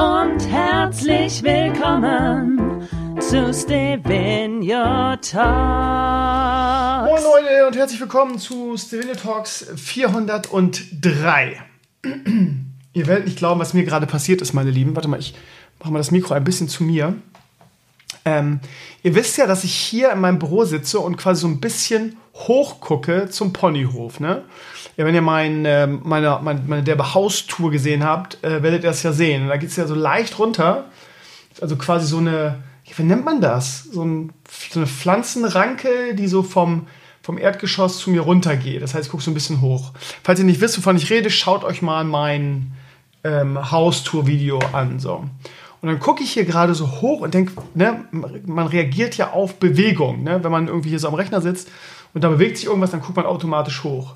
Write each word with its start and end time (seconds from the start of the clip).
Und 0.00 0.40
herzlich 0.48 1.42
willkommen 1.42 2.88
zu 3.20 3.52
Stevenio 3.52 5.16
Talks. 5.16 5.34
Moin 7.04 7.22
Leute 7.22 7.66
und 7.66 7.76
herzlich 7.76 8.00
willkommen 8.00 8.38
zu 8.38 8.78
Stevenio 8.78 9.14
Talks 9.14 9.66
403. 9.76 11.60
Ihr 12.94 13.06
werdet 13.06 13.26
nicht 13.26 13.36
glauben, 13.36 13.60
was 13.60 13.74
mir 13.74 13.84
gerade 13.84 14.06
passiert 14.06 14.40
ist, 14.40 14.54
meine 14.54 14.70
Lieben. 14.70 14.96
Warte 14.96 15.08
mal, 15.08 15.20
ich 15.20 15.34
mache 15.80 15.92
mal 15.92 15.98
das 15.98 16.12
Mikro 16.12 16.32
ein 16.32 16.44
bisschen 16.44 16.70
zu 16.70 16.82
mir. 16.82 17.16
Ähm, 18.24 18.60
ihr 19.02 19.14
wisst 19.14 19.36
ja, 19.36 19.46
dass 19.46 19.64
ich 19.64 19.74
hier 19.74 20.12
in 20.12 20.20
meinem 20.20 20.38
Büro 20.38 20.64
sitze 20.64 20.98
und 20.98 21.18
quasi 21.18 21.42
so 21.42 21.46
ein 21.46 21.60
bisschen 21.60 22.16
hochgucke 22.34 23.28
zum 23.28 23.52
Ponyhof. 23.52 24.18
Ne? 24.18 24.44
Ja, 24.96 25.04
wenn 25.04 25.14
ihr 25.14 25.22
mein, 25.22 25.64
äh, 25.64 25.86
meine, 25.86 26.40
meine, 26.42 26.62
meine 26.66 26.82
Derbe 26.82 27.14
Haustour 27.14 27.70
gesehen 27.70 28.04
habt, 28.04 28.42
äh, 28.44 28.62
werdet 28.62 28.82
ihr 28.82 28.90
das 28.90 29.02
ja 29.02 29.12
sehen. 29.12 29.48
Da 29.48 29.56
geht 29.56 29.70
es 29.70 29.76
ja 29.76 29.86
so 29.86 29.94
leicht 29.94 30.38
runter. 30.38 30.86
Also 31.60 31.76
quasi 31.76 32.06
so 32.06 32.18
eine, 32.18 32.62
wie 32.96 33.02
nennt 33.02 33.24
man 33.24 33.40
das? 33.40 33.84
So, 33.84 34.04
ein, 34.04 34.32
so 34.70 34.80
eine 34.80 34.86
Pflanzenranke, 34.86 36.14
die 36.14 36.28
so 36.28 36.42
vom, 36.42 36.86
vom 37.22 37.38
Erdgeschoss 37.38 37.98
zu 37.98 38.10
mir 38.10 38.22
runtergeht. 38.22 38.82
Das 38.82 38.94
heißt, 38.94 39.06
ich 39.06 39.10
gucke 39.10 39.22
so 39.22 39.30
ein 39.30 39.34
bisschen 39.34 39.60
hoch. 39.60 39.92
Falls 40.22 40.38
ihr 40.38 40.44
nicht 40.44 40.60
wisst, 40.60 40.78
wovon 40.78 40.96
ich 40.96 41.10
rede, 41.10 41.30
schaut 41.30 41.64
euch 41.64 41.82
mal 41.82 42.04
mein 42.04 42.72
ähm, 43.24 43.70
Haustour-Video 43.70 44.58
an. 44.72 44.98
So. 44.98 45.24
Und 45.82 45.88
dann 45.88 45.98
gucke 45.98 46.22
ich 46.22 46.32
hier 46.32 46.44
gerade 46.44 46.74
so 46.74 47.00
hoch 47.00 47.20
und 47.20 47.32
denke, 47.32 47.52
ne, 47.74 48.04
man 48.44 48.66
reagiert 48.66 49.16
ja 49.16 49.32
auf 49.32 49.54
Bewegung. 49.54 50.24
Ne? 50.24 50.42
Wenn 50.44 50.52
man 50.52 50.68
irgendwie 50.68 50.90
hier 50.90 50.98
so 50.98 51.08
am 51.08 51.14
Rechner 51.14 51.40
sitzt 51.40 51.70
und 52.12 52.22
da 52.22 52.28
bewegt 52.28 52.58
sich 52.58 52.66
irgendwas, 52.66 52.90
dann 52.90 53.00
guckt 53.00 53.16
man 53.16 53.26
automatisch 53.26 53.82
hoch. 53.82 54.14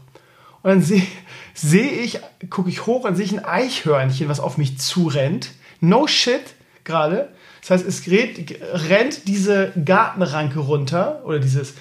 Und 0.65 0.71
dann 0.71 0.83
sehe 0.83 1.07
seh 1.53 1.87
ich, 1.87 2.21
gucke 2.49 2.71
ich 2.71 2.87
hoch 2.87 3.05
und 3.05 3.17
sehe 3.17 3.27
ich 3.27 3.33
ein 3.33 3.45
Eichhörnchen, 3.45 4.29
was 4.29 4.41
auf 4.41 4.57
mich 4.57 4.79
zurennt. 4.79 5.51
No 5.81 6.07
shit 6.07 6.43
gerade. 6.85 7.29
Das 7.61 7.71
heißt, 7.71 7.87
es 7.87 8.03
gerät, 8.03 8.59
rennt 8.63 9.29
diese 9.29 9.73
Gartenranke 9.85 10.61
runter 10.61 11.23
oder 11.27 11.39
dieses 11.39 11.75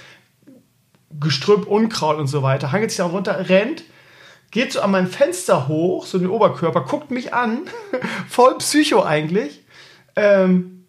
Gestrüpp, 1.18 1.66
Unkraut 1.66 2.18
und 2.18 2.28
so 2.28 2.44
weiter, 2.44 2.74
hangelt 2.74 2.92
sich 2.92 2.98
da 2.98 3.06
runter, 3.06 3.48
rennt, 3.48 3.84
geht 4.52 4.74
so 4.74 4.82
an 4.82 4.92
mein 4.92 5.08
Fenster 5.08 5.70
hoch, 5.70 6.06
so 6.06 6.20
den 6.20 6.30
Oberkörper, 6.30 6.82
guckt 6.82 7.10
mich 7.10 7.34
an, 7.34 7.62
voll 8.28 8.58
Psycho 8.58 9.04
eigentlich, 9.04 9.62
ähm, 10.18 10.86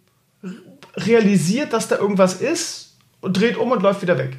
realisiert, 0.96 1.72
dass 1.72 1.86
da 1.86 1.96
irgendwas 1.96 2.40
ist 2.40 2.96
und 3.20 3.38
dreht 3.38 3.56
um 3.56 3.70
und 3.70 3.82
läuft 3.82 4.02
wieder 4.02 4.18
weg. 4.18 4.36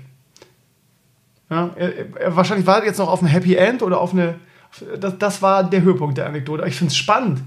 Ja, 1.50 1.70
er, 1.76 2.16
er 2.20 2.36
wahrscheinlich 2.36 2.66
wartet 2.66 2.88
jetzt 2.88 2.98
noch 2.98 3.10
auf 3.10 3.22
ein 3.22 3.28
Happy 3.28 3.56
End 3.56 3.84
oder 3.84 4.00
auf 4.00 4.14
eine. 4.14 4.36
Das, 5.00 5.18
das 5.18 5.42
war 5.42 5.64
der 5.64 5.82
Höhepunkt 5.82 6.18
der 6.18 6.26
Anekdote. 6.26 6.66
Ich 6.68 6.76
finde 6.76 6.92
es 6.92 6.98
spannend. 6.98 7.42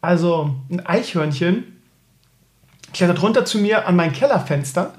Also 0.00 0.54
ein 0.70 0.84
Eichhörnchen 0.84 1.80
klettert 2.92 3.22
runter 3.22 3.44
zu 3.44 3.58
mir 3.58 3.86
an 3.86 3.96
mein 3.96 4.12
Kellerfenster 4.12 4.92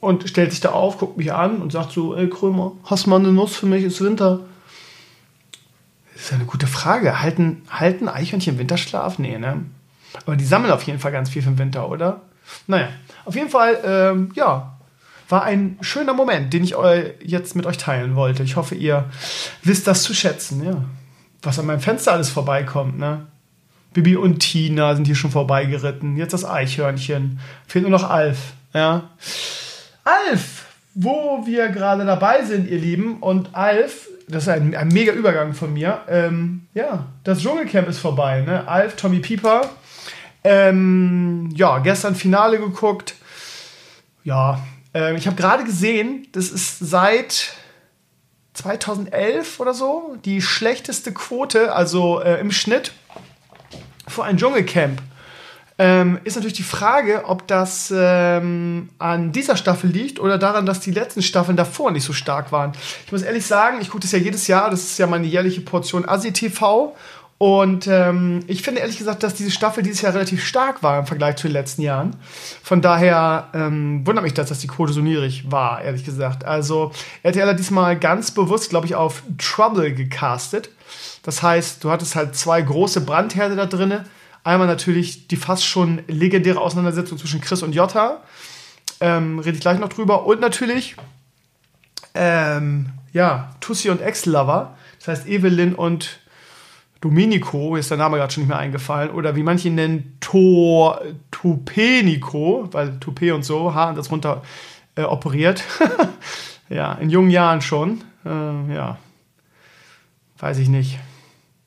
und 0.00 0.28
stellt 0.28 0.50
sich 0.50 0.60
da 0.60 0.70
auf, 0.70 0.98
guckt 0.98 1.16
mich 1.16 1.32
an 1.32 1.60
und 1.60 1.72
sagt 1.72 1.92
so: 1.92 2.14
Ey 2.14 2.28
Krömer, 2.28 2.72
hast 2.84 3.06
du 3.06 3.10
mal 3.10 3.20
eine 3.20 3.32
Nuss 3.32 3.56
für 3.56 3.66
mich? 3.66 3.84
Ist 3.84 4.00
Winter. 4.00 4.40
Das 6.14 6.24
ist 6.24 6.32
eine 6.32 6.46
gute 6.46 6.66
Frage. 6.66 7.22
Halten, 7.22 7.62
halten 7.70 8.08
Eichhörnchen 8.08 8.58
Winterschlaf? 8.58 9.18
Nee, 9.18 9.38
ne? 9.38 9.64
Aber 10.26 10.36
die 10.36 10.44
sammeln 10.44 10.72
auf 10.72 10.82
jeden 10.82 10.98
Fall 10.98 11.12
ganz 11.12 11.30
viel 11.30 11.42
für 11.42 11.50
den 11.50 11.58
Winter, 11.58 11.88
oder? 11.88 12.22
Naja, 12.66 12.88
auf 13.24 13.34
jeden 13.36 13.50
Fall, 13.50 13.78
ähm, 13.84 14.32
ja, 14.34 14.77
war 15.28 15.44
ein 15.44 15.76
schöner 15.80 16.14
Moment, 16.14 16.52
den 16.52 16.64
ich 16.64 16.74
jetzt 17.22 17.54
mit 17.54 17.66
euch 17.66 17.78
teilen 17.78 18.16
wollte. 18.16 18.42
Ich 18.42 18.56
hoffe, 18.56 18.74
ihr 18.74 19.04
wisst 19.62 19.86
das 19.86 20.02
zu 20.02 20.14
schätzen, 20.14 20.64
ja. 20.64 20.84
Was 21.42 21.58
an 21.58 21.66
meinem 21.66 21.80
Fenster 21.80 22.12
alles 22.12 22.30
vorbeikommt, 22.30 22.98
ne? 22.98 23.26
Bibi 23.92 24.16
und 24.16 24.40
Tina 24.40 24.94
sind 24.94 25.06
hier 25.06 25.14
schon 25.14 25.30
vorbeigeritten. 25.30 26.16
Jetzt 26.16 26.32
das 26.32 26.44
Eichhörnchen. 26.44 27.40
Fehlt 27.66 27.82
nur 27.82 27.90
noch 27.90 28.08
Alf, 28.08 28.52
ja. 28.74 29.10
Alf, 30.04 30.66
wo 30.94 31.42
wir 31.46 31.68
gerade 31.68 32.04
dabei 32.04 32.44
sind, 32.44 32.68
ihr 32.68 32.78
Lieben. 32.78 33.18
Und 33.18 33.54
Alf, 33.54 34.08
das 34.28 34.44
ist 34.44 34.48
ein, 34.48 34.74
ein 34.74 34.88
mega 34.88 35.12
Übergang 35.12 35.54
von 35.54 35.72
mir. 35.72 36.00
Ähm, 36.08 36.66
ja, 36.74 37.06
das 37.24 37.40
Dschungelcamp 37.40 37.88
ist 37.88 37.98
vorbei, 37.98 38.42
ne? 38.42 38.66
Alf, 38.66 38.96
Tommy 38.96 39.20
Pieper. 39.20 39.62
Ähm, 40.44 41.50
ja, 41.54 41.78
gestern 41.78 42.14
Finale 42.14 42.58
geguckt. 42.58 43.14
Ja, 44.24 44.60
äh, 44.94 45.16
ich 45.16 45.26
habe 45.26 45.36
gerade 45.36 45.64
gesehen, 45.64 46.26
das 46.32 46.50
ist 46.50 46.78
seit 46.78 47.52
2011 48.54 49.60
oder 49.60 49.74
so 49.74 50.16
die 50.24 50.42
schlechteste 50.42 51.12
Quote, 51.12 51.72
also 51.72 52.20
äh, 52.20 52.40
im 52.40 52.50
Schnitt 52.50 52.92
für 54.06 54.24
ein 54.24 54.36
Dschungelcamp. 54.36 55.00
Ähm, 55.80 56.18
ist 56.24 56.34
natürlich 56.34 56.56
die 56.56 56.64
Frage, 56.64 57.22
ob 57.26 57.46
das 57.46 57.94
ähm, 57.96 58.88
an 58.98 59.30
dieser 59.30 59.56
Staffel 59.56 59.88
liegt 59.88 60.18
oder 60.18 60.36
daran, 60.36 60.66
dass 60.66 60.80
die 60.80 60.90
letzten 60.90 61.22
Staffeln 61.22 61.56
davor 61.56 61.92
nicht 61.92 62.02
so 62.02 62.12
stark 62.12 62.50
waren. 62.50 62.72
Ich 63.06 63.12
muss 63.12 63.22
ehrlich 63.22 63.46
sagen, 63.46 63.78
ich 63.80 63.90
gucke 63.90 64.02
das 64.02 64.10
ja 64.10 64.18
jedes 64.18 64.48
Jahr, 64.48 64.70
das 64.70 64.82
ist 64.82 64.98
ja 64.98 65.06
meine 65.06 65.28
jährliche 65.28 65.60
Portion 65.60 66.08
Asi-TV 66.08 66.96
und 67.38 67.86
ähm, 67.86 68.40
ich 68.48 68.62
finde 68.62 68.80
ehrlich 68.80 68.98
gesagt, 68.98 69.22
dass 69.22 69.34
diese 69.34 69.52
Staffel 69.52 69.84
dieses 69.84 70.02
Jahr 70.02 70.12
relativ 70.12 70.44
stark 70.44 70.82
war 70.82 70.98
im 70.98 71.06
Vergleich 71.06 71.36
zu 71.36 71.46
den 71.46 71.52
letzten 71.52 71.82
Jahren. 71.82 72.16
Von 72.64 72.82
daher 72.82 73.48
ähm, 73.54 74.04
wundert 74.04 74.24
mich 74.24 74.34
das, 74.34 74.48
dass 74.48 74.58
die 74.58 74.66
Quote 74.66 74.92
so 74.92 75.00
niedrig 75.00 75.48
war, 75.48 75.80
ehrlich 75.80 76.04
gesagt. 76.04 76.44
Also 76.44 76.90
RTL 77.22 77.46
hat 77.46 77.58
diesmal 77.58 77.96
ganz 77.96 78.32
bewusst, 78.32 78.70
glaube 78.70 78.86
ich, 78.86 78.96
auf 78.96 79.22
Trouble 79.38 79.94
gecastet. 79.94 80.70
Das 81.22 81.40
heißt, 81.40 81.84
du 81.84 81.92
hattest 81.92 82.16
halt 82.16 82.34
zwei 82.34 82.60
große 82.60 83.02
Brandherde 83.02 83.54
da 83.54 83.66
drinne. 83.66 84.04
Einmal 84.42 84.66
natürlich 84.66 85.28
die 85.28 85.36
fast 85.36 85.64
schon 85.64 86.02
legendäre 86.08 86.60
Auseinandersetzung 86.60 87.18
zwischen 87.18 87.40
Chris 87.40 87.62
und 87.62 87.72
Jota. 87.72 88.20
Ähm, 89.00 89.38
rede 89.38 89.56
ich 89.56 89.60
gleich 89.60 89.78
noch 89.78 89.90
drüber. 89.90 90.26
Und 90.26 90.40
natürlich, 90.40 90.96
ähm, 92.14 92.86
ja, 93.12 93.54
Tussi 93.60 93.90
und 93.90 94.02
Ex-Lover. 94.02 94.76
Das 94.98 95.08
heißt, 95.08 95.28
Evelyn 95.28 95.76
und 95.76 96.18
Domenico, 97.00 97.76
ist 97.76 97.90
der 97.90 97.98
Name 97.98 98.16
gerade 98.16 98.32
schon 98.32 98.42
nicht 98.42 98.48
mehr 98.48 98.58
eingefallen, 98.58 99.10
oder 99.10 99.36
wie 99.36 99.42
manche 99.42 99.70
nennen, 99.70 100.16
Tor, 100.20 101.00
Tupenico, 101.30 102.68
weil 102.72 102.98
Toupet 102.98 103.32
und 103.32 103.44
so, 103.44 103.74
Haar 103.74 103.90
und 103.90 103.98
das 103.98 104.10
runter 104.10 104.42
äh, 104.96 105.02
operiert. 105.02 105.62
ja, 106.68 106.94
in 106.94 107.10
jungen 107.10 107.30
Jahren 107.30 107.60
schon. 107.60 108.02
Äh, 108.24 108.74
ja, 108.74 108.98
weiß 110.38 110.58
ich 110.58 110.68
nicht. 110.68 110.98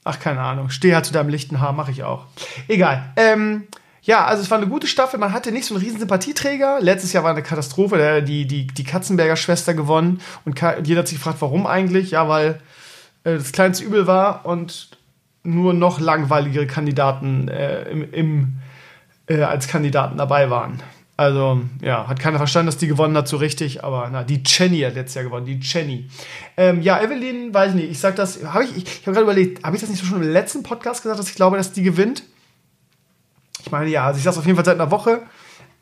Ach, 0.03 0.19
keine 0.19 0.41
Ahnung. 0.41 0.69
Steh 0.69 0.93
halt 0.93 1.05
zu 1.05 1.13
deinem 1.13 1.29
lichten 1.29 1.61
Haar, 1.61 1.73
mache 1.73 1.91
ich 1.91 2.03
auch. 2.03 2.25
Egal. 2.67 3.13
Ähm, 3.15 3.67
ja, 4.01 4.25
also 4.25 4.41
es 4.41 4.49
war 4.49 4.57
eine 4.57 4.67
gute 4.67 4.87
Staffel. 4.87 5.19
Man 5.19 5.31
hatte 5.31 5.51
nicht 5.51 5.65
so 5.65 5.75
einen 5.75 5.83
riesen 5.83 5.99
Sympathieträger. 5.99 6.79
Letztes 6.81 7.13
Jahr 7.13 7.23
war 7.23 7.31
eine 7.31 7.43
Katastrophe. 7.43 7.97
Der, 7.97 8.21
die, 8.21 8.47
die, 8.47 8.65
die 8.65 8.83
Katzenberger 8.83 9.35
Schwester 9.35 9.75
gewonnen. 9.75 10.21
Und 10.43 10.59
jeder 10.83 10.99
hat 10.99 11.07
sich 11.07 11.19
gefragt, 11.19 11.37
warum 11.41 11.67
eigentlich? 11.67 12.11
Ja, 12.11 12.27
weil 12.27 12.59
äh, 13.23 13.35
das 13.35 13.51
kleinste 13.51 13.83
Übel 13.83 14.07
war 14.07 14.45
und 14.45 14.89
nur 15.43 15.73
noch 15.73 15.99
langweiligere 15.99 16.67
Kandidaten 16.67 17.47
äh, 17.47 17.89
im, 17.89 18.13
im 18.13 18.53
äh, 19.27 19.41
als 19.41 19.67
Kandidaten 19.67 20.17
dabei 20.17 20.49
waren. 20.49 20.81
Also, 21.17 21.61
ja, 21.81 22.07
hat 22.07 22.19
keiner 22.19 22.37
verstanden, 22.37 22.65
dass 22.67 22.77
die 22.77 22.87
gewonnen 22.87 23.15
hat, 23.15 23.27
so 23.27 23.37
richtig, 23.37 23.83
aber 23.83 24.09
na, 24.11 24.23
die 24.23 24.41
Jenny 24.43 24.79
hat 24.79 24.95
letztes 24.95 25.15
Jahr 25.15 25.25
gewonnen, 25.25 25.45
die 25.45 25.59
Jenny. 25.61 26.09
Ähm, 26.57 26.81
ja, 26.81 26.99
Evelyn, 26.99 27.53
weiß 27.53 27.69
ich 27.69 27.75
nicht, 27.75 27.91
ich 27.91 27.99
sag 27.99 28.15
das, 28.15 28.43
habe 28.43 28.63
ich, 28.63 28.75
ich, 28.75 28.83
ich 28.85 29.01
habe 29.01 29.11
gerade 29.13 29.25
überlegt, 29.25 29.63
habe 29.63 29.75
ich 29.75 29.81
das 29.81 29.91
nicht 29.91 30.03
schon 30.03 30.21
im 30.21 30.31
letzten 30.31 30.63
Podcast 30.63 31.03
gesagt, 31.03 31.19
dass 31.19 31.29
ich 31.29 31.35
glaube, 31.35 31.57
dass 31.57 31.73
die 31.73 31.83
gewinnt? 31.83 32.23
Ich 33.63 33.71
meine, 33.71 33.89
ja, 33.89 34.07
also 34.07 34.17
ich 34.17 34.23
sage 34.23 34.37
auf 34.39 34.45
jeden 34.45 34.55
Fall 34.55 34.65
seit 34.65 34.79
einer 34.79 34.89
Woche. 34.89 35.21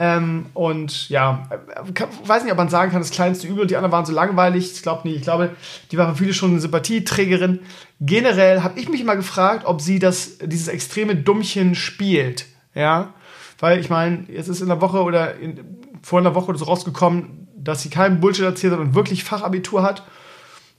Ähm, 0.01 0.45
und 0.53 1.09
ja, 1.09 1.49
kann, 1.93 2.07
weiß 2.23 2.43
nicht, 2.43 2.53
ob 2.53 2.57
man 2.57 2.69
sagen 2.69 2.91
kann, 2.91 3.01
das 3.01 3.11
kleinste 3.11 3.47
Übel 3.47 3.63
und 3.63 3.71
die 3.71 3.75
anderen 3.75 3.91
waren 3.91 4.05
so 4.05 4.13
langweilig. 4.13 4.71
Ich 4.71 4.81
glaube 4.81 5.07
nicht. 5.07 5.17
Ich 5.17 5.23
glaube, 5.23 5.51
die 5.91 5.97
war 5.97 6.09
für 6.09 6.23
viele 6.23 6.33
schon 6.33 6.51
eine 6.51 6.61
Sympathieträgerin. 6.61 7.59
Generell 7.99 8.63
habe 8.63 8.79
ich 8.79 8.87
mich 8.87 9.01
immer 9.01 9.17
gefragt, 9.17 9.65
ob 9.65 9.81
sie 9.81 9.99
das, 9.99 10.37
dieses 10.37 10.69
extreme 10.69 11.15
Dummchen 11.15 11.75
spielt. 11.75 12.45
Ja, 12.73 13.13
weil 13.59 13.79
ich 13.79 13.89
meine, 13.89 14.25
jetzt 14.29 14.47
ist 14.47 14.61
in 14.61 14.69
der 14.69 14.79
Woche 14.79 15.03
oder 15.03 15.35
in, 15.35 15.59
vor 16.01 16.19
einer 16.19 16.33
Woche 16.33 16.47
oder 16.49 16.59
so 16.59 16.65
rausgekommen, 16.65 17.47
dass 17.57 17.81
sie 17.81 17.89
keinen 17.89 18.21
Bullshit 18.21 18.45
erzählt 18.45 18.71
hat 18.71 18.79
und 18.79 18.95
wirklich 18.95 19.25
Fachabitur 19.25 19.83
hat. 19.83 20.03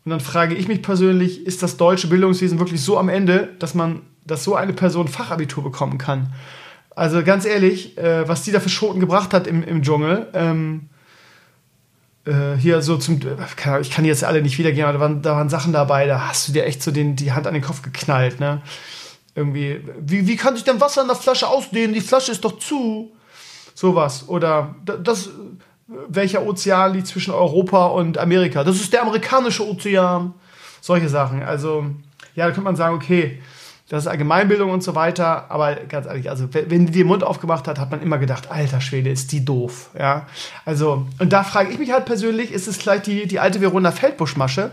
Und 0.07 0.13
dann 0.13 0.21
frage 0.21 0.55
ich 0.55 0.67
mich 0.67 0.81
persönlich, 0.81 1.47
ist 1.47 1.63
das 1.63 1.77
deutsche 1.77 2.07
Bildungswesen 2.09 2.59
wirklich 2.59 2.81
so 2.81 2.97
am 2.97 3.11
Ende, 3.11 3.51
dass 3.59 3.75
man 3.75 4.01
dass 4.25 4.45
so 4.45 4.55
eine 4.55 4.73
Person 4.73 5.09
Fachabitur 5.09 5.63
bekommen 5.63 5.99
kann. 5.99 6.33
Also 6.97 7.23
ganz 7.23 7.45
ehrlich, 7.45 7.97
äh, 7.99 8.29
was 8.29 8.43
die 8.43 8.53
da 8.53 8.61
für 8.61 8.69
Schoten 8.69 9.01
gebracht 9.01 9.33
hat 9.33 9.47
im, 9.47 9.63
im 9.63 9.83
Dschungel, 9.83 10.29
ähm, 10.35 10.89
äh, 12.27 12.57
hier 12.59 12.83
so 12.83 12.97
zum, 12.97 13.21
ich 13.81 13.91
kann 13.91 14.05
die 14.05 14.09
jetzt 14.09 14.25
alle 14.25 14.43
nicht 14.43 14.59
wiedergeben, 14.59 14.85
aber 14.85 14.99
da 14.99 15.01
waren, 15.01 15.23
da 15.23 15.37
waren 15.37 15.49
Sachen 15.49 15.73
dabei, 15.73 16.07
da 16.07 16.29
hast 16.29 16.49
du 16.49 16.53
dir 16.53 16.67
echt 16.67 16.83
so 16.83 16.91
den, 16.91 17.17
die 17.17 17.33
Hand 17.33 17.47
an 17.47 17.55
den 17.55 17.63
Kopf 17.63 17.83
geknallt, 17.83 18.41
ne? 18.41 18.63
Irgendwie, 19.35 19.81
wie, 20.01 20.27
wie 20.27 20.37
kann 20.37 20.57
sich 20.57 20.65
denn 20.65 20.81
Wasser 20.81 21.03
in 21.03 21.07
der 21.07 21.17
Flasche 21.17 21.49
ausdehnen? 21.49 21.95
Die 21.95 22.01
Flasche 22.01 22.33
ist 22.33 22.45
doch 22.45 22.59
zu. 22.59 23.13
Sowas. 23.75 24.29
Oder 24.29 24.75
das, 24.85 25.31
welcher 25.87 26.45
Ozean 26.45 26.93
liegt 26.95 27.07
zwischen 27.07 27.33
Europa 27.33 27.87
und 27.87 28.19
Amerika? 28.19 28.65
Das 28.65 28.77
ist 28.77 28.93
der 28.93 29.03
amerikanische 29.03 29.67
Ozean. 29.67 30.35
Solche 30.81 31.09
Sachen. 31.09 31.43
Also, 31.43 31.87
ja, 32.35 32.47
da 32.47 32.51
könnte 32.51 32.63
man 32.63 32.77
sagen, 32.77 32.97
okay, 32.97 33.41
das 33.91 34.05
ist 34.05 34.07
Allgemeinbildung 34.07 34.71
und 34.71 34.85
so 34.85 34.95
weiter, 34.95 35.51
aber 35.51 35.75
ganz 35.75 36.07
ehrlich, 36.07 36.31
also 36.31 36.49
wenn 36.53 36.87
die 36.87 36.93
den 36.93 37.09
Mund 37.09 37.25
aufgemacht 37.25 37.67
hat, 37.67 37.81
hat 37.81 37.91
man 37.91 38.01
immer 38.01 38.19
gedacht, 38.19 38.49
alter 38.49 38.81
Schwede, 38.81 39.11
ist 39.11 39.33
die 39.33 39.45
doof, 39.45 39.91
ja. 39.99 40.29
Also, 40.65 41.09
und 41.19 41.33
da 41.33 41.43
frage 41.43 41.73
ich 41.73 41.79
mich 41.81 41.91
halt 41.91 42.05
persönlich, 42.05 42.53
ist 42.53 42.69
es 42.69 42.77
vielleicht 42.77 43.09
die, 43.09 43.27
die 43.27 43.41
alte 43.41 43.61
Verona 43.61 43.91
Feldbusch-Masche? 43.91 44.71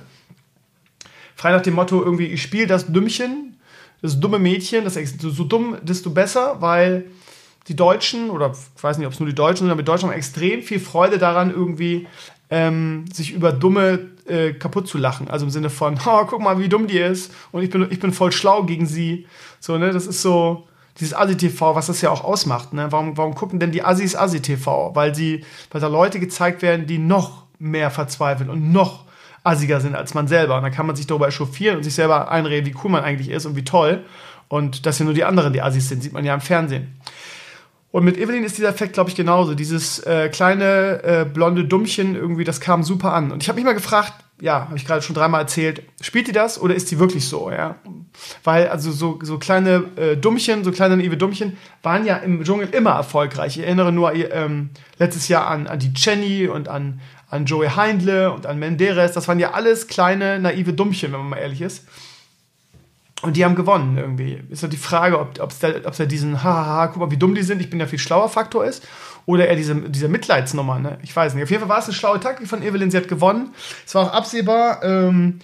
Frei 1.36 1.52
nach 1.52 1.64
dem 1.64 1.74
Motto, 1.74 2.00
irgendwie, 2.04 2.28
ich 2.28 2.44
spiele 2.44 2.68
das 2.68 2.94
Dümmchen, 2.94 3.58
das 4.04 4.20
dumme 4.20 4.38
Mädchen, 4.38 4.84
das 4.84 4.94
so, 4.94 5.44
dumm, 5.44 5.78
desto 5.82 6.12
besser, 6.12 6.58
weil 6.62 7.06
die 7.70 7.76
Deutschen, 7.76 8.30
oder 8.30 8.52
ich 8.76 8.84
weiß 8.84 9.00
nicht, 9.00 9.08
ob 9.08 9.14
es 9.14 9.20
nur 9.20 9.28
die 9.28 9.34
Deutschen 9.34 9.66
sind, 9.66 9.72
aber 9.72 9.82
die 9.82 9.86
Deutschen 9.86 10.10
haben 10.10 10.16
extrem 10.16 10.62
viel 10.62 10.80
Freude 10.80 11.18
daran, 11.18 11.50
irgendwie 11.50 12.06
ähm, 12.52 13.06
sich 13.12 13.34
über 13.34 13.52
Dumme 13.52 14.12
äh, 14.28 14.54
kaputt 14.54 14.88
zu 14.88 14.98
lachen. 14.98 15.30
Also 15.30 15.46
im 15.46 15.52
Sinne 15.52 15.70
von, 15.70 16.00
oh, 16.06 16.26
guck 16.26 16.42
mal, 16.42 16.60
wie 16.60 16.70
dumm 16.70 16.88
die 16.88 17.00
ist 17.00 17.34
und 17.52 17.64
ich 17.64 17.70
bin, 17.70 17.88
ich 17.90 18.00
bin 18.00 18.14
voll 18.14 18.32
schlau 18.32 18.64
gegen 18.64 18.86
sie. 18.86 19.28
So, 19.60 19.78
ne, 19.78 19.92
das 19.92 20.08
ist 20.08 20.22
so 20.22 20.68
dieses 21.00 21.14
Assi-TV, 21.14 21.76
was 21.76 21.88
das 21.88 22.02
ja 22.02 22.10
auch 22.10 22.24
ausmacht. 22.24 22.74
Ne? 22.74 22.88
Warum, 22.92 23.18
warum 23.18 23.36
gucken 23.36 23.60
denn 23.60 23.72
die 23.72 23.84
Assis 23.84 24.16
Assi-TV? 24.16 24.96
Weil, 24.96 25.16
weil 25.72 25.82
da 25.82 25.88
Leute 25.88 26.20
gezeigt 26.20 26.62
werden, 26.62 26.88
die 26.88 26.98
noch 26.98 27.44
mehr 27.60 27.92
verzweifeln 27.92 28.50
und 28.50 28.72
noch 28.72 29.06
assiger 29.44 29.80
sind 29.80 29.96
als 29.96 30.14
man 30.14 30.28
selber. 30.28 30.58
Und 30.58 30.64
dann 30.64 30.72
kann 30.72 30.86
man 30.86 30.96
sich 30.96 31.08
darüber 31.08 31.28
echauffieren 31.28 31.78
und 31.78 31.84
sich 31.84 31.96
selber 31.96 32.30
einreden, 32.30 32.66
wie 32.66 32.76
cool 32.84 32.92
man 32.92 33.04
eigentlich 33.04 33.30
ist 33.30 33.46
und 33.46 33.56
wie 33.56 33.64
toll. 33.64 34.04
Und 34.50 34.86
dass 34.86 35.00
ja 35.00 35.06
nur 35.06 35.14
die 35.14 35.24
anderen 35.24 35.54
die 35.54 35.62
Assis 35.62 35.90
sind, 35.90 36.02
sieht 36.02 36.14
man 36.14 36.26
ja 36.26 36.34
im 36.34 36.42
Fernsehen. 36.42 37.00
Und 37.98 38.06
mit 38.06 38.20
Evelyn 38.20 38.44
ist 38.44 38.60
dieser 38.60 38.70
Effekt, 38.70 38.94
glaube 38.94 39.10
ich, 39.10 39.16
genauso. 39.16 39.56
Dieses 39.56 39.98
äh, 39.98 40.30
kleine 40.30 41.02
äh, 41.04 41.26
blonde 41.26 41.66
Dummchen 41.66 42.14
irgendwie, 42.14 42.44
das 42.44 42.62
kam 42.62 42.84
super 42.84 43.12
an. 43.12 43.32
Und 43.32 43.42
ich 43.42 43.50
habe 43.50 43.56
mich 43.56 43.66
mal 43.66 43.74
gefragt, 43.74 44.14
ja, 44.40 44.66
habe 44.66 44.78
ich 44.78 44.86
gerade 44.86 45.02
schon 45.02 45.16
dreimal 45.16 45.42
erzählt, 45.42 45.82
spielt 46.00 46.28
die 46.28 46.32
das 46.32 46.62
oder 46.62 46.76
ist 46.76 46.92
die 46.92 47.00
wirklich 47.00 47.28
so, 47.28 47.50
ja? 47.50 47.78
Weil 48.44 48.68
also 48.68 48.92
so, 48.92 49.18
so 49.24 49.40
kleine 49.40 49.86
äh, 49.96 50.16
Dummchen, 50.16 50.64
so 50.64 50.72
kleine 50.72 50.96
naive 50.96 51.18
Dummchen 51.18 51.58
waren 51.82 52.06
ja 52.06 52.18
im 52.18 52.44
Dschungel 52.44 52.70
immer 52.70 52.92
erfolgreich. 52.92 53.58
Ich 53.58 53.64
erinnere 53.64 53.92
nur 53.92 54.14
ähm, 54.14 54.70
letztes 55.00 55.28
Jahr 55.28 55.48
an, 55.48 55.66
an 55.66 55.80
die 55.80 55.92
Jenny 55.96 56.48
und 56.48 56.68
an, 56.68 57.02
an 57.32 57.46
Joey 57.48 57.70
Heindle 57.70 58.32
und 58.32 58.46
an 58.46 58.60
Menderes. 58.60 59.14
Das 59.14 59.28
waren 59.28 59.40
ja 59.40 59.54
alles 59.54 59.88
kleine 59.88 60.40
naive 60.40 60.74
Dummchen, 60.74 61.14
wenn 61.14 61.22
man 61.22 61.30
mal 61.30 61.38
ehrlich 61.38 61.62
ist. 61.62 61.88
Und 63.24 63.36
die 63.36 63.44
haben 63.44 63.56
gewonnen 63.56 63.98
irgendwie. 63.98 64.44
Ist 64.50 64.64
doch 64.64 64.70
die 64.70 64.78
Frage, 64.78 65.20
ob 65.20 65.50
es 65.50 65.60
da, 65.60 65.72
da 65.72 66.06
diesen, 66.06 66.44
hahaha, 66.44 66.88
guck 66.88 66.98
mal, 66.98 67.12
wie 67.12 67.18
dumm 67.18 67.34
die 67.34 67.42
sind, 67.42 67.62
ich 67.62 67.70
bin 67.70 67.80
ja 67.80 67.88
viel 67.88 68.00
schlauer 68.00 68.30
Faktor 68.30 68.64
ist. 68.64 68.88
Oder 69.26 69.48
eher 69.48 69.56
diese, 69.56 69.76
diese 69.76 70.08
Mitleidsnummer, 70.08 70.80
ne? 70.80 71.00
Ich 71.02 71.16
weiß 71.16 71.34
nicht. 71.34 71.44
Auf 71.44 71.50
jeden 71.50 71.62
Fall 71.62 71.70
war 71.70 71.80
es 71.80 71.86
eine 71.86 71.96
schlaue 71.96 72.20
Taktik 72.20 72.48
von 72.48 72.62
Evelyn, 72.62 72.92
sie 72.92 72.98
hat 72.98 73.08
gewonnen. 73.08 73.54
Es 73.86 73.96
war 73.96 74.04
auch 74.04 74.14
absehbar. 74.14 74.84
Ähm, 74.84 75.40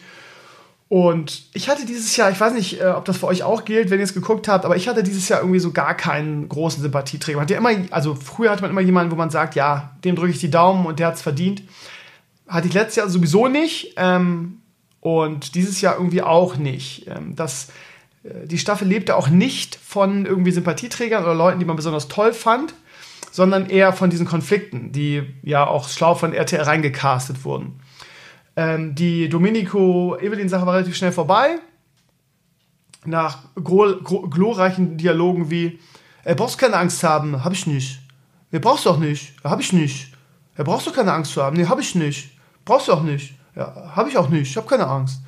und 0.88 1.46
ich 1.54 1.70
hatte 1.70 1.88
dieses 1.88 2.16
Jahr, 2.16 2.30
ich 2.30 2.40
weiß 2.40 2.54
nicht, 2.54 2.80
äh, 2.80 2.86
ob 2.86 3.06
das 3.06 3.18
für 3.18 3.26
euch 3.26 3.42
auch 3.42 3.66
gilt, 3.66 3.90
wenn 3.90 3.98
ihr 3.98 4.04
es 4.04 4.14
geguckt 4.14 4.48
habt, 4.48 4.64
aber 4.64 4.76
ich 4.76 4.88
hatte 4.88 5.02
dieses 5.02 5.28
Jahr 5.28 5.40
irgendwie 5.40 5.60
so 5.60 5.72
gar 5.72 5.98
keinen 5.98 6.48
großen 6.48 6.84
Sympathieträger. 6.84 7.38
Man 7.38 7.44
hat 7.44 7.50
ja 7.50 7.58
immer, 7.58 7.72
also 7.90 8.14
früher 8.14 8.52
hatte 8.52 8.62
man 8.62 8.70
immer 8.70 8.82
jemanden, 8.82 9.12
wo 9.12 9.16
man 9.16 9.32
sagt, 9.32 9.56
ja, 9.56 9.96
dem 10.04 10.16
drücke 10.16 10.30
ich 10.32 10.40
die 10.40 10.52
Daumen 10.52 10.86
und 10.86 11.00
der 11.00 11.08
hat 11.08 11.16
es 11.16 11.24
verdient. 11.24 11.64
Hatte 12.48 12.68
ich 12.68 12.76
letztes 12.76 12.98
Jahr 12.98 13.10
sowieso 13.10 13.48
nicht. 13.48 13.96
Ähm, 13.98 14.60
und 15.04 15.56
dieses 15.56 15.82
Jahr 15.82 15.96
irgendwie 15.98 16.22
auch 16.22 16.56
nicht. 16.56 17.08
Ähm, 17.08 17.36
das, 17.36 17.68
äh, 18.24 18.48
die 18.48 18.58
Staffel 18.58 18.88
lebte 18.88 19.18
auch 19.18 19.28
nicht 19.28 19.76
von 19.76 20.26
irgendwie 20.26 20.52
Sympathieträgern 20.52 21.24
oder 21.24 21.36
Leuten, 21.36 21.60
die 21.60 21.66
man 21.66 21.76
besonders 21.76 22.08
toll 22.08 22.32
fand, 22.32 22.74
sondern 23.30 23.70
eher 23.70 23.92
von 23.92 24.10
diesen 24.10 24.26
Konflikten, 24.26 24.94
die 24.94 25.24
ja 25.44 25.68
auch 25.68 25.90
schlau 25.90 26.16
von 26.16 26.34
RTL 26.34 26.62
reingecastet 26.62 27.44
wurden. 27.44 27.82
Ähm, 28.56 28.96
die 28.96 29.28
Domenico-Evelyn-Sache 29.28 30.66
war 30.66 30.76
relativ 30.76 30.96
schnell 30.96 31.12
vorbei. 31.12 31.60
Nach 33.06 33.40
glorreichen 33.56 34.98
Dialogen 34.98 35.52
wie: 35.52 35.80
Er 36.24 36.36
brauchst 36.36 36.58
keine 36.58 36.78
Angst 36.78 37.04
haben, 37.04 37.44
hab 37.44 37.52
ich 37.52 37.68
nicht. 37.68 38.00
Nee, 38.52 38.60
brauchst 38.60 38.86
du 38.86 38.92
auch 38.92 39.00
nicht, 39.00 39.34
hab 39.44 39.60
ich 39.60 39.74
nicht. 39.74 40.14
Er 40.56 40.64
brauchst 40.64 40.88
du 40.88 40.92
keine 40.92 41.12
Angst 41.12 41.34
zu 41.34 41.44
haben, 41.44 41.58
nee, 41.58 41.66
hab 41.66 41.80
ich 41.80 41.94
nicht. 41.94 42.38
Brauchst 42.64 42.88
du 42.88 42.94
auch 42.94 43.04
nicht. 43.04 43.34
Ja, 43.56 43.94
habe 43.96 44.10
ich 44.10 44.18
auch 44.18 44.30
nicht. 44.30 44.50
Ich 44.50 44.58
habe 44.58 44.68
keine 44.68 44.88
Angst. 44.88 45.20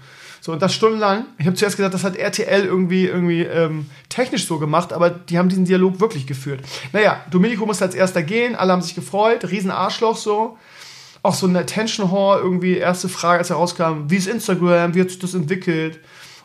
So, 0.41 0.51
und 0.51 0.61
das 0.61 0.75
stundenlang. 0.75 1.25
Ich 1.39 1.47
habe 1.47 1.55
zuerst 1.55 1.75
gesagt, 1.75 1.93
das 1.93 2.03
hat 2.03 2.15
RTL 2.15 2.65
irgendwie, 2.65 3.05
irgendwie 3.07 3.41
ähm, 3.41 3.89
technisch 4.09 4.45
so 4.45 4.59
gemacht, 4.59 4.93
aber 4.93 5.09
die 5.09 5.39
haben 5.39 5.49
diesen 5.49 5.65
Dialog 5.65 5.99
wirklich 5.99 6.27
geführt. 6.27 6.61
Naja, 6.93 7.19
Domenico 7.31 7.65
musste 7.65 7.85
als 7.85 7.95
erster 7.95 8.21
gehen, 8.21 8.55
alle 8.55 8.71
haben 8.71 8.83
sich 8.83 8.93
gefreut, 8.93 9.49
riesen 9.49 9.71
Arschloch 9.71 10.17
so. 10.17 10.57
Auch 11.23 11.33
so 11.33 11.47
ein 11.47 11.55
Attention 11.55 12.11
Whore, 12.11 12.39
irgendwie 12.41 12.77
erste 12.77 13.09
Frage, 13.09 13.39
als 13.39 13.49
er 13.49 13.55
rauskam, 13.55 14.07
wie 14.07 14.17
ist 14.17 14.27
Instagram, 14.27 14.93
wie 14.93 15.01
hat 15.01 15.09
sich 15.09 15.17
das 15.17 15.33
entwickelt? 15.33 15.99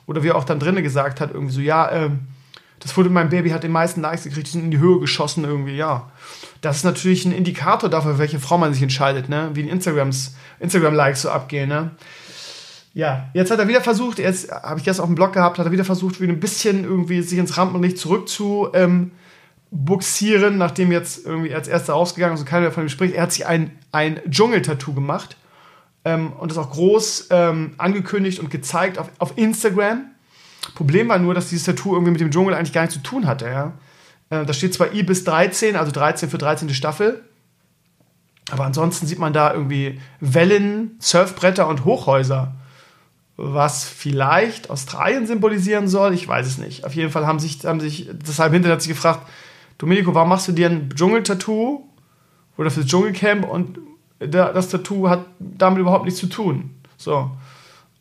Oder 0.06 0.23
wie 0.23 0.29
er 0.29 0.37
auch 0.37 0.44
dann 0.44 0.61
drinnen 0.61 0.82
gesagt 0.82 1.21
hat, 1.21 1.35
irgendwie 1.35 1.53
so, 1.53 1.61
ja, 1.61 1.93
ähm, 1.93 2.21
das 2.81 2.93
Foto 2.93 3.05
mit 3.05 3.15
meinem 3.15 3.29
Baby 3.29 3.50
hat 3.50 3.62
den 3.62 3.73
meisten 3.73 4.00
Likes 4.00 4.25
gekriegt, 4.25 4.49
die 4.49 4.53
sind 4.53 4.65
in 4.65 4.71
die 4.71 4.79
Höhe 4.79 4.99
geschossen 4.99 5.44
irgendwie, 5.44 5.77
ja. 5.77 6.11
Das 6.61 6.79
ist 6.79 6.85
natürlich 6.85 7.25
ein 7.25 7.32
Indikator 7.32 7.88
dafür, 7.88 8.19
welche 8.19 8.41
Frau 8.41 8.59
man 8.59 8.73
sich 8.73 8.82
entscheidet, 8.82 9.29
ne? 9.29 9.50
Wie 9.55 9.62
die 9.62 9.69
Instagrams, 9.69 10.35
Instagram-Likes 10.59 11.23
so 11.23 11.31
abgehen, 11.31 11.69
ne? 11.69 11.93
Ja, 12.93 13.29
jetzt 13.35 13.50
hat 13.50 13.61
er 13.61 13.69
wieder 13.69 13.81
versucht, 13.82 14.19
jetzt 14.19 14.50
habe 14.50 14.81
ich 14.81 14.85
gestern 14.85 15.05
auf 15.05 15.09
dem 15.09 15.15
Blog 15.15 15.32
gehabt, 15.32 15.59
hat 15.59 15.67
er 15.67 15.73
wieder 15.73 15.85
versucht, 15.85 16.21
wieder 16.21 16.32
ein 16.32 16.41
bisschen 16.41 16.85
irgendwie 16.85 17.23
sich 17.23 17.38
ins 17.38 17.56
Rampenlicht 17.56 17.99
zurück 17.99 18.29
zu 18.29 18.69
ähm, 18.75 19.12
nachdem 19.71 20.91
jetzt 20.91 21.25
irgendwie 21.25 21.55
als 21.55 21.69
erster 21.69 21.93
rausgegangen 21.93 22.35
ist 22.35 22.41
und 22.41 22.49
keiner 22.49 22.73
von 22.73 22.85
ihm 22.85 22.88
spricht. 22.88 23.15
Er 23.15 23.23
hat 23.23 23.32
sich 23.32 23.47
ein, 23.47 23.71
ein 23.93 24.21
Dschungel-Tattoo 24.29 24.93
gemacht 24.93 25.37
ähm, 26.05 26.32
und 26.32 26.50
das 26.50 26.59
auch 26.59 26.71
groß 26.71 27.29
ähm, 27.31 27.75
angekündigt 27.79 28.41
und 28.41 28.50
gezeigt 28.50 28.99
auf, 28.99 29.11
auf 29.19 29.35
Instagram. 29.37 30.11
Problem 30.74 31.08
war 31.08 31.19
nur, 31.19 31.34
dass 31.34 31.48
dieses 31.48 31.67
Tattoo 31.67 31.94
irgendwie 31.94 32.12
mit 32.12 32.20
dem 32.20 32.31
Dschungel 32.31 32.55
eigentlich 32.55 32.72
gar 32.72 32.82
nichts 32.82 32.94
zu 32.94 33.02
tun 33.02 33.26
hatte, 33.26 33.46
ja. 33.46 33.72
Äh, 34.31 34.46
da 34.46 34.52
steht 34.52 34.74
zwar 34.74 34.93
I 34.93 35.02
bis 35.02 35.24
13, 35.24 35.76
also 35.76 35.93
13 35.93 36.31
für 36.31 36.38
13. 36.38 36.72
Staffel. 36.74 37.22
Aber 38.50 38.64
ansonsten 38.64 39.06
sieht 39.06 39.19
man 39.19 39.32
da 39.32 39.52
irgendwie 39.52 40.00
Wellen, 40.20 40.96
Surfbretter 40.98 41.69
und 41.69 41.84
Hochhäuser. 41.84 42.55
Was 43.36 43.84
vielleicht 43.84 44.70
Australien 44.70 45.26
symbolisieren 45.26 45.88
soll, 45.88 46.12
ich 46.12 46.26
weiß 46.26 46.46
es 46.46 46.58
nicht. 46.58 46.84
Auf 46.84 46.94
jeden 46.94 47.10
Fall 47.10 47.26
haben 47.26 47.38
sich, 47.38 47.64
haben 47.64 47.81
sich 47.81 48.08
deshalb 48.12 48.52
hinterher 48.52 48.74
hat 48.74 48.82
sich 48.82 48.93
gefragt, 48.93 49.26
Domenico, 49.79 50.14
warum 50.14 50.29
machst 50.29 50.48
du 50.48 50.52
dir 50.52 50.69
ein 50.69 50.90
Dschungeltattoo 50.94 51.88
oder 52.58 52.70
fürs 52.70 52.86
Dschungelcamp 52.86 53.48
und 53.48 53.79
das 54.19 54.69
Tattoo 54.69 55.08
hat 55.08 55.24
damit 55.38 55.81
überhaupt 55.81 56.05
nichts 56.05 56.20
zu 56.20 56.26
tun. 56.26 56.74
So. 56.98 57.31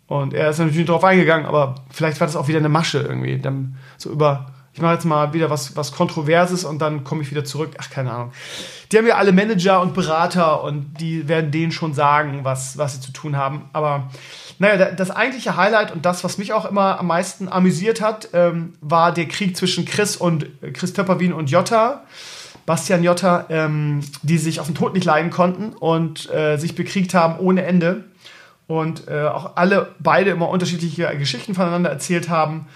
Und 0.09 0.33
er 0.33 0.49
ist 0.49 0.59
natürlich 0.59 0.87
darauf 0.87 1.03
eingegangen, 1.03 1.45
aber 1.45 1.75
vielleicht 1.91 2.19
war 2.19 2.27
das 2.27 2.35
auch 2.35 2.47
wieder 2.47 2.57
eine 2.57 2.67
Masche 2.67 2.99
irgendwie. 2.99 3.39
Dann 3.39 3.77
so 3.97 4.09
über 4.09 4.51
ich 4.79 4.81
mache 4.81 4.93
jetzt 4.93 5.05
mal 5.05 5.33
wieder 5.33 5.49
was, 5.49 5.75
was 5.75 5.91
Kontroverses 5.91 6.63
und 6.63 6.79
dann 6.79 7.03
komme 7.03 7.21
ich 7.21 7.31
wieder 7.31 7.43
zurück. 7.43 7.71
Ach, 7.79 7.89
keine 7.89 8.11
Ahnung. 8.11 8.31
Die 8.91 8.97
haben 8.97 9.07
ja 9.07 9.15
alle 9.15 9.31
Manager 9.31 9.81
und 9.81 9.93
Berater 9.93 10.63
und 10.63 10.93
die 10.99 11.27
werden 11.27 11.51
denen 11.51 11.71
schon 11.71 11.93
sagen, 11.93 12.41
was, 12.43 12.77
was 12.77 12.95
sie 12.95 13.01
zu 13.01 13.11
tun 13.11 13.35
haben. 13.35 13.69
Aber 13.73 14.09
naja, 14.57 14.91
das 14.91 15.11
eigentliche 15.11 15.57
Highlight 15.57 15.91
und 15.91 16.05
das, 16.05 16.23
was 16.23 16.37
mich 16.37 16.53
auch 16.53 16.65
immer 16.65 16.99
am 16.99 17.07
meisten 17.07 17.49
amüsiert 17.49 17.99
hat, 17.99 18.29
ähm, 18.33 18.73
war 18.79 19.11
der 19.11 19.27
Krieg 19.27 19.57
zwischen 19.57 19.85
Chris 19.85 20.15
und 20.15 20.45
äh, 20.61 20.71
Chris 20.71 20.93
Töpperwien 20.93 21.33
und 21.33 21.49
Jotta. 21.49 22.03
Bastian 22.65 23.03
Jotta, 23.03 23.47
ähm, 23.49 24.01
die 24.21 24.37
sich 24.37 24.59
auf 24.59 24.67
den 24.67 24.75
Tod 24.75 24.93
nicht 24.93 25.05
leiden 25.05 25.31
konnten 25.31 25.73
und 25.73 26.29
äh, 26.29 26.57
sich 26.57 26.75
bekriegt 26.75 27.13
haben 27.13 27.39
ohne 27.39 27.63
Ende. 27.63 28.05
Und 28.69 29.07
äh, 29.07 29.23
auch 29.23 29.55
alle 29.55 29.95
beide 29.97 30.29
immer 30.29 30.47
unterschiedliche 30.47 31.17
Geschichten 31.17 31.55
voneinander 31.55 31.89
erzählt 31.89 32.29
haben. 32.29 32.67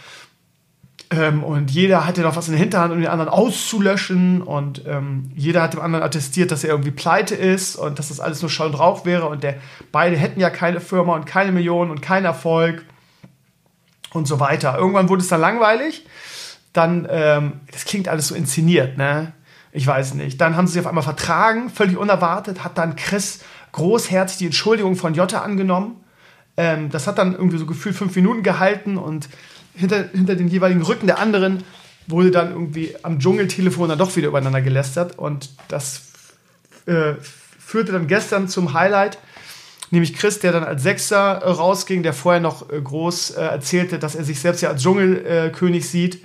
Ähm, 1.12 1.44
und 1.44 1.70
jeder 1.70 2.08
hatte 2.08 2.22
noch 2.22 2.36
was 2.36 2.48
in 2.48 2.54
der 2.54 2.60
Hinterhand, 2.60 2.92
um 2.92 3.00
den 3.00 3.12
anderen 3.12 3.30
auszulöschen. 3.30 4.42
Und 4.42 4.88
ähm, 4.88 5.30
jeder 5.36 5.62
hat 5.62 5.74
dem 5.74 5.82
anderen 5.82 6.04
attestiert, 6.04 6.50
dass 6.50 6.64
er 6.64 6.72
irgendwie 6.72 6.90
pleite 6.90 7.36
ist 7.36 7.76
und 7.76 8.00
dass 8.00 8.08
das 8.08 8.20
alles 8.20 8.42
nur 8.42 8.50
Schall 8.50 8.70
und 8.70 8.74
Rauch 8.74 9.06
wäre. 9.06 9.28
Und 9.28 9.44
der, 9.44 9.58
beide 9.92 10.16
hätten 10.16 10.40
ja 10.40 10.50
keine 10.50 10.80
Firma 10.80 11.14
und 11.14 11.28
keine 11.28 11.52
Millionen 11.52 11.92
und 11.92 12.02
keinen 12.02 12.26
Erfolg 12.26 12.84
und 14.14 14.28
so 14.28 14.40
weiter. 14.40 14.76
Irgendwann 14.76 15.10
wurde 15.10 15.22
es 15.22 15.28
dann 15.28 15.42
langweilig. 15.42 16.08
Dann, 16.74 17.08
ähm, 17.08 17.62
das 17.72 17.86
klingt 17.86 18.08
alles 18.08 18.30
so 18.30 18.34
inszeniert, 18.34 18.98
ne? 18.98 19.34
Ich 19.72 19.86
weiß 19.86 20.16
nicht. 20.16 20.42
Dann 20.42 20.58
haben 20.58 20.66
sie 20.66 20.74
sich 20.74 20.82
auf 20.82 20.88
einmal 20.88 21.04
vertragen, 21.04 21.70
völlig 21.70 21.98
unerwartet, 21.98 22.64
hat 22.64 22.80
dann 22.80 22.96
Chris 22.96 23.44
großherzig 23.74 24.38
die 24.38 24.46
Entschuldigung 24.46 24.96
von 24.96 25.14
Jota 25.14 25.42
angenommen. 25.42 25.98
Ähm, 26.56 26.90
das 26.90 27.06
hat 27.08 27.18
dann 27.18 27.34
irgendwie 27.34 27.58
so 27.58 27.66
gefühlt 27.66 27.96
fünf 27.96 28.16
Minuten 28.16 28.44
gehalten 28.44 28.98
und 28.98 29.28
hinter, 29.76 30.08
hinter 30.10 30.36
den 30.36 30.48
jeweiligen 30.48 30.82
Rücken 30.82 31.08
der 31.08 31.20
anderen 31.20 31.64
wurde 32.08 32.32
dann 32.32 32.52
irgendwie 32.52 32.96
am 33.02 33.20
Dschungeltelefon 33.20 33.90
dann 33.90 33.98
doch 33.98 34.16
wieder 34.16 34.28
übereinander 34.28 34.62
gelästert. 34.62 35.18
Und 35.18 35.50
das 35.68 36.02
äh, 36.86 37.14
führte 37.60 37.92
dann 37.92 38.08
gestern 38.08 38.48
zum 38.48 38.74
Highlight, 38.74 39.18
nämlich 39.90 40.14
Chris, 40.14 40.40
der 40.40 40.52
dann 40.52 40.64
als 40.64 40.84
Sechster 40.84 41.42
äh, 41.42 41.50
rausging, 41.50 42.04
der 42.04 42.14
vorher 42.14 42.42
noch 42.42 42.70
äh, 42.70 42.80
groß 42.80 43.32
äh, 43.32 43.42
erzählte, 43.42 44.00
dass 44.00 44.16
er 44.16 44.24
sich 44.24 44.40
selbst 44.40 44.62
ja 44.62 44.70
als 44.70 44.84
Dschungelkönig 44.84 45.90
sieht 45.90 46.24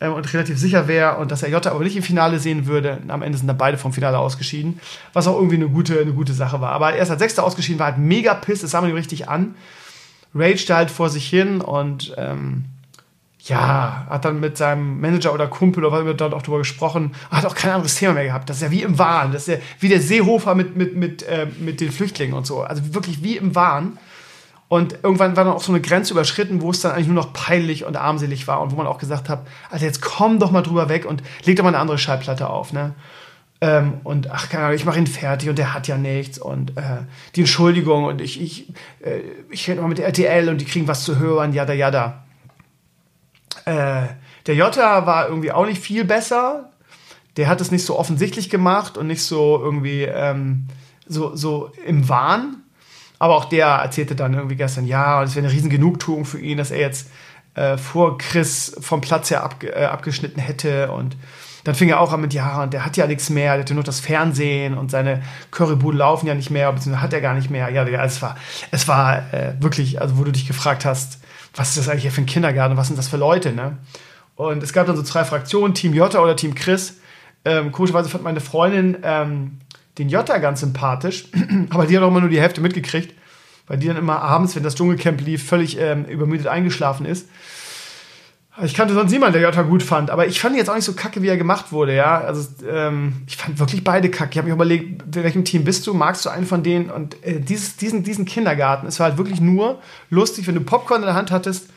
ähm, 0.00 0.14
und 0.14 0.32
relativ 0.32 0.58
sicher 0.58 0.88
wäre 0.88 1.16
und 1.16 1.30
dass 1.30 1.42
er 1.42 1.50
Jota 1.50 1.70
aber 1.70 1.84
nicht 1.84 1.96
im 1.96 2.02
Finale 2.02 2.38
sehen 2.38 2.66
würde. 2.66 2.98
Und 3.02 3.10
am 3.10 3.22
Ende 3.22 3.38
sind 3.38 3.46
dann 3.46 3.58
beide 3.58 3.78
vom 3.78 3.92
Finale 3.92 4.18
ausgeschieden, 4.18 4.80
was 5.12 5.26
auch 5.26 5.36
irgendwie 5.36 5.56
eine 5.56 5.68
gute, 5.68 6.00
eine 6.00 6.12
gute 6.12 6.32
Sache 6.32 6.60
war. 6.60 6.72
Aber 6.72 6.94
er 6.94 7.02
ist 7.02 7.10
als 7.10 7.20
Sechster 7.20 7.44
ausgeschieden, 7.44 7.78
war 7.78 7.86
halt 7.86 7.98
mega 7.98 8.34
piss, 8.34 8.62
das 8.62 8.70
sah 8.70 8.80
man 8.80 8.90
ihm 8.90 8.96
richtig 8.96 9.28
an. 9.28 9.54
Raged 10.34 10.70
halt 10.70 10.90
vor 10.90 11.10
sich 11.10 11.28
hin 11.28 11.60
und 11.60 12.14
ähm, 12.16 12.64
ja, 13.42 14.06
hat 14.08 14.24
dann 14.24 14.40
mit 14.40 14.56
seinem 14.56 15.00
Manager 15.00 15.32
oder 15.32 15.48
Kumpel 15.48 15.84
oder 15.84 15.96
was 15.96 16.04
wir 16.04 16.14
dort 16.14 16.34
auch 16.34 16.42
drüber 16.42 16.58
gesprochen, 16.58 17.14
hat 17.30 17.46
auch 17.46 17.54
kein 17.54 17.70
anderes 17.70 17.96
Thema 17.96 18.14
mehr 18.14 18.24
gehabt. 18.24 18.50
Das 18.50 18.58
ist 18.58 18.62
ja 18.62 18.70
wie 18.70 18.82
im 18.82 18.98
Wahn. 18.98 19.32
Das 19.32 19.48
ist 19.48 19.54
ja 19.54 19.60
wie 19.80 19.88
der 19.88 20.00
Seehofer 20.00 20.54
mit, 20.54 20.76
mit, 20.76 20.94
mit, 20.94 21.22
äh, 21.22 21.46
mit 21.58 21.80
den 21.80 21.90
Flüchtlingen 21.90 22.34
und 22.34 22.46
so. 22.46 22.62
Also 22.62 22.94
wirklich 22.94 23.22
wie 23.22 23.36
im 23.36 23.54
Wahn. 23.54 23.98
Und 24.70 24.98
irgendwann 25.02 25.34
war 25.34 25.42
dann 25.42 25.52
auch 25.52 25.64
so 25.64 25.72
eine 25.72 25.80
Grenze 25.80 26.12
überschritten, 26.12 26.62
wo 26.62 26.70
es 26.70 26.80
dann 26.80 26.92
eigentlich 26.92 27.08
nur 27.08 27.16
noch 27.16 27.32
peinlich 27.32 27.84
und 27.84 27.96
armselig 27.96 28.46
war 28.46 28.60
und 28.60 28.70
wo 28.70 28.76
man 28.76 28.86
auch 28.86 28.98
gesagt 28.98 29.28
hat, 29.28 29.44
also 29.68 29.84
jetzt 29.84 30.00
komm 30.00 30.38
doch 30.38 30.52
mal 30.52 30.62
drüber 30.62 30.88
weg 30.88 31.06
und 31.06 31.24
leg 31.44 31.56
doch 31.56 31.64
mal 31.64 31.70
eine 31.70 31.80
andere 31.80 31.98
Schallplatte 31.98 32.48
auf, 32.48 32.72
ne? 32.72 32.94
Ähm, 33.60 33.94
und 34.04 34.30
ach, 34.30 34.48
keine 34.48 34.66
Ahnung, 34.66 34.76
ich 34.76 34.84
mache 34.84 35.00
ihn 35.00 35.08
fertig 35.08 35.48
und 35.48 35.58
der 35.58 35.74
hat 35.74 35.88
ja 35.88 35.98
nichts 35.98 36.38
und 36.38 36.76
äh, 36.76 36.98
die 37.34 37.40
Entschuldigung 37.40 38.04
und 38.04 38.20
ich, 38.20 38.40
ich, 38.40 38.68
äh, 39.00 39.22
ich 39.50 39.68
rede 39.68 39.80
mal 39.80 39.88
mit 39.88 39.98
der 39.98 40.06
RTL 40.06 40.48
und 40.48 40.60
die 40.60 40.66
kriegen 40.66 40.86
was 40.86 41.02
zu 41.02 41.18
hören, 41.18 41.52
jada, 41.52 41.72
jada. 41.72 42.22
Äh, 43.64 44.02
der 44.46 44.54
Jota 44.54 45.04
war 45.04 45.26
irgendwie 45.28 45.50
auch 45.50 45.66
nicht 45.66 45.82
viel 45.82 46.04
besser. 46.04 46.70
Der 47.36 47.48
hat 47.48 47.60
es 47.60 47.72
nicht 47.72 47.84
so 47.84 47.98
offensichtlich 47.98 48.50
gemacht 48.50 48.96
und 48.96 49.08
nicht 49.08 49.24
so 49.24 49.60
irgendwie 49.60 50.04
ähm, 50.04 50.68
so, 51.08 51.34
so 51.34 51.72
im 51.84 52.08
Wahn. 52.08 52.59
Aber 53.20 53.36
auch 53.36 53.44
der 53.44 53.66
erzählte 53.66 54.16
dann 54.16 54.32
irgendwie 54.34 54.56
gestern, 54.56 54.86
ja, 54.86 55.20
das 55.20 55.36
wäre 55.36 55.46
eine 55.46 55.54
riesen 55.54 55.68
Genugtuung 55.70 56.24
für 56.24 56.40
ihn, 56.40 56.56
dass 56.56 56.70
er 56.70 56.80
jetzt 56.80 57.10
äh, 57.54 57.76
vor 57.76 58.16
Chris 58.16 58.74
vom 58.80 59.02
Platz 59.02 59.30
her 59.30 59.44
ab, 59.44 59.62
äh, 59.62 59.84
abgeschnitten 59.84 60.40
hätte. 60.40 60.90
Und 60.90 61.16
dann 61.64 61.74
fing 61.74 61.90
er 61.90 62.00
auch 62.00 62.14
an 62.14 62.22
mit, 62.22 62.32
ja, 62.32 62.62
und 62.62 62.72
der 62.72 62.86
hat 62.86 62.96
ja 62.96 63.06
nichts 63.06 63.28
mehr, 63.28 63.52
der 63.52 63.60
hat 63.60 63.68
ja 63.68 63.74
nur 63.74 63.84
das 63.84 64.00
Fernsehen 64.00 64.76
und 64.76 64.90
seine 64.90 65.22
Currybuden 65.50 65.98
laufen 65.98 66.26
ja 66.26 66.34
nicht 66.34 66.50
mehr, 66.50 66.72
beziehungsweise 66.72 67.02
hat 67.02 67.12
er 67.12 67.20
gar 67.20 67.34
nicht 67.34 67.50
mehr. 67.50 67.68
Ja, 67.68 67.86
ja 67.86 68.02
es 68.02 68.22
war, 68.22 68.36
es 68.70 68.88
war 68.88 69.34
äh, 69.34 69.52
wirklich, 69.60 70.00
also 70.00 70.16
wo 70.16 70.24
du 70.24 70.32
dich 70.32 70.46
gefragt 70.46 70.86
hast, 70.86 71.18
was 71.54 71.68
ist 71.68 71.76
das 71.76 71.88
eigentlich 71.90 72.02
hier 72.02 72.12
für 72.12 72.22
ein 72.22 72.26
Kindergarten, 72.26 72.78
was 72.78 72.86
sind 72.86 72.98
das 72.98 73.08
für 73.08 73.18
Leute, 73.18 73.52
ne? 73.52 73.76
Und 74.34 74.62
es 74.62 74.72
gab 74.72 74.86
dann 74.86 74.96
so 74.96 75.02
zwei 75.02 75.24
Fraktionen, 75.24 75.74
Team 75.74 75.92
Jota 75.92 76.20
oder 76.20 76.34
Team 76.34 76.54
Chris. 76.54 76.98
Ähm, 77.44 77.72
komischerweise 77.72 78.08
fand 78.08 78.24
meine 78.24 78.40
Freundin 78.40 78.96
ähm, 79.02 79.58
den 80.00 80.08
Jota 80.08 80.38
ganz 80.38 80.60
sympathisch, 80.60 81.26
aber 81.70 81.86
die 81.86 81.96
hat 81.96 82.02
auch 82.02 82.08
immer 82.08 82.20
nur 82.20 82.30
die 82.30 82.40
Hälfte 82.40 82.60
mitgekriegt, 82.60 83.14
weil 83.66 83.78
die 83.78 83.86
dann 83.86 83.96
immer 83.96 84.20
abends, 84.22 84.56
wenn 84.56 84.62
das 84.62 84.74
Dschungelcamp 84.74 85.20
lief, 85.20 85.46
völlig 85.46 85.78
ähm, 85.78 86.04
übermüdet 86.06 86.46
eingeschlafen 86.46 87.06
ist. 87.06 87.28
Ich 88.62 88.74
kannte 88.74 88.94
sonst 88.94 89.12
niemanden, 89.12 89.34
der 89.34 89.42
Jota 89.42 89.62
gut 89.62 89.82
fand, 89.82 90.10
aber 90.10 90.26
ich 90.26 90.40
fand 90.40 90.54
ihn 90.54 90.58
jetzt 90.58 90.68
auch 90.68 90.74
nicht 90.74 90.84
so 90.84 90.92
kacke, 90.92 91.22
wie 91.22 91.28
er 91.28 91.36
gemacht 91.36 91.72
wurde, 91.72 91.94
ja. 91.94 92.20
Also 92.20 92.46
ähm, 92.68 93.22
ich 93.26 93.36
fand 93.36 93.58
wirklich 93.58 93.84
beide 93.84 94.10
kacke. 94.10 94.32
Ich 94.32 94.38
habe 94.38 94.48
mich 94.48 94.54
überlegt, 94.54 95.16
in 95.16 95.22
welchem 95.22 95.44
Team 95.44 95.64
bist 95.64 95.86
du? 95.86 95.94
Magst 95.94 96.24
du 96.24 96.30
einen 96.30 96.46
von 96.46 96.62
denen? 96.62 96.90
Und 96.90 97.24
äh, 97.24 97.40
dieses, 97.40 97.76
diesen, 97.76 98.02
diesen 98.02 98.24
Kindergarten, 98.24 98.86
es 98.86 98.98
war 98.98 99.08
halt 99.08 99.18
wirklich 99.18 99.40
nur 99.40 99.80
lustig, 100.10 100.46
wenn 100.46 100.56
du 100.56 100.60
Popcorn 100.62 101.00
in 101.02 101.06
der 101.06 101.14
Hand 101.14 101.30
hattest 101.30 101.70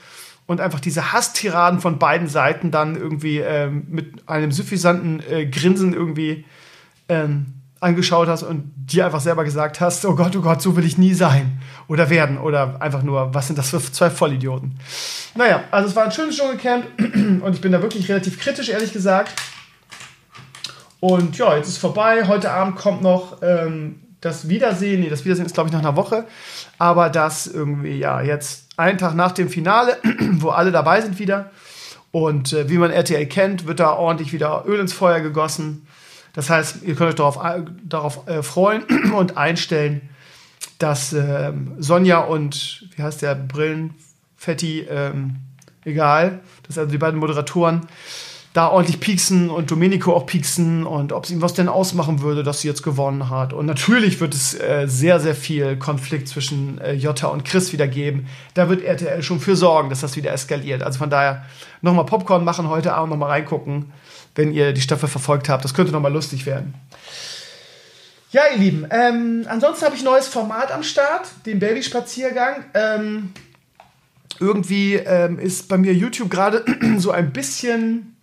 und 0.46 0.60
einfach 0.60 0.80
diese 0.80 1.14
Hasstiraden 1.14 1.80
von 1.80 2.00
beiden 2.00 2.28
Seiten 2.28 2.72
dann 2.72 2.96
irgendwie 2.96 3.38
ähm, 3.38 3.86
mit 3.90 4.28
einem 4.28 4.52
suffisanten 4.52 5.22
äh, 5.30 5.46
Grinsen 5.46 5.94
irgendwie 5.94 6.44
ähm, 7.08 7.63
angeschaut 7.84 8.28
hast 8.28 8.44
und 8.44 8.72
dir 8.76 9.06
einfach 9.06 9.20
selber 9.20 9.44
gesagt 9.44 9.82
hast, 9.82 10.06
oh 10.06 10.16
Gott, 10.16 10.36
oh 10.36 10.42
Gott, 10.42 10.62
so 10.62 10.76
will 10.76 10.86
ich 10.86 10.98
nie 10.98 11.14
sein 11.14 11.62
oder 11.88 12.10
werden 12.10 12.38
oder 12.38 12.82
einfach 12.82 13.04
nur, 13.04 13.34
was 13.34 13.48
sind 13.48 13.60
das 13.60 13.70
für 13.70 13.80
zwei 13.80 14.10
Vollidioten. 14.10 14.80
Naja, 15.36 15.64
also 15.72 15.90
es 15.90 15.96
war 15.96 16.06
ein 16.06 16.12
schönes 16.12 16.38
Dschungelcamp 16.38 16.86
und 17.44 17.54
ich 17.54 17.62
bin 17.62 17.72
da 17.72 17.82
wirklich 17.82 18.10
relativ 18.10 18.40
kritisch, 18.40 18.70
ehrlich 18.70 18.94
gesagt. 18.94 19.34
Und 21.00 21.38
ja, 21.38 21.58
jetzt 21.58 21.68
ist 21.68 21.80
vorbei. 21.80 22.28
Heute 22.28 22.52
Abend 22.52 22.78
kommt 22.78 23.02
noch 23.02 23.42
ähm, 23.42 24.00
das 24.22 24.48
Wiedersehen. 24.48 25.02
Nee, 25.02 25.10
das 25.10 25.26
Wiedersehen 25.26 25.46
ist, 25.46 25.54
glaube 25.54 25.68
ich, 25.68 25.74
nach 25.74 25.82
einer 25.82 25.98
Woche. 25.98 26.26
Aber 26.78 27.10
das 27.10 27.46
irgendwie, 27.46 27.98
ja, 27.98 28.22
jetzt 28.22 28.70
einen 28.78 28.98
Tag 28.98 29.14
nach 29.14 29.34
dem 29.34 29.50
Finale, 29.50 29.98
wo 30.34 30.50
alle 30.50 30.72
dabei 30.72 31.02
sind 31.02 31.20
wieder. 31.20 31.52
Und 32.12 32.54
äh, 32.54 32.70
wie 32.70 32.78
man 32.78 32.92
RTL 32.92 33.26
kennt, 33.26 33.68
wird 33.68 33.80
da 33.80 33.92
ordentlich 33.94 34.32
wieder 34.32 34.64
Öl 34.66 34.80
ins 34.80 34.94
Feuer 34.94 35.20
gegossen. 35.20 35.88
Das 36.34 36.50
heißt, 36.50 36.84
ihr 36.84 36.96
könnt 36.96 37.10
euch 37.10 37.16
darauf, 37.16 37.40
darauf 37.84 38.28
äh, 38.28 38.44
freuen 38.44 38.84
und 39.16 39.38
einstellen, 39.38 40.10
dass 40.80 41.14
äh, 41.14 41.54
Sonja 41.78 42.20
und, 42.20 42.88
wie 42.96 43.04
heißt 43.04 43.22
der, 43.22 43.36
Brillenfetti, 43.36 44.82
ähm, 44.90 45.38
egal, 45.86 46.40
dass 46.68 46.78
also 46.78 46.92
die 46.92 46.98
beiden 46.98 47.20
Moderatoren 47.20 47.88
da 48.54 48.70
ordentlich 48.70 49.00
pieksen 49.00 49.50
und 49.50 49.72
Domenico 49.72 50.14
auch 50.16 50.28
pieksen 50.28 50.86
und 50.86 51.12
ob 51.12 51.24
es 51.26 51.32
ihm 51.32 51.42
was 51.42 51.56
denn 51.56 51.68
ausmachen 51.68 52.22
würde, 52.22 52.44
dass 52.44 52.62
sie 52.62 52.68
jetzt 52.68 52.84
gewonnen 52.84 53.32
hat. 53.32 53.52
Und 53.52 53.66
natürlich 53.66 54.20
wird 54.20 54.36
es 54.36 54.54
äh, 54.54 54.86
sehr, 54.88 55.20
sehr 55.20 55.34
viel 55.34 55.76
Konflikt 55.78 56.28
zwischen 56.28 56.80
äh, 56.80 56.94
Jota 56.94 57.28
und 57.28 57.46
Chris 57.46 57.74
wieder 57.74 57.88
geben. 57.88 58.28
Da 58.54 58.70
wird 58.70 58.84
RTL 58.84 59.24
schon 59.24 59.40
für 59.40 59.56
sorgen, 59.56 59.90
dass 59.90 60.02
das 60.02 60.16
wieder 60.16 60.32
eskaliert. 60.32 60.84
Also 60.84 61.00
von 61.00 61.10
daher 61.10 61.46
nochmal 61.82 62.06
Popcorn 62.06 62.44
machen 62.44 62.70
heute 62.70 62.94
Abend, 62.94 63.10
nochmal 63.10 63.32
reingucken 63.32 63.92
wenn 64.36 64.54
ihr 64.54 64.74
die 64.74 64.82
Staffel 64.82 65.10
verfolgt 65.10 65.50
habt. 65.50 65.64
Das 65.64 65.74
könnte 65.74 65.92
nochmal 65.92 66.14
lustig 66.14 66.46
werden. 66.46 66.74
Ja, 68.32 68.42
ihr 68.52 68.58
Lieben, 68.58 68.88
ähm, 68.90 69.46
ansonsten 69.48 69.86
habe 69.86 69.96
ich 69.96 70.02
ein 70.02 70.06
neues 70.06 70.28
Format 70.28 70.72
am 70.72 70.82
Start, 70.82 71.28
den 71.46 71.60
Babyspaziergang. 71.60 72.66
Ähm, 72.74 73.32
irgendwie 74.40 74.96
ähm, 74.96 75.38
ist 75.38 75.68
bei 75.70 75.78
mir 75.78 75.94
YouTube 75.94 76.32
gerade 76.32 76.66
so 76.98 77.12
ein 77.12 77.32
bisschen, 77.32 78.16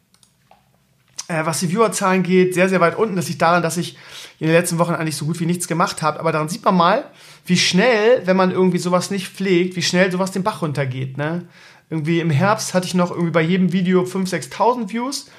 äh, 1.28 1.44
was 1.44 1.60
die 1.60 1.68
Viewerzahlen 1.68 2.24
geht, 2.24 2.54
sehr, 2.54 2.68
sehr 2.68 2.80
weit 2.80 2.96
unten. 2.96 3.14
Das 3.14 3.28
liegt 3.28 3.40
daran, 3.40 3.62
dass 3.62 3.76
ich 3.76 3.96
in 4.40 4.48
den 4.48 4.56
letzten 4.56 4.78
Wochen 4.78 4.94
eigentlich 4.94 5.16
so 5.16 5.26
gut 5.26 5.38
wie 5.38 5.46
nichts 5.46 5.68
gemacht 5.68 6.02
habe. 6.02 6.18
Aber 6.18 6.32
daran 6.32 6.48
sieht 6.48 6.64
man 6.64 6.76
mal, 6.76 7.04
wie 7.46 7.56
schnell, 7.56 8.22
wenn 8.24 8.36
man 8.36 8.50
irgendwie 8.50 8.78
sowas 8.78 9.12
nicht 9.12 9.28
pflegt, 9.28 9.76
wie 9.76 9.82
schnell 9.82 10.10
sowas 10.10 10.32
den 10.32 10.42
Bach 10.42 10.62
runtergeht. 10.62 11.18
Ne? 11.18 11.46
Irgendwie 11.88 12.18
im 12.20 12.30
Herbst 12.30 12.74
hatte 12.74 12.86
ich 12.86 12.94
noch 12.94 13.10
irgendwie 13.10 13.30
bei 13.30 13.42
jedem 13.42 13.72
Video 13.72 14.02
5.000, 14.02 14.50
6.000 14.50 14.90
Views. 14.90 15.30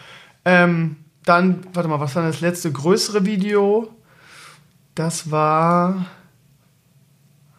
Ähm, 0.45 0.97
dann, 1.25 1.65
warte 1.73 1.89
mal, 1.89 1.99
was 1.99 2.15
war 2.15 2.23
das 2.23 2.41
letzte 2.41 2.71
größere 2.71 3.25
Video? 3.25 3.89
Das 4.95 5.31
war. 5.31 6.05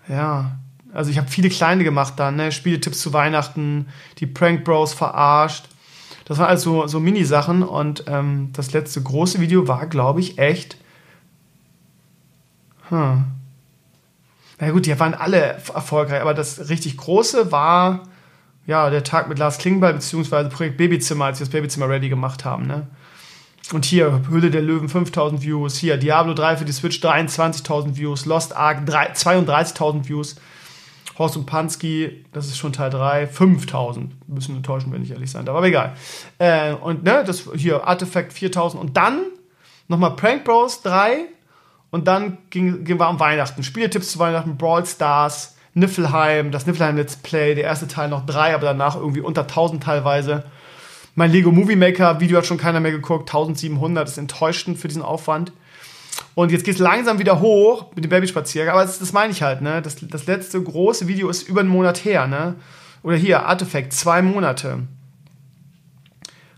Ja. 0.09 0.59
Also 0.93 1.11
ich 1.11 1.17
habe 1.17 1.29
viele 1.29 1.49
kleine 1.49 1.85
gemacht 1.85 2.15
dann, 2.17 2.37
ne? 2.37 2.53
Spieletipps 2.53 3.01
zu 3.01 3.13
Weihnachten, 3.13 3.89
die 4.19 4.27
Prank 4.27 4.65
Bros 4.65 4.93
verarscht. 4.93 5.69
Das 6.27 6.39
waren 6.39 6.49
also 6.49 6.87
so 6.87 7.01
Mini-Sachen 7.01 7.63
und 7.63 8.05
ähm, 8.09 8.51
das 8.53 8.73
letzte 8.73 9.03
große 9.03 9.41
Video 9.41 9.67
war, 9.69 9.87
glaube 9.87 10.21
ich, 10.21 10.39
echt. 10.39 10.77
Hm. 12.91 13.25
Na 14.59 14.71
gut, 14.71 14.87
die 14.87 15.01
waren 15.01 15.15
alle 15.15 15.39
erfolgreich, 15.39 16.21
aber 16.21 16.35
das 16.35 16.69
richtig 16.69 16.97
große 16.97 17.51
war 17.51 18.03
ja, 18.67 18.91
der 18.91 19.05
Tag 19.05 19.29
mit 19.29 19.39
Lars 19.39 19.59
Klingbeil, 19.59 19.95
beziehungsweise 19.95 20.49
Projekt 20.49 20.77
Babyzimmer, 20.77 21.27
als 21.27 21.41
wir 21.41 21.47
das 21.47 21.53
Babyzimmer 21.53 21.89
ready 21.89 22.09
gemacht 22.09 22.45
haben, 22.45 22.67
ne? 22.67 22.87
Und 23.73 23.85
hier, 23.85 24.23
Höhle 24.29 24.51
der 24.51 24.61
Löwen 24.61 24.89
5000 24.89 25.43
Views, 25.43 25.77
hier, 25.77 25.97
Diablo 25.97 26.35
3 26.35 26.59
für 26.59 26.65
die 26.65 26.73
Switch 26.73 27.01
23.000 27.01 27.97
Views, 27.97 28.27
Lost 28.27 28.55
Ark 28.55 28.81
32.000 28.87 30.09
Views, 30.09 30.37
Horst 31.17 31.37
und 31.37 31.47
Pansky, 31.47 32.25
das 32.33 32.49
ist 32.49 32.59
schon 32.59 32.73
Teil 32.73 32.91
3, 32.91 33.27
5000. 33.29 34.13
Ein 34.13 34.35
bisschen 34.35 34.57
enttäuschend, 34.57 34.93
wenn 34.93 35.03
ich 35.03 35.13
ehrlich 35.13 35.31
sein 35.31 35.47
darf, 35.47 35.57
aber 35.57 35.67
egal. 35.67 35.95
Äh, 36.39 36.75
und 36.75 37.05
ne, 37.05 37.23
das 37.25 37.49
hier, 37.55 37.87
Artifact 37.87 38.33
4000 38.33 38.83
und 38.83 38.97
dann 38.97 39.23
nochmal 39.89 40.17
Prank 40.17 40.45
Bros 40.45 40.83
3 40.83 41.27
und 41.91 42.09
dann 42.09 42.39
ging, 42.51 42.85
ging 42.85 42.99
wir 42.99 43.07
am 43.07 43.21
Weihnachten. 43.21 43.63
Spieletipps 43.63 44.13
zu 44.13 44.19
Weihnachten, 44.19 44.57
Brawl 44.57 44.85
Stars, 44.87 45.57
Niflheim, 45.75 46.51
das 46.51 46.67
Niflheim 46.67 46.97
Let's 46.97 47.17
Play, 47.17 47.55
der 47.55 47.65
erste 47.65 47.89
Teil 47.89 48.09
noch 48.09 48.27
drei, 48.27 48.55
aber 48.55 48.67
danach 48.67 48.97
irgendwie 48.97 49.21
unter 49.21 49.43
1000 49.43 49.83
teilweise. 49.83 50.45
Mein 51.15 51.31
Lego 51.31 51.51
Movie 51.51 51.77
Maker 51.77 52.21
Video 52.21 52.39
hat 52.39 52.47
schon 52.47 52.59
keiner 52.59 52.81
mehr 52.81 52.93
geguckt, 52.93 53.29
1700, 53.29 54.09
ist 54.09 54.19
enttäuschend 54.19 54.79
für 54.79 54.89
diesen 54.89 55.03
Aufwand. 55.03 55.53
Und 56.35 56.53
jetzt 56.53 56.65
geht 56.65 56.75
es 56.75 56.81
langsam 56.81 57.19
wieder 57.19 57.41
hoch 57.41 57.87
mit 57.95 58.05
dem 58.05 58.11
Babyspaziergang, 58.11 58.75
aber 58.75 58.85
das, 58.85 58.99
das 58.99 59.13
meine 59.13 59.33
ich 59.33 59.43
halt, 59.43 59.61
ne? 59.61 59.83
Das, 59.83 59.97
das 60.01 60.27
letzte 60.27 60.63
große 60.63 61.09
Video 61.09 61.29
ist 61.29 61.49
über 61.49 61.61
einen 61.61 61.69
Monat 61.69 62.05
her, 62.05 62.27
ne? 62.27 62.57
Oder 63.03 63.17
hier, 63.17 63.47
Artifact, 63.47 63.93
zwei 63.93 64.23
Monate. 64.23 64.81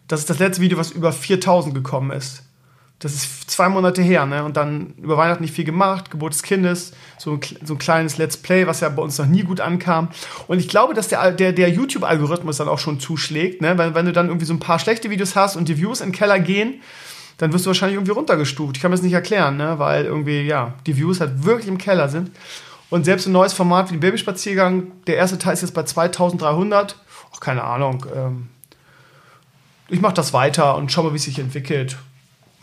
Das 0.07 0.21
ist 0.21 0.31
das 0.31 0.39
letzte 0.39 0.63
Video, 0.63 0.79
was 0.79 0.91
über 0.91 1.13
4000 1.13 1.75
gekommen 1.75 2.11
ist. 2.11 2.44
Das 3.05 3.13
ist 3.13 3.51
zwei 3.51 3.69
Monate 3.69 4.01
her, 4.01 4.25
ne? 4.25 4.43
Und 4.45 4.57
dann 4.57 4.95
über 4.97 5.19
Weihnachten 5.19 5.43
nicht 5.43 5.55
viel 5.55 5.67
gemacht, 5.67 6.11
Geburt 6.11 6.33
des 6.33 6.43
Kindes, 6.43 6.93
so 7.19 7.33
ein, 7.33 7.41
so 7.63 7.75
ein 7.75 7.79
kleines 7.79 8.17
Let's 8.17 8.39
Play, 8.39 8.67
was 8.67 8.81
ja 8.81 8.89
bei 8.89 9.03
uns 9.03 9.19
noch 9.19 9.27
nie 9.27 9.43
gut 9.43 9.61
ankam. 9.61 10.09
Und 10.47 10.59
ich 10.59 10.69
glaube, 10.69 10.95
dass 10.95 11.09
der, 11.09 11.33
der, 11.33 11.53
der 11.53 11.69
YouTube-Algorithmus 11.69 12.57
dann 12.57 12.69
auch 12.69 12.79
schon 12.79 12.99
zuschlägt, 13.01 13.61
ne? 13.61 13.77
Wenn, 13.77 13.95
wenn 13.95 14.07
du 14.07 14.13
dann 14.13 14.29
irgendwie 14.29 14.47
so 14.47 14.55
ein 14.55 14.59
paar 14.59 14.79
schlechte 14.79 15.11
Videos 15.11 15.37
hast 15.37 15.57
und 15.57 15.69
die 15.69 15.77
Views 15.77 16.01
in 16.01 16.09
den 16.09 16.15
Keller 16.15 16.41
gehen, 16.41 16.81
dann 17.37 17.53
wirst 17.53 17.67
du 17.67 17.69
wahrscheinlich 17.69 17.97
irgendwie 17.97 18.13
runtergestuft. 18.13 18.77
Ich 18.77 18.83
kann 18.83 18.91
mir 18.91 18.97
das 18.97 19.03
nicht 19.03 19.13
erklären, 19.13 19.59
ne? 19.59 19.79
Weil 19.79 20.07
irgendwie, 20.07 20.41
ja, 20.41 20.73
die 20.87 20.97
Views 20.97 21.21
halt 21.21 21.45
wirklich 21.45 21.69
im 21.69 21.77
Keller 21.77 22.09
sind. 22.09 22.31
Und 22.89 23.05
selbst 23.05 23.27
ein 23.27 23.33
neues 23.33 23.53
Format 23.53 23.91
wie 23.91 23.97
den 23.97 24.01
Babyspaziergang, 24.01 24.93
der 25.07 25.17
erste 25.17 25.37
Teil 25.37 25.53
ist 25.53 25.61
jetzt 25.61 25.75
bei 25.75 25.83
2300. 25.83 26.97
Ach, 27.35 27.41
keine 27.41 27.65
Ahnung. 27.65 28.07
Ähm, 28.17 28.49
ich 29.89 30.01
mache 30.01 30.15
das 30.15 30.33
weiter 30.33 30.77
und 30.79 30.91
schau 30.91 31.03
mal, 31.03 31.13
wie 31.13 31.17
es 31.17 31.25
sich 31.25 31.39
entwickelt. 31.39 31.99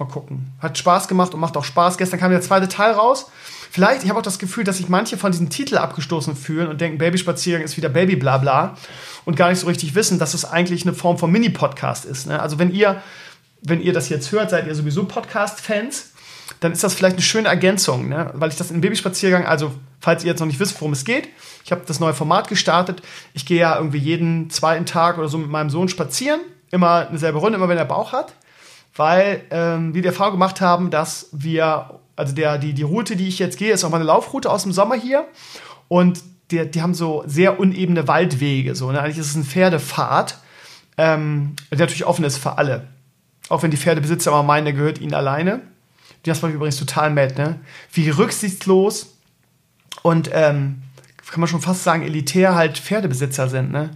Mal 0.01 0.07
gucken. 0.07 0.51
Hat 0.57 0.79
Spaß 0.79 1.07
gemacht 1.07 1.35
und 1.35 1.39
macht 1.39 1.55
auch 1.55 1.63
Spaß. 1.63 1.99
Gestern 1.99 2.19
kam 2.19 2.31
der 2.31 2.41
zweite 2.41 2.67
Teil 2.67 2.93
raus. 2.93 3.29
Vielleicht, 3.69 4.03
ich 4.03 4.09
habe 4.09 4.17
auch 4.17 4.23
das 4.23 4.39
Gefühl, 4.39 4.63
dass 4.63 4.77
sich 4.77 4.89
manche 4.89 5.15
von 5.15 5.31
diesen 5.31 5.51
Titel 5.51 5.77
abgestoßen 5.77 6.35
fühlen 6.35 6.69
und 6.69 6.81
denken, 6.81 6.97
Babyspaziergang 6.97 7.63
ist 7.63 7.77
wieder 7.77 7.87
Baby 7.87 8.15
blabla 8.15 8.75
und 9.25 9.35
gar 9.35 9.51
nicht 9.51 9.59
so 9.59 9.67
richtig 9.67 9.93
wissen, 9.93 10.17
dass 10.17 10.33
es 10.33 10.43
eigentlich 10.43 10.81
eine 10.87 10.95
Form 10.95 11.19
von 11.19 11.31
Mini-Podcast 11.31 12.05
ist. 12.05 12.25
Ne? 12.25 12.41
Also 12.41 12.57
wenn 12.57 12.73
ihr, 12.73 13.03
wenn 13.61 13.79
ihr 13.79 13.93
das 13.93 14.09
jetzt 14.09 14.31
hört, 14.31 14.49
seid 14.49 14.65
ihr 14.65 14.73
sowieso 14.73 15.03
Podcast-Fans, 15.03 16.13
dann 16.61 16.71
ist 16.71 16.83
das 16.83 16.95
vielleicht 16.95 17.17
eine 17.17 17.23
schöne 17.23 17.49
Ergänzung, 17.49 18.09
ne? 18.09 18.31
weil 18.33 18.49
ich 18.49 18.55
das 18.55 18.71
in 18.71 18.81
Babyspaziergang, 18.81 19.45
also 19.45 19.71
falls 19.99 20.23
ihr 20.23 20.31
jetzt 20.31 20.39
noch 20.39 20.47
nicht 20.47 20.59
wisst, 20.59 20.81
worum 20.81 20.93
es 20.93 21.05
geht, 21.05 21.29
ich 21.63 21.71
habe 21.71 21.83
das 21.85 21.99
neue 21.99 22.15
Format 22.15 22.47
gestartet. 22.47 23.03
Ich 23.35 23.45
gehe 23.45 23.59
ja 23.59 23.77
irgendwie 23.77 23.99
jeden 23.99 24.49
zweiten 24.49 24.87
Tag 24.87 25.19
oder 25.19 25.27
so 25.27 25.37
mit 25.37 25.51
meinem 25.51 25.69
Sohn 25.69 25.89
spazieren, 25.89 26.41
immer 26.71 27.07
eine 27.07 27.19
selbe 27.19 27.37
Runde, 27.37 27.57
immer 27.57 27.69
wenn 27.69 27.77
er 27.77 27.85
Bauch 27.85 28.13
hat 28.13 28.33
weil 28.95 29.43
ähm, 29.51 29.93
wir 29.93 30.01
die 30.01 30.07
Erfahrung 30.07 30.33
gemacht 30.33 30.61
haben, 30.61 30.89
dass 30.89 31.29
wir, 31.31 31.99
also 32.15 32.33
der, 32.33 32.57
die, 32.57 32.73
die 32.73 32.83
Route, 32.83 33.15
die 33.15 33.27
ich 33.27 33.39
jetzt 33.39 33.57
gehe, 33.57 33.73
ist 33.73 33.83
auch 33.83 33.89
meine 33.89 34.03
Laufroute 34.03 34.49
aus 34.49 34.63
dem 34.63 34.71
Sommer 34.71 34.95
hier 34.95 35.25
und 35.87 36.21
die, 36.51 36.69
die 36.69 36.81
haben 36.81 36.93
so 36.93 37.23
sehr 37.25 37.59
unebene 37.59 38.07
Waldwege, 38.07 38.75
so, 38.75 38.91
ne? 38.91 39.01
eigentlich 39.01 39.17
ist 39.17 39.27
es 39.27 39.35
ein 39.35 39.45
Pferdepfad, 39.45 40.37
ähm, 40.97 41.55
der 41.71 41.79
natürlich 41.79 42.05
offen 42.05 42.25
ist 42.25 42.37
für 42.37 42.57
alle. 42.57 42.87
Auch 43.49 43.63
wenn 43.63 43.71
die 43.71 43.77
Pferdebesitzer 43.77 44.31
immer 44.31 44.43
meinen, 44.43 44.65
der 44.65 44.73
gehört 44.73 44.99
ihnen 44.99 45.13
alleine. 45.13 45.61
Das 46.23 46.43
war 46.43 46.49
übrigens 46.49 46.77
total 46.77 47.09
mad, 47.09 47.35
ne? 47.35 47.59
Wie 47.91 48.09
rücksichtslos 48.09 49.17
und 50.03 50.29
ähm, 50.31 50.83
kann 51.29 51.39
man 51.39 51.47
schon 51.47 51.61
fast 51.61 51.83
sagen, 51.83 52.03
elitär 52.03 52.55
halt 52.55 52.77
Pferdebesitzer 52.77 53.47
sind, 53.47 53.71
ne? 53.71 53.91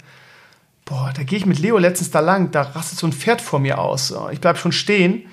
Boah, 0.85 1.11
da 1.15 1.23
gehe 1.23 1.39
ich 1.39 1.45
mit 1.45 1.59
Leo 1.59 1.77
letztens 1.77 2.11
da 2.11 2.19
lang, 2.19 2.51
da 2.51 2.61
rastet 2.61 2.99
so 2.99 3.07
ein 3.07 3.13
Pferd 3.13 3.41
vor 3.41 3.59
mir 3.59 3.79
aus. 3.79 4.13
Ich 4.31 4.39
bleib 4.39 4.57
schon 4.57 4.71
stehen 4.71 5.25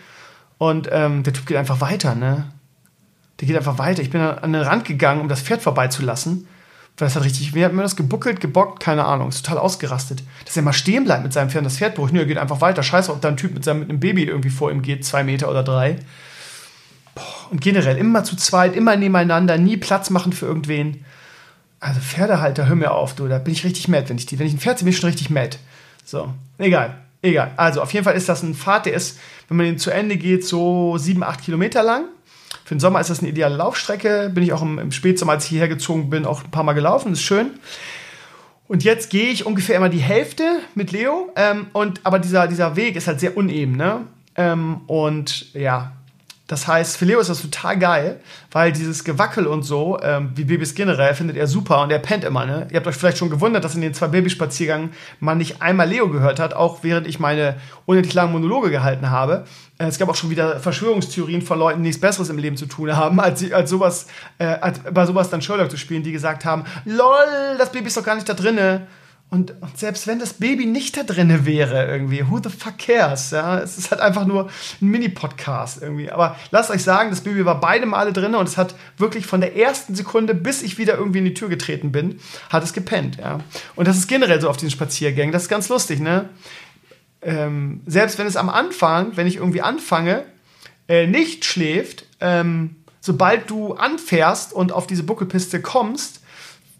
und 0.58 0.88
ähm, 0.90 1.22
der 1.22 1.32
Typ 1.32 1.46
geht 1.46 1.58
einfach 1.58 1.80
weiter, 1.80 2.14
ne? 2.14 2.50
Der 3.40 3.48
geht 3.48 3.56
einfach 3.56 3.78
weiter. 3.78 4.02
Ich 4.02 4.10
bin 4.10 4.20
an 4.20 4.52
den 4.52 4.62
Rand 4.62 4.84
gegangen, 4.84 5.20
um 5.20 5.28
das 5.28 5.42
Pferd 5.42 5.62
vorbeizulassen. 5.62 6.46
Weil 6.96 7.08
das 7.08 7.16
hat 7.16 7.24
richtig, 7.24 7.54
wir 7.54 7.64
haben 7.64 7.78
das 7.78 7.96
gebuckelt, 7.96 8.40
gebockt, 8.40 8.80
keine 8.80 9.04
Ahnung, 9.04 9.30
ist 9.30 9.44
total 9.44 9.58
ausgerastet. 9.58 10.22
Dass 10.44 10.56
er 10.56 10.62
mal 10.62 10.72
stehen 10.72 11.04
bleibt 11.04 11.22
mit 11.22 11.32
seinem 11.32 11.48
Pferd 11.50 11.62
und 11.62 11.64
das 11.64 11.78
Pferd 11.78 11.94
beruhigt. 11.94 12.14
Nö, 12.14 12.20
er 12.20 12.26
geht 12.26 12.38
einfach 12.38 12.60
weiter. 12.60 12.82
Scheiße, 12.82 13.10
ob 13.10 13.20
da 13.20 13.28
ein 13.28 13.36
Typ 13.36 13.54
mit 13.54 13.64
seinem 13.64 13.80
mit 13.80 13.90
einem 13.90 14.00
Baby 14.00 14.24
irgendwie 14.24 14.50
vor 14.50 14.70
ihm 14.70 14.82
geht, 14.82 15.04
zwei 15.04 15.24
Meter 15.24 15.50
oder 15.50 15.64
drei. 15.64 15.96
Boah, 17.14 17.50
und 17.50 17.60
generell 17.60 17.96
immer 17.96 18.24
zu 18.24 18.36
zweit, 18.36 18.76
immer 18.76 18.96
nebeneinander, 18.96 19.58
nie 19.58 19.76
Platz 19.76 20.10
machen 20.10 20.32
für 20.32 20.46
irgendwen. 20.46 21.04
Also 21.82 21.98
Pferdehalter, 21.98 22.68
hör 22.68 22.76
mir 22.76 22.92
auf, 22.92 23.16
du, 23.16 23.26
da 23.26 23.38
bin 23.38 23.52
ich 23.52 23.64
richtig 23.64 23.88
mad, 23.88 24.08
wenn 24.08 24.16
ich 24.16 24.24
die, 24.24 24.38
wenn 24.38 24.46
ich 24.46 24.52
ein 24.52 24.60
Pferd 24.60 24.78
sehe, 24.78 24.84
bin 24.84 24.92
ich 24.92 25.00
schon 25.00 25.10
richtig 25.10 25.30
mad. 25.30 25.58
So, 26.04 26.32
egal, 26.58 26.94
egal. 27.22 27.50
Also 27.56 27.82
auf 27.82 27.92
jeden 27.92 28.04
Fall 28.04 28.14
ist 28.14 28.28
das 28.28 28.44
ein 28.44 28.54
Pfad, 28.54 28.86
der 28.86 28.94
ist, 28.94 29.18
wenn 29.48 29.56
man 29.56 29.66
den 29.66 29.78
zu 29.78 29.90
Ende 29.90 30.16
geht, 30.16 30.46
so 30.46 30.96
sieben, 30.96 31.24
acht 31.24 31.42
Kilometer 31.42 31.82
lang. 31.82 32.04
Für 32.64 32.76
den 32.76 32.78
Sommer 32.78 33.00
ist 33.00 33.10
das 33.10 33.18
eine 33.18 33.30
ideale 33.30 33.56
Laufstrecke. 33.56 34.30
Bin 34.32 34.44
ich 34.44 34.52
auch 34.52 34.62
im, 34.62 34.78
im 34.78 34.92
Spätsommer, 34.92 35.32
als 35.32 35.46
ich 35.46 35.50
hierher 35.50 35.66
gezogen 35.66 36.08
bin, 36.08 36.24
auch 36.24 36.44
ein 36.44 36.52
paar 36.52 36.62
Mal 36.62 36.74
gelaufen. 36.74 37.14
ist 37.14 37.22
schön. 37.22 37.50
Und 38.68 38.84
jetzt 38.84 39.10
gehe 39.10 39.30
ich 39.30 39.44
ungefähr 39.44 39.74
immer 39.74 39.88
die 39.88 39.98
Hälfte 39.98 40.60
mit 40.76 40.92
Leo. 40.92 41.32
Ähm, 41.34 41.66
und, 41.72 42.00
aber 42.04 42.20
dieser, 42.20 42.46
dieser 42.46 42.76
Weg 42.76 42.94
ist 42.94 43.08
halt 43.08 43.18
sehr 43.18 43.36
uneben. 43.36 43.76
Ne? 43.76 44.02
Ähm, 44.36 44.82
und 44.86 45.52
ja, 45.52 45.90
das 46.48 46.66
heißt, 46.66 46.96
für 46.96 47.04
Leo 47.04 47.20
ist 47.20 47.30
das 47.30 47.40
total 47.40 47.78
geil, 47.78 48.20
weil 48.50 48.72
dieses 48.72 49.04
Gewackel 49.04 49.46
und 49.46 49.62
so, 49.62 49.98
ähm, 50.02 50.32
wie 50.34 50.44
Babys 50.44 50.74
generell, 50.74 51.14
findet 51.14 51.36
er 51.36 51.46
super 51.46 51.82
und 51.82 51.90
er 51.90 52.00
pennt 52.00 52.24
immer. 52.24 52.44
Ne? 52.44 52.66
Ihr 52.70 52.76
habt 52.76 52.86
euch 52.86 52.96
vielleicht 52.96 53.16
schon 53.16 53.30
gewundert, 53.30 53.64
dass 53.64 53.74
in 53.74 53.80
den 53.80 53.94
zwei 53.94 54.08
Babyspaziergängen 54.08 54.90
man 55.20 55.38
nicht 55.38 55.62
einmal 55.62 55.88
Leo 55.88 56.08
gehört 56.08 56.40
hat, 56.40 56.52
auch 56.52 56.82
während 56.82 57.06
ich 57.06 57.20
meine 57.20 57.56
unendlich 57.86 58.12
langen 58.14 58.32
Monologe 58.32 58.70
gehalten 58.70 59.10
habe. 59.10 59.44
Äh, 59.78 59.86
es 59.86 59.98
gab 59.98 60.08
auch 60.08 60.16
schon 60.16 60.30
wieder 60.30 60.58
Verschwörungstheorien 60.58 61.42
von 61.42 61.58
Leuten, 61.58 61.78
die 61.78 61.88
nichts 61.88 62.00
Besseres 62.00 62.28
im 62.28 62.38
Leben 62.38 62.56
zu 62.56 62.66
tun 62.66 62.94
haben, 62.94 63.20
als, 63.20 63.50
als 63.52 63.70
sowas, 63.70 64.08
äh, 64.38 64.44
als 64.44 64.80
bei 64.80 65.06
sowas 65.06 65.30
dann 65.30 65.42
Sherlock 65.42 65.70
zu 65.70 65.76
spielen, 65.76 66.02
die 66.02 66.12
gesagt 66.12 66.44
haben, 66.44 66.64
lol, 66.84 67.56
das 67.56 67.70
Baby 67.70 67.86
ist 67.86 67.96
doch 67.96 68.04
gar 68.04 68.16
nicht 68.16 68.28
da 68.28 68.34
drinne. 68.34 68.88
Und, 69.32 69.54
und, 69.62 69.78
selbst 69.78 70.06
wenn 70.06 70.18
das 70.18 70.34
Baby 70.34 70.66
nicht 70.66 70.94
da 70.94 71.04
drinne 71.04 71.46
wäre, 71.46 71.86
irgendwie, 71.86 72.22
who 72.28 72.38
the 72.44 72.50
fuck 72.50 72.76
cares? 72.76 73.30
Ja, 73.30 73.60
es 73.60 73.78
ist 73.78 73.90
halt 73.90 74.02
einfach 74.02 74.26
nur 74.26 74.50
ein 74.82 74.88
Mini-Podcast 74.88 75.80
irgendwie. 75.80 76.10
Aber 76.10 76.36
lasst 76.50 76.70
euch 76.70 76.82
sagen, 76.82 77.08
das 77.08 77.22
Baby 77.22 77.46
war 77.46 77.58
beide 77.58 77.86
Male 77.86 78.12
drinne 78.12 78.36
und 78.36 78.46
es 78.46 78.58
hat 78.58 78.74
wirklich 78.98 79.24
von 79.24 79.40
der 79.40 79.56
ersten 79.56 79.94
Sekunde, 79.94 80.34
bis 80.34 80.62
ich 80.62 80.76
wieder 80.76 80.98
irgendwie 80.98 81.20
in 81.20 81.24
die 81.24 81.32
Tür 81.32 81.48
getreten 81.48 81.92
bin, 81.92 82.20
hat 82.50 82.62
es 82.62 82.74
gepennt. 82.74 83.16
Ja. 83.16 83.40
Und 83.74 83.88
das 83.88 83.96
ist 83.96 84.06
generell 84.06 84.38
so 84.38 84.50
auf 84.50 84.58
diesen 84.58 84.70
Spaziergängen. 84.70 85.32
Das 85.32 85.44
ist 85.44 85.48
ganz 85.48 85.70
lustig, 85.70 86.00
ne? 86.00 86.28
Ähm, 87.22 87.80
selbst 87.86 88.18
wenn 88.18 88.26
es 88.26 88.36
am 88.36 88.50
Anfang, 88.50 89.16
wenn 89.16 89.26
ich 89.26 89.36
irgendwie 89.36 89.62
anfange, 89.62 90.24
äh, 90.88 91.06
nicht 91.06 91.46
schläft, 91.46 92.04
ähm, 92.20 92.76
sobald 93.00 93.48
du 93.48 93.72
anfährst 93.72 94.52
und 94.52 94.72
auf 94.72 94.86
diese 94.86 95.04
Buckelpiste 95.04 95.62
kommst, 95.62 96.21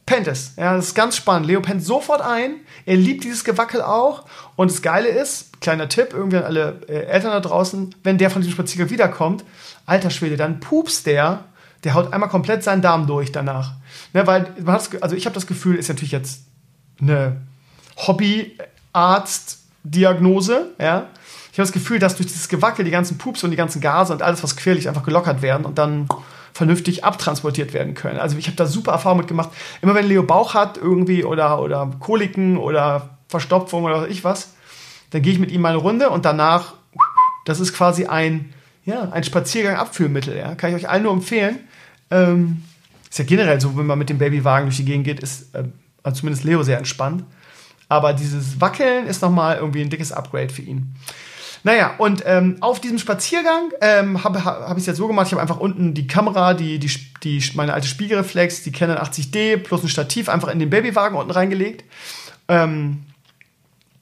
pennt 0.07 0.27
es. 0.27 0.53
Ja, 0.57 0.77
das 0.77 0.88
ist 0.88 0.95
ganz 0.95 1.17
spannend. 1.17 1.47
Leo 1.47 1.61
pennt 1.61 1.85
sofort 1.85 2.21
ein. 2.21 2.57
Er 2.87 2.97
liebt 2.97 3.25
dieses 3.25 3.45
Gewackel 3.45 3.83
auch. 3.83 4.25
Und 4.57 4.71
das 4.71 4.83
Geile 4.83 5.09
ist, 5.09 5.61
kleiner 5.61 5.88
Tipp, 5.88 6.09
irgendwie 6.12 6.38
an 6.38 6.45
alle 6.45 6.81
äh, 6.88 7.05
Eltern 7.05 7.31
da 7.31 7.41
draußen, 7.41 7.95
wenn 8.03 8.19
der 8.19 8.31
von 8.31 8.43
diesem 8.43 8.55
Spaziergang 8.55 8.91
wiederkommt, 8.91 9.45
alter 9.87 10.11
Schwede, 10.11 10.37
dann 10.37 10.61
pupst 10.61 11.07
der, 11.07 11.45
der 11.85 11.95
haut 11.95 12.12
einmal 12.12 12.29
komplett 12.29 12.62
seinen 12.62 12.83
Darm 12.83 13.07
durch 13.07 13.33
danach. 13.33 13.73
Ne, 14.12 14.27
weil 14.27 14.53
man 14.62 14.79
also 15.01 15.17
ich 15.17 15.25
habe 15.27 15.35
das 15.35 15.47
Gefühl, 15.47 15.77
ist 15.77 15.88
natürlich 15.88 16.12
jetzt 16.12 16.43
eine 17.01 17.38
Hobbyarzt-Diagnose, 17.97 20.73
ja. 20.79 21.07
Ich 21.53 21.59
habe 21.59 21.67
das 21.67 21.73
Gefühl, 21.73 21.99
dass 21.99 22.17
durch 22.17 22.29
dieses 22.29 22.49
Gewackel 22.49 22.85
die 22.85 22.91
ganzen 22.91 23.19
Pups 23.19 23.45
und 23.45 23.51
die 23.51 23.59
ganzen 23.59 23.83
Gase 23.83 24.11
und 24.12 24.23
alles, 24.23 24.43
was 24.43 24.57
querlich 24.57 24.88
einfach 24.88 25.03
gelockert 25.03 25.43
werden 25.43 25.67
und 25.67 25.77
dann 25.77 26.09
vernünftig 26.53 27.05
abtransportiert 27.05 27.73
werden 27.73 27.95
können. 27.95 28.19
Also 28.19 28.37
ich 28.37 28.47
habe 28.47 28.57
da 28.57 28.67
super 28.67 28.93
Erfahrung 28.93 29.19
mitgemacht. 29.19 29.51
Immer 29.81 29.95
wenn 29.95 30.07
Leo 30.07 30.23
Bauch 30.23 30.55
hat 30.55 30.77
irgendwie 30.77 31.25
oder, 31.25 31.61
oder 31.61 31.91
Koliken 31.99 32.57
oder 32.59 33.19
Verstopfung 33.29 33.85
oder 33.85 34.09
ich 34.09 34.25
was, 34.25 34.55
dann 35.11 35.23
gehe 35.23 35.33
ich 35.33 35.38
mit 35.38 35.51
ihm 35.51 35.62
mal 35.62 35.71
eine 35.71 35.79
Runde 35.79 36.11
und 36.11 36.25
danach, 36.25 36.75
das 37.45 37.61
ist 37.61 37.73
quasi 37.73 38.07
ein, 38.07 38.53
ja, 38.85 39.09
ein 39.11 39.25
Spaziergang-Abführmittel. 39.25 40.37
Ja. 40.37 40.55
Kann 40.55 40.71
ich 40.71 40.77
euch 40.77 40.88
allen 40.88 41.05
nur 41.05 41.12
empfehlen. 41.12 41.61
Ähm, 42.11 42.62
ist 43.09 43.19
ja 43.19 43.25
generell 43.25 43.61
so, 43.61 43.77
wenn 43.77 43.87
man 43.87 43.99
mit 43.99 44.11
dem 44.11 44.19
Babywagen 44.19 44.67
durch 44.67 44.77
die 44.77 44.85
Gegend 44.85 45.05
geht, 45.05 45.21
ist 45.21 45.55
äh, 45.55 45.65
also 46.03 46.21
zumindest 46.21 46.45
Leo 46.45 46.62
sehr 46.62 46.79
entspannt. 46.79 47.25
Aber 47.88 48.15
dieses 48.15 48.61
Wackeln 48.61 49.07
ist 49.07 49.21
nochmal 49.23 49.57
irgendwie 49.57 49.83
ein 49.83 49.91
dickes 49.91 50.12
Upgrade 50.12 50.49
für 50.53 50.62
ihn. 50.62 50.95
Naja, 51.64 51.94
und 51.98 52.25
ähm, 52.27 52.57
auf 52.61 52.81
diesem 52.81 52.98
Spaziergang 52.98 53.70
ähm, 53.81 54.25
habe 54.25 54.44
hab 54.44 54.72
ich 54.72 54.83
es 54.83 54.87
jetzt 54.87 54.96
so 54.96 55.07
gemacht, 55.07 55.29
ich 55.29 55.33
habe 55.33 55.42
einfach 55.42 55.61
unten 55.61 55.94
die 55.94 56.09
Kamera, 56.09 56.55
die, 56.55 56.79
die, 56.81 56.90
die, 57.22 57.42
meine 57.55 57.72
alte 57.72 57.87
Spiegelreflex, 57.87 58.64
die 58.64 58.72
Canon 58.72 58.96
80D 58.96 59.59
plus 59.59 59.83
ein 59.83 59.88
Stativ 59.88 60.29
einfach 60.29 60.48
in 60.48 60.59
den 60.59 60.70
Babywagen 60.70 61.16
unten 61.16 61.31
reingelegt. 61.31 61.85
Ähm, 62.48 63.05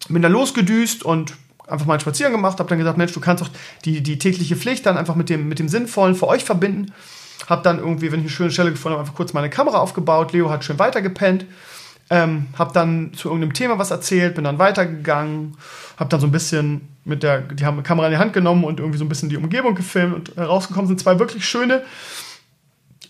bin 0.09 0.23
dann 0.23 0.33
losgedüst 0.33 1.03
und 1.03 1.35
einfach 1.66 1.87
mal 1.87 1.94
einen 1.94 2.01
Spaziergang 2.01 2.37
gemacht, 2.37 2.59
habe 2.59 2.68
dann 2.68 2.79
gesagt, 2.79 2.96
Mensch, 2.96 3.12
du 3.12 3.20
kannst 3.20 3.42
doch 3.42 3.51
die, 3.85 4.03
die 4.03 4.18
tägliche 4.18 4.57
Pflicht 4.57 4.87
dann 4.87 4.96
einfach 4.96 5.14
mit 5.14 5.29
dem, 5.29 5.49
mit 5.49 5.59
dem 5.59 5.68
Sinnvollen 5.68 6.14
für 6.14 6.29
euch 6.29 6.44
verbinden. 6.44 6.92
Hab 7.49 7.62
dann 7.62 7.79
irgendwie, 7.79 8.11
wenn 8.11 8.20
ich 8.20 8.27
eine 8.27 8.31
schöne 8.31 8.51
Stelle 8.51 8.70
gefunden 8.70 8.94
habe, 8.94 9.03
einfach 9.03 9.16
kurz 9.16 9.33
meine 9.33 9.51
Kamera 9.51 9.79
aufgebaut. 9.79 10.33
Leo 10.33 10.51
hat 10.51 10.64
schön 10.64 10.79
weitergepennt. 10.79 11.44
Ähm, 12.12 12.49
hab 12.59 12.73
dann 12.73 13.12
zu 13.14 13.29
irgendeinem 13.29 13.55
Thema 13.55 13.79
was 13.79 13.92
erzählt, 13.92 14.35
bin 14.35 14.42
dann 14.44 14.59
weitergegangen, 14.59 15.57
hab 15.96 16.11
dann 16.11 16.20
so 16.20 16.27
ein 16.27 16.33
bisschen 16.33 16.88
mit 17.05 17.23
der, 17.23 17.40
die 17.40 17.64
haben 17.64 17.83
Kamera 17.85 18.09
in 18.09 18.12
die 18.12 18.18
Hand 18.18 18.33
genommen 18.33 18.64
und 18.64 18.81
irgendwie 18.81 18.99
so 18.99 19.05
ein 19.05 19.09
bisschen 19.09 19.29
die 19.29 19.37
Umgebung 19.37 19.75
gefilmt 19.75 20.31
und 20.31 20.37
herausgekommen 20.37 20.88
sind 20.88 21.01
zwei 21.01 21.18
wirklich 21.18 21.44
schöne 21.44 21.83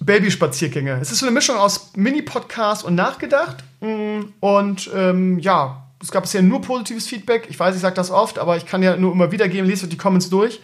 Babyspaziergänge. 0.00 0.98
Es 1.00 1.12
ist 1.12 1.18
so 1.18 1.26
eine 1.26 1.34
Mischung 1.34 1.56
aus 1.56 1.92
Mini-Podcast 1.94 2.84
und 2.84 2.94
nachgedacht. 2.94 3.64
Mm, 3.80 4.20
und 4.40 4.90
ähm, 4.94 5.38
ja, 5.38 5.86
es 6.02 6.10
gab 6.10 6.22
bisher 6.22 6.42
nur 6.42 6.62
positives 6.62 7.06
Feedback. 7.06 7.46
Ich 7.50 7.58
weiß, 7.58 7.74
ich 7.74 7.82
sage 7.82 7.94
das 7.94 8.10
oft, 8.10 8.38
aber 8.38 8.56
ich 8.56 8.64
kann 8.64 8.82
ja 8.82 8.96
nur 8.96 9.12
immer 9.12 9.30
wieder 9.30 9.48
geben, 9.48 9.66
lese 9.66 9.86
die 9.86 9.98
Comments 9.98 10.28
durch. 10.30 10.60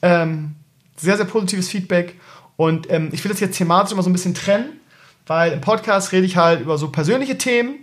Ähm, 0.00 0.56
sehr, 0.96 1.16
sehr 1.16 1.26
positives 1.26 1.68
Feedback. 1.68 2.18
Und 2.56 2.90
ähm, 2.90 3.10
ich 3.12 3.22
will 3.24 3.30
das 3.30 3.40
jetzt 3.40 3.56
thematisch 3.58 3.92
immer 3.92 4.02
so 4.02 4.10
ein 4.10 4.14
bisschen 4.14 4.34
trennen, 4.34 4.80
weil 5.26 5.52
im 5.52 5.60
Podcast 5.60 6.12
rede 6.12 6.26
ich 6.26 6.36
halt 6.36 6.60
über 6.60 6.78
so 6.78 6.88
persönliche 6.88 7.38
Themen 7.38 7.76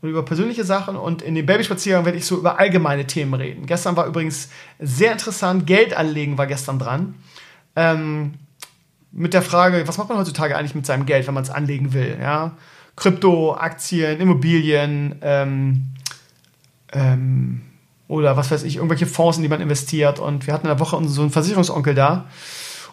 und 0.00 0.08
über 0.08 0.24
persönliche 0.24 0.64
Sachen 0.64 0.96
und 0.96 1.22
in 1.22 1.34
den 1.34 1.46
Babyspaziergang 1.46 2.04
werde 2.04 2.18
ich 2.18 2.24
so 2.24 2.36
über 2.38 2.58
allgemeine 2.58 3.06
Themen 3.06 3.34
reden. 3.34 3.66
Gestern 3.66 3.96
war 3.96 4.06
übrigens 4.06 4.48
sehr 4.78 5.12
interessant, 5.12 5.66
Geld 5.66 5.94
anlegen 5.94 6.38
war 6.38 6.46
gestern 6.46 6.78
dran. 6.78 7.14
ähm, 7.76 8.34
mit 9.12 9.34
der 9.34 9.42
Frage, 9.42 9.86
was 9.88 9.98
macht 9.98 10.08
man 10.08 10.18
heutzutage 10.18 10.56
eigentlich 10.56 10.74
mit 10.74 10.86
seinem 10.86 11.04
Geld, 11.04 11.26
wenn 11.26 11.34
man 11.34 11.42
es 11.42 11.50
anlegen 11.50 11.92
will? 11.92 12.16
Ja? 12.20 12.56
Krypto, 12.96 13.54
Aktien, 13.54 14.20
Immobilien, 14.20 15.16
ähm, 15.22 15.88
ähm, 16.92 17.62
oder 18.08 18.36
was 18.36 18.50
weiß 18.50 18.64
ich, 18.64 18.76
irgendwelche 18.76 19.06
Fonds, 19.06 19.36
in 19.38 19.42
die 19.42 19.48
man 19.48 19.60
investiert. 19.60 20.18
Und 20.18 20.46
wir 20.46 20.54
hatten 20.54 20.66
in 20.66 20.72
der 20.72 20.80
Woche 20.80 21.00
so 21.08 21.22
einen 21.22 21.30
Versicherungsonkel 21.30 21.94
da 21.94 22.26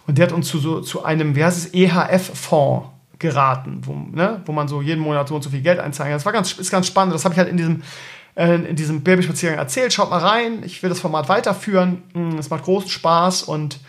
und 0.05 0.17
der 0.17 0.27
hat 0.27 0.33
uns 0.33 0.47
zu, 0.47 0.59
so, 0.59 0.81
zu 0.81 1.03
einem, 1.03 1.35
wie 1.35 1.43
heißt 1.43 1.57
es, 1.57 1.73
EHF-Fonds 1.73 2.89
geraten, 3.19 3.81
wo, 3.83 3.93
ne, 3.93 4.41
wo 4.45 4.51
man 4.51 4.67
so 4.67 4.81
jeden 4.81 5.01
Monat 5.01 5.27
so 5.27 5.35
und 5.35 5.41
so 5.41 5.49
viel 5.49 5.61
Geld 5.61 5.79
einzahlen 5.79 6.11
kann. 6.11 6.17
Das 6.17 6.25
war 6.25 6.33
ganz, 6.33 6.53
ist 6.53 6.71
ganz 6.71 6.87
spannend. 6.87 7.13
Das 7.13 7.25
habe 7.25 7.33
ich 7.33 7.39
halt 7.39 7.49
in 7.49 7.57
diesem, 7.57 7.83
äh, 8.35 8.55
in 8.55 8.75
diesem 8.75 9.01
Babyspaziergang 9.01 9.57
erzählt. 9.57 9.93
Schaut 9.93 10.09
mal 10.09 10.19
rein. 10.19 10.63
Ich 10.63 10.83
will 10.83 10.89
das 10.89 10.99
Format 10.99 11.29
weiterführen. 11.29 12.03
Hm, 12.13 12.37
es 12.37 12.49
macht 12.49 12.63
großen 12.63 12.89
Spaß 12.89 13.43
und 13.43 13.79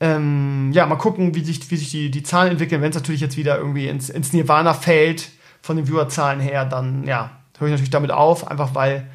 ähm, 0.00 0.70
ja, 0.72 0.86
mal 0.86 0.96
gucken, 0.96 1.34
wie 1.34 1.44
sich, 1.44 1.70
wie 1.70 1.76
sich 1.76 1.90
die, 1.90 2.10
die 2.10 2.22
Zahlen 2.22 2.52
entwickeln. 2.52 2.82
Wenn 2.82 2.90
es 2.90 2.96
natürlich 2.96 3.20
jetzt 3.20 3.36
wieder 3.36 3.58
irgendwie 3.58 3.88
ins, 3.88 4.10
ins 4.10 4.32
Nirvana 4.32 4.74
fällt, 4.74 5.30
von 5.62 5.76
den 5.76 5.86
Viewerzahlen 5.86 6.40
her, 6.40 6.64
dann 6.64 7.04
ja, 7.04 7.30
höre 7.58 7.68
ich 7.68 7.72
natürlich 7.72 7.90
damit 7.90 8.10
auf, 8.10 8.50
einfach 8.50 8.74
weil 8.74 9.08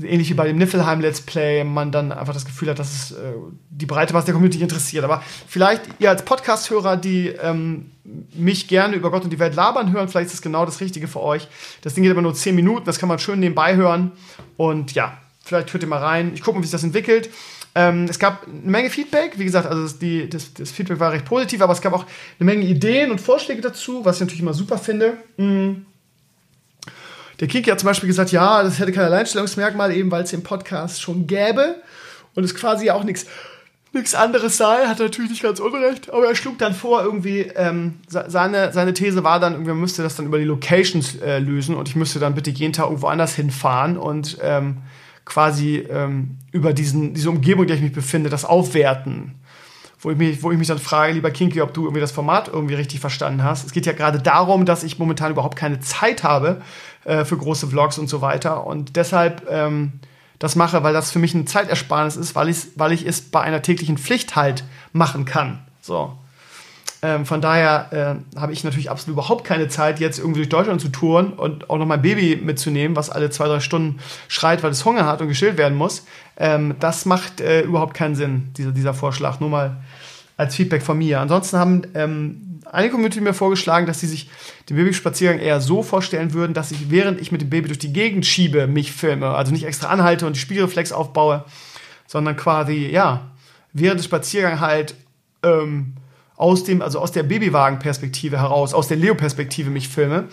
ähnlich 0.00 0.30
wie 0.30 0.34
bei 0.34 0.46
dem 0.46 0.58
Niffelheim 0.58 1.00
Let's 1.00 1.20
Play, 1.20 1.64
man 1.64 1.92
dann 1.92 2.12
einfach 2.12 2.32
das 2.32 2.44
Gefühl 2.44 2.70
hat, 2.70 2.78
dass 2.78 2.92
es 2.92 3.12
äh, 3.12 3.32
die 3.70 3.86
breite 3.86 4.12
Masse 4.12 4.26
der 4.26 4.34
Community 4.34 4.60
interessiert. 4.62 5.04
Aber 5.04 5.22
vielleicht 5.46 5.82
ihr 5.98 6.10
als 6.10 6.24
Podcast-Hörer, 6.24 6.96
die 6.96 7.28
ähm, 7.28 7.90
mich 8.34 8.68
gerne 8.68 8.96
über 8.96 9.10
Gott 9.10 9.24
und 9.24 9.30
die 9.30 9.38
Welt 9.38 9.54
labern 9.54 9.92
hören, 9.92 10.08
vielleicht 10.08 10.26
ist 10.26 10.34
das 10.34 10.42
genau 10.42 10.64
das 10.64 10.80
Richtige 10.80 11.08
für 11.08 11.20
euch. 11.20 11.48
Das 11.82 11.94
Ding 11.94 12.02
geht 12.02 12.12
aber 12.12 12.22
nur 12.22 12.34
10 12.34 12.54
Minuten, 12.54 12.86
das 12.86 12.98
kann 12.98 13.08
man 13.08 13.18
schön 13.18 13.40
nebenbei 13.40 13.76
hören. 13.76 14.12
Und 14.56 14.92
ja, 14.92 15.18
vielleicht 15.44 15.72
hört 15.72 15.82
ihr 15.82 15.88
mal 15.88 15.98
rein. 15.98 16.32
Ich 16.34 16.40
gucke 16.40 16.56
mal, 16.56 16.62
wie 16.62 16.66
sich 16.66 16.72
das 16.72 16.84
entwickelt. 16.84 17.28
Ähm, 17.74 18.06
es 18.08 18.18
gab 18.18 18.46
eine 18.46 18.70
Menge 18.70 18.90
Feedback. 18.90 19.38
Wie 19.38 19.44
gesagt, 19.44 19.66
also 19.66 19.82
das, 19.82 19.98
die, 19.98 20.28
das, 20.28 20.52
das, 20.54 20.70
Feedback 20.70 21.00
war 21.00 21.12
recht 21.12 21.24
positiv, 21.24 21.62
aber 21.62 21.72
es 21.72 21.80
gab 21.80 21.92
auch 21.92 22.04
eine 22.38 22.50
Menge 22.50 22.64
Ideen 22.64 23.10
und 23.10 23.20
Vorschläge 23.20 23.62
dazu, 23.62 24.04
was 24.04 24.16
ich 24.16 24.20
natürlich 24.20 24.42
immer 24.42 24.54
super 24.54 24.78
finde. 24.78 25.16
Mhm. 25.36 25.86
Der 27.42 27.48
Kiki 27.48 27.68
hat 27.70 27.80
zum 27.80 27.88
Beispiel 27.88 28.06
gesagt, 28.06 28.30
ja, 28.30 28.62
das 28.62 28.78
hätte 28.78 28.92
kein 28.92 29.02
Alleinstellungsmerkmal, 29.02 29.92
eben 29.92 30.12
weil 30.12 30.22
es 30.22 30.30
den 30.30 30.44
Podcast 30.44 31.02
schon 31.02 31.26
gäbe 31.26 31.74
und 32.36 32.44
es 32.44 32.54
quasi 32.54 32.88
auch 32.90 33.02
nichts 33.02 33.26
nichts 33.92 34.14
anderes 34.14 34.56
sei, 34.56 34.86
hat 34.86 35.00
natürlich 35.00 35.32
nicht 35.32 35.42
ganz 35.42 35.58
unrecht, 35.58 36.08
aber 36.10 36.28
er 36.28 36.36
schlug 36.36 36.56
dann 36.58 36.72
vor, 36.72 37.02
irgendwie, 37.02 37.40
ähm, 37.56 37.96
seine, 38.06 38.72
seine 38.72 38.94
These 38.94 39.24
war 39.24 39.40
dann, 39.40 39.54
irgendwie, 39.54 39.72
man 39.72 39.80
müsste 39.80 40.04
das 40.04 40.14
dann 40.14 40.24
über 40.24 40.38
die 40.38 40.44
Locations 40.44 41.16
äh, 41.16 41.40
lösen 41.40 41.74
und 41.74 41.88
ich 41.88 41.96
müsste 41.96 42.20
dann 42.20 42.36
bitte 42.36 42.50
jeden 42.50 42.72
Tag 42.72 42.86
irgendwo 42.86 43.08
anders 43.08 43.34
hinfahren 43.34 43.98
und 43.98 44.38
ähm, 44.40 44.78
quasi 45.24 45.78
ähm, 45.90 46.38
über 46.52 46.72
diesen, 46.72 47.12
diese 47.12 47.28
Umgebung, 47.28 47.64
in 47.64 47.68
der 47.68 47.76
ich 47.76 47.82
mich 47.82 47.92
befinde, 47.92 48.30
das 48.30 48.44
aufwerten. 48.44 49.34
Wo 49.98 50.10
ich, 50.10 50.16
mich, 50.16 50.42
wo 50.42 50.50
ich 50.50 50.58
mich 50.58 50.68
dann 50.68 50.78
frage, 50.78 51.12
lieber 51.12 51.30
Kinky, 51.30 51.60
ob 51.60 51.74
du 51.74 51.82
irgendwie 51.82 52.00
das 52.00 52.10
Format 52.12 52.48
irgendwie 52.48 52.74
richtig 52.74 52.98
verstanden 52.98 53.44
hast. 53.44 53.64
Es 53.64 53.72
geht 53.72 53.86
ja 53.86 53.92
gerade 53.92 54.20
darum, 54.20 54.64
dass 54.64 54.82
ich 54.82 54.98
momentan 54.98 55.30
überhaupt 55.30 55.56
keine 55.56 55.78
Zeit 55.78 56.24
habe 56.24 56.62
äh, 57.04 57.24
für 57.24 57.36
große 57.36 57.68
Vlogs 57.68 57.98
und 57.98 58.08
so 58.08 58.20
weiter. 58.20 58.66
Und 58.66 58.96
deshalb 58.96 59.48
ähm, 59.50 60.00
das 60.42 60.56
mache, 60.56 60.82
weil 60.82 60.92
das 60.92 61.12
für 61.12 61.20
mich 61.20 61.34
ein 61.34 61.46
Zeitersparnis 61.46 62.16
ist, 62.16 62.34
weil, 62.34 62.52
weil 62.74 62.90
ich 62.90 63.06
es 63.06 63.20
bei 63.20 63.40
einer 63.40 63.62
täglichen 63.62 63.96
Pflicht 63.96 64.34
halt 64.34 64.64
machen 64.92 65.24
kann. 65.24 65.60
So. 65.80 66.18
Ähm, 67.00 67.26
von 67.26 67.40
daher 67.40 68.20
äh, 68.34 68.38
habe 68.40 68.52
ich 68.52 68.64
natürlich 68.64 68.90
absolut 68.90 69.14
überhaupt 69.14 69.44
keine 69.44 69.68
Zeit, 69.68 70.00
jetzt 70.00 70.18
irgendwie 70.18 70.40
durch 70.40 70.48
Deutschland 70.48 70.80
zu 70.80 70.88
touren 70.88 71.32
und 71.32 71.70
auch 71.70 71.78
noch 71.78 71.86
mein 71.86 72.02
Baby 72.02 72.40
mitzunehmen, 72.42 72.96
was 72.96 73.08
alle 73.08 73.30
zwei, 73.30 73.46
drei 73.46 73.60
Stunden 73.60 74.00
schreit, 74.26 74.64
weil 74.64 74.72
es 74.72 74.84
Hunger 74.84 75.06
hat 75.06 75.20
und 75.20 75.28
gestillt 75.28 75.58
werden 75.58 75.78
muss. 75.78 76.04
Ähm, 76.36 76.74
das 76.80 77.04
macht 77.04 77.40
äh, 77.40 77.62
überhaupt 77.62 77.94
keinen 77.94 78.16
Sinn, 78.16 78.50
dieser, 78.56 78.72
dieser 78.72 78.94
Vorschlag. 78.94 79.38
Nur 79.38 79.48
mal 79.48 79.76
als 80.36 80.56
Feedback 80.56 80.82
von 80.82 80.98
mir. 80.98 81.20
Ansonsten 81.20 81.56
haben 81.56 81.82
ähm, 81.94 82.51
einige 82.72 82.92
Community 82.92 83.20
mir 83.20 83.34
vorgeschlagen, 83.34 83.86
dass 83.86 84.00
sie 84.00 84.08
sich 84.08 84.28
den 84.68 84.76
Babyspaziergang 84.76 85.38
eher 85.38 85.60
so 85.60 85.82
vorstellen 85.82 86.32
würden, 86.32 86.54
dass 86.54 86.72
ich, 86.72 86.90
während 86.90 87.20
ich 87.20 87.30
mit 87.30 87.42
dem 87.42 87.50
Baby 87.50 87.68
durch 87.68 87.78
die 87.78 87.92
Gegend 87.92 88.26
schiebe, 88.26 88.66
mich 88.66 88.92
filme. 88.92 89.28
Also 89.28 89.52
nicht 89.52 89.64
extra 89.64 89.88
anhalte 89.88 90.26
und 90.26 90.34
die 90.34 90.40
Spiegelreflex 90.40 90.90
aufbaue, 90.92 91.44
sondern 92.06 92.36
quasi, 92.36 92.88
ja, 92.88 93.30
während 93.72 94.00
des 94.00 94.06
Spaziergangs 94.06 94.60
halt 94.60 94.94
ähm, 95.42 95.94
aus 96.36 96.64
dem, 96.64 96.82
also 96.82 96.98
aus 96.98 97.12
der 97.12 97.22
Babywagen-Perspektive 97.22 98.38
heraus, 98.38 98.74
aus 98.74 98.88
der 98.88 98.96
Leo-Perspektive 98.96 99.70
mich 99.70 99.88
filme. 99.88 100.28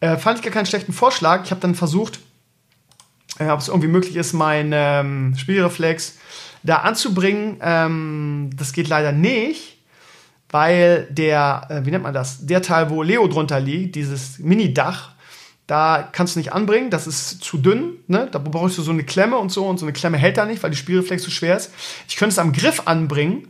Äh, 0.00 0.16
fand 0.16 0.38
ich 0.38 0.44
gar 0.44 0.52
keinen 0.52 0.66
schlechten 0.66 0.92
Vorschlag. 0.92 1.44
Ich 1.44 1.50
habe 1.50 1.60
dann 1.60 1.74
versucht, 1.74 2.20
äh, 3.38 3.50
ob 3.50 3.60
es 3.60 3.68
irgendwie 3.68 3.88
möglich 3.88 4.16
ist, 4.16 4.32
meinen 4.32 4.72
ähm, 4.74 5.36
Spielreflex 5.36 6.18
da 6.62 6.76
anzubringen. 6.76 7.58
Ähm, 7.60 8.50
das 8.56 8.72
geht 8.72 8.88
leider 8.88 9.12
nicht, 9.12 9.79
weil 10.50 11.06
der, 11.10 11.66
äh, 11.68 11.84
wie 11.84 11.90
nennt 11.90 12.04
man 12.04 12.14
das, 12.14 12.46
der 12.46 12.62
Teil, 12.62 12.90
wo 12.90 13.02
Leo 13.02 13.26
drunter 13.28 13.60
liegt, 13.60 13.94
dieses 13.94 14.38
Mini-Dach, 14.38 15.12
da 15.66 16.08
kannst 16.10 16.34
du 16.34 16.40
nicht 16.40 16.52
anbringen, 16.52 16.90
das 16.90 17.06
ist 17.06 17.44
zu 17.44 17.56
dünn, 17.56 17.98
ne? 18.08 18.28
da 18.30 18.38
brauchst 18.38 18.76
du 18.76 18.82
so 18.82 18.90
eine 18.90 19.04
Klemme 19.04 19.38
und 19.38 19.52
so 19.52 19.66
und 19.66 19.78
so 19.78 19.86
eine 19.86 19.92
Klemme 19.92 20.18
hält 20.18 20.36
da 20.36 20.44
nicht, 20.44 20.62
weil 20.62 20.70
die 20.70 20.76
Spielreflex 20.76 21.22
zu 21.22 21.30
schwer 21.30 21.56
ist. 21.56 21.70
Ich 22.08 22.16
könnte 22.16 22.32
es 22.32 22.38
am 22.40 22.52
Griff 22.52 22.82
anbringen, 22.86 23.46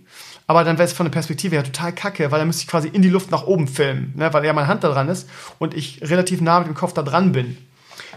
aber 0.47 0.63
dann 0.63 0.77
wäre 0.77 0.87
es 0.87 0.93
von 0.93 1.07
der 1.07 1.13
Perspektive 1.13 1.57
her 1.57 1.65
total 1.65 1.95
kacke, 1.95 2.31
weil 2.31 2.39
dann 2.39 2.49
müsste 2.49 2.65
ich 2.65 2.69
quasi 2.69 2.89
in 2.89 3.01
die 3.01 3.09
Luft 3.09 3.31
nach 3.31 3.45
oben 3.45 3.69
filmen, 3.69 4.13
ne? 4.17 4.31
weil 4.35 4.45
ja 4.45 4.53
meine 4.53 4.69
Hand 4.69 4.85
da 4.85 4.91
dran 4.91 5.09
ist 5.09 5.31
und 5.59 5.73
ich 5.73 6.03
relativ 6.03 6.43
nah 6.43 6.59
mit 6.59 6.69
dem 6.69 6.75
Kopf 6.75 6.93
da 6.93 7.03
dran 7.03 7.33
bin. 7.33 7.57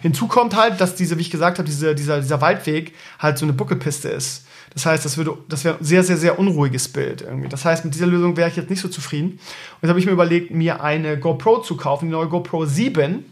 Hinzu 0.02 0.28
kommt 0.28 0.54
halt, 0.54 0.82
dass 0.82 0.96
diese, 0.96 1.17
wie 1.17 1.22
ich 1.22 1.32
gesagt 1.32 1.60
habe, 1.60 1.69
diese, 1.69 1.96
dieser, 1.96 2.19
dieser 2.19 2.41
Waldweg 2.41 2.93
halt 3.19 3.38
so 3.38 3.46
eine 3.46 3.54
Buckelpiste 3.54 4.10
ist. 4.10 4.46
Das 4.73 4.86
heißt, 4.86 5.05
das, 5.05 5.17
würde, 5.17 5.38
das 5.49 5.63
wäre 5.63 5.77
ein 5.77 5.83
sehr, 5.83 6.03
sehr, 6.03 6.17
sehr 6.17 6.39
unruhiges 6.39 6.88
Bild 6.88 7.21
irgendwie. 7.21 7.49
Das 7.49 7.63
heißt, 7.63 7.86
mit 7.86 7.93
dieser 7.93 8.07
Lösung 8.07 8.38
wäre 8.38 8.49
ich 8.49 8.55
jetzt 8.55 8.69
nicht 8.69 8.81
so 8.81 8.88
zufrieden. 8.88 9.31
Und 9.31 9.39
jetzt 9.81 9.89
habe 9.89 9.99
ich 9.99 10.05
mir 10.05 10.12
überlegt, 10.12 10.51
mir 10.51 10.81
eine 10.81 11.19
GoPro 11.19 11.62
zu 11.62 11.77
kaufen, 11.77 12.05
die 12.05 12.12
neue 12.12 12.27
GoPro 12.27 12.65
7. 12.65 13.25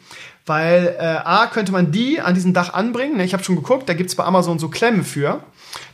Weil 0.45 0.95
äh, 0.99 1.04
A, 1.04 1.47
könnte 1.47 1.71
man 1.71 1.91
die 1.91 2.19
an 2.19 2.34
diesem 2.34 2.54
Dach 2.54 2.73
anbringen. 2.73 3.17
Ne? 3.17 3.23
Ich 3.23 3.34
habe 3.34 3.43
schon 3.43 3.56
geguckt, 3.56 3.88
da 3.89 3.93
gibt 3.93 4.10
es 4.10 4.15
bei 4.15 4.23
Amazon 4.23 4.60
so 4.60 4.69
Klemmen 4.69 5.04
für. 5.04 5.43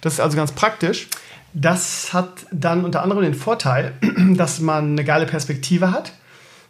Das 0.01 0.13
ist 0.13 0.19
also 0.19 0.37
ganz 0.37 0.51
praktisch. 0.51 1.07
Das 1.53 2.13
hat 2.13 2.45
dann 2.51 2.85
unter 2.85 3.01
anderem 3.03 3.23
den 3.23 3.33
Vorteil, 3.33 3.93
dass 4.35 4.59
man 4.59 4.91
eine 4.91 5.03
geile 5.03 5.25
Perspektive 5.25 5.91
hat, 5.91 6.13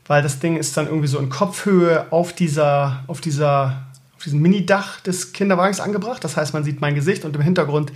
weil 0.07 0.23
das 0.23 0.39
Ding 0.39 0.57
ist 0.57 0.77
dann 0.77 0.87
irgendwie 0.87 1.07
so 1.07 1.19
in 1.19 1.29
Kopfhöhe 1.29 2.07
auf 2.11 2.33
dieser, 2.33 3.03
auf 3.07 3.21
dieser, 3.21 3.85
auf 4.15 4.23
diesem 4.23 4.41
Mini-Dach 4.41 5.01
des 5.01 5.33
Kinderwagens 5.33 5.79
angebracht. 5.79 6.23
Das 6.23 6.37
heißt, 6.37 6.53
man 6.53 6.63
sieht 6.63 6.81
mein 6.81 6.95
Gesicht 6.95 7.25
und 7.25 7.35
im 7.35 7.41
Hintergrund 7.41 7.91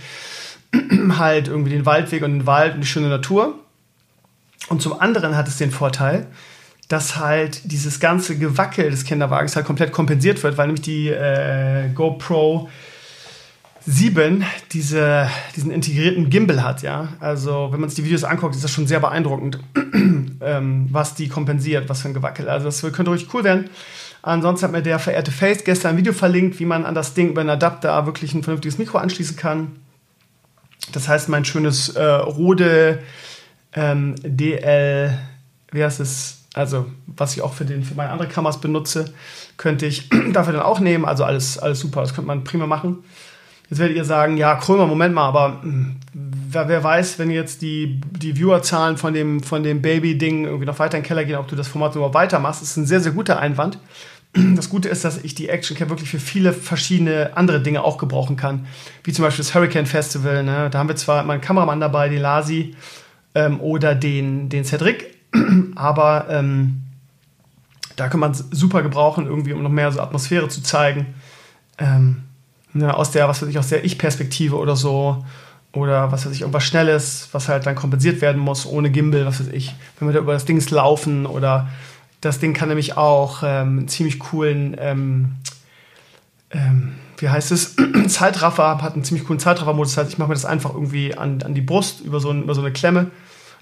halt 1.18 1.48
irgendwie 1.48 1.70
den 1.70 1.86
Waldweg 1.86 2.22
und 2.22 2.32
den 2.32 2.46
Wald 2.46 2.74
und 2.74 2.80
die 2.80 2.86
schöne 2.86 3.08
Natur. 3.08 3.54
Und 4.68 4.80
zum 4.80 4.98
anderen 4.98 5.36
hat 5.36 5.48
es 5.48 5.58
den 5.58 5.70
Vorteil, 5.70 6.26
dass 6.88 7.16
halt 7.16 7.70
dieses 7.70 8.00
ganze 8.00 8.38
Gewackel 8.38 8.90
des 8.90 9.04
Kinderwagens 9.04 9.56
halt 9.56 9.66
komplett 9.66 9.92
kompensiert 9.92 10.42
wird, 10.42 10.58
weil 10.58 10.66
nämlich 10.66 10.84
die 10.84 11.08
äh, 11.08 11.88
GoPro 11.94 12.68
7 13.84 14.44
diese, 14.72 15.28
diesen 15.56 15.72
integrierten 15.72 16.30
Gimbal 16.30 16.62
hat, 16.62 16.82
ja. 16.82 17.08
Also, 17.18 17.68
wenn 17.72 17.80
man 17.80 17.88
sich 17.88 17.96
die 17.96 18.04
Videos 18.04 18.22
anguckt, 18.22 18.54
ist 18.54 18.62
das 18.62 18.70
schon 18.70 18.86
sehr 18.86 19.00
beeindruckend, 19.00 19.58
ähm, 20.40 20.88
was 20.90 21.14
die 21.14 21.28
kompensiert, 21.28 21.88
was 21.88 22.02
für 22.02 22.08
ein 22.08 22.14
Gewackel. 22.14 22.48
Also, 22.48 22.66
das 22.66 22.80
könnte 22.80 23.10
ruhig 23.10 23.26
cool 23.34 23.42
werden. 23.42 23.70
Ansonsten 24.22 24.66
hat 24.66 24.72
mir 24.72 24.82
der 24.82 25.00
verehrte 25.00 25.32
Face 25.32 25.64
gestern 25.64 25.92
ein 25.92 25.96
Video 25.96 26.12
verlinkt, 26.12 26.60
wie 26.60 26.64
man 26.64 26.84
an 26.84 26.94
das 26.94 27.14
Ding 27.14 27.30
über 27.30 27.40
einen 27.40 27.50
Adapter 27.50 28.06
wirklich 28.06 28.34
ein 28.34 28.44
vernünftiges 28.44 28.78
Mikro 28.78 28.98
anschließen 28.98 29.36
kann. 29.36 29.72
Das 30.90 31.08
heißt, 31.08 31.28
mein 31.28 31.44
schönes 31.44 31.90
äh, 31.90 32.02
Rode 32.02 32.98
ähm, 33.74 34.16
DL, 34.22 35.16
wie 35.70 35.84
heißt 35.84 36.00
es? 36.00 36.38
Also, 36.54 36.86
was 37.06 37.34
ich 37.34 37.40
auch 37.40 37.54
für, 37.54 37.64
den, 37.64 37.82
für 37.82 37.94
meine 37.94 38.10
andere 38.10 38.28
Kameras 38.28 38.60
benutze, 38.60 39.14
könnte 39.56 39.86
ich 39.86 40.10
dafür 40.32 40.52
dann 40.52 40.62
auch 40.62 40.80
nehmen. 40.80 41.04
Also 41.04 41.24
alles, 41.24 41.58
alles 41.58 41.80
super, 41.80 42.02
das 42.02 42.14
könnte 42.14 42.26
man 42.26 42.44
prima 42.44 42.66
machen. 42.66 43.04
Jetzt 43.70 43.78
werdet 43.78 43.96
ihr 43.96 44.04
sagen, 44.04 44.36
ja, 44.36 44.54
Krömer, 44.56 44.86
Moment 44.86 45.14
mal, 45.14 45.26
aber 45.26 45.62
hm, 45.62 45.96
wer, 46.12 46.68
wer, 46.68 46.84
weiß, 46.84 47.18
wenn 47.18 47.30
jetzt 47.30 47.62
die, 47.62 48.02
die 48.10 48.36
Viewerzahlen 48.36 48.98
von 48.98 49.14
dem, 49.14 49.42
von 49.42 49.62
dem 49.62 49.80
Baby-Ding 49.80 50.44
irgendwie 50.44 50.66
noch 50.66 50.78
weiter 50.78 50.98
in 50.98 51.02
den 51.02 51.08
Keller 51.08 51.24
gehen, 51.24 51.36
ob 51.36 51.48
du 51.48 51.56
das 51.56 51.68
Format 51.68 51.94
überhaupt 51.94 52.14
weitermachst. 52.14 52.60
Das 52.60 52.68
ist 52.68 52.76
ein 52.76 52.84
sehr, 52.84 53.00
sehr 53.00 53.12
guter 53.12 53.38
Einwand. 53.38 53.78
Das 54.34 54.70
Gute 54.70 54.88
ist, 54.88 55.04
dass 55.04 55.22
ich 55.22 55.34
die 55.34 55.50
Action 55.50 55.76
Cam 55.76 55.90
wirklich 55.90 56.08
für 56.08 56.18
viele 56.18 56.54
verschiedene 56.54 57.36
andere 57.36 57.60
Dinge 57.60 57.84
auch 57.84 57.98
gebrauchen 57.98 58.36
kann. 58.36 58.66
Wie 59.04 59.12
zum 59.12 59.24
Beispiel 59.24 59.44
das 59.44 59.54
Hurricane 59.54 59.84
Festival. 59.84 60.42
Ne? 60.42 60.70
Da 60.70 60.78
haben 60.78 60.88
wir 60.88 60.96
zwar 60.96 61.22
meinen 61.24 61.42
Kameramann 61.42 61.80
dabei, 61.80 62.08
den 62.08 62.22
Lasi 62.22 62.74
ähm, 63.34 63.60
oder 63.60 63.94
den, 63.94 64.48
den 64.48 64.64
Cedric, 64.64 65.14
aber 65.74 66.26
ähm, 66.30 66.82
da 67.96 68.08
kann 68.08 68.20
man 68.20 68.30
es 68.30 68.38
super 68.50 68.82
gebrauchen, 68.82 69.26
irgendwie, 69.26 69.52
um 69.52 69.62
noch 69.62 69.70
mehr 69.70 69.92
so 69.92 70.00
Atmosphäre 70.00 70.48
zu 70.48 70.62
zeigen. 70.62 71.14
Ähm, 71.76 72.22
ne, 72.72 72.94
aus 72.96 73.10
der, 73.10 73.28
was 73.28 73.42
weiß 73.42 73.48
ich, 73.50 73.58
aus 73.58 73.68
der 73.68 73.84
Ich-Perspektive 73.84 74.56
oder 74.56 74.76
so. 74.76 75.24
Oder 75.74 76.12
was 76.12 76.26
weiß 76.26 76.32
ich, 76.32 76.42
irgendwas 76.42 76.64
Schnelles, 76.64 77.28
was 77.32 77.48
halt 77.48 77.64
dann 77.64 77.74
kompensiert 77.74 78.20
werden 78.20 78.40
muss, 78.40 78.66
ohne 78.66 78.90
Gimbal, 78.90 79.24
was 79.24 79.40
weiß 79.40 79.52
ich. 79.52 79.74
Wenn 79.98 80.08
wir 80.08 80.12
da 80.12 80.20
über 80.20 80.34
das 80.34 80.44
Ding 80.44 80.62
laufen 80.68 81.24
oder 81.24 81.68
das 82.22 82.38
Ding 82.38 82.54
kann 82.54 82.68
nämlich 82.68 82.96
auch 82.96 83.42
ähm, 83.42 83.78
einen 83.78 83.88
ziemlich 83.88 84.18
coolen, 84.20 84.76
ähm, 84.78 85.32
ähm, 86.50 86.94
wie 87.18 87.28
heißt 87.28 87.50
es, 87.52 87.76
Zeitraffer, 88.06 88.80
hat 88.80 88.94
einen 88.94 89.04
ziemlich 89.04 89.26
coolen 89.26 89.40
Zeitraffer-Modus. 89.40 89.94
Das 89.94 90.04
heißt, 90.04 90.12
ich 90.12 90.18
mache 90.18 90.28
mir 90.28 90.34
das 90.34 90.44
einfach 90.44 90.72
irgendwie 90.72 91.16
an, 91.16 91.42
an 91.42 91.52
die 91.52 91.60
Brust 91.60 92.00
über 92.00 92.20
so, 92.20 92.30
ein, 92.30 92.44
über 92.44 92.54
so 92.54 92.60
eine 92.60 92.72
Klemme. 92.72 93.10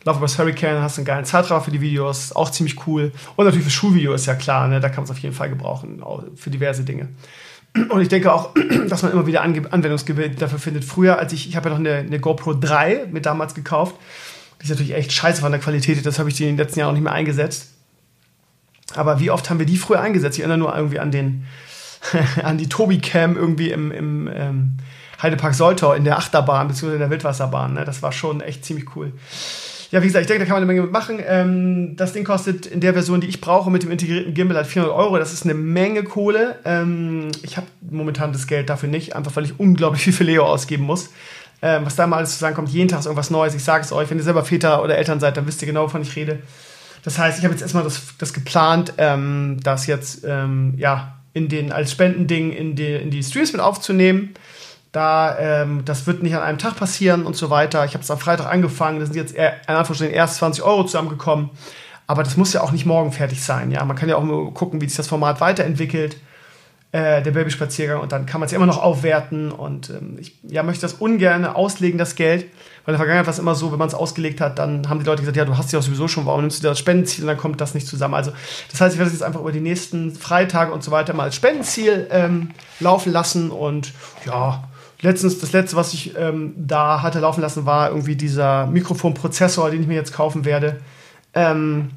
Love 0.04 0.20
Bus 0.20 0.38
Hurricane, 0.38 0.82
hast 0.82 0.98
einen 0.98 1.06
geilen 1.06 1.24
Zeitraum 1.24 1.62
für 1.62 1.70
die 1.70 1.80
Videos, 1.80 2.32
auch 2.32 2.50
ziemlich 2.50 2.86
cool. 2.86 3.12
Und 3.36 3.44
natürlich 3.44 3.64
für 3.64 3.70
Schulvideo 3.70 4.12
ist 4.14 4.26
ja 4.26 4.34
klar, 4.34 4.68
ne? 4.68 4.80
da 4.80 4.88
kann 4.88 4.98
man 4.98 5.04
es 5.04 5.10
auf 5.10 5.18
jeden 5.18 5.34
Fall 5.34 5.48
gebrauchen, 5.50 6.02
für 6.36 6.50
diverse 6.50 6.84
Dinge. 6.84 7.08
Und 7.88 8.00
ich 8.00 8.08
denke 8.08 8.32
auch, 8.32 8.50
dass 8.88 9.02
man 9.02 9.12
immer 9.12 9.26
wieder 9.26 9.42
Anwendungsgebiete 9.42 10.36
dafür 10.36 10.58
findet. 10.58 10.84
Früher, 10.84 11.18
als 11.18 11.32
ich, 11.32 11.48
ich 11.48 11.56
habe 11.56 11.68
ja 11.68 11.74
noch 11.74 11.80
eine, 11.80 11.94
eine 11.96 12.20
GoPro 12.20 12.54
3 12.54 13.06
mit 13.10 13.24
damals 13.24 13.54
gekauft, 13.54 13.94
die 14.60 14.64
ist 14.64 14.70
natürlich 14.70 14.94
echt 14.94 15.12
scheiße 15.12 15.40
von 15.40 15.52
der 15.52 15.60
Qualität, 15.60 16.04
das 16.04 16.18
habe 16.18 16.28
ich 16.28 16.34
die 16.34 16.44
in 16.44 16.50
den 16.50 16.58
letzten 16.58 16.80
Jahren 16.80 16.90
auch 16.90 16.94
nicht 16.94 17.04
mehr 17.04 17.12
eingesetzt. 17.12 17.70
Aber 18.96 19.20
wie 19.20 19.30
oft 19.30 19.50
haben 19.50 19.58
wir 19.58 19.66
die 19.66 19.76
früher 19.76 20.00
eingesetzt? 20.00 20.38
Ich 20.38 20.40
erinnere 20.40 20.58
nur 20.58 20.76
irgendwie 20.76 20.98
an 20.98 21.10
den, 21.10 21.46
an 22.42 22.58
die 22.58 22.68
Tobi-Cam 22.68 23.36
irgendwie 23.36 23.70
im, 23.70 23.92
im 23.92 24.30
ähm, 24.32 24.76
Heidepark 25.22 25.54
Soltau 25.54 25.92
in 25.92 26.04
der 26.04 26.18
Achterbahn 26.18 26.68
bzw. 26.68 26.94
in 26.94 26.98
der 26.98 27.10
Wildwasserbahn. 27.10 27.74
Ne? 27.74 27.84
Das 27.84 28.02
war 28.02 28.12
schon 28.12 28.40
echt 28.40 28.64
ziemlich 28.64 28.96
cool. 28.96 29.12
Ja, 29.90 30.02
wie 30.02 30.06
gesagt, 30.06 30.22
ich 30.22 30.28
denke, 30.28 30.44
da 30.44 30.46
kann 30.46 30.54
man 30.54 30.62
eine 30.62 30.66
Menge 30.66 30.82
mitmachen. 30.82 31.20
Ähm, 31.26 31.96
das 31.96 32.12
Ding 32.12 32.24
kostet 32.24 32.66
in 32.66 32.80
der 32.80 32.92
Version, 32.92 33.20
die 33.20 33.26
ich 33.26 33.40
brauche, 33.40 33.70
mit 33.70 33.82
dem 33.82 33.90
integrierten 33.90 34.34
Gimbal 34.34 34.56
halt 34.56 34.68
400 34.68 34.96
Euro. 34.96 35.18
Das 35.18 35.32
ist 35.32 35.44
eine 35.44 35.54
Menge 35.54 36.04
Kohle. 36.04 36.60
Ähm, 36.64 37.28
ich 37.42 37.56
habe 37.56 37.66
momentan 37.80 38.32
das 38.32 38.46
Geld 38.46 38.70
dafür 38.70 38.88
nicht, 38.88 39.16
einfach 39.16 39.34
weil 39.34 39.44
ich 39.44 39.58
unglaublich 39.58 40.04
viel 40.04 40.12
für 40.12 40.22
Leo 40.22 40.44
ausgeben 40.44 40.84
muss. 40.84 41.10
Ähm, 41.60 41.84
was 41.84 41.96
da 41.96 42.06
mal 42.06 42.18
alles 42.18 42.34
zusammenkommt, 42.34 42.70
jeden 42.70 42.88
Tag 42.88 43.00
ist 43.00 43.06
irgendwas 43.06 43.30
Neues. 43.30 43.54
Ich 43.54 43.64
sage 43.64 43.84
es 43.84 43.92
euch, 43.92 44.08
wenn 44.10 44.18
ihr 44.18 44.24
selber 44.24 44.44
Väter 44.44 44.82
oder 44.82 44.96
Eltern 44.96 45.18
seid, 45.18 45.36
dann 45.36 45.46
wisst 45.46 45.60
ihr 45.60 45.66
genau, 45.66 45.84
wovon 45.84 46.02
ich 46.02 46.14
rede. 46.14 46.38
Das 47.02 47.18
heißt, 47.18 47.38
ich 47.38 47.44
habe 47.44 47.54
jetzt 47.54 47.62
erstmal 47.62 47.84
das, 47.84 48.16
das 48.18 48.32
geplant, 48.32 48.94
ähm, 48.98 49.58
das 49.62 49.86
jetzt 49.86 50.24
ähm, 50.24 50.74
ja, 50.76 51.16
in 51.32 51.48
den, 51.48 51.72
als 51.72 51.92
Spendending 51.92 52.52
in 52.52 52.76
die, 52.76 52.94
in 52.94 53.10
die 53.10 53.22
Streams 53.22 53.52
mit 53.52 53.60
aufzunehmen. 53.60 54.34
Da, 54.92 55.38
ähm, 55.38 55.84
das 55.84 56.06
wird 56.06 56.22
nicht 56.22 56.34
an 56.34 56.42
einem 56.42 56.58
Tag 56.58 56.76
passieren 56.76 57.24
und 57.24 57.36
so 57.36 57.48
weiter. 57.48 57.84
Ich 57.84 57.94
habe 57.94 58.02
es 58.02 58.10
am 58.10 58.18
Freitag 58.18 58.46
angefangen. 58.52 58.98
Das 58.98 59.08
sind 59.10 59.16
jetzt 59.16 59.34
eher, 59.34 59.54
in 59.68 59.74
Anführungsstrichen 59.74 60.14
erst 60.14 60.36
20 60.36 60.64
Euro 60.64 60.84
zusammengekommen. 60.84 61.50
Aber 62.08 62.24
das 62.24 62.36
muss 62.36 62.52
ja 62.52 62.60
auch 62.62 62.72
nicht 62.72 62.86
morgen 62.86 63.12
fertig 63.12 63.42
sein. 63.42 63.70
Ja, 63.70 63.84
man 63.84 63.96
kann 63.96 64.08
ja 64.08 64.16
auch 64.16 64.24
mal 64.24 64.50
gucken, 64.50 64.80
wie 64.80 64.88
sich 64.88 64.96
das 64.96 65.06
Format 65.06 65.40
weiterentwickelt. 65.40 66.16
Äh, 66.92 67.22
der 67.22 67.30
Babyspaziergang 67.30 68.00
und 68.00 68.10
dann 68.10 68.26
kann 68.26 68.40
man 68.40 68.46
es 68.46 68.50
ja 68.50 68.56
immer 68.56 68.66
noch 68.66 68.82
aufwerten 68.82 69.52
und 69.52 69.90
ähm, 69.90 70.16
ich 70.18 70.34
ja, 70.42 70.64
möchte 70.64 70.82
das 70.82 70.94
ungern 70.94 71.44
auslegen, 71.44 71.98
das 71.98 72.16
Geld, 72.16 72.46
weil 72.84 72.92
in 72.92 72.92
der 72.94 72.96
Vergangenheit 72.96 73.26
war 73.26 73.32
es 73.32 73.38
immer 73.38 73.54
so, 73.54 73.70
wenn 73.70 73.78
man 73.78 73.86
es 73.86 73.94
ausgelegt 73.94 74.40
hat, 74.40 74.58
dann 74.58 74.88
haben 74.88 74.98
die 74.98 75.06
Leute 75.06 75.22
gesagt, 75.22 75.36
ja, 75.36 75.44
du 75.44 75.56
hast 75.56 75.70
ja 75.70 75.80
sowieso 75.80 76.08
schon, 76.08 76.26
warum 76.26 76.40
nimmst 76.40 76.64
du 76.64 76.66
das 76.66 76.80
Spendenziel 76.80 77.22
und 77.22 77.28
dann 77.28 77.36
kommt 77.36 77.60
das 77.60 77.74
nicht 77.74 77.86
zusammen. 77.86 78.14
Also 78.14 78.32
das 78.72 78.80
heißt, 78.80 78.94
ich 78.94 78.98
werde 78.98 79.06
es 79.06 79.12
jetzt 79.12 79.22
einfach 79.22 79.38
über 79.38 79.52
die 79.52 79.60
nächsten 79.60 80.16
Freitage 80.16 80.72
und 80.72 80.82
so 80.82 80.90
weiter 80.90 81.14
mal 81.14 81.22
als 81.22 81.36
Spendenziel 81.36 82.08
ähm, 82.10 82.50
laufen 82.80 83.12
lassen 83.12 83.52
und 83.52 83.92
ja, 84.26 84.64
letztens, 85.00 85.38
das 85.38 85.52
letzte, 85.52 85.76
was 85.76 85.94
ich 85.94 86.16
ähm, 86.18 86.54
da 86.56 87.02
hatte 87.02 87.20
laufen 87.20 87.40
lassen, 87.40 87.66
war 87.66 87.90
irgendwie 87.90 88.16
dieser 88.16 88.66
Mikrofonprozessor, 88.66 89.70
den 89.70 89.82
ich 89.82 89.86
mir 89.86 89.94
jetzt 89.94 90.12
kaufen 90.12 90.44
werde. 90.44 90.80
Ähm, 91.34 91.90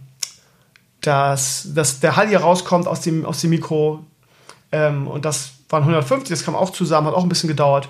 dass, 1.02 1.68
dass 1.74 2.00
der 2.00 2.16
Hall 2.16 2.28
hier 2.28 2.42
rauskommt 2.42 2.88
aus 2.88 3.02
dem, 3.02 3.26
aus 3.26 3.42
dem 3.42 3.50
Mikro. 3.50 4.06
Ähm, 4.74 5.08
und 5.08 5.24
das 5.24 5.52
waren 5.70 5.84
150, 5.84 6.30
das 6.30 6.44
kam 6.44 6.56
auch 6.56 6.72
zusammen, 6.72 7.08
hat 7.08 7.14
auch 7.14 7.24
ein 7.24 7.30
bisschen 7.30 7.48
gedauert. 7.48 7.88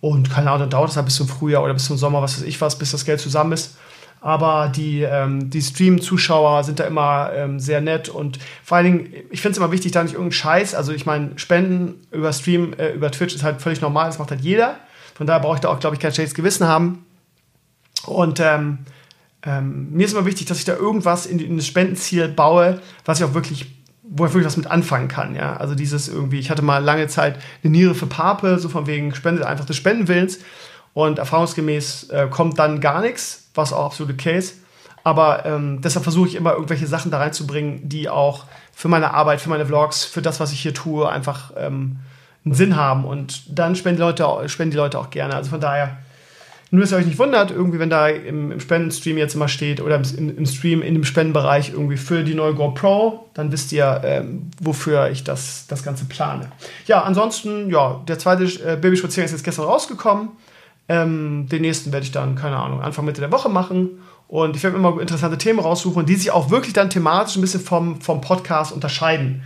Und 0.00 0.30
keine 0.30 0.48
Ahnung, 0.48 0.62
dann 0.62 0.70
dauert 0.70 0.90
es 0.90 0.96
halt 0.96 1.06
bis 1.06 1.16
zum 1.16 1.28
Frühjahr 1.28 1.62
oder 1.62 1.74
bis 1.74 1.84
zum 1.84 1.96
Sommer, 1.96 2.22
was 2.22 2.36
weiß 2.36 2.44
ich 2.44 2.60
was, 2.60 2.76
bis 2.76 2.90
das 2.90 3.04
Geld 3.04 3.20
zusammen 3.20 3.52
ist. 3.52 3.76
Aber 4.20 4.72
die, 4.74 5.02
ähm, 5.02 5.50
die 5.50 5.60
Stream-Zuschauer 5.60 6.64
sind 6.64 6.80
da 6.80 6.84
immer 6.84 7.30
ähm, 7.34 7.60
sehr 7.60 7.80
nett 7.80 8.08
und 8.08 8.38
vor 8.64 8.76
allen 8.76 8.86
Dingen, 8.86 9.14
ich 9.30 9.42
finde 9.42 9.52
es 9.52 9.58
immer 9.58 9.72
wichtig, 9.72 9.92
da 9.92 10.02
nicht 10.02 10.12
irgendeinen 10.12 10.32
Scheiß, 10.32 10.74
also 10.74 10.92
ich 10.92 11.06
meine, 11.06 11.38
Spenden 11.38 12.06
über 12.12 12.32
Stream, 12.32 12.72
äh, 12.74 12.92
über 12.92 13.10
Twitch 13.10 13.34
ist 13.34 13.42
halt 13.42 13.60
völlig 13.60 13.80
normal, 13.80 14.06
das 14.06 14.18
macht 14.18 14.30
halt 14.30 14.40
jeder. 14.40 14.76
Von 15.14 15.26
daher 15.26 15.40
brauche 15.40 15.56
ich 15.56 15.60
da 15.60 15.68
auch, 15.68 15.80
glaube 15.80 15.96
ich, 15.96 16.00
kein 16.00 16.14
schlechtes 16.14 16.34
Gewissen 16.34 16.66
haben. 16.66 17.04
Und 18.06 18.40
ähm, 18.40 18.78
ähm, 19.44 19.92
mir 19.92 20.06
ist 20.06 20.12
immer 20.12 20.24
wichtig, 20.24 20.46
dass 20.46 20.58
ich 20.58 20.64
da 20.64 20.76
irgendwas 20.76 21.26
in, 21.26 21.40
in 21.40 21.56
das 21.56 21.66
Spendenziel 21.66 22.28
baue, 22.28 22.80
was 23.04 23.18
ich 23.18 23.24
auch 23.24 23.34
wirklich 23.34 23.66
wo 24.02 24.26
ich 24.26 24.32
wirklich 24.32 24.46
was 24.46 24.56
mit 24.56 24.66
anfangen 24.66 25.08
kann, 25.08 25.34
ja. 25.34 25.56
Also 25.56 25.74
dieses 25.74 26.08
irgendwie, 26.08 26.38
ich 26.38 26.50
hatte 26.50 26.62
mal 26.62 26.78
lange 26.78 27.06
Zeit 27.06 27.38
eine 27.62 27.70
Niere 27.70 27.94
für 27.94 28.06
Pape, 28.06 28.58
so 28.58 28.68
von 28.68 28.86
wegen 28.86 29.14
spendet 29.14 29.44
einfach 29.44 29.64
des 29.64 29.76
Spendenwillens. 29.76 30.40
Und 30.94 31.18
erfahrungsgemäß 31.18 32.10
äh, 32.10 32.28
kommt 32.28 32.58
dann 32.58 32.80
gar 32.80 33.00
nichts, 33.00 33.48
was 33.54 33.72
auch 33.72 33.86
absolut 33.86 34.12
okay 34.12 34.36
ist. 34.36 34.56
Aber 35.04 35.46
ähm, 35.46 35.80
deshalb 35.80 36.04
versuche 36.04 36.28
ich 36.28 36.34
immer 36.34 36.52
irgendwelche 36.52 36.86
Sachen 36.86 37.10
da 37.10 37.18
reinzubringen, 37.18 37.88
die 37.88 38.08
auch 38.08 38.44
für 38.72 38.88
meine 38.88 39.14
Arbeit, 39.14 39.40
für 39.40 39.50
meine 39.50 39.66
Vlogs, 39.66 40.04
für 40.04 40.22
das, 40.22 40.38
was 40.38 40.52
ich 40.52 40.60
hier 40.60 40.74
tue, 40.74 41.08
einfach 41.08 41.52
ähm, 41.56 42.00
einen 42.44 42.54
Sinn 42.54 42.76
haben. 42.76 43.04
Und 43.04 43.58
dann 43.58 43.74
spenden 43.74 43.96
die 43.96 44.02
Leute, 44.02 44.48
spenden 44.48 44.72
die 44.72 44.76
Leute 44.76 44.98
auch 44.98 45.10
gerne. 45.10 45.34
Also 45.34 45.50
von 45.50 45.60
daher, 45.60 45.98
nur 46.72 46.80
dass 46.80 46.92
ihr 46.92 46.96
euch 46.96 47.04
nicht 47.04 47.18
wundert, 47.18 47.50
irgendwie, 47.50 47.78
wenn 47.78 47.90
da 47.90 48.08
im, 48.08 48.50
im 48.50 48.58
Spendenstream 48.58 49.18
jetzt 49.18 49.34
immer 49.34 49.48
steht 49.48 49.82
oder 49.82 49.96
im, 49.96 50.38
im, 50.38 50.46
Stream 50.46 50.80
in 50.80 50.94
dem 50.94 51.04
Spendenbereich 51.04 51.70
irgendwie 51.70 51.98
für 51.98 52.24
die 52.24 52.34
neue 52.34 52.54
GoPro, 52.54 53.28
dann 53.34 53.52
wisst 53.52 53.72
ihr, 53.72 54.00
ähm, 54.02 54.50
wofür 54.58 55.10
ich 55.10 55.22
das, 55.22 55.66
das 55.68 55.84
Ganze 55.84 56.06
plane. 56.06 56.50
Ja, 56.86 57.02
ansonsten, 57.02 57.68
ja, 57.68 58.00
der 58.08 58.18
zweite 58.18 58.44
äh, 58.44 58.76
Babyspaziergang 58.76 59.26
ist 59.26 59.32
jetzt 59.32 59.44
gestern 59.44 59.66
rausgekommen. 59.66 60.30
Ähm, 60.88 61.46
den 61.52 61.60
nächsten 61.60 61.92
werde 61.92 62.06
ich 62.06 62.12
dann, 62.12 62.36
keine 62.36 62.56
Ahnung, 62.56 62.80
Anfang 62.80 63.04
Mitte 63.04 63.20
der 63.20 63.32
Woche 63.32 63.50
machen. 63.50 64.00
Und 64.26 64.56
ich 64.56 64.62
werde 64.62 64.78
immer 64.78 64.98
interessante 64.98 65.36
Themen 65.36 65.58
raussuchen, 65.58 66.06
die 66.06 66.14
sich 66.14 66.30
auch 66.30 66.48
wirklich 66.48 66.72
dann 66.72 66.88
thematisch 66.88 67.36
ein 67.36 67.42
bisschen 67.42 67.60
vom, 67.60 68.00
vom 68.00 68.22
Podcast 68.22 68.72
unterscheiden. 68.72 69.42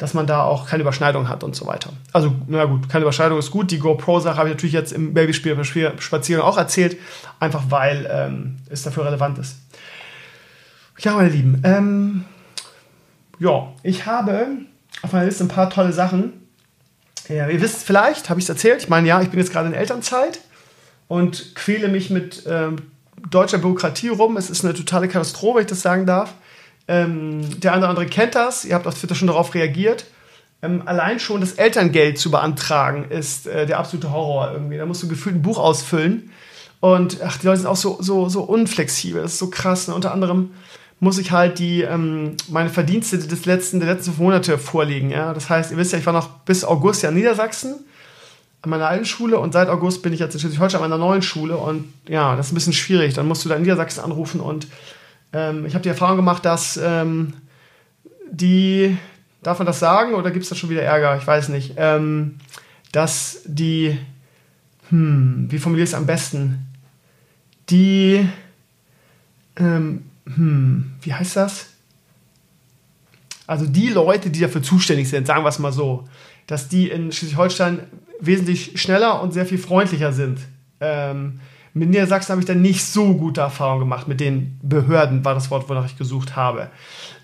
Dass 0.00 0.14
man 0.14 0.26
da 0.26 0.44
auch 0.44 0.66
keine 0.66 0.80
Überschneidung 0.80 1.28
hat 1.28 1.44
und 1.44 1.54
so 1.54 1.66
weiter. 1.66 1.90
Also, 2.12 2.32
na 2.48 2.64
gut, 2.64 2.88
keine 2.88 3.02
Überschneidung 3.02 3.38
ist 3.38 3.50
gut. 3.50 3.70
Die 3.70 3.78
GoPro-Sache 3.78 4.38
habe 4.38 4.48
ich 4.48 4.54
natürlich 4.54 4.72
jetzt 4.72 4.92
im 4.92 5.12
Babyspiel 5.12 5.56
Spaziergang 5.98 6.46
auch 6.46 6.56
erzählt, 6.56 6.96
einfach 7.38 7.64
weil 7.68 8.08
ähm, 8.10 8.56
es 8.70 8.82
dafür 8.82 9.04
relevant 9.04 9.38
ist. 9.38 9.56
Ja, 11.00 11.12
meine 11.12 11.28
Lieben, 11.28 11.60
ähm, 11.64 12.24
ja, 13.38 13.68
ich 13.82 14.06
habe 14.06 14.48
auf 15.02 15.12
meiner 15.12 15.26
Liste 15.26 15.44
ein 15.44 15.48
paar 15.48 15.68
tolle 15.68 15.92
Sachen. 15.92 16.32
Ja, 17.28 17.48
ihr 17.48 17.60
wisst 17.60 17.84
vielleicht, 17.84 18.30
habe 18.30 18.40
ich 18.40 18.46
es 18.46 18.48
erzählt. 18.48 18.82
Ich 18.82 18.88
meine, 18.88 19.06
ja, 19.06 19.20
ich 19.20 19.28
bin 19.28 19.38
jetzt 19.38 19.52
gerade 19.52 19.68
in 19.68 19.74
Elternzeit 19.74 20.40
und 21.08 21.54
quäle 21.54 21.88
mich 21.88 22.08
mit 22.08 22.44
ähm, 22.46 22.76
deutscher 23.30 23.58
Bürokratie 23.58 24.08
rum. 24.08 24.38
Es 24.38 24.48
ist 24.48 24.64
eine 24.64 24.72
totale 24.72 25.08
Katastrophe, 25.08 25.56
wenn 25.56 25.64
ich 25.64 25.70
das 25.70 25.82
sagen 25.82 26.06
darf. 26.06 26.32
Ähm, 26.90 27.60
der 27.60 27.72
eine 27.72 27.82
oder 27.82 27.90
andere 27.90 28.06
kennt 28.06 28.34
das. 28.34 28.64
Ihr 28.64 28.74
habt 28.74 28.84
auf 28.84 28.98
Twitter 28.98 29.14
schon 29.14 29.28
darauf 29.28 29.54
reagiert. 29.54 30.06
Ähm, 30.60 30.82
allein 30.86 31.20
schon 31.20 31.40
das 31.40 31.52
Elterngeld 31.52 32.18
zu 32.18 32.32
beantragen 32.32 33.04
ist 33.08 33.46
äh, 33.46 33.64
der 33.64 33.78
absolute 33.78 34.10
Horror 34.10 34.50
irgendwie. 34.52 34.76
Da 34.76 34.86
musst 34.86 35.00
du 35.00 35.06
gefühlt 35.06 35.36
ein 35.36 35.42
Buch 35.42 35.58
ausfüllen. 35.58 36.32
Und 36.80 37.18
ach, 37.24 37.38
die 37.38 37.46
Leute 37.46 37.60
sind 37.60 37.68
auch 37.68 37.76
so, 37.76 37.98
so, 38.00 38.28
so 38.28 38.42
unflexibel. 38.42 39.22
Das 39.22 39.34
ist 39.34 39.38
so 39.38 39.50
krass. 39.50 39.86
Und 39.86 39.94
unter 39.94 40.12
anderem 40.12 40.50
muss 40.98 41.18
ich 41.18 41.30
halt 41.30 41.60
die, 41.60 41.82
ähm, 41.82 42.36
meine 42.48 42.70
Verdienste 42.70 43.18
des 43.18 43.44
letzten, 43.44 43.78
der 43.78 43.94
letzten 43.94 44.06
fünf 44.06 44.18
Monate 44.18 44.58
vorlegen. 44.58 45.10
Ja? 45.10 45.32
Das 45.32 45.48
heißt, 45.48 45.70
ihr 45.70 45.76
wisst 45.76 45.92
ja, 45.92 45.98
ich 46.00 46.06
war 46.06 46.12
noch 46.12 46.40
bis 46.40 46.64
August 46.64 47.04
ja 47.04 47.10
in 47.10 47.14
Niedersachsen 47.14 47.76
an 48.62 48.70
meiner 48.70 48.88
alten 48.88 49.06
Schule 49.06 49.38
und 49.38 49.52
seit 49.52 49.68
August 49.68 50.02
bin 50.02 50.12
ich 50.12 50.18
jetzt 50.18 50.34
in 50.34 50.40
Schleswig-Holstein 50.40 50.82
an 50.82 50.90
meiner 50.90 51.02
neuen 51.02 51.22
Schule 51.22 51.56
und 51.56 51.84
ja, 52.08 52.34
das 52.36 52.46
ist 52.46 52.52
ein 52.52 52.56
bisschen 52.56 52.72
schwierig. 52.72 53.14
Dann 53.14 53.28
musst 53.28 53.44
du 53.44 53.48
da 53.48 53.54
in 53.54 53.62
Niedersachsen 53.62 54.02
anrufen 54.02 54.40
und 54.40 54.66
ähm, 55.32 55.66
ich 55.66 55.74
habe 55.74 55.82
die 55.82 55.88
Erfahrung 55.88 56.16
gemacht, 56.16 56.44
dass 56.44 56.78
ähm, 56.82 57.34
die, 58.30 58.96
darf 59.42 59.58
man 59.58 59.66
das 59.66 59.78
sagen 59.78 60.14
oder 60.14 60.30
gibt 60.30 60.44
es 60.44 60.48
da 60.48 60.54
schon 60.54 60.70
wieder 60.70 60.82
Ärger? 60.82 61.16
Ich 61.16 61.26
weiß 61.26 61.48
nicht. 61.48 61.74
Ähm, 61.76 62.36
dass 62.92 63.42
die, 63.44 63.96
hm, 64.88 65.46
wie 65.48 65.58
formuliere 65.58 65.84
ich 65.84 65.90
es 65.90 65.94
am 65.94 66.06
besten? 66.06 66.66
Die, 67.68 68.28
ähm, 69.56 70.04
hm, 70.26 70.92
wie 71.02 71.14
heißt 71.14 71.36
das? 71.36 71.66
Also 73.46 73.66
die 73.66 73.88
Leute, 73.88 74.30
die 74.30 74.40
dafür 74.40 74.62
zuständig 74.62 75.08
sind, 75.08 75.26
sagen 75.26 75.44
wir 75.44 75.48
es 75.48 75.58
mal 75.58 75.72
so, 75.72 76.08
dass 76.46 76.68
die 76.68 76.88
in 76.88 77.12
Schleswig-Holstein 77.12 77.80
wesentlich 78.20 78.80
schneller 78.80 79.22
und 79.22 79.32
sehr 79.32 79.46
viel 79.46 79.58
freundlicher 79.58 80.12
sind. 80.12 80.38
Ähm, 80.80 81.40
mit 81.74 81.88
Niedersachsen 81.88 82.32
habe 82.32 82.40
ich 82.40 82.46
dann 82.46 82.62
nicht 82.62 82.84
so 82.84 83.14
gute 83.14 83.40
Erfahrungen 83.40 83.80
gemacht. 83.80 84.08
Mit 84.08 84.20
den 84.20 84.58
Behörden 84.62 85.24
war 85.24 85.34
das 85.34 85.50
Wort, 85.50 85.68
wonach 85.68 85.86
ich 85.86 85.96
gesucht 85.96 86.36
habe. 86.36 86.68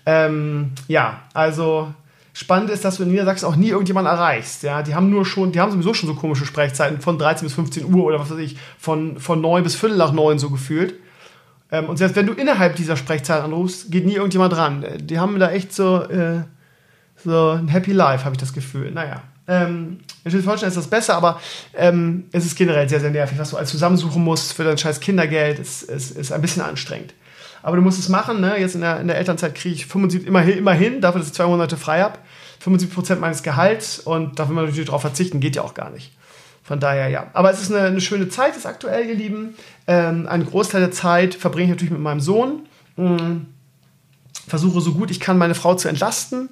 Ähm, 0.05 0.71
ja, 0.87 1.21
also 1.33 1.93
spannend 2.33 2.69
ist, 2.69 2.85
dass 2.85 2.97
du 2.97 3.03
in 3.03 3.09
Niedersachsen 3.09 3.45
auch 3.45 3.55
nie 3.55 3.69
irgendjemanden 3.69 4.13
erreichst. 4.13 4.63
Ja, 4.63 4.83
die 4.83 4.95
haben 4.95 5.09
nur 5.09 5.25
schon, 5.25 5.51
die 5.51 5.59
haben 5.59 5.71
sowieso 5.71 5.93
schon 5.93 6.07
so 6.07 6.15
komische 6.15 6.45
Sprechzeiten 6.45 7.01
von 7.01 7.17
13 7.17 7.45
bis 7.45 7.55
15 7.55 7.93
Uhr 7.93 8.05
oder 8.05 8.19
was 8.19 8.29
weiß 8.31 8.37
ich, 8.37 8.57
von, 8.79 9.19
von 9.19 9.41
9 9.41 9.63
bis 9.63 9.75
Viertel 9.75 9.97
nach 9.97 10.13
9 10.13 10.39
so 10.39 10.49
gefühlt. 10.49 10.95
Ähm, 11.71 11.85
und 11.85 11.97
selbst 11.97 12.15
wenn 12.15 12.25
du 12.25 12.33
innerhalb 12.33 12.75
dieser 12.75 12.95
Sprechzeit 12.95 13.41
anrufst, 13.41 13.91
geht 13.91 14.05
nie 14.05 14.15
irgendjemand 14.15 14.55
ran. 14.55 14.85
Die 15.01 15.19
haben 15.19 15.39
da 15.39 15.51
echt 15.51 15.73
so, 15.73 16.03
äh, 16.03 16.43
so 17.17 17.51
ein 17.51 17.67
Happy 17.67 17.91
Life, 17.91 18.23
habe 18.23 18.35
ich 18.35 18.39
das 18.39 18.53
Gefühl. 18.53 18.91
Naja. 18.91 19.23
Ähm, 19.47 19.99
in 20.23 20.31
Schleswig-Holstein 20.31 20.69
ist 20.69 20.77
das 20.77 20.87
besser, 20.87 21.15
aber 21.15 21.39
ähm, 21.75 22.25
es 22.31 22.45
ist 22.45 22.57
generell 22.57 22.89
sehr, 22.89 22.99
sehr 22.99 23.11
nervig, 23.11 23.39
was 23.39 23.51
du 23.51 23.57
alles 23.57 23.69
zusammensuchen 23.69 24.23
musst 24.23 24.53
für 24.53 24.63
dein 24.63 24.77
scheiß 24.77 24.99
Kindergeld. 24.99 25.59
Es, 25.59 25.83
es 25.83 26.11
ist 26.11 26.31
ein 26.31 26.41
bisschen 26.41 26.63
anstrengend. 26.63 27.13
Aber 27.63 27.75
du 27.75 27.81
musst 27.81 27.99
es 27.99 28.09
machen. 28.09 28.41
Ne? 28.41 28.59
Jetzt 28.59 28.75
in 28.75 28.81
der, 28.81 28.99
in 28.99 29.07
der 29.07 29.17
Elternzeit 29.17 29.55
kriege 29.55 29.75
ich 29.75 29.85
75, 29.87 30.27
immerhin, 30.27 30.57
immerhin, 30.57 31.01
dafür, 31.01 31.19
dass 31.19 31.29
ich 31.29 31.33
zwei 31.33 31.47
Monate 31.47 31.77
frei 31.77 32.01
habe, 32.01 32.19
75 32.59 32.93
Prozent 32.93 33.21
meines 33.21 33.43
Gehalts 33.43 33.99
und 33.99 34.39
da 34.39 34.47
will 34.47 34.55
man 34.55 34.65
natürlich 34.65 34.87
darauf 34.87 35.01
verzichten, 35.01 35.39
geht 35.39 35.55
ja 35.55 35.61
auch 35.61 35.73
gar 35.73 35.89
nicht. 35.89 36.11
Von 36.63 36.81
daher 36.81 37.07
ja. 37.07 37.27
Aber 37.33 37.49
es 37.49 37.61
ist 37.61 37.71
eine, 37.71 37.87
eine 37.87 38.01
schöne 38.01 38.27
Zeit, 38.27 38.57
ist 38.57 38.65
aktuell, 38.65 39.07
ihr 39.07 39.15
Lieben. 39.15 39.55
Ähm, 39.87 40.27
einen 40.27 40.45
Großteil 40.45 40.81
der 40.81 40.91
Zeit 40.91 41.33
verbringe 41.33 41.65
ich 41.65 41.69
natürlich 41.69 41.93
mit 41.93 42.01
meinem 42.01 42.19
Sohn. 42.19 42.67
Mhm. 42.97 43.47
Versuche 44.47 44.81
so 44.81 44.93
gut 44.93 45.09
ich 45.09 45.21
kann, 45.21 45.37
meine 45.37 45.55
Frau 45.55 45.75
zu 45.75 45.87
entlasten. 45.87 46.49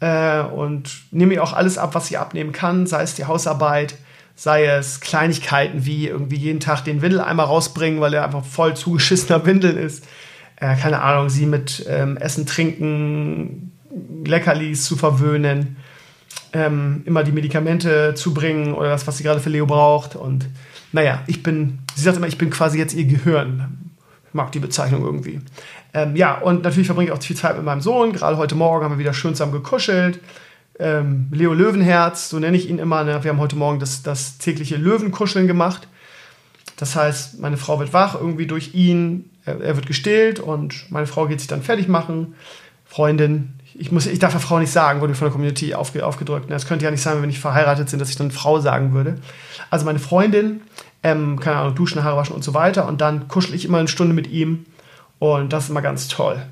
Äh, 0.00 0.40
und 0.42 0.90
nehme 1.10 1.34
ihr 1.34 1.42
auch 1.42 1.52
alles 1.52 1.78
ab, 1.78 1.94
was 1.94 2.08
sie 2.08 2.16
abnehmen 2.16 2.52
kann, 2.52 2.86
sei 2.86 3.02
es 3.02 3.14
die 3.14 3.24
Hausarbeit, 3.24 3.96
sei 4.36 4.66
es 4.66 5.00
Kleinigkeiten 5.00 5.84
wie 5.84 6.06
irgendwie 6.06 6.36
jeden 6.36 6.60
Tag 6.60 6.84
den 6.84 7.02
Windel 7.02 7.20
einmal 7.20 7.46
rausbringen, 7.46 8.00
weil 8.00 8.14
er 8.14 8.24
einfach 8.24 8.44
voll 8.44 8.74
zugeschissener 8.74 9.44
Windel 9.44 9.76
ist. 9.76 10.06
Äh, 10.56 10.76
keine 10.76 11.02
Ahnung, 11.02 11.28
sie 11.28 11.46
mit 11.46 11.84
ähm, 11.88 12.16
Essen, 12.16 12.46
Trinken, 12.46 13.72
Leckerlis 14.24 14.84
zu 14.84 14.96
verwöhnen 14.96 15.76
ähm, 16.52 17.02
immer 17.04 17.24
die 17.24 17.32
Medikamente 17.32 18.14
zu 18.14 18.32
bringen 18.34 18.74
oder 18.74 18.90
das, 18.90 19.06
was 19.06 19.18
sie 19.18 19.24
gerade 19.24 19.40
für 19.40 19.50
Leo 19.50 19.66
braucht. 19.66 20.16
Und 20.16 20.48
naja, 20.92 21.22
ich 21.26 21.42
bin, 21.42 21.78
sie 21.94 22.02
sagt 22.02 22.16
immer, 22.16 22.26
ich 22.26 22.38
bin 22.38 22.50
quasi 22.50 22.78
jetzt 22.78 22.94
ihr 22.94 23.04
Gehirn. 23.04 23.87
Ich 24.38 24.40
mag 24.40 24.52
die 24.52 24.60
Bezeichnung 24.60 25.04
irgendwie. 25.04 25.40
Ähm, 25.92 26.14
ja, 26.14 26.38
und 26.38 26.62
natürlich 26.62 26.86
verbringe 26.86 27.10
ich 27.10 27.12
auch 27.12 27.20
viel 27.20 27.34
Zeit 27.34 27.56
mit 27.56 27.64
meinem 27.64 27.80
Sohn. 27.80 28.12
Gerade 28.12 28.36
heute 28.36 28.54
Morgen 28.54 28.84
haben 28.84 28.92
wir 28.92 28.98
wieder 29.00 29.12
schön 29.12 29.34
zusammen 29.34 29.50
gekuschelt. 29.50 30.20
Ähm, 30.78 31.26
Leo 31.32 31.52
Löwenherz, 31.52 32.28
so 32.28 32.38
nenne 32.38 32.56
ich 32.56 32.70
ihn 32.70 32.78
immer. 32.78 33.02
Ne? 33.02 33.24
Wir 33.24 33.32
haben 33.32 33.40
heute 33.40 33.56
Morgen 33.56 33.80
das, 33.80 34.04
das 34.04 34.38
tägliche 34.38 34.76
Löwenkuscheln 34.76 35.48
gemacht. 35.48 35.88
Das 36.76 36.94
heißt, 36.94 37.40
meine 37.40 37.56
Frau 37.56 37.80
wird 37.80 37.92
wach 37.92 38.14
irgendwie 38.14 38.46
durch 38.46 38.74
ihn. 38.74 39.28
Er, 39.44 39.60
er 39.60 39.74
wird 39.74 39.88
gestillt 39.88 40.38
und 40.38 40.88
meine 40.88 41.08
Frau 41.08 41.26
geht 41.26 41.40
sich 41.40 41.48
dann 41.48 41.64
fertig 41.64 41.88
machen. 41.88 42.36
Freundin, 42.84 43.54
ich, 43.74 43.90
muss, 43.90 44.06
ich 44.06 44.20
darf 44.20 44.34
ja 44.34 44.38
Frau 44.38 44.60
nicht 44.60 44.70
sagen, 44.70 45.00
wurde 45.00 45.16
von 45.16 45.26
der 45.26 45.32
Community 45.32 45.74
aufge, 45.74 46.06
aufgedrückt. 46.06 46.48
Es 46.48 46.66
könnte 46.66 46.84
ja 46.84 46.92
nicht 46.92 47.02
sein, 47.02 47.20
wenn 47.20 47.28
nicht 47.28 47.40
verheiratet 47.40 47.88
sind, 47.88 47.98
dass 47.98 48.08
ich 48.08 48.16
dann 48.16 48.30
Frau 48.30 48.60
sagen 48.60 48.94
würde. 48.94 49.16
Also 49.68 49.84
meine 49.84 49.98
Freundin, 49.98 50.60
ähm, 51.02 51.38
keine 51.38 51.56
Ahnung, 51.56 51.74
duschen, 51.74 52.02
Haare 52.02 52.16
waschen 52.16 52.34
und 52.34 52.44
so 52.44 52.54
weiter. 52.54 52.88
Und 52.88 53.00
dann 53.00 53.28
kuschel 53.28 53.54
ich 53.54 53.64
immer 53.64 53.78
eine 53.78 53.88
Stunde 53.88 54.14
mit 54.14 54.28
ihm. 54.28 54.66
Und 55.18 55.52
das 55.52 55.64
ist 55.64 55.70
immer 55.70 55.82
ganz 55.82 56.08
toll. 56.08 56.42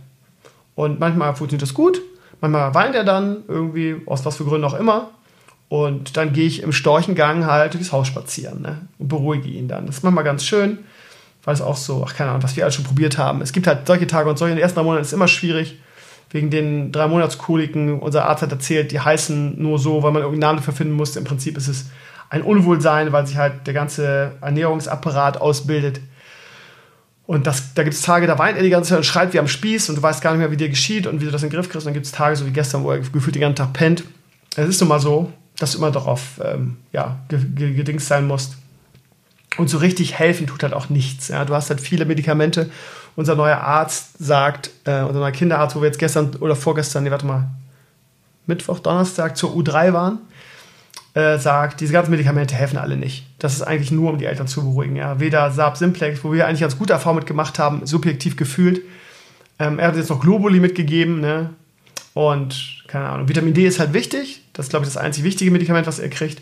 Und 0.74 1.00
manchmal 1.00 1.34
funktioniert 1.34 1.62
das 1.62 1.74
gut. 1.74 2.00
Manchmal 2.40 2.74
weint 2.74 2.94
er 2.94 3.04
dann 3.04 3.38
irgendwie, 3.48 3.96
aus 4.06 4.24
was 4.24 4.36
für 4.36 4.44
Gründen 4.44 4.66
auch 4.66 4.78
immer. 4.78 5.10
Und 5.68 6.16
dann 6.16 6.32
gehe 6.32 6.46
ich 6.46 6.62
im 6.62 6.72
Storchengang 6.72 7.46
halt 7.46 7.74
durchs 7.74 7.90
Haus 7.90 8.06
spazieren 8.06 8.62
ne? 8.62 8.82
und 8.98 9.08
beruhige 9.08 9.48
ihn 9.48 9.66
dann. 9.66 9.86
Das 9.86 9.96
ist 9.96 10.02
manchmal 10.04 10.22
ganz 10.22 10.44
schön, 10.44 10.78
weil 11.44 11.54
es 11.54 11.60
auch 11.60 11.76
so, 11.76 12.04
ach 12.06 12.14
keine 12.14 12.30
Ahnung, 12.30 12.42
was 12.42 12.54
wir 12.56 12.62
alles 12.62 12.76
schon 12.76 12.84
probiert 12.84 13.18
haben. 13.18 13.40
Es 13.40 13.52
gibt 13.52 13.66
halt 13.66 13.86
solche 13.86 14.06
Tage 14.06 14.30
und 14.30 14.38
solche. 14.38 14.52
In 14.52 14.58
den 14.58 14.62
ersten 14.62 14.76
drei 14.76 14.84
Monaten 14.84 15.02
ist 15.02 15.08
es 15.08 15.14
immer 15.14 15.28
schwierig 15.28 15.78
wegen 16.30 16.50
den 16.50 16.92
drei 16.92 17.08
Monatskoliken. 17.08 17.98
Unser 18.00 18.26
Arzt 18.26 18.42
hat 18.42 18.52
erzählt, 18.52 18.92
die 18.92 19.00
heißen 19.00 19.60
nur 19.60 19.78
so, 19.78 20.02
weil 20.02 20.12
man 20.12 20.22
irgendeinen 20.22 20.50
Namen 20.50 20.58
dafür 20.58 20.74
finden 20.74 20.94
musste. 20.94 21.18
Im 21.18 21.24
Prinzip 21.24 21.56
ist 21.56 21.68
es 21.68 21.86
ein 22.28 22.42
Unwohlsein, 22.42 23.12
weil 23.12 23.26
sich 23.26 23.36
halt 23.36 23.66
der 23.66 23.74
ganze 23.74 24.32
Ernährungsapparat 24.40 25.40
ausbildet. 25.40 26.00
Und 27.26 27.46
das, 27.46 27.74
da 27.74 27.82
gibt 27.82 27.94
es 27.94 28.02
Tage, 28.02 28.26
da 28.26 28.38
weint 28.38 28.56
er 28.56 28.62
die 28.62 28.70
ganze 28.70 28.90
Zeit 28.90 28.98
und 28.98 29.04
schreit 29.04 29.32
wie 29.32 29.38
am 29.38 29.48
Spieß 29.48 29.88
und 29.88 29.96
du 29.96 30.02
weißt 30.02 30.22
gar 30.22 30.32
nicht 30.32 30.38
mehr, 30.38 30.50
wie 30.50 30.56
dir 30.56 30.68
geschieht 30.68 31.06
und 31.06 31.20
wie 31.20 31.24
du 31.24 31.30
das 31.30 31.42
in 31.42 31.48
den 31.48 31.56
Griff 31.56 31.68
kriegst. 31.68 31.86
Und 31.86 31.90
dann 31.90 31.94
gibt 31.94 32.06
es 32.06 32.12
Tage, 32.12 32.36
so 32.36 32.46
wie 32.46 32.52
gestern, 32.52 32.84
wo 32.84 32.92
er 32.92 32.98
gefühlt 33.00 33.34
den 33.34 33.40
ganzen 33.40 33.56
Tag 33.56 33.72
pennt. 33.72 34.04
Es 34.54 34.68
ist 34.68 34.80
nun 34.80 34.88
mal 34.88 35.00
so, 35.00 35.32
dass 35.58 35.72
du 35.72 35.78
immer 35.78 35.90
darauf 35.90 36.40
ähm, 36.44 36.76
ja, 36.92 37.18
gedingst 37.28 38.06
sein 38.06 38.26
musst. 38.26 38.56
Und 39.56 39.68
so 39.68 39.78
richtig 39.78 40.18
helfen 40.18 40.46
tut 40.46 40.62
halt 40.62 40.74
auch 40.74 40.88
nichts. 40.88 41.28
Ja? 41.28 41.44
Du 41.44 41.54
hast 41.54 41.70
halt 41.70 41.80
viele 41.80 42.04
Medikamente 42.04 42.70
unser 43.16 43.34
neuer 43.34 43.58
Arzt 43.58 44.18
sagt, 44.18 44.70
äh, 44.84 45.00
unser 45.00 45.20
neuer 45.20 45.32
Kinderarzt, 45.32 45.74
wo 45.74 45.80
wir 45.80 45.86
jetzt 45.86 45.98
gestern 45.98 46.34
oder 46.36 46.54
vorgestern, 46.54 47.04
nee, 47.04 47.10
warte 47.10 47.26
mal, 47.26 47.48
Mittwoch, 48.46 48.78
Donnerstag 48.78 49.36
zur 49.36 49.50
U3 49.52 49.92
waren, 49.92 50.18
äh, 51.16 51.38
sagt, 51.38 51.80
diese 51.80 51.92
ganzen 51.92 52.10
Medikamente 52.10 52.54
helfen 52.54 52.78
alle 52.78 52.96
nicht. 52.96 53.26
Das 53.38 53.54
ist 53.54 53.62
eigentlich 53.62 53.90
nur, 53.90 54.10
um 54.10 54.18
die 54.18 54.26
Eltern 54.26 54.46
zu 54.46 54.62
beruhigen. 54.62 54.96
Ja. 54.96 55.18
Weder 55.18 55.50
Saab 55.50 55.76
Simplex, 55.76 56.22
wo 56.22 56.32
wir 56.32 56.46
eigentlich 56.46 56.60
ganz 56.60 56.78
gute 56.78 56.92
Erfahrungen 56.92 57.20
mitgemacht 57.20 57.58
haben, 57.58 57.86
subjektiv 57.86 58.36
gefühlt. 58.36 58.82
Ähm, 59.58 59.78
er 59.78 59.88
hat 59.88 59.96
jetzt 59.96 60.10
noch 60.10 60.20
Globuli 60.20 60.60
mitgegeben, 60.60 61.20
ne? 61.20 61.50
Und 62.14 62.84
keine 62.86 63.08
Ahnung, 63.08 63.28
Vitamin 63.28 63.54
D 63.54 63.66
ist 63.66 63.78
halt 63.78 63.92
wichtig. 63.92 64.42
Das 64.52 64.66
ist, 64.66 64.70
glaube 64.70 64.86
ich, 64.86 64.92
das 64.92 65.02
einzig 65.02 65.24
wichtige 65.24 65.50
Medikament, 65.50 65.86
was 65.86 65.98
er 65.98 66.08
kriegt. 66.08 66.40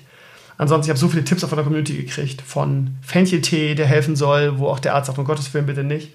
Ansonsten, 0.56 0.86
ich 0.86 0.90
habe 0.90 0.98
so 0.98 1.08
viele 1.08 1.24
Tipps 1.24 1.42
von 1.44 1.56
der 1.56 1.64
Community 1.64 1.96
gekriegt. 1.96 2.42
Von 2.42 2.96
Fencheltee, 3.02 3.74
der 3.74 3.86
helfen 3.86 4.14
soll, 4.14 4.58
wo 4.58 4.68
auch 4.68 4.78
der 4.78 4.94
Arzt 4.94 5.08
sagt, 5.08 5.18
um 5.18 5.24
Gottes 5.24 5.52
Willen 5.52 5.66
bitte 5.66 5.82
nicht 5.82 6.10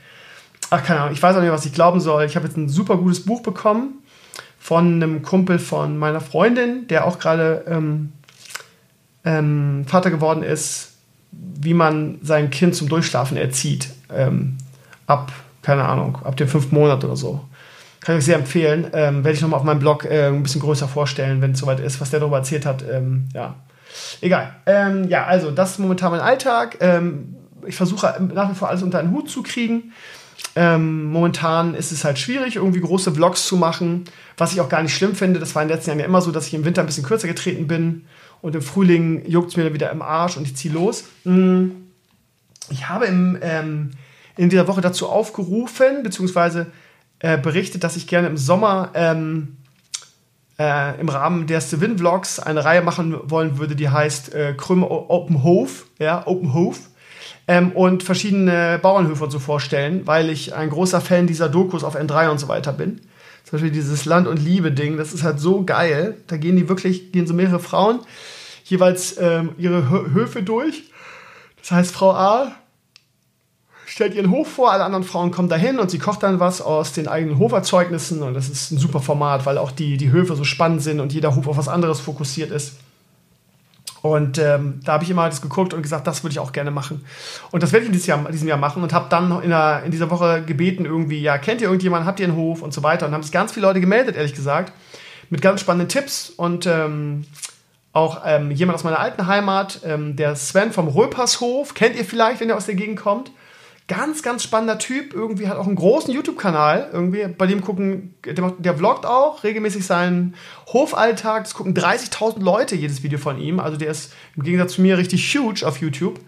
ach 0.69 0.83
keine 0.83 1.01
Ahnung, 1.01 1.13
ich 1.13 1.21
weiß 1.21 1.35
auch 1.35 1.41
nicht, 1.41 1.51
was 1.51 1.65
ich 1.65 1.73
glauben 1.73 1.99
soll. 1.99 2.25
Ich 2.25 2.35
habe 2.35 2.47
jetzt 2.47 2.57
ein 2.57 2.69
super 2.69 2.97
gutes 2.97 3.25
Buch 3.25 3.41
bekommen 3.41 4.03
von 4.59 4.95
einem 4.95 5.21
Kumpel 5.21 5.59
von 5.59 5.97
meiner 5.97 6.21
Freundin, 6.21 6.87
der 6.87 7.05
auch 7.05 7.19
gerade 7.19 7.63
ähm, 7.67 8.11
ähm, 9.25 9.85
Vater 9.87 10.11
geworden 10.11 10.43
ist, 10.43 10.93
wie 11.31 11.73
man 11.73 12.19
sein 12.21 12.49
Kind 12.49 12.75
zum 12.75 12.89
Durchschlafen 12.89 13.37
erzieht. 13.37 13.89
Ähm, 14.11 14.57
ab, 15.07 15.31
keine 15.61 15.85
Ahnung, 15.85 16.17
ab 16.23 16.37
dem 16.37 16.47
fünften 16.47 16.75
Monat 16.75 17.03
oder 17.03 17.15
so. 17.15 17.45
Kann 18.01 18.15
ich 18.15 18.19
euch 18.19 18.25
sehr 18.25 18.37
empfehlen. 18.37 18.87
Ähm, 18.93 19.23
Werde 19.23 19.35
ich 19.35 19.41
nochmal 19.41 19.59
auf 19.59 19.65
meinem 19.65 19.79
Blog 19.79 20.05
äh, 20.05 20.27
ein 20.27 20.43
bisschen 20.43 20.61
größer 20.61 20.87
vorstellen, 20.87 21.41
wenn 21.41 21.51
es 21.51 21.59
soweit 21.59 21.79
ist, 21.79 21.99
was 21.99 22.09
der 22.09 22.21
darüber 22.21 22.37
erzählt 22.37 22.65
hat. 22.65 22.83
Ähm, 22.89 23.27
ja, 23.33 23.55
egal. 24.21 24.55
Ähm, 24.65 25.09
ja, 25.09 25.25
also 25.25 25.51
das 25.51 25.71
ist 25.71 25.79
momentan 25.79 26.11
mein 26.11 26.21
Alltag. 26.21 26.77
Ähm, 26.79 27.35
ich 27.67 27.75
versuche 27.75 28.15
nach 28.33 28.49
wie 28.49 28.55
vor 28.55 28.69
alles 28.69 28.83
unter 28.83 28.99
einen 28.99 29.11
Hut 29.11 29.29
zu 29.29 29.43
kriegen. 29.43 29.91
Ähm, 30.55 31.05
momentan 31.05 31.75
ist 31.75 31.91
es 31.91 32.05
halt 32.05 32.17
schwierig, 32.17 32.55
irgendwie 32.55 32.79
große 32.79 33.11
Vlogs 33.11 33.45
zu 33.45 33.57
machen, 33.57 34.05
was 34.37 34.53
ich 34.53 34.61
auch 34.61 34.69
gar 34.69 34.81
nicht 34.81 34.95
schlimm 34.95 35.13
finde. 35.13 35.39
Das 35.39 35.53
war 35.53 35.61
in 35.61 35.67
den 35.67 35.75
letzten 35.75 35.91
Jahren 35.91 35.99
ja 35.99 36.05
immer 36.05 36.21
so, 36.21 36.31
dass 36.31 36.47
ich 36.47 36.53
im 36.53 36.65
Winter 36.65 36.81
ein 36.81 36.87
bisschen 36.87 37.03
kürzer 37.03 37.27
getreten 37.27 37.67
bin 37.67 38.05
und 38.41 38.55
im 38.55 38.61
Frühling 38.61 39.25
juckt 39.25 39.49
es 39.49 39.57
mir 39.57 39.63
dann 39.63 39.73
wieder 39.73 39.91
im 39.91 40.01
Arsch 40.01 40.37
und 40.37 40.43
ich 40.43 40.55
ziehe 40.55 40.73
los. 40.73 41.05
Mm. 41.23 41.69
Ich 42.71 42.87
habe 42.87 43.05
im, 43.05 43.37
ähm, 43.41 43.91
in 44.37 44.49
dieser 44.49 44.67
Woche 44.67 44.81
dazu 44.81 45.09
aufgerufen, 45.09 46.03
beziehungsweise 46.03 46.67
äh, 47.19 47.37
berichtet, 47.37 47.83
dass 47.83 47.95
ich 47.95 48.07
gerne 48.07 48.27
im 48.27 48.37
Sommer 48.37 48.91
ähm, 48.93 49.57
äh, 50.59 50.99
im 50.99 51.09
Rahmen 51.09 51.47
der 51.47 51.61
Steven 51.61 51.97
Vlogs 51.97 52.39
eine 52.39 52.63
Reihe 52.63 52.81
machen 52.81 53.17
wollen 53.23 53.57
würde, 53.57 53.75
die 53.75 53.89
heißt 53.89 54.33
äh, 54.35 54.53
Krümme 54.55 54.89
Open 54.89 55.43
Hof, 55.43 55.87
ja, 55.97 56.27
Open 56.27 56.53
Hof 56.53 56.79
ähm, 57.47 57.71
und 57.71 58.03
verschiedene 58.03 58.77
Bauernhöfe 58.81 59.23
und 59.23 59.31
so 59.31 59.39
vorstellen, 59.39 60.05
weil 60.05 60.29
ich 60.29 60.53
ein 60.53 60.69
großer 60.69 61.01
Fan 61.01 61.27
dieser 61.27 61.49
Dokus 61.49 61.83
auf 61.83 61.95
N3 61.95 62.29
und 62.29 62.39
so 62.39 62.47
weiter 62.47 62.73
bin. 62.73 63.01
Zum 63.49 63.57
Beispiel 63.57 63.71
dieses 63.71 64.05
Land- 64.05 64.27
und 64.27 64.37
Liebe-Ding, 64.37 64.97
das 64.97 65.11
ist 65.11 65.23
halt 65.23 65.39
so 65.39 65.63
geil. 65.63 66.17
Da 66.27 66.37
gehen 66.37 66.55
die 66.55 66.69
wirklich, 66.69 67.11
gehen 67.11 67.25
so 67.25 67.33
mehrere 67.33 67.59
Frauen 67.59 68.01
jeweils 68.65 69.17
ähm, 69.17 69.53
ihre 69.57 69.89
Höfe 69.89 70.43
durch. 70.43 70.83
Das 71.59 71.71
heißt, 71.71 71.91
Frau 71.91 72.11
A 72.11 72.51
stellt 73.87 74.13
ihren 74.13 74.29
Hof 74.29 74.47
vor, 74.47 74.71
alle 74.71 74.83
anderen 74.83 75.03
Frauen 75.03 75.31
kommen 75.31 75.49
dahin 75.49 75.79
und 75.79 75.89
sie 75.89 75.97
kocht 75.97 76.21
dann 76.21 76.39
was 76.39 76.61
aus 76.61 76.93
den 76.93 77.07
eigenen 77.07 77.39
Hoferzeugnissen 77.39 78.21
und 78.21 78.35
das 78.35 78.49
ist 78.49 78.69
ein 78.69 78.77
super 78.77 78.99
Format, 78.99 79.47
weil 79.47 79.57
auch 79.57 79.71
die, 79.71 79.97
die 79.97 80.11
Höfe 80.11 80.35
so 80.35 80.43
spannend 80.43 80.83
sind 80.83 80.99
und 80.99 81.11
jeder 81.11 81.35
Hof 81.35 81.47
auf 81.47 81.57
was 81.57 81.67
anderes 81.67 81.99
fokussiert 81.99 82.51
ist. 82.51 82.73
Und 84.01 84.37
ähm, 84.37 84.79
da 84.83 84.93
habe 84.93 85.03
ich 85.03 85.09
immer 85.09 85.27
das 85.27 85.41
geguckt 85.41 85.73
und 85.73 85.81
gesagt, 85.81 86.07
das 86.07 86.23
würde 86.23 86.31
ich 86.31 86.39
auch 86.39 86.53
gerne 86.53 86.71
machen. 86.71 87.03
Und 87.51 87.63
das 87.63 87.73
werde 87.73 87.83
ich 87.83 87.89
in 87.89 87.93
diesem 87.93 88.09
Jahr, 88.09 88.31
diesem 88.31 88.47
Jahr 88.47 88.57
machen 88.57 88.81
und 88.81 88.93
habe 88.93 89.07
dann 89.09 89.41
in, 89.43 89.49
der, 89.49 89.83
in 89.83 89.91
dieser 89.91 90.09
Woche 90.09 90.41
gebeten, 90.45 90.85
irgendwie, 90.85 91.21
ja, 91.21 91.37
kennt 91.37 91.61
ihr 91.61 91.67
irgendjemanden, 91.67 92.07
habt 92.07 92.19
ihr 92.19 92.27
einen 92.27 92.35
Hof 92.35 92.61
und 92.61 92.73
so 92.73 92.81
weiter. 92.83 93.05
Und 93.05 93.13
haben 93.13 93.23
sich 93.23 93.31
ganz 93.31 93.51
viele 93.51 93.65
Leute 93.65 93.81
gemeldet, 93.81 94.15
ehrlich 94.15 94.33
gesagt, 94.33 94.73
mit 95.29 95.41
ganz 95.41 95.61
spannenden 95.61 95.89
Tipps. 95.89 96.29
Und 96.29 96.65
ähm, 96.65 97.25
auch 97.91 98.21
ähm, 98.25 98.51
jemand 98.51 98.75
aus 98.75 98.83
meiner 98.83 98.99
alten 98.99 99.27
Heimat, 99.27 99.81
ähm, 99.83 100.15
der 100.15 100.35
Sven 100.35 100.71
vom 100.71 100.87
Röpershof, 100.87 101.73
kennt 101.73 101.95
ihr 101.95 102.05
vielleicht, 102.05 102.39
wenn 102.39 102.49
ihr 102.49 102.55
aus 102.55 102.67
der 102.67 102.75
Gegend 102.75 102.99
kommt. 102.99 103.31
Ganz, 103.89 104.21
ganz 104.21 104.43
spannender 104.43 104.77
Typ. 104.77 105.15
Irgendwie 105.15 105.47
hat 105.47 105.57
auch 105.57 105.65
einen 105.65 105.75
großen 105.75 106.13
YouTube-Kanal. 106.13 106.91
Irgendwie 106.93 107.27
bei 107.27 107.47
dem 107.47 107.61
gucken, 107.61 108.13
der, 108.23 108.53
der 108.59 108.77
vloggt 108.77 109.03
auch 109.03 109.43
regelmäßig 109.43 109.83
seinen 109.83 110.35
Hofalltag. 110.67 111.45
Das 111.45 111.55
gucken 111.55 111.73
30.000 111.73 112.39
Leute 112.39 112.75
jedes 112.75 113.01
Video 113.01 113.17
von 113.17 113.39
ihm. 113.39 113.59
Also 113.59 113.77
der 113.77 113.89
ist 113.89 114.13
im 114.35 114.43
Gegensatz 114.43 114.73
zu 114.73 114.81
mir 114.81 114.99
richtig 114.99 115.35
huge 115.35 115.65
auf 115.65 115.81
YouTube. 115.81 116.19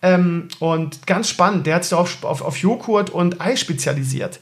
Ähm, 0.00 0.48
und 0.60 1.06
ganz 1.06 1.28
spannend. 1.28 1.66
Der 1.66 1.74
hat 1.74 1.84
sich 1.84 1.92
auf, 1.92 2.24
auf, 2.24 2.40
auf 2.40 2.56
Joghurt 2.56 3.10
und 3.10 3.38
Eis 3.38 3.60
spezialisiert. 3.60 4.40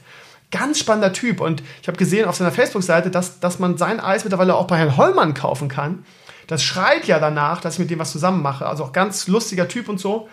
Ganz 0.53 0.79
spannender 0.79 1.13
Typ. 1.13 1.41
Und 1.41 1.65
ich 1.83 1.89
habe 1.89 1.99
gesehen 1.99 2.29
auf 2.29 2.37
seiner 2.37 2.53
Facebook-Seite, 2.53 3.11
dass, 3.11 3.41
dass 3.41 3.59
man 3.59 3.77
sein 3.77 3.99
Eis 3.99 4.23
mittlerweile 4.23 4.55
auch 4.55 4.69
bei 4.69 4.79
Herrn 4.79 4.97
Hollmann 4.97 5.35
kaufen 5.35 5.69
kann. 5.69 6.05
Das 6.47 6.63
schreit 6.63 7.09
ja 7.09 7.19
danach, 7.19 7.61
dass 7.61 7.75
ich 7.75 7.81
mit 7.81 7.91
dem 7.91 7.99
was 7.99 8.13
zusammen 8.13 8.41
mache. 8.41 8.67
Also 8.67 8.85
auch 8.85 8.93
ganz 8.93 9.27
lustiger 9.27 9.67
Typ 9.67 9.89
und 9.89 9.99
so. 9.99 10.29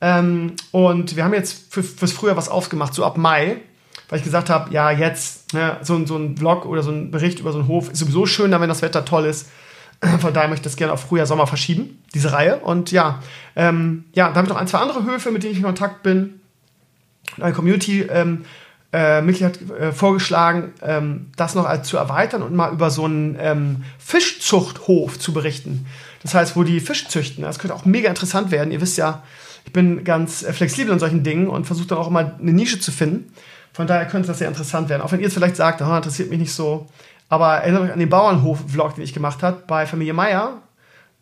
Ähm, 0.00 0.54
und 0.70 1.16
wir 1.16 1.24
haben 1.24 1.34
jetzt 1.34 1.72
für, 1.72 1.82
fürs 1.82 2.12
Frühjahr 2.12 2.36
was 2.36 2.48
aufgemacht, 2.48 2.94
so 2.94 3.04
ab 3.04 3.16
Mai, 3.16 3.58
weil 4.08 4.18
ich 4.18 4.24
gesagt 4.24 4.50
habe, 4.50 4.72
ja, 4.72 4.90
jetzt 4.90 5.52
ne, 5.52 5.76
so, 5.82 6.04
so 6.06 6.16
ein 6.16 6.36
Vlog 6.36 6.66
oder 6.66 6.82
so 6.82 6.90
ein 6.90 7.10
Bericht 7.10 7.38
über 7.38 7.52
so 7.52 7.58
einen 7.58 7.68
Hof 7.68 7.90
ist 7.90 7.98
sowieso 7.98 8.26
schöner, 8.26 8.60
wenn 8.60 8.68
das 8.68 8.82
Wetter 8.82 9.04
toll 9.04 9.26
ist. 9.26 9.48
Von 10.20 10.32
daher 10.32 10.48
möchte 10.48 10.62
ich 10.62 10.72
das 10.72 10.76
gerne 10.76 10.92
auf 10.92 11.02
Frühjahr, 11.02 11.26
Sommer 11.26 11.46
verschieben, 11.46 12.02
diese 12.14 12.32
Reihe. 12.32 12.56
Und 12.56 12.90
ja, 12.92 13.22
ähm, 13.56 14.04
ja, 14.14 14.28
da 14.28 14.36
habe 14.36 14.46
ich 14.46 14.52
noch 14.52 14.60
ein, 14.60 14.66
zwei 14.66 14.78
andere 14.78 15.04
Höfe, 15.04 15.30
mit 15.30 15.42
denen 15.42 15.52
ich 15.52 15.58
in 15.58 15.64
Kontakt 15.64 16.02
bin. 16.02 16.40
Eine 17.38 17.52
Community 17.52 18.02
ähm, 18.02 18.44
äh, 18.92 19.22
Mitglied 19.22 19.44
hat 19.44 19.70
äh, 19.78 19.92
vorgeschlagen, 19.92 20.72
ähm, 20.82 21.30
das 21.36 21.54
noch 21.54 21.66
als 21.66 21.86
zu 21.86 21.96
erweitern 21.96 22.42
und 22.42 22.54
mal 22.54 22.72
über 22.72 22.90
so 22.90 23.04
einen 23.04 23.36
ähm, 23.38 23.84
Fischzuchthof 23.98 25.18
zu 25.18 25.32
berichten. 25.32 25.86
Das 26.22 26.34
heißt, 26.34 26.56
wo 26.56 26.64
die 26.64 26.80
Fische 26.80 27.06
züchten. 27.08 27.44
Das 27.44 27.58
könnte 27.58 27.74
auch 27.74 27.84
mega 27.84 28.08
interessant 28.08 28.50
werden. 28.50 28.72
Ihr 28.72 28.80
wisst 28.80 28.98
ja, 28.98 29.22
ich 29.70 29.72
bin 29.72 30.02
ganz 30.02 30.42
äh, 30.42 30.52
flexibel 30.52 30.92
in 30.92 30.98
solchen 30.98 31.22
Dingen 31.22 31.46
und 31.46 31.64
versuche 31.64 31.86
dann 31.86 31.98
auch 31.98 32.08
immer 32.08 32.34
eine 32.40 32.52
Nische 32.52 32.80
zu 32.80 32.90
finden. 32.90 33.32
Von 33.72 33.86
daher 33.86 34.04
könnte 34.06 34.26
das 34.26 34.38
sehr 34.38 34.48
interessant 34.48 34.88
werden. 34.88 35.00
Auch 35.00 35.12
wenn 35.12 35.20
ihr 35.20 35.28
es 35.28 35.34
vielleicht 35.34 35.54
sagt, 35.54 35.80
oh, 35.80 35.96
interessiert 35.96 36.28
mich 36.28 36.40
nicht 36.40 36.52
so. 36.52 36.88
Aber 37.28 37.58
erinnert 37.58 37.82
euch 37.82 37.92
an 37.92 38.00
den 38.00 38.08
Bauernhof-Vlog, 38.08 38.96
den 38.96 39.04
ich 39.04 39.14
gemacht 39.14 39.44
habe 39.44 39.62
bei 39.68 39.86
Familie 39.86 40.12
Meier, 40.12 40.54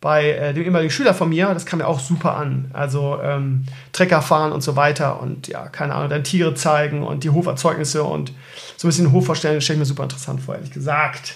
bei 0.01 0.31
äh, 0.31 0.51
dem 0.55 0.63
ehemaligen 0.63 0.89
Schüler 0.89 1.13
von 1.13 1.29
mir. 1.29 1.53
Das 1.53 1.67
kam 1.67 1.77
mir 1.77 1.85
auch 1.85 1.99
super 1.99 2.37
an. 2.37 2.71
Also 2.73 3.19
ähm, 3.21 3.65
Trecker 3.91 4.23
fahren 4.23 4.51
und 4.51 4.61
so 4.61 4.75
weiter 4.75 5.21
und 5.21 5.47
ja, 5.47 5.67
keine 5.67 5.93
Ahnung, 5.93 6.09
dann 6.09 6.23
Tiere 6.23 6.55
zeigen 6.55 7.03
und 7.03 7.23
die 7.23 7.29
Hoferzeugnisse 7.29 8.03
und 8.03 8.33
so 8.77 8.87
ein 8.87 8.89
bisschen 8.89 9.05
den 9.05 9.11
Hof 9.11 9.27
vorstellen, 9.27 9.61
stelle 9.61 9.75
ich 9.75 9.81
mir 9.81 9.85
super 9.85 10.03
interessant 10.03 10.41
vor, 10.41 10.55
ehrlich 10.55 10.71
gesagt. 10.71 11.35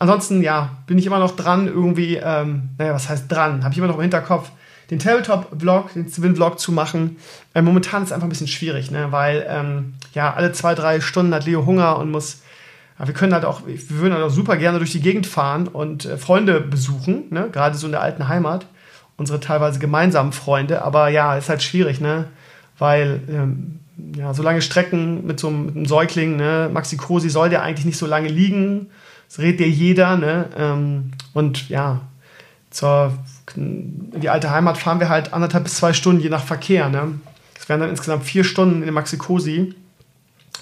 Ansonsten, 0.00 0.42
ja, 0.42 0.70
bin 0.88 0.98
ich 0.98 1.06
immer 1.06 1.20
noch 1.20 1.36
dran, 1.36 1.68
irgendwie, 1.68 2.16
ähm, 2.16 2.70
naja, 2.78 2.94
was 2.94 3.08
heißt 3.08 3.30
dran? 3.30 3.62
Habe 3.62 3.72
ich 3.72 3.78
immer 3.78 3.86
noch 3.86 3.94
im 3.94 4.02
Hinterkopf, 4.02 4.50
den 4.90 4.98
Tabletop-Vlog, 4.98 5.92
den 5.94 6.08
Civil-Vlog 6.08 6.58
zu 6.58 6.72
machen. 6.72 7.16
Äh, 7.54 7.62
momentan 7.62 8.02
ist 8.02 8.08
es 8.08 8.12
einfach 8.12 8.26
ein 8.26 8.30
bisschen 8.30 8.48
schwierig, 8.48 8.90
ne? 8.90 9.08
weil 9.10 9.46
ähm, 9.48 9.94
ja, 10.14 10.32
alle 10.34 10.52
zwei, 10.52 10.74
drei 10.74 11.00
Stunden 11.00 11.34
hat 11.34 11.46
Leo 11.46 11.66
Hunger 11.66 11.98
und 11.98 12.10
muss, 12.10 12.42
ja, 12.98 13.06
wir 13.06 13.14
können 13.14 13.34
halt 13.34 13.44
auch, 13.44 13.66
wir 13.66 13.90
würden 13.90 14.14
halt 14.14 14.24
auch 14.24 14.30
super 14.30 14.56
gerne 14.56 14.78
durch 14.78 14.92
die 14.92 15.00
Gegend 15.00 15.26
fahren 15.26 15.68
und 15.68 16.04
äh, 16.04 16.16
Freunde 16.16 16.60
besuchen, 16.60 17.24
ne? 17.30 17.48
gerade 17.50 17.76
so 17.76 17.86
in 17.86 17.92
der 17.92 18.02
alten 18.02 18.28
Heimat, 18.28 18.66
unsere 19.16 19.40
teilweise 19.40 19.78
gemeinsamen 19.78 20.32
Freunde, 20.32 20.82
aber 20.82 21.08
ja, 21.08 21.36
ist 21.36 21.48
halt 21.48 21.62
schwierig, 21.62 22.00
ne? 22.00 22.26
weil 22.78 23.20
ähm, 23.28 23.80
ja, 24.16 24.34
so 24.34 24.42
lange 24.42 24.62
Strecken 24.62 25.26
mit 25.26 25.40
so 25.40 25.48
einem, 25.48 25.66
mit 25.66 25.76
einem 25.76 25.86
Säugling, 25.86 26.36
ne? 26.36 26.70
Maxi 26.72 26.96
Cosi 26.96 27.30
soll 27.30 27.48
der 27.48 27.62
eigentlich 27.62 27.86
nicht 27.86 27.98
so 27.98 28.06
lange 28.06 28.28
liegen, 28.28 28.88
das 29.28 29.38
redet 29.38 29.60
ja 29.60 29.66
jeder, 29.66 30.16
ne? 30.16 30.50
Ähm, 30.56 31.12
und 31.32 31.68
ja, 31.68 32.00
zur 32.70 33.12
in 33.54 34.12
die 34.20 34.28
alte 34.28 34.50
Heimat 34.50 34.78
fahren 34.78 35.00
wir 35.00 35.08
halt 35.08 35.32
anderthalb 35.32 35.64
bis 35.64 35.76
zwei 35.76 35.92
Stunden, 35.92 36.20
je 36.20 36.28
nach 36.28 36.44
Verkehr. 36.44 36.88
Ne? 36.88 37.20
Das 37.54 37.68
wären 37.68 37.80
dann 37.80 37.90
insgesamt 37.90 38.24
vier 38.24 38.44
Stunden 38.44 38.76
in 38.76 38.82
der 38.82 38.92
Maxi-Cosi. 38.92 39.74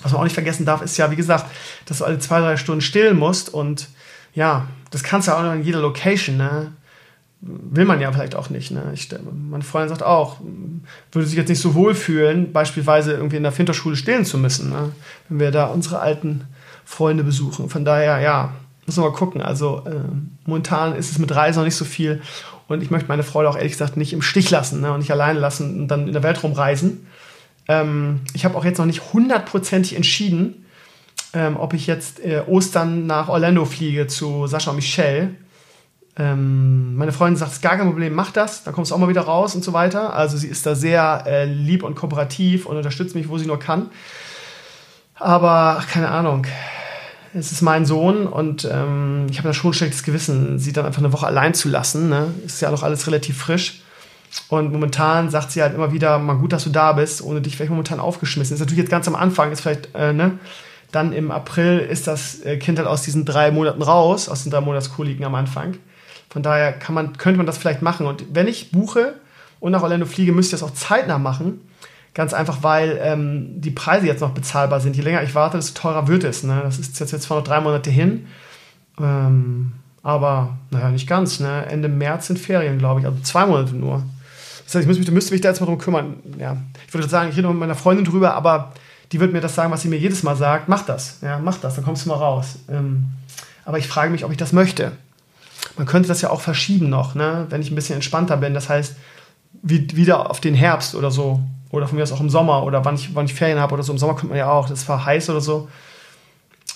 Was 0.03 0.13
man 0.13 0.21
auch 0.21 0.25
nicht 0.25 0.35
vergessen 0.35 0.67
darf, 0.67 0.83
ist 0.83 0.97
ja, 0.97 1.11
wie 1.11 1.17
gesagt, 1.17 1.47
dass 1.87 1.99
du 1.99 2.05
alle 2.05 2.19
zwei, 2.19 2.41
drei 2.41 2.57
Stunden 2.57 2.83
stillen 2.83 3.19
musst. 3.19 3.53
Und 3.53 3.89
ja, 4.35 4.69
das 4.91 5.03
kannst 5.03 5.29
du 5.29 5.33
auch 5.33 5.43
noch 5.43 5.55
in 5.55 5.63
jeder 5.63 5.81
Location. 5.81 6.37
Ne? 6.37 6.73
Will 7.41 7.85
man 7.85 8.01
ja 8.01 8.13
vielleicht 8.13 8.35
auch 8.35 8.51
nicht. 8.51 8.71
Ne? 8.71 8.91
Ich, 8.93 9.09
meine 9.33 9.65
Freundin 9.65 9.89
sagt 9.89 10.03
auch, 10.03 10.41
würde 11.13 11.27
sich 11.27 11.37
jetzt 11.37 11.49
nicht 11.49 11.61
so 11.61 11.75
wohl 11.75 11.95
fühlen, 11.95 12.53
beispielsweise 12.53 13.13
irgendwie 13.13 13.37
in 13.37 13.43
der 13.43 13.53
Finterschule 13.53 13.97
stillen 13.97 14.25
zu 14.25 14.37
müssen, 14.37 14.71
ne? 14.71 14.93
wenn 15.29 15.41
wir 15.41 15.51
da 15.51 15.67
unsere 15.67 16.01
alten 16.01 16.45
Freunde 16.85 17.25
besuchen. 17.25 17.71
Von 17.71 17.85
daher, 17.85 18.21
ja, 18.21 18.53
müssen 18.87 19.03
wir 19.03 19.11
mal 19.11 19.17
gucken. 19.17 19.41
Also 19.41 19.83
äh, 19.87 20.01
momentan 20.45 20.95
ist 20.97 21.11
es 21.11 21.19
mit 21.19 21.35
Reisen 21.35 21.61
noch 21.61 21.65
nicht 21.65 21.77
so 21.77 21.85
viel. 21.85 22.23
Und 22.69 22.83
ich 22.83 22.91
möchte 22.91 23.09
meine 23.09 23.23
Frau 23.23 23.45
auch 23.47 23.57
ehrlich 23.57 23.73
gesagt 23.73 23.97
nicht 23.97 24.13
im 24.13 24.23
Stich 24.23 24.51
lassen 24.51 24.81
ne, 24.81 24.93
und 24.93 25.01
nicht 25.01 25.11
alleine 25.11 25.39
lassen 25.39 25.81
und 25.81 25.89
dann 25.89 26.07
in 26.07 26.13
der 26.13 26.23
Welt 26.23 26.43
rumreisen. 26.43 27.07
Ähm, 27.69 28.21
ich 28.33 28.45
habe 28.45 28.57
auch 28.57 28.65
jetzt 28.65 28.79
noch 28.79 28.87
nicht 28.87 29.13
hundertprozentig 29.13 29.97
entschieden, 29.97 30.67
ähm, 31.33 31.57
ob 31.57 31.75
ich 31.75 31.87
jetzt 31.87 32.21
äh, 32.25 32.43
Ostern 32.47 33.07
nach 33.07 33.29
Orlando 33.29 33.65
fliege 33.65 34.07
zu 34.07 34.47
Sascha 34.47 34.71
und 34.71 34.77
Michelle. 34.77 35.35
Ähm, 36.17 36.95
meine 36.95 37.13
Freundin 37.13 37.37
sagt, 37.37 37.51
es 37.51 37.57
ist 37.57 37.63
gar 37.63 37.77
kein 37.77 37.89
Problem, 37.89 38.15
mach 38.15 38.31
das, 38.31 38.63
dann 38.63 38.73
kommst 38.73 38.91
du 38.91 38.95
auch 38.95 39.01
mal 39.01 39.09
wieder 39.09 39.23
raus 39.23 39.55
und 39.55 39.65
so 39.65 39.73
weiter. 39.73 40.15
Also 40.15 40.37
sie 40.37 40.47
ist 40.47 40.65
da 40.65 40.75
sehr 40.75 41.25
äh, 41.27 41.45
lieb 41.45 41.83
und 41.83 41.97
kooperativ 41.97 42.67
und 42.67 42.77
unterstützt 42.77 43.15
mich, 43.15 43.29
wo 43.29 43.37
sie 43.37 43.47
nur 43.47 43.59
kann. 43.59 43.91
Aber 45.17 45.83
keine 45.91 46.09
Ahnung, 46.11 46.47
es 47.35 47.51
ist 47.51 47.63
mein 47.63 47.85
Sohn 47.85 48.27
und 48.27 48.69
ähm, 48.71 49.27
ich 49.29 49.39
habe 49.39 49.49
da 49.49 49.55
schon 49.55 49.73
ein 49.73 49.75
schlechtes 49.75 50.05
Gewissen, 50.05 50.59
sie 50.59 50.73
dann 50.73 50.87
einfach 50.87 51.03
eine 51.03 51.13
Woche 51.13 51.27
allein 51.27 51.53
zu 51.53 51.69
lassen. 51.69 52.09
Ne? 52.09 52.33
Ist 52.47 52.63
ja 52.63 52.71
noch 52.71 52.83
alles 52.83 53.07
relativ 53.07 53.39
frisch. 53.39 53.81
Und 54.49 54.73
momentan 54.73 55.31
sagt 55.31 55.51
sie 55.51 55.63
halt 55.63 55.75
immer 55.75 55.93
wieder, 55.93 56.19
mal 56.19 56.37
gut, 56.37 56.53
dass 56.53 56.65
du 56.65 56.71
da 56.71 56.93
bist, 56.93 57.23
ohne 57.23 57.41
dich 57.41 57.57
vielleicht 57.57 57.71
momentan 57.71 58.01
aufgeschmissen. 58.01 58.55
Ist 58.55 58.61
natürlich 58.61 58.81
jetzt 58.81 58.91
ganz 58.91 59.07
am 59.09 59.15
Anfang, 59.15 59.53
ist 59.53 59.61
vielleicht, 59.61 59.95
äh, 59.95 60.13
ne? 60.13 60.39
Dann 60.91 61.13
im 61.13 61.33
April 61.33 61.79
ist 61.81 62.07
das 62.07 62.41
äh, 62.43 62.57
Kind 62.57 62.79
halt 62.79 62.87
aus 62.87 63.03
diesen 63.03 63.25
drei 63.25 63.51
Monaten 63.51 63.83
raus, 63.83 64.29
aus 64.29 64.45
den 64.45 64.53
drei 64.53 64.61
Monatskoliken 64.61 65.25
am 65.25 65.35
Anfang. 65.35 65.77
Von 66.31 66.43
daher 66.43 66.73
kann 66.73 66.95
man, 66.95 67.17
könnte 67.17 67.37
man 67.37 67.47
das 67.47 67.59
vielleicht 67.59 67.83
machen. 67.83 68.07
Und 68.07 68.25
wenn 68.33 68.47
ich 68.47 68.71
buche 68.71 69.15
und 69.59 69.73
nach 69.73 69.83
Orlando 69.83 70.07
fliege, 70.07 70.33
müsste 70.33 70.55
ich 70.55 70.61
das 70.61 70.69
auch 70.69 70.75
zeitnah 70.75 71.19
machen 71.19 71.61
Ganz 72.15 72.33
einfach, 72.33 72.63
weil 72.63 73.01
ähm, 73.03 73.61
die 73.61 73.73
Preise 73.73 74.07
jetzt 74.07 74.21
noch 74.21 74.31
bezahlbar 74.31 74.81
sind. 74.81 74.95
Je 74.95 75.03
länger 75.03 75.23
ich 75.25 75.35
warte, 75.35 75.57
desto 75.57 75.81
teurer 75.81 76.07
wird 76.07 76.23
es. 76.23 76.45
Ne? 76.45 76.61
Das 76.63 76.79
ist 76.79 76.99
jetzt, 77.01 77.11
jetzt 77.11 77.25
zwar 77.25 77.39
noch 77.39 77.45
drei 77.45 77.61
Monate 77.61 77.91
hin, 77.91 78.27
ähm, 79.01 79.73
aber 80.05 80.57
naja, 80.71 80.91
nicht 80.91 81.09
ganz. 81.09 81.41
Ne? 81.41 81.67
Ende 81.67 81.89
März 81.89 82.29
sind 82.29 82.39
Ferien, 82.39 82.79
glaube 82.79 83.01
ich, 83.01 83.07
also 83.07 83.19
zwei 83.23 83.47
Monate 83.47 83.75
nur. 83.75 84.05
Das 84.65 84.75
heißt, 84.77 84.83
ich 84.83 84.87
müsste, 84.87 85.13
müsste 85.13 85.33
mich 85.33 85.41
da 85.41 85.49
jetzt 85.49 85.61
mal 85.61 85.67
drum 85.67 85.79
kümmern. 85.79 86.17
Ja. 86.39 86.57
Ich 86.87 86.95
würde 86.95 87.09
sagen, 87.09 87.31
ich 87.31 87.37
rede 87.37 87.49
mit 87.49 87.59
meiner 87.59 87.75
Freundin 87.75 88.05
drüber, 88.05 88.35
aber 88.35 88.73
die 89.11 89.19
wird 89.21 89.33
mir 89.33 89.41
das 89.41 89.55
sagen, 89.55 89.73
was 89.73 89.83
sie 89.83 89.89
mir 89.89 89.99
jedes 89.99 90.23
Mal 90.23 90.37
sagt. 90.37 90.69
Mach 90.69 90.87
das, 90.87 91.19
ja, 91.21 91.39
mach 91.39 91.59
das, 91.59 91.75
dann 91.75 91.85
kommst 91.85 92.05
du 92.05 92.11
mal 92.11 92.17
raus. 92.17 92.59
Ähm, 92.71 93.07
aber 93.65 93.79
ich 93.79 93.89
frage 93.89 94.11
mich, 94.11 94.25
ob 94.25 94.31
ich 94.31 94.37
das 94.37 94.53
möchte. 94.53 94.93
Man 95.77 95.87
könnte 95.87 96.09
das 96.09 96.21
ja 96.21 96.31
auch 96.31 96.41
verschieben 96.41 96.89
noch, 96.89 97.15
ne? 97.15 97.47
wenn 97.49 97.61
ich 97.61 97.71
ein 97.71 97.75
bisschen 97.75 97.97
entspannter 97.97 98.37
bin. 98.37 98.55
Das 98.55 98.69
heißt, 98.69 98.95
wie, 99.63 99.89
wieder 99.97 100.31
auf 100.31 100.41
den 100.41 100.55
Herbst 100.55 100.95
oder 100.95 101.11
so 101.11 101.41
oder 101.75 101.87
von 101.87 101.97
mir 101.97 102.03
aus 102.03 102.13
auch 102.13 102.21
im 102.21 102.31
Sommer 102.31 102.63
oder 102.65 102.85
wann 102.85 102.95
ich, 102.95 103.15
wann 103.15 103.27
ich 103.27 103.35
Ferien 103.35 103.59
habe 103.59 103.75
oder 103.75 103.83
so. 103.83 103.93
Im 103.93 103.99
Sommer 103.99 104.15
kommt 104.15 104.31
man 104.31 104.39
ja 104.39 104.51
auch, 104.51 104.69
das 104.69 104.89
war 104.89 105.05
heiß 105.05 105.31
oder 105.31 105.41
so. 105.41 105.69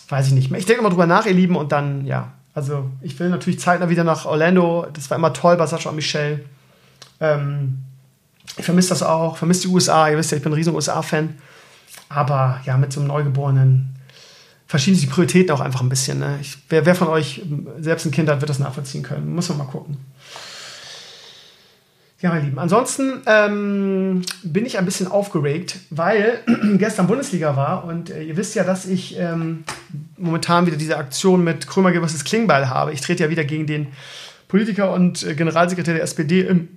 Weiß 0.09 0.27
ich 0.27 0.33
nicht 0.33 0.51
mehr. 0.51 0.59
Ich 0.59 0.67
denke 0.67 0.83
mal 0.83 0.91
drüber 0.91 1.07
nach, 1.07 1.27
ihr 1.27 1.35
Lieben, 1.35 1.57
und 1.57 1.73
dann, 1.73 2.07
ja. 2.07 2.33
Also, 2.55 2.91
ich 3.03 3.19
will 3.21 3.29
natürlich 3.29 3.61
zeitnah 3.61 3.89
wieder 3.89 4.05
nach 4.05 4.25
Orlando. 4.25 4.87
Das 4.93 5.11
war 5.11 5.17
immer 5.17 5.33
toll 5.33 5.57
bei 5.57 5.67
Sascha 5.67 5.91
und 5.91 5.97
Michelle. 5.97 6.41
Ähm, 7.21 7.79
ich 8.57 8.65
vermisse 8.65 8.89
das 8.89 9.03
auch, 9.03 9.37
vermisse 9.37 9.63
die 9.63 9.69
USA. 9.69 10.09
Ihr 10.09 10.17
wisst 10.17 10.33
ja, 10.33 10.39
ich 10.39 10.43
bin 10.43 10.53
ein 10.53 10.57
riesen 10.57 10.75
USA-Fan. 10.75 11.39
Aber 12.09 12.61
ja, 12.65 12.77
mit 12.77 12.93
so 12.93 13.01
einem 13.01 13.09
Neugeborenen 13.09 13.95
verschieben 14.67 14.97
sich 14.97 15.07
die 15.07 15.11
Prioritäten 15.11 15.55
auch 15.55 15.61
einfach 15.61 15.83
ein 15.83 15.89
bisschen. 15.89 16.19
Ne? 16.19 16.39
Ich, 16.41 16.59
wer, 16.69 16.85
wer 16.87 16.95
von 16.95 17.09
euch 17.09 17.43
selbst 17.79 18.07
ein 18.07 18.11
Kind 18.11 18.29
hat, 18.29 18.41
wird 18.41 18.51
das 18.51 18.59
nachvollziehen 18.59 19.03
können. 19.03 19.35
Muss 19.35 19.49
man 19.51 19.59
mal 19.59 19.65
gucken. 19.65 19.99
Ja, 22.21 22.31
meine 22.31 22.47
Lieben. 22.47 22.59
Ansonsten 22.59 23.23
ähm, 23.27 24.23
bin 24.43 24.67
ich 24.67 24.77
ein 24.77 24.85
bisschen 24.85 25.07
aufgeregt, 25.07 25.79
weil 25.91 26.41
gestern 26.77 27.07
Bundesliga 27.07 27.55
war 27.55 27.85
und 27.85 28.11
äh, 28.11 28.25
ihr 28.25 28.37
wisst 28.37 28.57
ja, 28.57 28.65
dass 28.65 28.87
ich 28.87 29.17
ähm, 29.17 29.63
momentan 30.17 30.67
wieder 30.67 30.77
diese 30.77 30.97
Aktion 30.97 31.45
mit 31.45 31.69
Krömer 31.69 31.93
vs. 31.93 32.25
Klingbeil 32.25 32.69
habe. 32.69 32.93
Ich 32.93 33.03
trete 33.03 33.23
ja 33.23 33.31
wieder 33.31 33.45
gegen 33.45 33.69
den 33.69 33.87
Politiker 34.49 34.93
und 34.93 35.23
äh, 35.23 35.37
Generalsekretär 35.37 35.95
der 35.95 36.03
SPD 36.03 36.41
im 36.41 36.69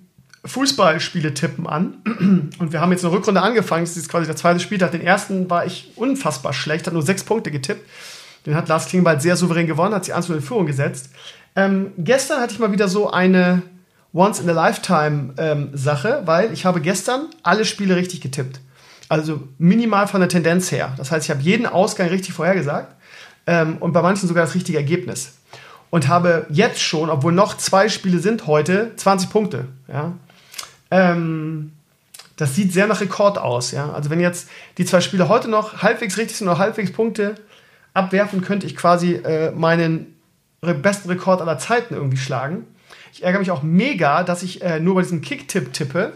Fußballspiele 0.46 1.34
tippen 1.34 1.66
an. 1.66 2.52
Und 2.60 2.72
wir 2.72 2.82
haben 2.82 2.92
jetzt 2.92 3.06
eine 3.06 3.14
Rückrunde 3.14 3.42
angefangen. 3.42 3.86
Das 3.86 3.96
ist 3.96 4.10
quasi 4.10 4.26
der 4.26 4.36
zweite 4.36 4.60
Spieltag. 4.60 4.92
Den 4.92 5.02
ersten 5.02 5.50
war 5.52 5.68
ich 5.68 5.92
unfassbar 5.96 6.52
schlecht, 6.52 6.88
hat 6.88 6.94
nur 6.94 7.04
sechs 7.04 7.24
Punkte 7.24 7.52
getippt. 7.52 7.88
Den 8.48 8.56
hat 8.56 8.68
Lars 8.68 8.88
Klingbeil 8.88 9.22
sehr 9.22 9.36
souverän 9.36 9.68
gewonnen, 9.68 9.94
hat 9.94 10.06
sich 10.06 10.16
1 10.16 10.30
in 10.30 10.42
Führung 10.42 10.66
gesetzt. 10.66 11.12
Ähm, 11.56 11.92
gestern 11.98 12.42
hatte 12.42 12.54
ich 12.54 12.60
mal 12.60 12.72
wieder 12.72 12.88
so 12.88 13.12
eine 13.12 13.62
Once-in-a-Lifetime-Sache, 14.14 16.18
ähm, 16.20 16.28
weil 16.28 16.52
ich 16.52 16.66
habe 16.66 16.82
gestern 16.82 17.28
alle 17.44 17.66
Spiele 17.66 17.96
richtig 17.96 18.22
getippt. 18.22 18.60
Also 19.08 19.48
minimal 19.58 20.08
von 20.08 20.22
der 20.22 20.30
Tendenz 20.30 20.72
her. 20.72 20.94
Das 20.98 21.12
heißt, 21.12 21.26
ich 21.26 21.32
habe 21.32 21.42
jeden 21.42 21.66
Ausgang 21.66 22.08
richtig 22.08 22.34
vorhergesagt 22.34 22.96
ähm, 23.48 23.78
und 23.80 23.94
bei 23.94 24.02
manchen 24.02 24.28
sogar 24.28 24.46
das 24.46 24.56
richtige 24.56 24.78
Ergebnis. 24.78 25.36
Und 25.90 26.08
habe 26.08 26.46
jetzt 26.50 26.82
schon, 26.82 27.10
obwohl 27.10 27.34
noch 27.34 27.58
zwei 27.58 27.90
Spiele 27.90 28.20
sind 28.20 28.48
heute, 28.48 28.92
20 28.96 29.30
Punkte. 29.30 29.66
Ja? 29.90 30.14
Ähm, 30.90 31.74
das 32.38 32.56
sieht 32.56 32.72
sehr 32.72 32.88
nach 32.88 33.02
Rekord 33.02 33.38
aus. 33.38 33.72
Ja? 33.72 33.92
Also 33.92 34.10
wenn 34.10 34.22
jetzt 34.22 34.48
die 34.78 34.86
zwei 34.86 35.02
Spiele 35.02 35.28
heute 35.28 35.50
noch 35.50 35.82
halbwegs 35.82 36.18
richtig 36.18 36.38
sind 36.38 36.48
oder 36.48 36.58
halbwegs 36.58 36.94
Punkte 36.94 37.36
abwerfen, 37.94 38.42
könnte 38.42 38.66
ich 38.66 38.78
quasi 38.78 39.16
äh, 39.16 39.52
meinen 39.52 40.16
besten 40.62 41.10
Rekord 41.10 41.42
aller 41.42 41.58
Zeiten 41.58 41.94
irgendwie 41.94 42.18
schlagen. 42.18 42.66
Ich 43.14 43.24
ärgere 43.24 43.40
mich 43.40 43.52
auch 43.52 43.64
mega, 43.64 44.24
dass 44.24 44.44
ich 44.44 44.62
äh, 44.62 44.80
nur 44.80 44.96
bei 44.96 45.02
diesem 45.02 45.22
Kick-Tipp 45.22 45.74
tippe, 45.74 46.14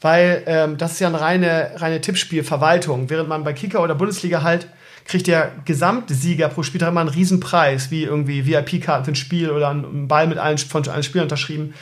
weil 0.00 0.42
ähm, 0.46 0.76
das 0.76 0.92
ist 0.92 1.00
ja 1.00 1.08
eine 1.08 1.20
reine, 1.20 1.72
reine 1.76 2.00
Tippspielverwaltung. 2.00 3.10
Während 3.10 3.28
man 3.28 3.44
bei 3.44 3.52
Kicker 3.52 3.82
oder 3.82 3.94
Bundesliga 3.94 4.42
halt 4.42 4.68
kriegt 5.08 5.26
der 5.26 5.52
Gesamtsieger 5.64 6.48
pro 6.48 6.62
Spieltag 6.62 6.90
immer 6.90 7.00
einen 7.00 7.08
Riesenpreis, 7.08 7.90
wie 7.90 8.04
irgendwie 8.04 8.46
VIP-Karten 8.46 9.06
für 9.06 9.12
ein 9.12 9.16
Spiel 9.16 9.50
oder 9.50 9.70
einen 9.70 10.06
Ball 10.06 10.26
mit 10.26 10.38
allen, 10.38 10.58
von 10.58 10.86
allen 10.86 11.02
Spielern 11.02 11.24
unterschrieben. 11.24 11.74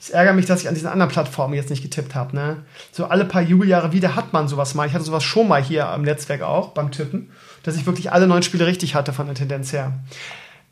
Es 0.00 0.10
ärgert 0.10 0.36
mich, 0.36 0.46
dass 0.46 0.62
ich 0.62 0.68
an 0.68 0.74
diesen 0.74 0.88
anderen 0.88 1.10
Plattformen 1.10 1.54
jetzt 1.54 1.70
nicht 1.70 1.82
getippt 1.82 2.14
habe. 2.14 2.36
Ne? 2.36 2.58
So 2.92 3.06
alle 3.06 3.24
paar 3.24 3.42
Jubeljahre 3.42 3.92
wieder 3.92 4.14
hat 4.14 4.32
man 4.32 4.46
sowas 4.46 4.74
mal. 4.74 4.86
Ich 4.86 4.94
hatte 4.94 5.04
sowas 5.04 5.24
schon 5.24 5.48
mal 5.48 5.62
hier 5.62 5.88
am 5.88 6.02
Netzwerk 6.02 6.42
auch 6.42 6.68
beim 6.68 6.92
Tippen, 6.92 7.30
dass 7.64 7.76
ich 7.76 7.84
wirklich 7.84 8.12
alle 8.12 8.28
neun 8.28 8.44
Spiele 8.44 8.66
richtig 8.66 8.94
hatte 8.94 9.12
von 9.12 9.26
der 9.26 9.34
Tendenz 9.34 9.72
her. 9.72 9.92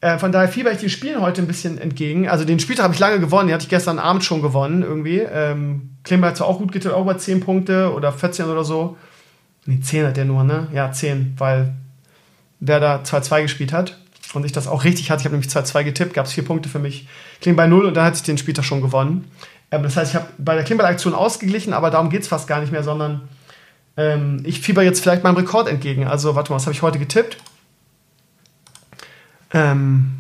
Äh, 0.01 0.19
von 0.19 0.31
daher 0.31 0.49
fieber 0.49 0.73
ich 0.73 0.79
den 0.79 0.91
Spielen 0.91 1.21
heute 1.21 1.41
ein 1.41 1.47
bisschen 1.47 1.79
entgegen. 1.79 2.29
Also 2.29 2.45
den 2.45 2.61
Spieltag 2.61 2.85
habe 2.85 2.95
ich 2.95 3.01
lange 3.01 3.19
gewonnen, 3.19 3.49
den 3.49 3.55
hatte 3.55 3.65
ich 3.65 3.71
gestern 3.71 3.99
Abend 3.99 4.25
schon 4.25 4.43
gewonnen 4.43 4.83
irgendwie. 4.83 5.19
Ähm, 5.19 5.97
Klimber 6.05 6.29
hat 6.29 6.37
zwar 6.37 6.49
auch 6.49 6.59
gut 6.59 6.73
getippt, 6.73 6.95
auch 6.95 7.03
über 7.03 7.17
10 7.17 7.41
Punkte 7.41 7.93
oder 7.93 8.13
14 8.13 8.47
oder 8.47 8.65
so. 8.65 8.97
Nee, 9.65 9.81
10 9.81 10.07
hat 10.07 10.17
der 10.17 10.27
nur, 10.27 10.45
ne? 10.45 10.69
Ja, 10.73 10.93
10, 10.93 11.35
weil 11.39 11.75
Werder 12.61 13.03
2-2 13.05 13.43
gespielt 13.43 13.73
hat. 13.73 13.99
und 14.35 14.45
ich 14.45 14.53
das 14.53 14.69
auch 14.69 14.85
richtig 14.85 15.11
hatte. 15.11 15.21
Ich 15.21 15.25
habe 15.25 15.35
nämlich 15.35 15.51
2-2 15.51 15.85
getippt, 15.85 16.15
gab 16.15 16.27
es 16.27 16.33
vier 16.33 16.45
Punkte 16.45 16.69
für 16.69 16.79
mich. 16.79 17.09
Klingbeil 17.41 17.69
0 17.69 17.87
und 17.87 17.95
dann 17.95 18.05
hatte 18.05 18.17
ich 18.17 18.23
den 18.23 18.39
Spieltag 18.39 18.65
schon 18.65 18.83
gewonnen. 18.83 19.31
Ähm, 19.71 19.83
das 19.83 19.97
heißt, 19.97 20.13
ich 20.13 20.17
habe 20.17 20.29
bei 20.39 20.55
der 20.55 20.65
Klingbeil-Aktion 20.65 21.15
ausgeglichen, 21.15 21.73
aber 21.73 21.91
darum 21.91 22.11
geht 22.11 22.23
es 22.23 22.29
fast 22.29 22.47
gar 22.47 22.61
nicht 22.61 22.71
mehr, 22.71 22.83
sondern 22.83 23.29
ähm, 23.97 24.43
ich 24.45 24.61
fieber 24.61 24.83
jetzt 24.83 25.01
vielleicht 25.01 25.25
meinem 25.25 25.37
Rekord 25.37 25.69
entgegen. 25.69 26.07
Also, 26.07 26.35
warte 26.35 26.53
mal, 26.53 26.57
was 26.57 26.67
habe 26.67 26.75
ich 26.75 26.83
heute 26.83 26.99
getippt? 26.99 27.39
Ähm, 29.57 30.11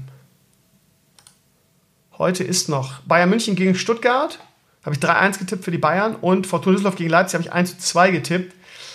heute 2.16 2.42
ist 2.42 2.70
noch 2.70 3.00
Bayern 3.00 3.28
München 3.28 3.54
gegen 3.54 3.74
Stuttgart. 3.74 4.38
Habe 4.82 4.96
ich 4.96 5.02
3-1 5.02 5.38
getippt 5.38 5.62
für 5.62 5.70
die 5.70 5.76
Bayern 5.76 6.16
und 6.16 6.46
Fortuna 6.46 6.72
Düsseldorf 6.72 6.96
gegen 6.96 7.10
Leipzig 7.10 7.34
habe 7.34 7.44
ich 7.44 7.52
1-2 7.74 8.12
getippt. 8.12 8.54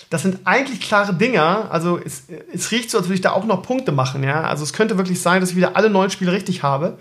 Das 0.10 0.24
sind 0.24 0.40
eigentlich 0.46 0.82
klare 0.82 1.14
Dinger. 1.14 1.68
Also 1.70 2.00
es, 2.04 2.24
es 2.52 2.72
riecht 2.72 2.90
so, 2.90 2.98
als 2.98 3.06
würde 3.06 3.16
ich 3.16 3.22
da 3.22 3.34
auch 3.34 3.46
noch 3.46 3.62
Punkte 3.62 3.92
machen. 3.92 4.24
Ja? 4.24 4.42
Also 4.42 4.64
es 4.64 4.74
könnte 4.74 4.98
wirklich 4.98 5.22
sein, 5.22 5.42
dass 5.42 5.52
ich 5.52 5.56
wieder 5.56 5.76
alle 5.76 5.92
neun 5.92 6.10
Spiele 6.10 6.32
richtig 6.32 6.64
habe. 6.64 6.98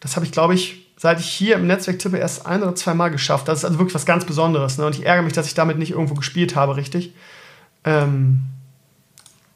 Das 0.00 0.16
habe 0.16 0.24
ich, 0.24 0.32
glaube 0.32 0.54
ich, 0.54 0.86
seit 0.96 1.20
ich 1.20 1.26
hier 1.26 1.56
im 1.56 1.66
Netzwerk 1.66 1.98
tippe, 1.98 2.16
erst 2.16 2.46
ein 2.46 2.62
oder 2.62 2.74
zwei 2.74 2.94
Mal 2.94 3.10
geschafft. 3.10 3.46
Das 3.46 3.58
ist 3.58 3.66
also 3.66 3.78
wirklich 3.78 3.94
was 3.94 4.06
ganz 4.06 4.24
Besonderes. 4.24 4.78
Ne? 4.78 4.86
Und 4.86 4.96
ich 4.96 5.04
ärgere 5.04 5.22
mich, 5.22 5.34
dass 5.34 5.46
ich 5.46 5.54
damit 5.54 5.76
nicht 5.76 5.90
irgendwo 5.90 6.14
gespielt 6.14 6.56
habe, 6.56 6.76
richtig. 6.76 7.12
Ähm, 7.84 8.44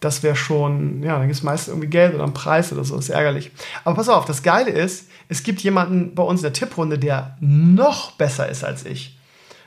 das 0.00 0.22
wäre 0.22 0.36
schon, 0.36 1.02
ja, 1.02 1.18
dann 1.18 1.26
gibt 1.26 1.36
es 1.36 1.42
meistens 1.42 1.68
irgendwie 1.68 1.88
Geld 1.88 2.14
oder 2.14 2.24
einen 2.24 2.34
Preis 2.34 2.72
oder 2.72 2.84
so, 2.84 2.96
das 2.96 3.06
ist 3.06 3.14
ärgerlich. 3.14 3.50
Aber 3.84 3.96
pass 3.96 4.08
auf, 4.08 4.24
das 4.24 4.42
Geile 4.42 4.70
ist, 4.70 5.08
es 5.28 5.42
gibt 5.42 5.60
jemanden 5.60 6.14
bei 6.14 6.22
uns 6.22 6.40
in 6.40 6.44
der 6.44 6.52
Tipprunde, 6.52 6.98
der 6.98 7.36
noch 7.40 8.12
besser 8.12 8.48
ist 8.48 8.64
als 8.64 8.86
ich. 8.86 9.16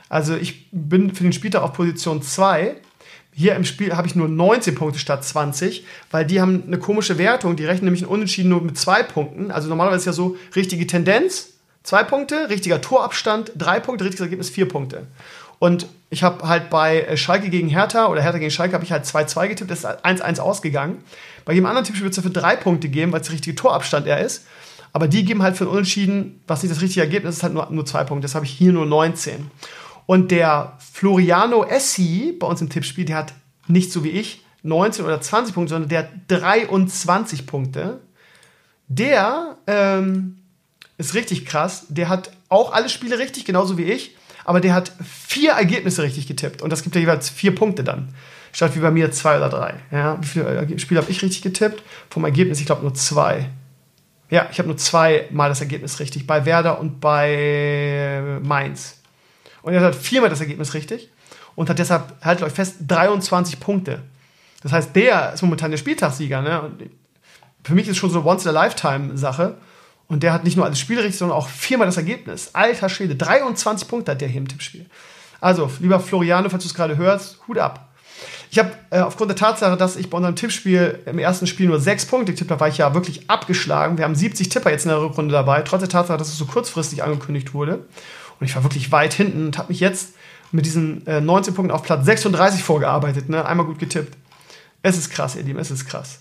Also 0.08 0.34
ich 0.34 0.68
bin 0.72 1.14
für 1.14 1.22
den 1.22 1.32
Spieltag 1.32 1.62
auf 1.62 1.72
Position 1.72 2.22
2. 2.22 2.76
Hier 3.34 3.54
im 3.54 3.64
Spiel 3.64 3.96
habe 3.96 4.06
ich 4.06 4.14
nur 4.14 4.28
19 4.28 4.74
Punkte 4.74 4.98
statt 4.98 5.24
20, 5.24 5.86
weil 6.10 6.26
die 6.26 6.40
haben 6.40 6.64
eine 6.66 6.78
komische 6.78 7.16
Wertung. 7.16 7.56
Die 7.56 7.64
rechnen 7.64 7.86
nämlich 7.86 8.02
ein 8.02 8.08
Unentschieden 8.08 8.50
nur 8.50 8.60
mit 8.60 8.76
zwei 8.76 9.02
Punkten. 9.02 9.50
Also 9.50 9.70
normalerweise 9.70 10.00
ist 10.00 10.06
ja 10.06 10.12
so 10.12 10.36
richtige 10.54 10.86
Tendenz, 10.86 11.54
zwei 11.82 12.04
Punkte, 12.04 12.50
richtiger 12.50 12.82
Torabstand, 12.82 13.52
drei 13.56 13.80
Punkte, 13.80 14.04
richtiges 14.04 14.20
Ergebnis, 14.20 14.50
vier 14.50 14.68
Punkte. 14.68 15.06
Und 15.58 15.86
ich 16.12 16.22
habe 16.22 16.46
halt 16.46 16.68
bei 16.68 17.00
äh, 17.00 17.16
Schalke 17.16 17.48
gegen 17.48 17.68
Hertha 17.68 18.06
oder 18.06 18.20
Hertha 18.20 18.36
gegen 18.36 18.50
Schalke 18.50 18.74
habe 18.74 18.84
ich 18.84 18.92
halt 18.92 19.06
2-2 19.06 19.48
getippt, 19.48 19.70
das 19.70 19.78
ist 19.78 19.86
1-1 19.86 20.40
ausgegangen. 20.40 21.02
Bei 21.46 21.54
jedem 21.54 21.64
anderen 21.64 21.86
Tippspiel 21.86 22.04
wird 22.04 22.12
es 22.12 22.16
dafür 22.16 22.30
drei 22.30 22.54
Punkte 22.54 22.90
geben, 22.90 23.12
weil 23.12 23.22
es 23.22 23.28
der 23.28 23.32
richtige 23.32 23.56
Torabstand 23.56 24.06
er 24.06 24.20
ist. 24.20 24.46
Aber 24.92 25.08
die 25.08 25.24
geben 25.24 25.42
halt 25.42 25.56
für 25.56 25.64
ein 25.64 25.68
Unentschieden, 25.68 26.42
was 26.46 26.62
nicht 26.62 26.70
das 26.70 26.82
richtige 26.82 27.00
Ergebnis 27.00 27.36
ist, 27.36 27.42
halt 27.42 27.54
nur, 27.54 27.66
nur 27.70 27.86
zwei 27.86 28.04
Punkte. 28.04 28.26
Das 28.26 28.34
habe 28.34 28.44
ich 28.44 28.52
hier 28.52 28.72
nur 28.72 28.84
19. 28.84 29.50
Und 30.04 30.30
der 30.30 30.76
Floriano 30.92 31.64
Essi 31.64 32.36
bei 32.38 32.46
uns 32.46 32.60
im 32.60 32.68
Tippspiel, 32.68 33.06
der 33.06 33.16
hat 33.16 33.32
nicht 33.66 33.90
so 33.90 34.04
wie 34.04 34.10
ich 34.10 34.44
19 34.64 35.06
oder 35.06 35.18
20 35.18 35.54
Punkte, 35.54 35.70
sondern 35.70 35.88
der 35.88 36.00
hat 36.00 36.10
23 36.28 37.46
Punkte. 37.46 38.00
Der 38.86 39.56
ähm, 39.66 40.42
ist 40.98 41.14
richtig 41.14 41.46
krass. 41.46 41.86
Der 41.88 42.10
hat 42.10 42.32
auch 42.50 42.74
alle 42.74 42.90
Spiele 42.90 43.18
richtig, 43.18 43.46
genauso 43.46 43.78
wie 43.78 43.84
ich 43.84 44.14
aber 44.44 44.60
der 44.60 44.74
hat 44.74 44.92
vier 45.02 45.52
Ergebnisse 45.52 46.02
richtig 46.02 46.26
getippt. 46.26 46.62
Und 46.62 46.70
das 46.70 46.82
gibt 46.82 46.94
ja 46.94 47.00
jeweils 47.00 47.30
vier 47.30 47.54
Punkte 47.54 47.84
dann. 47.84 48.08
Statt 48.52 48.76
wie 48.76 48.80
bei 48.80 48.90
mir 48.90 49.10
zwei 49.12 49.36
oder 49.36 49.48
drei. 49.48 49.74
Ja, 49.90 50.18
wie 50.20 50.26
viele 50.26 50.78
Spiele 50.78 51.00
habe 51.00 51.10
ich 51.10 51.22
richtig 51.22 51.42
getippt? 51.42 51.82
Vom 52.10 52.24
Ergebnis, 52.24 52.60
ich 52.60 52.66
glaube, 52.66 52.82
nur 52.82 52.94
zwei. 52.94 53.48
Ja, 54.30 54.48
ich 54.50 54.58
habe 54.58 54.68
nur 54.68 54.76
zweimal 54.76 55.48
das 55.48 55.60
Ergebnis 55.60 56.00
richtig. 56.00 56.26
Bei 56.26 56.44
Werder 56.44 56.78
und 56.80 57.00
bei 57.00 58.38
Mainz. 58.42 58.98
Und 59.62 59.72
er 59.74 59.80
hat 59.80 59.94
viermal 59.94 60.30
das 60.30 60.40
Ergebnis 60.40 60.74
richtig 60.74 61.10
und 61.54 61.70
hat 61.70 61.78
deshalb, 61.78 62.12
haltet 62.22 62.44
euch 62.44 62.52
fest, 62.52 62.76
23 62.86 63.60
Punkte. 63.60 64.00
Das 64.62 64.72
heißt, 64.72 64.94
der 64.94 65.32
ist 65.32 65.42
momentan 65.42 65.70
der 65.70 65.78
Spieltagssieger. 65.78 66.42
Ne? 66.42 66.70
Für 67.64 67.74
mich 67.74 67.86
ist 67.86 67.92
es 67.92 67.96
schon 67.98 68.10
so 68.10 68.20
eine 68.20 68.28
Once-in-a-Lifetime-Sache. 68.28 69.56
Und 70.12 70.22
der 70.22 70.34
hat 70.34 70.44
nicht 70.44 70.58
nur 70.58 70.66
alles 70.66 70.78
Spiel 70.78 70.98
richtig, 70.98 71.16
sondern 71.16 71.38
auch 71.38 71.48
viermal 71.48 71.86
das 71.86 71.96
Ergebnis. 71.96 72.50
Alter 72.52 72.90
Schwede, 72.90 73.16
23 73.16 73.88
Punkte 73.88 74.12
hat 74.12 74.20
der 74.20 74.28
hier 74.28 74.42
im 74.42 74.46
Tippspiel. 74.46 74.84
Also, 75.40 75.70
lieber 75.80 76.00
Floriano, 76.00 76.50
falls 76.50 76.64
du 76.64 76.68
es 76.68 76.74
gerade 76.74 76.98
hörst, 76.98 77.38
Hut 77.48 77.56
ab. 77.56 77.88
Ich 78.50 78.58
habe 78.58 78.72
äh, 78.90 79.00
aufgrund 79.00 79.30
der 79.30 79.36
Tatsache, 79.38 79.74
dass 79.78 79.96
ich 79.96 80.10
bei 80.10 80.18
unserem 80.18 80.36
Tippspiel 80.36 81.00
im 81.06 81.18
ersten 81.18 81.46
Spiel 81.46 81.66
nur 81.66 81.80
sechs 81.80 82.04
Punkte 82.04 82.32
getippt 82.32 82.50
habe, 82.50 82.60
war 82.60 82.68
ich 82.68 82.76
ja 82.76 82.92
wirklich 82.92 83.30
abgeschlagen. 83.30 83.96
Wir 83.96 84.04
haben 84.04 84.14
70 84.14 84.50
Tipper 84.50 84.70
jetzt 84.70 84.84
in 84.84 84.90
der 84.90 85.00
Rückrunde 85.00 85.32
dabei, 85.32 85.62
trotz 85.62 85.80
der 85.80 85.88
Tatsache, 85.88 86.18
dass 86.18 86.28
es 86.28 86.36
so 86.36 86.44
kurzfristig 86.44 87.02
angekündigt 87.02 87.54
wurde. 87.54 87.86
Und 88.38 88.44
ich 88.44 88.54
war 88.54 88.64
wirklich 88.64 88.92
weit 88.92 89.14
hinten 89.14 89.46
und 89.46 89.56
habe 89.56 89.70
mich 89.70 89.80
jetzt 89.80 90.12
mit 90.50 90.66
diesen 90.66 91.06
äh, 91.06 91.22
19 91.22 91.54
Punkten 91.54 91.72
auf 91.72 91.84
Platz 91.84 92.04
36 92.04 92.62
vorgearbeitet. 92.62 93.30
Ne? 93.30 93.46
Einmal 93.46 93.64
gut 93.64 93.78
getippt. 93.78 94.14
Es 94.82 94.98
ist 94.98 95.08
krass, 95.08 95.36
ihr 95.36 95.42
Lieben, 95.42 95.58
es 95.58 95.70
ist 95.70 95.86
krass. 95.86 96.20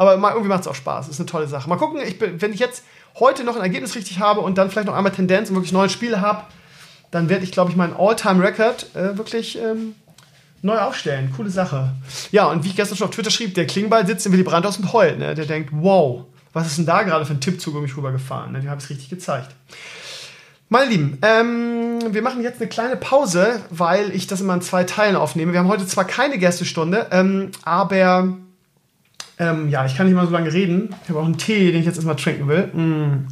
Aber 0.00 0.14
irgendwie 0.14 0.48
macht 0.48 0.62
es 0.62 0.66
auch 0.66 0.74
Spaß. 0.74 1.08
Es 1.08 1.16
ist 1.16 1.20
eine 1.20 1.26
tolle 1.26 1.46
Sache. 1.46 1.68
Mal 1.68 1.76
gucken, 1.76 2.00
ich 2.02 2.18
bin, 2.18 2.40
wenn 2.40 2.54
ich 2.54 2.58
jetzt 2.58 2.84
heute 3.18 3.44
noch 3.44 3.56
ein 3.56 3.62
Ergebnis 3.62 3.94
richtig 3.94 4.18
habe 4.18 4.40
und 4.40 4.58
dann 4.58 4.70
vielleicht 4.70 4.86
noch 4.86 4.94
einmal 4.94 5.12
Tendenz 5.12 5.48
und 5.48 5.56
wirklich 5.56 5.72
neue 5.72 5.88
Spiele 5.88 6.20
habe, 6.20 6.44
dann 7.10 7.28
werde 7.28 7.44
ich, 7.44 7.52
glaube 7.52 7.70
ich, 7.70 7.76
meinen 7.76 7.94
All-Time-Record 7.96 8.94
äh, 8.94 9.18
wirklich 9.18 9.58
ähm, 9.58 9.94
neu 10.62 10.78
aufstellen. 10.78 11.32
Coole 11.36 11.50
Sache. 11.50 11.92
Ja, 12.30 12.46
und 12.46 12.64
wie 12.64 12.68
ich 12.68 12.76
gestern 12.76 12.96
schon 12.96 13.08
auf 13.08 13.14
Twitter 13.14 13.30
schrieb, 13.30 13.54
der 13.54 13.66
Klingbeil 13.66 14.06
sitzt 14.06 14.26
in 14.26 14.32
Willy 14.32 14.42
Brandt 14.42 14.66
aus 14.66 14.78
und 14.78 14.92
heult. 14.92 15.18
Ne? 15.18 15.34
Der 15.34 15.46
denkt, 15.46 15.70
wow, 15.72 16.24
was 16.52 16.66
ist 16.66 16.78
denn 16.78 16.86
da 16.86 17.02
gerade 17.02 17.24
für 17.26 17.32
ein 17.32 17.40
Tippzug 17.40 17.74
um 17.74 17.82
mich 17.82 17.96
rübergefahren? 17.96 18.52
Ne? 18.52 18.60
Den 18.60 18.70
habe 18.70 18.80
ich 18.80 18.90
richtig 18.90 19.08
gezeigt. 19.08 19.50
Meine 20.68 20.88
Lieben, 20.88 21.18
ähm, 21.22 21.98
wir 22.14 22.22
machen 22.22 22.42
jetzt 22.42 22.60
eine 22.60 22.68
kleine 22.68 22.94
Pause, 22.94 23.60
weil 23.70 24.14
ich 24.14 24.28
das 24.28 24.40
immer 24.40 24.54
in 24.54 24.62
zwei 24.62 24.84
Teilen 24.84 25.16
aufnehme. 25.16 25.52
Wir 25.52 25.58
haben 25.58 25.68
heute 25.68 25.84
zwar 25.84 26.04
keine 26.04 26.38
Gästestunde, 26.38 27.08
ähm, 27.10 27.50
aber 27.64 28.36
ähm, 29.40 29.70
ja, 29.70 29.86
ich 29.86 29.96
kann 29.96 30.06
nicht 30.06 30.14
mal 30.14 30.26
so 30.26 30.32
lange 30.32 30.52
reden. 30.52 30.94
Ich 31.02 31.08
habe 31.08 31.18
auch 31.18 31.24
einen 31.24 31.38
Tee, 31.38 31.72
den 31.72 31.80
ich 31.80 31.86
jetzt 31.86 31.96
erstmal 31.96 32.16
trinken 32.16 32.46
will. 32.46 32.66
Mm. 32.66 33.28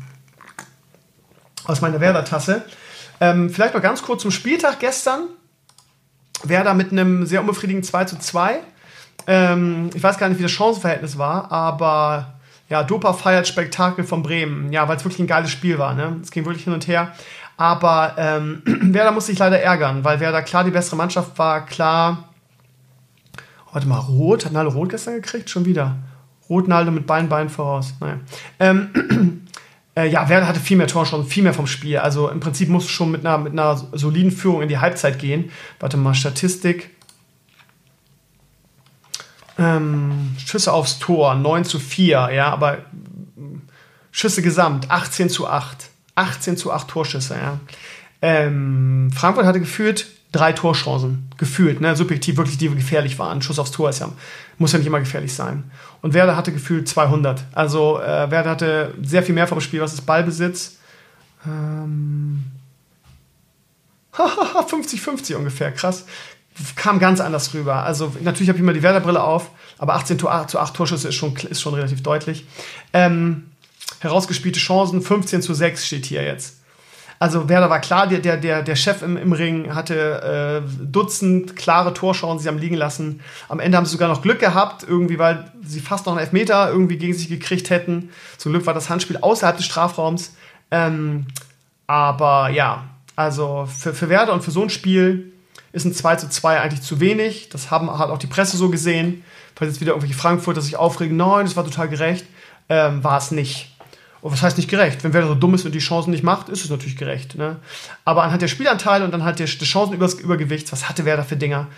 Aus 1.67 1.83
meiner 1.83 2.01
Werder-Tasse. 2.01 2.63
Ähm, 3.21 3.51
vielleicht 3.51 3.75
noch 3.75 3.83
ganz 3.83 4.03
kurz 4.03 4.23
zum 4.23 4.31
Spieltag 4.31 4.81
gestern. 4.81 5.25
Werder 6.45 6.73
mit 6.73 6.93
einem 6.93 7.27
sehr 7.27 7.41
unbefriedigenden 7.41 7.87
2 7.87 8.05
zu 8.07 8.19
2. 8.19 8.61
Ähm, 9.27 9.91
ich 9.93 10.03
weiß 10.03 10.17
gar 10.17 10.31
nicht, 10.31 10.39
wie 10.39 10.45
das 10.45 10.53
Chancenverhältnis 10.53 11.19
war, 11.19 11.53
aber 11.53 12.39
ja, 12.71 12.85
Dopa 12.85 13.13
feiert 13.13 13.47
Spektakel 13.47 14.05
von 14.05 14.23
Bremen. 14.23 14.73
Ja, 14.73 14.89
weil 14.89 14.97
es 14.97 15.05
wirklich 15.05 15.21
ein 15.21 15.27
geiles 15.27 15.51
Spiel 15.51 15.79
war. 15.79 15.93
Ne? 15.93 16.17
Es 16.23 16.31
ging 16.31 16.47
wirklich 16.47 16.65
hin 16.65 16.73
und 16.73 16.87
her. 16.87 17.13
Aber 17.59 18.15
ähm, 18.17 18.63
Werder 18.65 19.13
muss 19.13 19.27
sich 19.27 19.39
leider 19.39 19.61
ärgern, 19.61 20.05
weil 20.05 20.21
Werder 20.21 20.41
klar 20.41 20.65
die 20.65 20.71
bessere 20.71 20.97
Mannschaft 20.97 21.39
war, 21.39 21.67
klar 21.67 22.28
Warte 23.73 23.87
mal, 23.87 23.99
Rot? 23.99 24.45
Hat 24.45 24.53
Naldo 24.53 24.71
Rot 24.71 24.91
gestern 24.91 25.15
gekriegt? 25.15 25.51
Schon 25.51 25.65
wieder. 25.65 25.97
Rot 26.49 26.69
Naldo 26.69 26.91
mit 26.91 27.07
beiden 27.07 27.29
Beinen 27.29 27.51
voraus. 27.51 27.95
Naja. 28.01 28.21
Ähm, 28.59 29.47
äh, 29.97 30.09
ja, 30.09 30.29
Werder 30.29 30.47
hatte 30.47 30.61
viel 30.61 30.77
mehr 30.77 30.87
Torchancen, 30.87 31.29
viel 31.29 31.43
mehr 31.43 31.55
vom 31.55 31.67
Spiel. 31.67 31.99
Also 31.99 32.29
im 32.29 32.41
Prinzip 32.41 32.69
musst 32.69 32.89
du 32.89 32.93
schon 32.93 33.11
mit 33.11 33.27
einer, 33.27 33.39
mit 33.39 33.53
einer 33.53 33.77
soliden 33.93 34.31
Führung 34.31 34.63
in 34.63 34.69
die 34.69 34.79
Halbzeit 34.79 35.19
gehen. 35.19 35.51
Warte 35.81 35.97
mal, 35.97 36.15
Statistik. 36.15 36.91
Ähm, 39.59 40.37
Schüsse 40.39 40.73
aufs 40.73 40.99
Tor, 40.99 41.35
9 41.35 41.65
zu 41.65 41.81
4, 41.81 42.31
ja, 42.33 42.51
aber 42.51 42.79
Schüsse 44.13 44.41
gesamt, 44.41 44.91
18 44.91 45.29
zu 45.29 45.49
8. 45.49 45.91
18 46.15 46.57
zu 46.57 46.73
8 46.73 46.89
Torschüsse, 46.89 47.35
ja. 47.35 47.61
Ähm, 48.23 49.11
Frankfurt 49.15 49.47
hatte 49.47 49.61
geführt 49.61 50.07
drei 50.33 50.53
Torchancen 50.53 51.31
gefühlt, 51.39 51.81
ne, 51.81 51.97
subjektiv 51.97 52.37
wirklich, 52.37 52.59
die 52.59 52.69
gefährlich 52.69 53.19
waren. 53.19 53.41
Schuss 53.41 53.59
aufs 53.59 53.71
Tor 53.71 53.89
ist 53.89 54.01
ja, 54.01 54.11
muss 54.59 54.73
ja 54.73 54.79
nicht 54.79 54.87
immer 54.87 55.01
gefährlich 55.01 55.35
sein. 55.35 55.71
Und 56.03 56.15
Werder 56.15 56.37
hatte 56.37 56.53
gefühlt 56.53 56.89
200. 56.89 57.45
Also 57.53 58.01
äh, 58.01 58.31
Werder 58.31 58.51
hatte 58.51 58.95
sehr 59.03 59.23
viel 59.23 59.35
mehr 59.35 59.47
vom 59.47 59.61
Spiel, 59.61 59.81
was 59.81 59.95
ist 59.95 60.03
Ballbesitz. 60.03 60.77
Ähm, 61.47 62.45
50-50 64.13 65.35
ungefähr, 65.37 65.73
krass. 65.73 66.05
Kam 66.75 66.99
ganz 66.99 67.21
anders 67.21 67.55
rüber. 67.55 67.85
Also 67.85 68.13
natürlich 68.21 68.49
habe 68.49 68.59
ich 68.59 68.63
immer 68.63 68.73
die 68.73 68.83
Werder-Brille 68.83 69.23
auf, 69.23 69.51
aber 69.79 69.95
18 69.95 70.19
zu 70.19 70.29
8, 70.29 70.51
zu 70.51 70.59
8 70.59 70.75
Torschüsse 70.75 71.09
ist 71.09 71.15
schon, 71.15 71.37
ist 71.37 71.61
schon 71.61 71.75
relativ 71.75 72.03
deutlich. 72.03 72.45
Ähm, 72.93 73.53
herausgespielte 74.01 74.59
Chancen, 74.59 75.01
15 75.01 75.41
zu 75.41 75.55
6 75.55 75.87
steht 75.87 76.07
hier 76.07 76.25
jetzt. 76.25 76.58
Also 77.19 77.49
Werder 77.49 77.69
war 77.69 77.81
klar, 77.81 78.07
der, 78.07 78.37
der, 78.37 78.63
der 78.63 78.77
Chef 78.77 79.03
im, 79.03 79.17
im 79.17 79.33
Ring 79.33 79.75
hatte 79.75 80.63
äh, 80.65 80.87
Dutzend 80.87 81.57
klare 81.57 81.93
Torschauen, 81.93 82.39
sie 82.39 82.49
haben 82.49 82.59
liegen 82.59 82.77
lassen. 82.77 83.21
Am 83.49 83.59
Ende 83.59 83.77
haben 83.77 83.87
sie 83.87 83.93
sogar 83.93 84.09
noch 84.09 84.23
Glück 84.23 84.39
gehabt, 84.39 84.85
irgendwie, 84.87 85.19
weil 85.19 85.51
sie 85.63 85.81
fast 85.81 86.07
noch 86.07 86.13
einen 86.13 86.21
Elfmeter 86.21 86.71
irgendwie 86.71 86.97
gegen 86.97 87.15
sich 87.15 87.29
gekriegt 87.29 87.71
hätten. 87.71 88.11
Zum 88.37 88.53
Glück 88.53 88.67
war 88.67 88.75
das 88.75 88.89
Handspiel 88.89 89.19
außerhalb 89.21 89.57
des 89.57 89.67
Strafraums. 89.67 90.37
Ähm, 90.71 91.27
aber 91.87 92.51
ja, 92.51 92.85
also 93.17 93.67
für, 93.67 93.95
für 93.95 94.09
Werder 94.09 94.33
und 94.33 94.45
für 94.45 94.53
so 94.53 94.63
ein 94.63 94.71
Spiel 94.71 95.33
ist 95.73 95.85
ein 95.85 95.95
2 95.95 96.17
zu 96.17 96.29
2 96.29 96.61
eigentlich 96.61 96.83
zu 96.83 97.01
wenig. 97.01 97.49
Das 97.49 97.71
haben, 97.71 97.99
hat 97.99 98.11
auch 98.11 98.19
die 98.19 98.27
Presse 98.27 98.57
so 98.57 98.71
gesehen. 98.71 99.25
Falls 99.57 99.73
jetzt 99.73 99.81
wieder 99.81 99.93
irgendwelche 99.93 100.19
Frankfurter 100.19 100.61
sich 100.61 100.77
aufregen, 100.77 101.17
nein, 101.17 101.45
das 101.45 101.57
war 101.57 101.65
total 101.65 101.89
gerecht. 101.89 102.27
Ähm, 102.69 103.03
war 103.03 103.19
es 103.19 103.33
nicht. 103.33 103.75
Und 104.21 104.33
was 104.33 104.43
heißt 104.43 104.57
nicht 104.57 104.69
gerecht? 104.69 105.05
Wenn 105.05 105.13
wer 105.13 105.27
so 105.27 105.35
dumm 105.35 105.55
ist 105.55 105.65
und 105.65 105.75
die 105.75 105.79
Chancen 105.79 106.11
nicht 106.11 106.25
macht, 106.25 106.49
ist 106.49 106.65
es 106.65 106.71
natürlich 106.71 106.97
gerecht. 106.97 107.37
Ne? 107.37 107.57
Aber 108.05 108.25
anhand 108.25 108.43
der 108.43 108.49
Spielanteile 108.49 109.05
und 109.05 109.15
anhand 109.15 109.39
des 109.39 109.51
Chancenübergewichts, 109.51 110.73
was 110.73 110.89
hatte 110.89 111.05
wer 111.05 111.17
da 111.17 111.23
für 111.23 111.37
Dinger? 111.37 111.69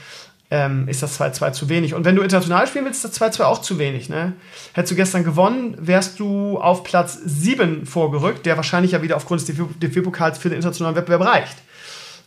ähm, 0.51 0.88
ist 0.88 1.03
das 1.03 1.20
2-2 1.20 1.53
zu 1.53 1.68
wenig. 1.68 1.95
Und 1.95 2.05
wenn 2.05 2.16
du 2.16 2.22
international 2.22 2.66
spielen 2.66 2.84
willst, 2.84 3.05
ist 3.05 3.20
das 3.20 3.38
2-2 3.38 3.45
auch 3.45 3.61
zu 3.61 3.78
wenig. 3.78 4.09
Ne? 4.09 4.32
Hättest 4.72 4.93
du 4.93 4.97
gestern 4.97 5.24
gewonnen, 5.24 5.76
wärst 5.78 6.18
du 6.18 6.59
auf 6.59 6.82
Platz 6.82 7.18
7 7.24 7.86
vorgerückt, 7.86 8.47
der 8.47 8.57
wahrscheinlich 8.57 8.93
ja 8.93 9.03
wieder 9.03 9.16
aufgrund 9.16 9.47
des 9.47 9.57
DFB-Pokals 9.57 10.38
für 10.38 10.49
den 10.49 10.57
internationalen 10.57 10.97
Wettbewerb 10.97 11.22
reicht. 11.22 11.57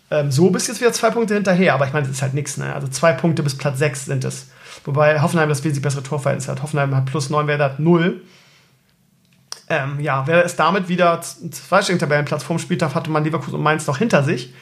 Ähm, 0.09 0.31
so 0.31 0.49
bist 0.49 0.67
du 0.67 0.71
jetzt 0.71 0.79
wieder 0.79 0.93
zwei 0.93 1.09
Punkte 1.09 1.33
hinterher, 1.33 1.73
aber 1.73 1.85
ich 1.85 1.93
meine, 1.93 2.07
das 2.07 2.15
ist 2.15 2.21
halt 2.21 2.33
nichts. 2.33 2.57
Ne? 2.57 2.73
Also 2.73 2.87
zwei 2.87 3.11
Punkte 3.11 3.43
bis 3.43 3.57
Platz 3.57 3.79
6 3.79 4.05
sind 4.05 4.23
es. 4.23 4.47
Wobei 4.85 5.21
Hoffenheim 5.21 5.49
das 5.49 5.63
wesentlich 5.63 5.83
bessere 5.83 6.03
Torverhältnis 6.03 6.47
hat. 6.47 6.61
Hoffenheim 6.61 6.95
hat 6.95 7.05
plus 7.05 7.29
9, 7.29 7.47
Werder 7.47 7.65
hat 7.65 7.79
0. 7.79 8.21
Ähm, 9.73 9.99
ja, 9.99 10.27
Werder 10.27 10.43
ist 10.43 10.57
damit 10.57 10.87
wieder 10.87 11.19
zweistelligen 11.21 11.99
Tabellenplatz 11.99 12.43
vorm 12.43 12.59
Spieltag, 12.59 12.93
hatte 12.93 13.09
man 13.09 13.23
Leverkusen 13.23 13.55
und 13.55 13.63
Mainz 13.63 13.87
noch 13.87 13.97
hinter 13.97 14.23
sich 14.23 14.53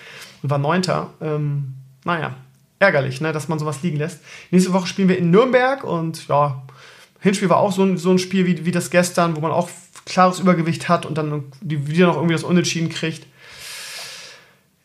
und 0.41 0.49
war 0.49 0.57
Neunter. 0.57 1.09
Ähm, 1.21 1.73
naja, 2.05 2.35
ärgerlich, 2.79 3.19
ne, 3.19 3.33
dass 3.33 3.49
man 3.49 3.59
sowas 3.59 3.83
liegen 3.83 3.97
lässt. 3.97 4.21
Nächste 4.51 4.71
Woche 4.71 4.87
spielen 4.87 5.09
wir 5.09 5.17
in 5.17 5.29
Nürnberg 5.29 5.83
und 5.83 6.27
ja, 6.29 6.61
Hinspiel 7.19 7.49
war 7.49 7.57
auch 7.57 7.73
so 7.73 7.83
ein, 7.83 7.97
so 7.97 8.11
ein 8.11 8.19
Spiel 8.19 8.45
wie, 8.45 8.65
wie 8.65 8.71
das 8.71 8.89
gestern, 8.89 9.35
wo 9.35 9.41
man 9.41 9.51
auch 9.51 9.69
klares 10.05 10.39
Übergewicht 10.39 10.87
hat 10.87 11.05
und 11.05 11.17
dann 11.17 11.43
wieder 11.61 12.07
noch 12.07 12.15
irgendwie 12.15 12.33
das 12.33 12.43
Unentschieden 12.43 12.89
kriegt. 12.89 13.27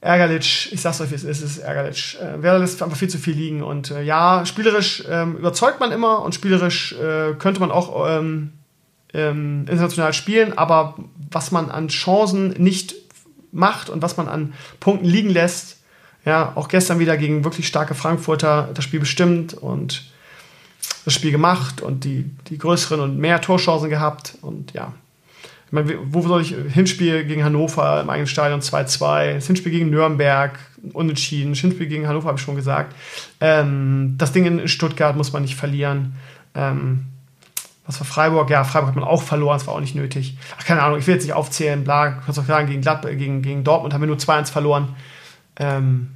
Ärgerlich, 0.01 0.71
ich 0.73 0.81
sag's 0.81 1.01
euch, 1.01 1.13
es 1.13 1.25
ist, 1.25 1.43
es 1.43 1.57
ist 1.57 1.59
ärgerlich. 1.59 2.19
Äh, 2.21 2.43
Werder 2.43 2.59
lässt 2.59 2.83
einfach 2.83 2.99
viel 2.99 3.09
zu 3.09 3.19
viel 3.19 3.35
liegen 3.35 3.63
und 3.63 3.93
äh, 3.93 4.03
ja, 4.03 4.45
spielerisch 4.45 5.05
ähm, 5.09 5.37
überzeugt 5.37 5.79
man 5.79 5.93
immer 5.93 6.23
und 6.23 6.35
spielerisch 6.35 6.93
äh, 6.93 7.35
könnte 7.35 7.61
man 7.61 7.71
auch 7.71 8.09
ähm, 8.09 8.53
ähm, 9.17 9.65
international 9.69 10.13
spielen, 10.13 10.57
aber 10.57 10.95
was 11.31 11.51
man 11.51 11.71
an 11.71 11.89
Chancen 11.89 12.51
nicht 12.59 12.95
macht 13.51 13.89
und 13.89 14.03
was 14.03 14.17
man 14.17 14.29
an 14.29 14.53
Punkten 14.79 15.07
liegen 15.07 15.31
lässt, 15.31 15.81
ja, 16.25 16.53
auch 16.57 16.69
gestern 16.69 16.99
wieder 16.99 17.17
gegen 17.17 17.45
wirklich 17.45 17.67
starke 17.67 17.95
Frankfurter 17.95 18.71
das 18.75 18.85
Spiel 18.85 19.01
bestimmt 19.01 19.55
und 19.55 20.05
das 21.05 21.15
Spiel 21.15 21.31
gemacht 21.31 21.81
und 21.81 22.05
die, 22.05 22.31
die 22.49 22.59
größeren 22.59 23.01
und 23.01 23.19
mehr 23.19 23.41
Torchancen 23.41 23.89
gehabt. 23.89 24.37
Und 24.43 24.73
ja, 24.73 24.93
ich 25.67 25.73
meine, 25.73 25.95
wo 26.13 26.21
soll 26.23 26.43
ich 26.43 26.55
Hinspiel 26.69 27.25
gegen 27.25 27.45
Hannover 27.45 28.01
im 28.01 28.11
eigenen 28.11 28.27
Stadion 28.27 28.61
2-2, 28.61 29.35
das 29.35 29.47
Hinspiel 29.47 29.73
gegen 29.73 29.91
Nürnberg, 29.91 30.59
unentschieden, 30.93 31.53
das 31.53 31.61
Hinspiel 31.61 31.87
gegen 31.87 32.07
Hannover 32.09 32.29
habe 32.29 32.39
ich 32.39 32.45
schon 32.45 32.57
gesagt. 32.57 32.95
Ähm, 33.41 34.17
das 34.19 34.33
Ding 34.33 34.45
in 34.45 34.69
Stuttgart 34.69 35.17
muss 35.17 35.33
man 35.33 35.43
nicht 35.43 35.57
verlieren. 35.57 36.17
Ähm, 36.55 37.07
was 37.87 38.01
war 38.01 38.07
Freiburg? 38.07 38.51
Ja, 38.51 38.65
Freiburg 38.65 38.89
hat 38.89 38.97
man 38.97 39.05
auch 39.05 39.23
verloren, 39.23 39.59
das 39.59 39.67
war 39.67 39.75
auch 39.75 39.81
nicht 39.81 39.95
nötig. 39.95 40.37
Ach, 40.59 40.65
keine 40.65 40.83
Ahnung, 40.83 40.99
ich 40.99 41.07
will 41.07 41.15
jetzt 41.15 41.25
nicht 41.25 41.35
aufzählen, 41.35 41.85
bla, 41.85 42.11
kannst 42.11 42.39
auch 42.39 42.45
sagen, 42.45 42.69
gegen, 42.69 42.83
Gladbach, 42.83 43.11
gegen, 43.11 43.43
gegen 43.43 43.65
Dortmund 43.65 43.95
haben 43.95 44.01
wir 44.01 44.09
nur 44.09 44.17
2-1 44.17 44.51
verloren. 44.51 44.97
Ähm, 45.59 46.11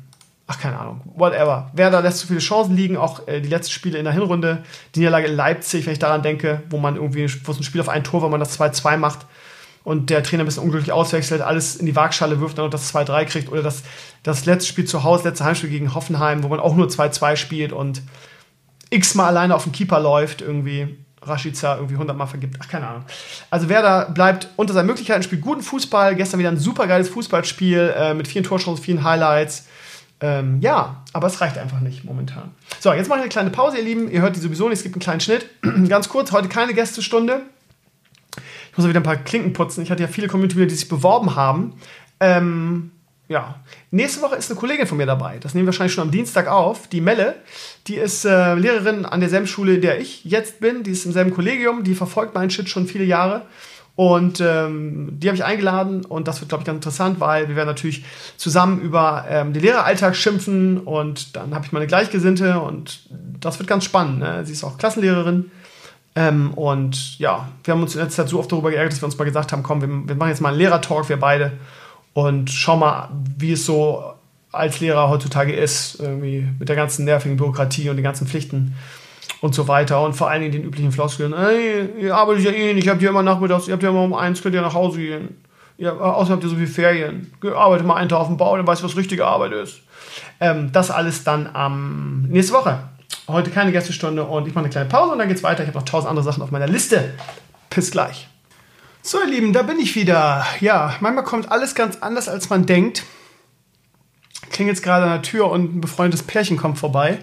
ach, 0.47 0.59
keine 0.59 0.79
Ahnung, 0.79 1.01
whatever. 1.15 1.71
Werder 1.75 2.03
lässt 2.03 2.19
zu 2.19 2.27
viele 2.27 2.41
Chancen 2.41 2.77
liegen, 2.77 2.97
auch 2.97 3.27
äh, 3.29 3.41
die 3.41 3.49
letzten 3.49 3.73
Spiele 3.73 3.99
in 3.99 4.05
der 4.05 4.13
Hinrunde. 4.13 4.65
Die 4.95 5.01
Niederlage 5.01 5.29
in 5.29 5.37
Leipzig, 5.37 5.87
wenn 5.87 5.93
ich 5.93 5.99
daran 6.01 6.23
denke, 6.23 6.63
wo 6.71 6.79
man 6.79 6.97
irgendwie, 6.97 7.31
wo 7.45 7.53
es 7.53 7.59
ein 7.59 7.63
Spiel 7.63 7.81
auf 7.81 7.89
ein 7.89 8.05
Tor, 8.05 8.23
wo 8.23 8.29
man 8.29 8.41
das 8.41 8.59
2-2 8.59 8.97
macht 8.97 9.27
und 9.85 10.11
der 10.11 10.23
Trainer 10.23 10.43
ein 10.43 10.47
bisschen 10.47 10.65
unglücklich 10.65 10.93
auswechselt, 10.93 11.41
alles 11.41 11.77
in 11.77 11.87
die 11.87 11.97
Waagschale 11.97 12.41
wirft 12.41 12.59
und 12.59 12.75
das 12.75 12.93
2-3 12.93 13.25
kriegt. 13.27 13.51
Oder 13.51 13.63
das, 13.63 13.83
das 14.23 14.45
letzte 14.45 14.69
Spiel 14.69 14.85
zu 14.85 15.05
Hause, 15.05 15.29
letzte 15.29 15.45
Heimspiel 15.45 15.71
gegen 15.71 15.95
Hoffenheim, 15.95 16.43
wo 16.43 16.49
man 16.49 16.61
auch 16.61 16.75
nur 16.75 16.89
2-2 16.89 17.37
spielt 17.37 17.73
und 17.73 18.03
x-mal 18.91 19.29
alleine 19.29 19.55
auf 19.55 19.65
den 19.65 19.73
Keeper 19.73 20.01
läuft 20.01 20.43
irgendwie. 20.43 20.99
Rashica 21.23 21.77
irgendwie 21.77 21.95
100 21.95 22.17
Mal 22.17 22.27
vergibt. 22.27 22.57
Ach, 22.61 22.69
keine 22.69 22.87
Ahnung. 22.87 23.05
Also 23.51 23.69
Werder 23.69 24.11
bleibt 24.11 24.49
unter 24.57 24.73
seinen 24.73 24.87
Möglichkeiten, 24.87 25.23
spielt 25.23 25.43
guten 25.43 25.63
Fußball. 25.63 26.15
Gestern 26.17 26.41
wieder 26.41 26.51
ein 26.51 26.59
super 26.59 26.87
geiles 26.87 27.09
Fußballspiel 27.11 27.95
äh, 27.97 28.15
mit 28.15 28.29
vielen 28.29 28.45
Torschancen, 28.45 28.83
vielen 28.83 29.05
Highlights. 29.05 29.67
Ähm, 30.23 30.61
ja, 30.61 31.03
aber 31.13 31.27
es 31.27 31.41
reicht 31.41 31.59
einfach 31.59 31.81
nicht 31.81 32.05
momentan. 32.05 32.51
So, 32.79 32.93
jetzt 32.93 33.09
mache 33.09 33.19
ich 33.19 33.23
eine 33.23 33.31
kleine 33.31 33.51
Pause, 33.51 33.79
ihr 33.79 33.85
Lieben. 33.85 34.11
Ihr 34.11 34.23
hört 34.23 34.37
die 34.37 34.41
sowieso 34.41 34.69
nicht, 34.69 34.79
es 34.79 34.83
gibt 34.83 34.95
einen 34.95 35.03
kleinen 35.03 35.21
Schnitt. 35.21 35.47
Ganz 35.89 36.09
kurz, 36.09 36.33
heute 36.33 36.49
keine 36.49 36.75
Gästestunde. 36.75 37.43
Ich 38.71 38.79
muss 38.79 38.87
wieder 38.87 39.01
ein 39.01 39.05
paar 39.05 39.17
Klinken 39.17 39.53
putzen. 39.53 39.83
Ich 39.83 39.91
hatte 39.91 40.03
ja 40.03 40.09
viele 40.09 40.29
Community, 40.29 40.67
die 40.67 40.75
sich 40.75 40.89
beworben 40.89 41.35
haben. 41.37 41.75
Ähm, 42.21 42.93
ja, 43.31 43.55
nächste 43.93 44.23
Woche 44.23 44.35
ist 44.35 44.51
eine 44.51 44.59
Kollegin 44.59 44.89
von 44.89 44.99
mir 44.99 45.07
dabei. 45.07 45.39
Das 45.39 45.55
nehmen 45.55 45.65
wir 45.65 45.69
wahrscheinlich 45.69 45.95
schon 45.95 46.03
am 46.03 46.11
Dienstag 46.11 46.49
auf. 46.49 46.89
Die 46.89 47.01
Melle, 47.01 47.37
die 47.87 47.95
ist 47.95 48.25
äh, 48.25 48.55
Lehrerin 48.57 49.07
an 49.07 49.21
derselben 49.21 49.47
Schule, 49.47 49.75
in 49.75 49.83
der 49.83 50.01
ich 50.01 50.25
jetzt 50.25 50.59
bin. 50.59 50.83
Die 50.83 50.91
ist 50.91 51.07
im 51.07 51.13
selben 51.13 51.31
Kollegium. 51.31 51.85
Die 51.85 51.95
verfolgt 51.95 52.35
meinen 52.35 52.51
Shit 52.51 52.69
schon 52.69 52.89
viele 52.89 53.05
Jahre. 53.05 53.43
Und 53.95 54.41
ähm, 54.41 55.11
die 55.13 55.29
habe 55.29 55.37
ich 55.37 55.45
eingeladen 55.45 56.05
und 56.05 56.27
das 56.27 56.41
wird, 56.41 56.49
glaube 56.49 56.63
ich, 56.63 56.67
ganz 56.67 56.77
interessant, 56.77 57.21
weil 57.21 57.49
wir 57.49 57.55
werden 57.55 57.69
natürlich 57.69 58.05
zusammen 58.37 58.81
über 58.81 59.27
ähm, 59.29 59.53
den 59.53 59.63
Lehreralltag 59.63 60.17
schimpfen 60.17 60.79
und 60.79 61.37
dann 61.37 61.55
habe 61.55 61.67
ich 61.67 61.73
meine 61.73 61.87
Gleichgesinnte 61.87 62.61
und 62.61 63.11
das 63.11 63.59
wird 63.59 63.69
ganz 63.69 63.85
spannend. 63.85 64.21
Ne? 64.21 64.47
Sie 64.47 64.53
ist 64.53 64.65
auch 64.65 64.79
Klassenlehrerin 64.79 65.51
ähm, 66.15 66.55
und 66.55 67.19
ja, 67.19 67.49
wir 67.63 67.75
haben 67.75 67.83
uns 67.83 67.95
in 67.95 68.01
letzter 68.01 68.23
Zeit 68.23 68.31
so 68.31 68.39
oft 68.39 68.51
darüber 68.51 68.71
geärgert, 68.71 68.95
dass 68.95 69.03
wir 69.03 69.07
uns 69.07 69.19
mal 69.19 69.25
gesagt 69.25 69.53
haben, 69.53 69.63
komm, 69.63 69.83
wir, 69.83 69.89
wir 69.89 70.15
machen 70.15 70.31
jetzt 70.31 70.41
mal 70.41 70.51
einen 70.51 70.59
Lehrertalk, 70.59 71.11
wir 71.11 71.21
beide 71.21 71.53
und 72.13 72.51
schauen 72.51 72.81
mal, 72.81 73.09
wie 73.39 73.53
es 73.53 73.65
so 73.65 74.15
als 74.53 74.81
Lehrer 74.81 75.09
heutzutage 75.09 75.53
ist, 75.53 76.01
irgendwie 76.01 76.47
mit 76.59 76.69
der 76.69 76.77
ganzen 76.77 77.05
nervigen 77.05 77.37
Bürokratie 77.37 77.89
und 77.89 77.97
den 77.97 78.05
ganzen 78.05 78.27
Pflichten 78.27 78.75
und 79.41 79.55
so 79.55 79.69
weiter. 79.69 80.03
Und 80.03 80.15
vor 80.15 80.29
allen 80.29 80.43
Dingen 80.43 80.53
den 80.53 80.65
üblichen 80.65 80.93
Floskeln. 80.93 81.33
Ey, 81.33 81.89
ihr 82.01 82.15
arbeitet 82.15 82.45
ja 82.45 82.51
eh 82.51 82.75
nicht, 82.75 82.87
ihr 82.87 82.93
habt 82.93 83.03
ja 83.03 83.11
immer 83.11 83.23
nachmittags, 83.23 83.69
ihr 83.69 83.75
habt 83.75 83.83
ja 83.83 83.91
immer 83.91 84.03
um 84.03 84.15
eins, 84.15 84.43
könnt 84.43 84.55
ihr 84.55 84.63
nach 84.63 84.75
Hause 84.75 84.99
gehen. 84.99 85.37
Ja, 85.79 85.93
außerdem 85.93 86.35
habt 86.35 86.45
ihr 86.45 86.51
so 86.51 86.57
viel 86.57 86.67
Ferien. 86.67 87.33
Arbeitet 87.55 87.87
mal 87.87 87.95
einen 87.95 88.09
Tag 88.09 88.21
auf 88.21 88.27
dem 88.27 88.37
Bau, 88.37 88.57
dann 88.57 88.67
weißt 88.67 88.83
du, 88.83 88.87
was 88.87 88.97
richtige 88.97 89.27
Arbeit 89.27 89.53
ist. 89.53 89.81
Ähm, 90.41 90.73
das 90.73 90.91
alles 90.91 91.25
dann 91.25 91.49
am 91.55 92.25
ähm, 92.25 92.33
nächste 92.33 92.53
Woche. 92.53 92.81
Heute 93.29 93.51
keine 93.51 93.73
Gästestunde 93.73 94.25
und 94.25 94.47
ich 94.47 94.55
mache 94.55 94.65
eine 94.65 94.71
kleine 94.71 94.89
Pause 94.89 95.13
und 95.13 95.19
dann 95.19 95.29
geht's 95.29 95.43
weiter. 95.43 95.63
Ich 95.63 95.69
habe 95.69 95.79
noch 95.79 95.85
tausend 95.85 96.11
andere 96.11 96.25
Sachen 96.25 96.43
auf 96.43 96.51
meiner 96.51 96.67
Liste. 96.67 97.15
Bis 97.71 97.91
gleich. 97.91 98.30
So, 99.03 99.19
ihr 99.19 99.29
Lieben, 99.29 99.55
da 99.55 99.63
bin 99.63 99.79
ich 99.79 99.97
wieder. 99.97 100.47
Ja, 100.61 100.95
manchmal 101.01 101.25
kommt 101.25 101.51
alles 101.51 101.75
ganz 101.75 101.97
anders, 102.03 102.29
als 102.29 102.51
man 102.51 102.67
denkt. 102.67 103.05
Klingelt 104.51 104.77
jetzt 104.77 104.85
gerade 104.85 105.05
an 105.07 105.13
der 105.13 105.23
Tür 105.23 105.51
und 105.51 105.77
ein 105.77 105.81
befreundetes 105.81 106.27
Pärchen 106.27 106.59
kommt 106.59 106.79
vorbei. 106.79 107.19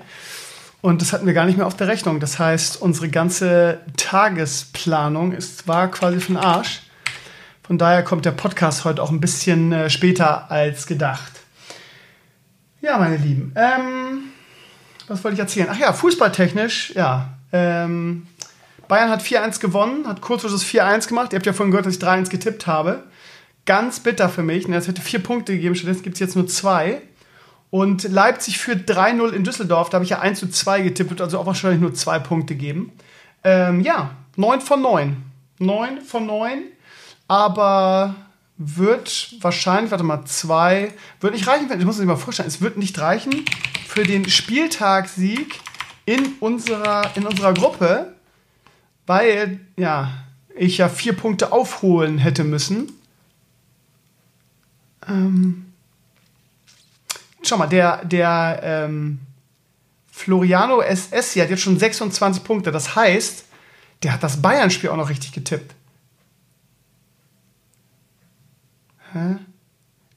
Und 0.82 1.02
das 1.02 1.14
hatten 1.14 1.28
wir 1.28 1.34
gar 1.34 1.46
nicht 1.46 1.58
mehr 1.58 1.68
auf 1.68 1.78
der 1.78 1.88
Rechnung. 1.88 2.20
Das 2.20 2.40
heißt, 2.40 2.82
unsere 2.82 3.10
ganze 3.10 3.82
Tagesplanung 3.96 5.34
ist, 5.34 5.68
war 5.68 5.92
quasi 5.92 6.20
von 6.20 6.38
Arsch. 6.38 6.82
Von 7.62 7.78
daher 7.78 8.04
kommt 8.04 8.26
der 8.26 8.32
Podcast 8.32 8.84
heute 8.84 9.04
auch 9.04 9.12
ein 9.12 9.22
bisschen 9.22 9.72
äh, 9.72 9.90
später 9.92 10.50
als 10.50 10.88
gedacht. 10.88 11.34
Ja, 12.82 12.98
meine 12.98 13.18
Lieben. 13.18 13.54
Ähm, 13.56 14.24
was 15.08 15.24
wollte 15.24 15.36
ich 15.36 15.40
erzählen? 15.42 15.68
Ach 15.70 15.78
ja, 15.78 15.94
fußballtechnisch, 15.94 16.94
ja. 16.96 17.38
Ähm, 17.52 18.26
Bayern 18.88 19.10
hat 19.10 19.22
4-1 19.22 19.60
gewonnen, 19.60 20.08
hat 20.08 20.22
kurzfristig 20.22 20.82
4-1 20.82 21.08
gemacht. 21.08 21.34
Ihr 21.34 21.38
habt 21.38 21.46
ja 21.46 21.54
vorhin 21.54 21.72
gehört, 21.72 21.86
dass 21.86 21.96
ich 21.96 22.02
3-1 22.02 22.30
getippt 22.30 22.68
habe. 22.68 23.04
Ganz 23.66 24.00
bitter 24.00 24.30
für 24.30 24.44
mich. 24.44 24.68
Es 24.70 24.88
hätte 24.88 25.02
vier 25.02 25.22
Punkte 25.22 25.54
gegeben, 25.54 25.76
stattdessen 25.76 26.04
gibt 26.04 26.16
es 26.16 26.20
jetzt 26.20 26.36
nur 26.36 26.48
zwei. 26.48 27.02
Und 27.70 28.04
Leipzig 28.04 28.60
führt 28.60 28.90
3-0 28.90 29.32
in 29.32 29.44
Düsseldorf. 29.44 29.90
Da 29.90 29.96
habe 29.96 30.06
ich 30.06 30.12
ja 30.12 30.20
1 30.20 30.40
zu 30.40 30.50
2 30.50 30.82
getippt, 30.82 31.20
also 31.20 31.40
auch 31.40 31.46
wahrscheinlich 31.46 31.82
nur 31.82 31.94
zwei 31.94 32.18
Punkte 32.20 32.56
geben. 32.56 32.94
Ähm, 33.44 33.82
ja, 33.82 34.12
9 34.38 34.62
von 34.62 34.82
9. 34.82 35.18
9 35.60 36.02
von 36.02 36.26
9. 36.26 36.64
Aber 37.28 38.16
wird 38.58 39.36
wahrscheinlich, 39.42 39.92
warte 39.92 40.04
mal, 40.04 40.26
2, 40.26 40.94
wird 41.20 41.34
nicht 41.34 41.48
reichen, 41.48 41.70
ich 41.78 41.86
muss 41.86 42.00
mir 42.00 42.06
mal 42.06 42.16
vorstellen, 42.16 42.48
es 42.48 42.62
wird 42.62 42.78
nicht 42.78 42.98
reichen 43.00 43.46
für 43.88 44.04
den 44.04 44.28
Spieltagssieg 44.30 45.60
in 46.06 46.36
unserer, 46.40 47.12
in 47.16 47.28
unserer 47.28 47.54
Gruppe, 47.54 48.16
weil, 49.08 49.60
ja, 49.78 50.12
ich 50.56 50.78
ja 50.78 50.90
vier 50.90 51.14
Punkte 51.14 51.52
aufholen 51.52 52.20
hätte 52.20 52.44
müssen. 52.44 52.92
Ähm, 55.08 55.74
schau 57.42 57.58
mal, 57.58 57.68
der, 57.68 58.06
der 58.06 58.60
ähm, 58.64 59.20
Floriano 60.12 60.82
SS 60.82 61.34
hier 61.34 61.44
hat 61.44 61.50
jetzt 61.50 61.62
schon 61.62 61.80
26 61.80 62.44
Punkte. 62.44 62.72
Das 62.72 62.96
heißt, 62.96 63.46
der 64.04 64.14
hat 64.14 64.24
das 64.24 64.42
Bayern-Spiel 64.42 64.90
auch 64.90 64.98
noch 64.98 65.10
richtig 65.10 65.32
getippt. 65.32 65.74
Hä? 69.14 69.38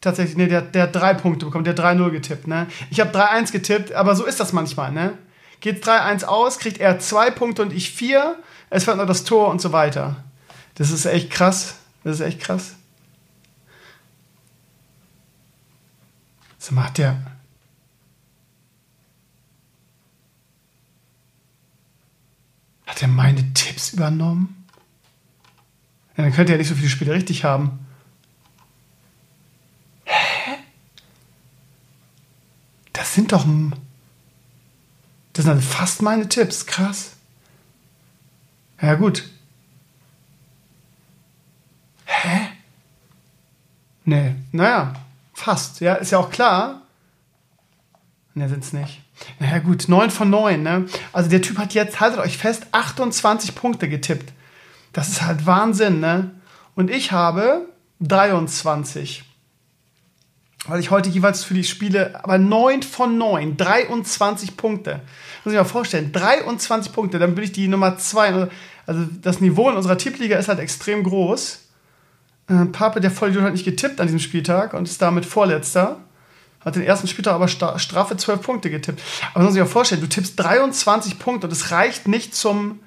Tatsächlich, 0.00 0.36
nee, 0.36 0.46
der, 0.46 0.62
der 0.62 0.84
hat 0.84 0.96
drei 0.96 1.14
Punkte 1.14 1.44
bekommen, 1.44 1.64
der 1.64 1.74
hat 1.74 1.96
3-0 1.96 2.10
getippt, 2.10 2.46
ne? 2.46 2.66
Ich 2.90 3.00
habe 3.00 3.16
3-1 3.16 3.52
getippt, 3.52 3.92
aber 3.92 4.16
so 4.16 4.24
ist 4.24 4.40
das 4.40 4.54
manchmal, 4.54 4.92
ne? 4.92 5.18
Geht 5.60 5.84
3-1 5.84 6.24
aus, 6.24 6.58
kriegt 6.58 6.78
er 6.78 6.98
zwei 6.98 7.30
Punkte 7.30 7.60
und 7.60 7.72
ich 7.72 7.90
vier, 7.90 8.38
es 8.70 8.84
fällt 8.84 8.96
noch 8.96 9.06
das 9.06 9.24
Tor 9.24 9.48
und 9.48 9.60
so 9.60 9.72
weiter. 9.72 10.24
Das 10.76 10.90
ist 10.90 11.04
echt 11.04 11.30
krass. 11.30 11.74
Das 12.04 12.14
ist 12.14 12.26
echt 12.26 12.40
krass. 12.40 12.76
Sag 16.58 16.72
mal, 16.72 16.84
hat 16.84 16.98
der. 16.98 17.20
Hat 22.86 23.02
er 23.02 23.08
meine 23.08 23.52
Tipps 23.54 23.92
übernommen? 23.92 24.66
Ja, 26.16 26.24
dann 26.24 26.32
könnte 26.32 26.52
er 26.52 26.58
nicht 26.58 26.68
so 26.68 26.74
viele 26.74 26.88
Spiele 26.88 27.12
richtig 27.12 27.44
haben. 27.44 27.86
Hä? 30.04 30.56
Das 32.92 33.14
sind 33.14 33.32
doch. 33.32 33.46
Das 35.32 35.44
sind 35.44 35.62
fast 35.62 36.02
meine 36.02 36.28
Tipps. 36.28 36.66
Krass. 36.66 37.16
Ja, 38.80 38.94
gut. 38.94 39.28
Hä? 42.06 42.48
Nee, 44.04 44.34
naja, 44.52 44.94
fast. 45.34 45.80
Ja, 45.80 45.94
ist 45.94 46.12
ja 46.12 46.18
auch 46.18 46.30
klar. 46.30 46.82
Ne, 48.34 48.48
sind's 48.48 48.72
nicht. 48.72 49.02
Naja, 49.38 49.58
gut, 49.58 49.88
9 49.88 50.10
von 50.10 50.30
9, 50.30 50.62
ne? 50.62 50.86
Also 51.12 51.28
der 51.28 51.42
Typ 51.42 51.58
hat 51.58 51.74
jetzt, 51.74 52.00
haltet 52.00 52.20
euch 52.20 52.38
fest, 52.38 52.66
28 52.72 53.54
Punkte 53.54 53.88
getippt. 53.88 54.32
Das 54.92 55.08
ist 55.08 55.22
halt 55.22 55.46
Wahnsinn, 55.46 56.00
ne? 56.00 56.30
Und 56.74 56.90
ich 56.90 57.12
habe 57.12 57.68
23. 58.00 59.24
Weil 60.66 60.80
ich 60.80 60.90
heute 60.90 61.08
jeweils 61.08 61.42
für 61.42 61.54
die 61.54 61.64
Spiele, 61.64 62.22
aber 62.22 62.38
9 62.38 62.82
von 62.82 63.16
9, 63.16 63.56
23 63.56 64.56
Punkte. 64.56 65.00
Muss 65.44 65.52
ich 65.52 65.56
mir 65.56 65.62
mal 65.62 65.64
vorstellen, 65.64 66.12
23 66.12 66.92
Punkte, 66.92 67.18
dann 67.18 67.34
bin 67.34 67.44
ich 67.44 67.52
die 67.52 67.68
Nummer 67.68 67.96
2. 67.96 68.48
Also 68.86 69.06
das 69.20 69.40
Niveau 69.40 69.68
in 69.70 69.76
unserer 69.76 69.98
Tippliga 69.98 70.38
ist 70.38 70.48
halt 70.48 70.58
extrem 70.58 71.02
groß. 71.02 71.68
Äh, 72.48 72.66
Pape, 72.66 73.00
der 73.00 73.10
Vollidiot, 73.10 73.44
hat 73.44 73.52
nicht 73.52 73.64
getippt 73.64 74.00
an 74.00 74.06
diesem 74.06 74.20
Spieltag 74.20 74.74
und 74.74 74.88
ist 74.88 75.00
damit 75.00 75.24
Vorletzter. 75.24 76.00
Hat 76.60 76.76
den 76.76 76.82
ersten 76.82 77.08
Spieltag 77.08 77.34
aber 77.34 77.48
straffe 77.48 78.16
12 78.16 78.42
Punkte 78.42 78.70
getippt. 78.70 79.00
Aber 79.32 79.44
muss 79.44 79.54
ich 79.54 79.60
mir 79.60 79.66
vorstellen, 79.66 80.02
du 80.02 80.08
tippst 80.08 80.38
23 80.38 81.18
Punkte 81.18 81.46
und 81.46 81.52
es 81.52 81.70
reicht 81.70 82.06
nicht 82.06 82.34
zum, 82.34 82.80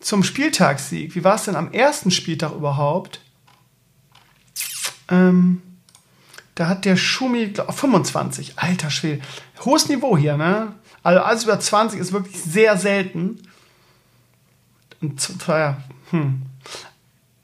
zum 0.00 0.22
Spieltagssieg. 0.22 1.14
Wie 1.14 1.24
war 1.24 1.34
es 1.34 1.44
denn 1.44 1.56
am 1.56 1.72
ersten 1.72 2.10
Spieltag 2.10 2.52
überhaupt? 2.52 3.20
Ähm, 5.10 5.60
da 6.54 6.68
hat 6.68 6.84
der 6.84 6.96
Schumi 6.96 7.48
glaub, 7.48 7.74
25. 7.74 8.54
Alter 8.58 8.90
Schwede. 8.90 9.22
Hohes 9.64 9.88
Niveau 9.88 10.16
hier, 10.16 10.36
ne? 10.36 10.72
Also 11.02 11.20
alles 11.20 11.44
über 11.44 11.60
20 11.60 12.00
ist 12.00 12.12
wirklich 12.12 12.40
sehr 12.42 12.78
selten. 12.78 13.42
Ja, 15.46 15.78
hm. 16.10 16.42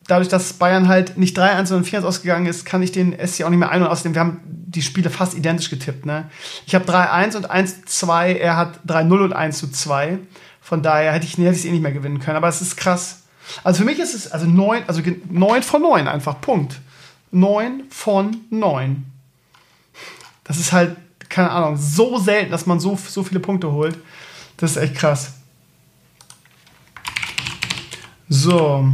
Dadurch, 0.06 0.28
dass 0.28 0.54
Bayern 0.54 0.88
halt 0.88 1.18
nicht 1.18 1.38
3-1, 1.38 1.66
sondern 1.66 1.88
4-1 1.88 2.02
ausgegangen 2.02 2.46
ist, 2.46 2.64
kann 2.64 2.82
ich 2.82 2.90
den 2.90 3.12
SC 3.12 3.44
auch 3.44 3.50
nicht 3.50 3.60
mehr 3.60 3.70
ein- 3.70 3.82
und 3.82 3.88
außerdem, 3.88 4.14
wir 4.14 4.20
haben 4.20 4.40
die 4.44 4.82
Spiele 4.82 5.08
fast 5.08 5.34
identisch 5.34 5.70
getippt. 5.70 6.04
Ne? 6.04 6.28
Ich 6.66 6.74
habe 6.74 6.84
3-1 6.84 7.36
und 7.36 7.50
1-2, 7.50 8.34
er 8.34 8.56
hat 8.56 8.80
3-0 8.86 9.24
und 9.24 9.36
1-2. 9.36 10.18
Von 10.60 10.82
daher 10.82 11.12
hätte 11.12 11.26
ich 11.26 11.38
es 11.38 11.64
eh 11.64 11.70
nicht 11.70 11.82
mehr 11.82 11.92
gewinnen 11.92 12.18
können. 12.18 12.36
Aber 12.36 12.48
es 12.48 12.60
ist 12.60 12.76
krass. 12.76 13.22
Also 13.64 13.78
für 13.78 13.84
mich 13.84 13.98
ist 13.98 14.14
es 14.14 14.30
also 14.30 14.46
9, 14.46 14.84
also 14.86 15.00
9 15.28 15.62
von 15.62 15.82
9 15.82 16.08
einfach. 16.08 16.40
Punkt. 16.40 16.80
9 17.30 17.84
von 17.90 18.36
9. 18.50 19.04
Das 20.44 20.58
ist 20.58 20.72
halt, 20.72 20.96
keine 21.28 21.50
Ahnung, 21.50 21.76
so 21.76 22.18
selten, 22.18 22.50
dass 22.50 22.66
man 22.66 22.80
so, 22.80 22.96
so 22.96 23.22
viele 23.22 23.40
Punkte 23.40 23.70
holt. 23.70 23.96
Das 24.56 24.72
ist 24.72 24.76
echt 24.76 24.96
krass. 24.96 25.34
So. 28.32 28.88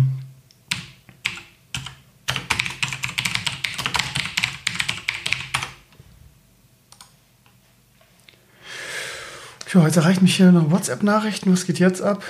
Ja, 9.74 9.84
jetzt 9.84 9.96
erreicht 9.98 10.22
mich 10.22 10.36
hier 10.36 10.52
noch 10.52 10.70
WhatsApp-Nachrichten. 10.70 11.52
Was 11.52 11.66
geht 11.66 11.78
jetzt 11.78 12.00
ab? 12.00 12.24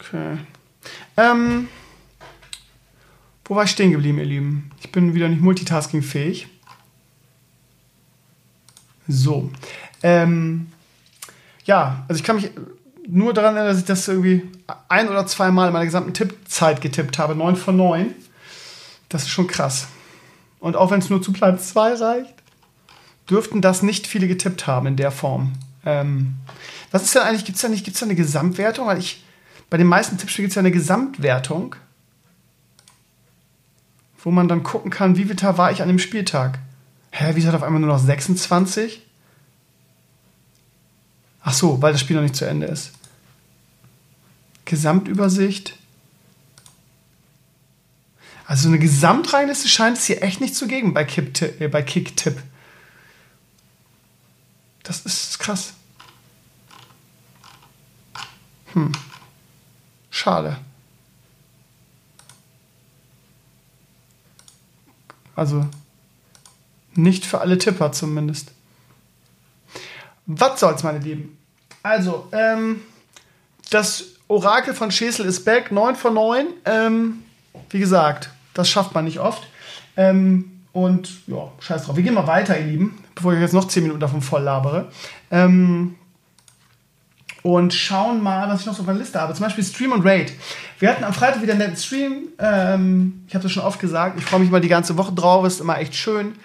Okay. 0.00 0.38
Ähm, 1.18 1.68
wo 3.44 3.56
war 3.56 3.64
ich 3.64 3.70
stehen 3.70 3.90
geblieben, 3.90 4.16
ihr 4.16 4.24
Lieben? 4.24 4.70
Ich 4.80 4.90
bin 4.90 5.12
wieder 5.12 5.28
nicht 5.28 5.42
multitaskingfähig. 5.42 6.48
So. 9.08 9.50
Ähm, 10.02 10.72
ja, 11.66 12.06
also 12.08 12.18
ich 12.18 12.24
kann 12.24 12.36
mich 12.36 12.50
nur 13.06 13.34
daran 13.34 13.56
erinnern, 13.56 13.72
dass 13.72 13.80
ich 13.80 13.86
das 13.86 14.08
irgendwie 14.08 14.42
ein 14.88 15.08
oder 15.08 15.26
zweimal 15.26 15.68
in 15.68 15.72
meiner 15.72 15.84
gesamten 15.84 16.14
Tippzeit 16.14 16.80
getippt 16.80 17.18
habe. 17.18 17.34
9 17.34 17.56
von 17.56 17.76
9. 17.76 18.14
Das 19.08 19.22
ist 19.22 19.30
schon 19.30 19.46
krass. 19.46 19.88
Und 20.60 20.76
auch 20.76 20.90
wenn 20.90 21.00
es 21.00 21.10
nur 21.10 21.20
zu 21.20 21.32
Platz 21.32 21.70
2 21.70 21.94
reicht, 21.94 22.34
dürften 23.28 23.60
das 23.60 23.82
nicht 23.82 24.06
viele 24.06 24.28
getippt 24.28 24.66
haben 24.66 24.86
in 24.86 24.96
der 24.96 25.10
Form. 25.10 25.52
Ähm, 25.84 26.34
was 26.90 27.02
ist 27.02 27.14
denn 27.14 27.22
eigentlich, 27.22 27.44
gibt 27.44 27.56
es 27.56 27.62
da 27.62 27.68
nicht, 27.68 27.84
gibt's 27.84 28.00
da 28.00 28.06
eine 28.06 28.14
Gesamtwertung? 28.14 28.86
Weil 28.86 28.98
ich, 28.98 29.24
bei 29.70 29.76
den 29.76 29.86
meisten 29.86 30.18
Tippspielen 30.18 30.44
gibt 30.44 30.52
es 30.52 30.56
ja 30.56 30.60
eine 30.60 30.70
Gesamtwertung, 30.70 31.74
wo 34.22 34.30
man 34.30 34.48
dann 34.48 34.62
gucken 34.62 34.90
kann, 34.90 35.16
wie 35.16 35.24
viel 35.24 35.36
war 35.42 35.72
ich 35.72 35.82
an 35.82 35.88
dem 35.88 35.98
Spieltag. 35.98 36.58
Hä, 37.10 37.32
wieso 37.34 37.48
hat 37.48 37.56
auf 37.56 37.62
einmal 37.62 37.80
nur 37.80 37.90
noch 37.90 37.98
26? 37.98 39.04
Ach 41.42 41.52
so, 41.52 41.82
weil 41.82 41.92
das 41.92 42.00
Spiel 42.00 42.16
noch 42.16 42.22
nicht 42.22 42.36
zu 42.36 42.44
Ende 42.44 42.66
ist. 42.66 42.92
Gesamtübersicht. 44.64 45.76
Also 48.46 48.68
eine 48.68 48.78
Gesamtreihenliste 48.78 49.68
scheint 49.68 49.98
es 49.98 50.04
hier 50.04 50.22
echt 50.22 50.40
nicht 50.40 50.54
zu 50.54 50.66
geben 50.66 50.94
bei, 50.94 51.04
äh, 51.04 51.68
bei 51.68 51.82
Kicktipp. 51.82 52.40
Das 54.82 55.00
ist 55.06 55.38
krass. 55.38 55.74
Hm. 58.72 58.92
Schade. 60.10 60.58
Also 65.34 65.68
nicht 66.94 67.24
für 67.24 67.40
alle 67.40 67.58
Tipper 67.58 67.92
zumindest. 67.92 68.51
Was 70.26 70.60
soll's, 70.60 70.82
meine 70.82 70.98
Lieben? 70.98 71.36
Also, 71.82 72.28
ähm, 72.32 72.82
das 73.70 74.04
Orakel 74.28 74.74
von 74.74 74.90
Schäsel 74.90 75.26
ist 75.26 75.44
back, 75.44 75.72
9 75.72 75.96
von 75.96 76.14
9. 76.14 76.46
Ähm, 76.64 77.22
wie 77.70 77.78
gesagt, 77.78 78.30
das 78.54 78.68
schafft 78.68 78.94
man 78.94 79.04
nicht 79.04 79.18
oft. 79.18 79.46
Ähm, 79.96 80.62
und 80.72 81.26
ja, 81.26 81.50
scheiß 81.60 81.84
drauf. 81.84 81.96
Wir 81.96 82.02
gehen 82.02 82.14
mal 82.14 82.26
weiter, 82.26 82.58
ihr 82.58 82.66
Lieben, 82.66 82.98
bevor 83.14 83.34
ich 83.34 83.40
jetzt 83.40 83.52
noch 83.52 83.68
10 83.68 83.82
Minuten 83.82 84.00
davon 84.00 84.22
voll 84.22 84.42
labere. 84.42 84.90
Ähm, 85.30 85.96
und 87.42 87.74
schauen 87.74 88.22
mal, 88.22 88.48
was 88.48 88.60
ich 88.60 88.66
noch 88.66 88.74
so 88.74 88.82
auf 88.82 88.86
meiner 88.86 89.00
Liste 89.00 89.20
habe. 89.20 89.34
Zum 89.34 89.44
Beispiel 89.44 89.64
Stream 89.64 89.92
und 89.92 90.04
Raid. 90.04 90.32
Wir 90.78 90.88
hatten 90.88 91.02
am 91.02 91.12
Freitag 91.12 91.42
wieder 91.42 91.52
einen 91.52 91.62
netten 91.62 91.76
Stream. 91.76 92.28
Ähm, 92.38 93.24
ich 93.26 93.34
habe 93.34 93.42
das 93.42 93.52
schon 93.52 93.64
oft 93.64 93.80
gesagt. 93.80 94.18
Ich 94.18 94.24
freue 94.24 94.40
mich 94.40 94.50
mal 94.50 94.60
die 94.60 94.68
ganze 94.68 94.96
Woche 94.96 95.12
drauf. 95.12 95.44
Ist 95.44 95.60
immer 95.60 95.78
echt 95.78 95.94
schön. 95.94 96.36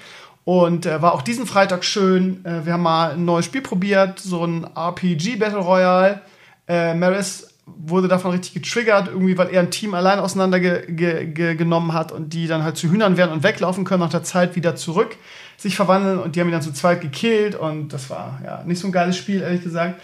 Und 0.47 0.85
äh, 0.85 1.01
war 1.01 1.13
auch 1.13 1.23
diesen 1.23 1.45
Freitag 1.45 1.83
schön. 1.83 2.45
Äh, 2.45 2.65
wir 2.65 2.71
haben 2.71 2.83
mal 2.83 3.11
ein 3.11 3.25
neues 3.25 3.43
Spiel 3.43 3.59
probiert, 3.59 4.17
so 4.17 4.45
ein 4.45 4.63
RPG 4.63 5.35
Battle 5.35 5.57
Royale. 5.57 6.21
Äh, 6.69 6.93
Maris 6.93 7.49
wurde 7.65 8.07
davon 8.07 8.31
richtig 8.31 8.53
getriggert, 8.53 9.09
irgendwie, 9.09 9.37
weil 9.37 9.49
er 9.49 9.59
ein 9.59 9.71
Team 9.71 9.93
allein 9.93 10.19
auseinandergenommen 10.19 11.91
hat 11.91 12.13
und 12.13 12.31
die 12.31 12.47
dann 12.47 12.63
halt 12.63 12.77
zu 12.77 12.89
Hühnern 12.89 13.17
werden 13.17 13.33
und 13.33 13.43
weglaufen 13.43 13.83
können, 13.83 13.99
nach 13.99 14.09
der 14.09 14.23
Zeit 14.23 14.55
wieder 14.55 14.77
zurück 14.77 15.17
sich 15.57 15.75
verwandeln 15.75 16.19
und 16.19 16.35
die 16.35 16.39
haben 16.39 16.47
ihn 16.47 16.53
dann 16.53 16.61
zu 16.61 16.71
zweit 16.71 17.01
gekillt 17.01 17.55
und 17.55 17.91
das 17.91 18.09
war 18.09 18.39
ja 18.45 18.63
nicht 18.63 18.79
so 18.79 18.87
ein 18.87 18.91
geiles 18.93 19.17
Spiel, 19.17 19.41
ehrlich 19.41 19.63
gesagt. 19.63 20.01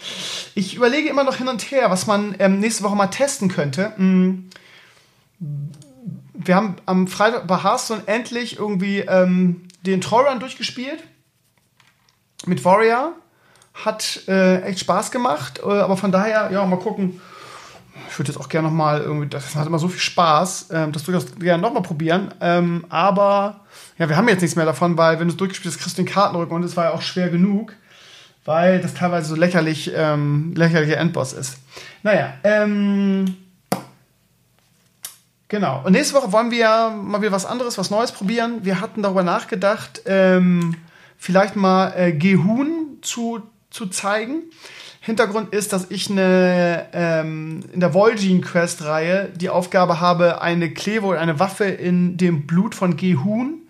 Ich 0.54 0.74
überlege 0.74 1.08
immer 1.08 1.24
noch 1.24 1.36
hin 1.36 1.48
und 1.48 1.62
her, 1.70 1.90
was 1.90 2.06
man 2.06 2.34
ähm, 2.40 2.58
nächste 2.58 2.82
Woche 2.82 2.96
mal 2.96 3.06
testen 3.06 3.48
könnte. 3.48 3.92
Mhm 3.96 4.50
wir 6.44 6.56
haben 6.56 6.76
am 6.86 7.06
Freitag 7.06 7.46
bei 7.46 7.62
Hearthstone 7.62 8.02
endlich 8.06 8.58
irgendwie 8.58 9.00
ähm, 9.00 9.63
den 9.86 10.00
Trollrun 10.00 10.40
durchgespielt. 10.40 11.02
Mit 12.46 12.64
Warrior. 12.64 13.12
Hat 13.72 14.22
äh, 14.28 14.62
echt 14.62 14.80
Spaß 14.80 15.10
gemacht. 15.10 15.60
Äh, 15.64 15.68
aber 15.68 15.96
von 15.96 16.12
daher, 16.12 16.50
ja, 16.52 16.64
mal 16.64 16.78
gucken. 16.78 17.20
Ich 18.08 18.18
würde 18.18 18.32
jetzt 18.32 18.40
auch 18.40 18.48
gerne 18.48 18.68
nochmal 18.68 19.00
irgendwie, 19.00 19.28
das 19.28 19.54
hat 19.54 19.66
immer 19.66 19.78
so 19.78 19.88
viel 19.88 20.00
Spaß, 20.00 20.68
ähm, 20.72 20.92
das 20.92 21.04
durchaus 21.04 21.34
gerne 21.36 21.62
nochmal 21.62 21.82
probieren. 21.82 22.34
Ähm, 22.40 22.84
aber 22.88 23.60
ja, 23.98 24.08
wir 24.08 24.16
haben 24.16 24.28
jetzt 24.28 24.40
nichts 24.40 24.56
mehr 24.56 24.66
davon, 24.66 24.96
weil 24.96 25.18
wenn 25.18 25.28
du 25.28 25.32
es 25.32 25.36
durchgespielt 25.36 25.74
hast, 25.74 25.80
kriegst 25.80 25.98
du 25.98 26.02
den 26.02 26.10
Kartenrücken 26.10 26.54
und 26.54 26.64
es 26.64 26.76
war 26.76 26.84
ja 26.84 26.90
auch 26.92 27.02
schwer 27.02 27.28
genug, 27.28 27.74
weil 28.44 28.80
das 28.80 28.94
teilweise 28.94 29.28
so 29.28 29.36
lächerlich, 29.36 29.92
ähm, 29.94 30.54
lächerlicher 30.56 30.96
Endboss 30.96 31.32
ist. 31.32 31.58
Naja, 32.02 32.34
ähm, 32.42 33.36
Genau. 35.48 35.82
Und 35.84 35.92
nächste 35.92 36.14
Woche 36.14 36.32
wollen 36.32 36.50
wir 36.50 36.90
mal 36.90 37.20
wieder 37.20 37.32
was 37.32 37.46
anderes, 37.46 37.76
was 37.76 37.90
Neues 37.90 38.12
probieren. 38.12 38.64
Wir 38.64 38.80
hatten 38.80 39.02
darüber 39.02 39.22
nachgedacht, 39.22 40.02
ähm, 40.06 40.76
vielleicht 41.18 41.54
mal 41.56 41.92
äh, 41.96 42.12
Gehun 42.12 42.98
zu, 43.02 43.42
zu 43.70 43.86
zeigen. 43.86 44.42
Hintergrund 45.00 45.52
ist, 45.52 45.74
dass 45.74 45.90
ich 45.90 46.10
eine 46.10 46.86
ähm, 46.94 47.62
in 47.74 47.80
der 47.80 47.92
Vol'jin 47.92 48.40
Quest 48.40 48.84
Reihe 48.84 49.30
die 49.36 49.50
Aufgabe 49.50 50.00
habe, 50.00 50.40
eine 50.40 50.72
Klevo 50.72 51.08
oder 51.08 51.20
eine 51.20 51.38
Waffe 51.38 51.66
in 51.66 52.16
dem 52.16 52.46
Blut 52.46 52.74
von 52.74 52.96
Gehun 52.96 53.66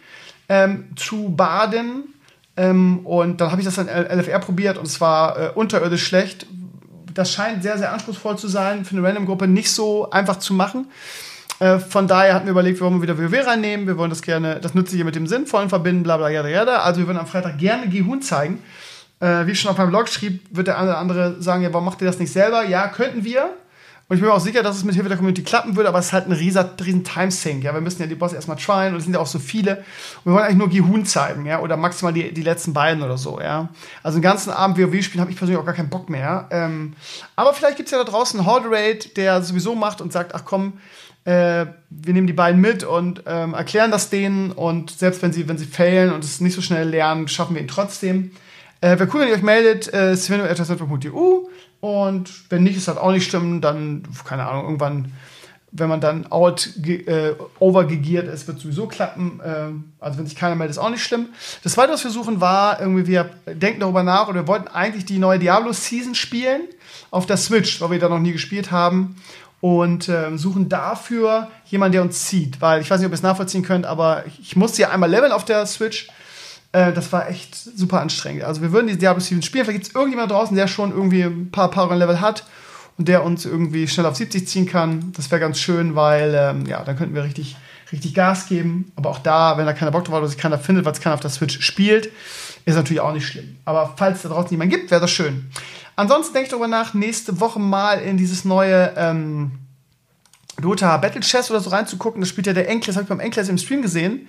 ähm, 0.49 0.91
zu 0.95 1.35
baden. 1.37 2.15
Ähm, 2.57 3.01
und 3.05 3.41
dann 3.41 3.51
habe 3.51 3.61
ich 3.61 3.65
das 3.65 3.75
dann 3.75 3.89
LFR 3.89 4.39
probiert 4.39 4.79
und 4.79 4.87
es 4.87 5.01
war 5.01 5.37
äh, 5.37 5.51
unterirdisch 5.53 6.05
schlecht. 6.05 6.47
Das 7.13 7.33
scheint 7.33 7.65
sehr, 7.65 7.79
sehr 7.79 7.93
anspruchsvoll 7.93 8.39
zu 8.39 8.47
sein, 8.47 8.85
für 8.85 8.97
eine 8.97 9.07
Random-Gruppe 9.07 9.49
nicht 9.49 9.73
so 9.73 10.11
einfach 10.11 10.39
zu 10.39 10.55
machen. 10.55 10.87
Äh, 11.61 11.79
von 11.79 12.09
daher 12.09 12.35
hatten 12.35 12.47
wir 12.47 12.53
überlegt, 12.53 12.81
wir 12.81 12.87
wollen 12.87 13.03
wieder 13.03 13.19
WoW 13.19 13.47
reinnehmen. 13.47 13.87
Wir 13.87 13.97
wollen 13.97 14.11
das 14.11 14.23
gerne, 14.23 14.61
das 14.61 14.75
Nützliche 14.75 15.05
mit 15.05 15.15
dem 15.15 15.27
Sinnvollen 15.27 15.69
verbinden, 15.69 16.03
bla 16.03 16.17
bla 16.17 16.29
jada 16.29 16.49
jada. 16.49 16.79
Also 16.79 17.01
wir 17.01 17.07
würden 17.07 17.19
am 17.19 17.27
Freitag 17.27 17.59
gerne 17.59 17.89
Gehun 17.89 18.23
zeigen. 18.23 18.63
Äh, 19.21 19.47
wie 19.47 19.53
ich 19.53 19.61
schon 19.61 19.71
auf 19.71 19.79
meinem 19.79 19.91
Blog 19.91 20.09
schrieb, 20.09 20.43
wird 20.51 20.67
der 20.67 20.79
eine 20.79 20.91
oder 20.91 20.99
andere 20.99 21.41
sagen, 21.41 21.63
ja, 21.63 21.73
warum 21.73 21.85
macht 21.85 22.01
ihr 22.01 22.07
das 22.07 22.19
nicht 22.19 22.33
selber? 22.33 22.65
Ja, 22.65 22.89
könnten 22.89 23.25
wir. 23.25 23.51
Und 24.07 24.17
ich 24.17 24.21
bin 24.21 24.29
mir 24.29 24.35
auch 24.37 24.41
sicher, 24.41 24.63
dass 24.63 24.77
es 24.77 24.85
mit 24.85 24.95
Hilfe 24.95 25.09
der 25.09 25.17
Community 25.17 25.43
klappen 25.43 25.77
würde, 25.77 25.89
aber 25.89 25.99
es 25.99 26.07
ist 26.07 26.13
halt 26.13 26.27
ein 26.27 26.33
riesen, 26.33 26.63
riesen 26.85 27.05
Timesink. 27.05 27.65
Ja, 27.65 27.73
wir 27.73 27.81
müssen 27.81 28.03
ja 28.03 28.07
die 28.07 28.15
Bosse 28.15 28.35
erstmal 28.35 28.59
tryen 28.59 28.93
und 28.93 28.99
es 28.99 29.05
sind 29.05 29.15
ja 29.15 29.21
auch 29.21 29.27
so 29.27 29.39
viele. 29.39 29.79
Und 29.79 30.27
wir 30.27 30.33
wollen 30.35 30.45
eigentlich 30.45 30.59
nur 30.59 30.69
Gihun 30.69 31.07
zeigen, 31.07 31.47
ja, 31.47 31.61
oder 31.61 31.79
maximal 31.79 32.13
die, 32.13 32.35
die 32.35 32.43
letzten 32.43 32.75
beiden 32.75 33.03
oder 33.03 33.17
so, 33.17 33.41
ja. 33.41 33.71
Also 34.03 34.19
den 34.19 34.23
ganzen 34.23 34.51
Abend 34.51 34.77
WoW 34.77 35.03
spielen 35.03 35.23
habe 35.23 35.31
ich 35.31 35.39
persönlich 35.39 35.59
auch 35.59 35.65
gar 35.65 35.75
keinen 35.75 35.89
Bock 35.89 36.11
mehr. 36.11 36.49
Ähm, 36.51 36.93
aber 37.35 37.55
vielleicht 37.55 37.79
gibt 37.79 37.87
es 37.87 37.93
ja 37.93 37.99
da 37.99 38.05
draußen 38.05 38.39
einen 38.39 38.47
Horde 38.47 38.71
Raid, 38.71 39.17
der 39.17 39.41
sowieso 39.43 39.75
macht 39.75 40.03
und 40.03 40.13
sagt, 40.13 40.35
ach 40.35 40.43
komm, 40.45 40.75
äh, 41.25 41.67
wir 41.89 42.13
nehmen 42.13 42.27
die 42.27 42.35
beiden 42.35 42.61
mit 42.61 42.85
und 42.85 43.23
ähm, 43.27 43.55
erklären 43.55 43.91
das 43.91 44.11
denen 44.11 44.51
und 44.53 44.91
selbst 44.91 45.23
wenn 45.23 45.33
sie, 45.33 45.49
wenn 45.49 45.59
sie 45.59 45.65
failen 45.65 46.13
und 46.13 46.23
es 46.23 46.41
nicht 46.41 46.55
so 46.55 46.61
schnell 46.61 46.89
lernen, 46.89 47.29
schaffen 47.29 47.55
wir 47.55 47.63
ihn 47.63 47.69
trotzdem. 47.69 48.33
Äh, 48.81 48.99
Wäre 48.99 49.09
cool, 49.15 49.23
wenn 49.23 49.29
ihr 49.29 49.35
euch 49.35 49.43
meldet, 49.43 49.93
äh, 49.95 50.17
sven.etwas.eu 50.17 51.47
und 51.81 52.51
wenn 52.51 52.63
nicht, 52.63 52.77
ist 52.77 52.89
das 52.89 52.99
auch 52.99 53.13
nicht 53.13 53.29
schlimm, 53.29 53.63
dann, 53.63 54.03
keine 54.27 54.47
Ahnung, 54.47 54.65
irgendwann, 54.65 55.13
wenn 55.71 55.89
man 55.89 56.01
dann 56.01 56.27
out, 56.31 56.71
äh, 56.87 57.33
overgegiert 57.59 58.29
ist, 58.29 58.47
wird 58.47 58.61
sowieso 58.61 58.87
klappen. 58.87 59.41
Äh, 59.41 60.05
also 60.05 60.19
wenn 60.19 60.27
sich 60.27 60.37
keiner 60.37 60.55
meldet, 60.57 60.77
ist 60.77 60.83
auch 60.83 60.91
nicht 60.91 61.03
schlimm. 61.03 61.29
Das 61.63 61.73
zweite, 61.73 61.93
was 61.93 62.05
wir 62.05 62.11
suchen, 62.11 62.43
war 62.43 62.81
irgendwie, 62.81 63.07
wir 63.07 63.31
denken 63.47 63.81
darüber 63.81 64.03
nach 64.03 64.29
oder 64.29 64.43
wir 64.43 64.49
wollten 64.49 64.69
eigentlich 64.69 65.07
die 65.07 65.19
neue 65.19 65.39
Diablo-Season 65.39 66.15
spielen 66.15 66.63
auf 67.11 67.27
der 67.27 67.39
Switch, 67.39 67.81
weil 67.81 67.93
wir 67.93 67.99
da 67.99 68.09
noch 68.09 68.19
nie 68.19 68.33
gespielt 68.33 68.71
haben 68.71 69.17
und 69.65 70.11
äh, 70.11 70.37
suchen 70.37 70.69
dafür 70.69 71.49
jemanden, 71.65 71.93
der 71.93 72.03
uns 72.03 72.27
zieht. 72.27 72.61
Weil 72.61 72.83
ich 72.83 72.91
weiß 72.91 72.99
nicht, 73.01 73.07
ob 73.07 73.13
ihr 73.13 73.15
es 73.15 73.23
nachvollziehen 73.23 73.63
könnt, 73.63 73.87
aber 73.87 74.25
ich 74.43 74.57
musste 74.57 74.83
ja 74.83 74.91
einmal 74.91 75.11
leveln 75.11 75.33
auf 75.33 75.47
der 75.47 75.65
Switch. 75.65 76.09
Äh, 76.73 76.93
das 76.93 77.11
war 77.15 77.31
echt 77.31 77.57
super 77.57 78.03
anstrengend. 78.03 78.45
Also 78.45 78.61
wir 78.61 78.73
würden 78.73 78.89
die 78.89 78.99
Diablo 78.99 79.23
7 79.23 79.41
spielen. 79.41 79.65
Vielleicht 79.65 79.81
gibt 79.81 79.89
es 79.89 79.95
irgendjemand 79.95 80.31
draußen, 80.31 80.55
der 80.55 80.69
schon 80.69 80.91
irgendwie 80.91 81.23
ein 81.23 81.51
paar 81.51 81.71
Power-Level 81.71 82.21
hat 82.21 82.45
und 82.99 83.09
der 83.09 83.25
uns 83.25 83.47
irgendwie 83.47 83.89
schnell 83.89 84.05
auf 84.05 84.17
70 84.17 84.47
ziehen 84.47 84.67
kann. 84.67 85.15
Das 85.17 85.31
wäre 85.31 85.41
ganz 85.41 85.59
schön, 85.59 85.95
weil 85.95 86.35
ähm, 86.37 86.67
ja, 86.67 86.85
dann 86.85 86.99
könnten 86.99 87.15
wir 87.15 87.25
richtig, 87.25 87.57
richtig 87.91 88.13
Gas 88.13 88.49
geben. 88.49 88.93
Aber 88.97 89.09
auch 89.09 89.21
da, 89.21 89.57
wenn 89.57 89.65
da 89.65 89.73
keiner 89.73 89.93
Bock 89.93 90.05
drauf 90.05 90.17
hat 90.17 90.21
oder 90.21 90.29
sich 90.29 90.37
keiner 90.37 90.59
findet, 90.59 90.87
es 90.87 91.01
keiner 91.01 91.15
auf 91.15 91.21
der 91.21 91.31
Switch 91.31 91.63
spielt, 91.63 92.11
ist 92.67 92.75
natürlich 92.75 93.01
auch 93.01 93.15
nicht 93.15 93.27
schlimm. 93.27 93.57
Aber 93.65 93.95
falls 93.97 94.21
da 94.21 94.29
draußen 94.29 94.51
jemanden 94.51 94.75
gibt, 94.75 94.91
wäre 94.91 95.01
das 95.01 95.11
schön. 95.11 95.51
Ansonsten 95.97 96.35
denke 96.35 96.47
ich 96.47 96.51
darüber 96.51 96.69
nach, 96.69 96.95
nächste 96.95 97.41
Woche 97.41 97.61
mal 97.61 98.01
in 98.01 98.17
dieses 98.17 98.45
neue 98.45 98.93
ähm, 98.97 99.53
Dota 100.61 100.97
Battle 100.97 101.21
Chess 101.21 101.51
oder 101.51 101.61
so 101.61 101.71
reinzugucken. 101.71 102.21
Das 102.21 102.29
spielt 102.29 102.47
ja 102.47 102.53
der 102.53 102.69
Enkles, 102.69 102.97
habe 102.97 103.05
ich 103.05 103.09
beim 103.09 103.21
Enkles 103.21 103.49
im 103.49 103.59
Stream 103.59 103.83
gesehen. 103.83 104.29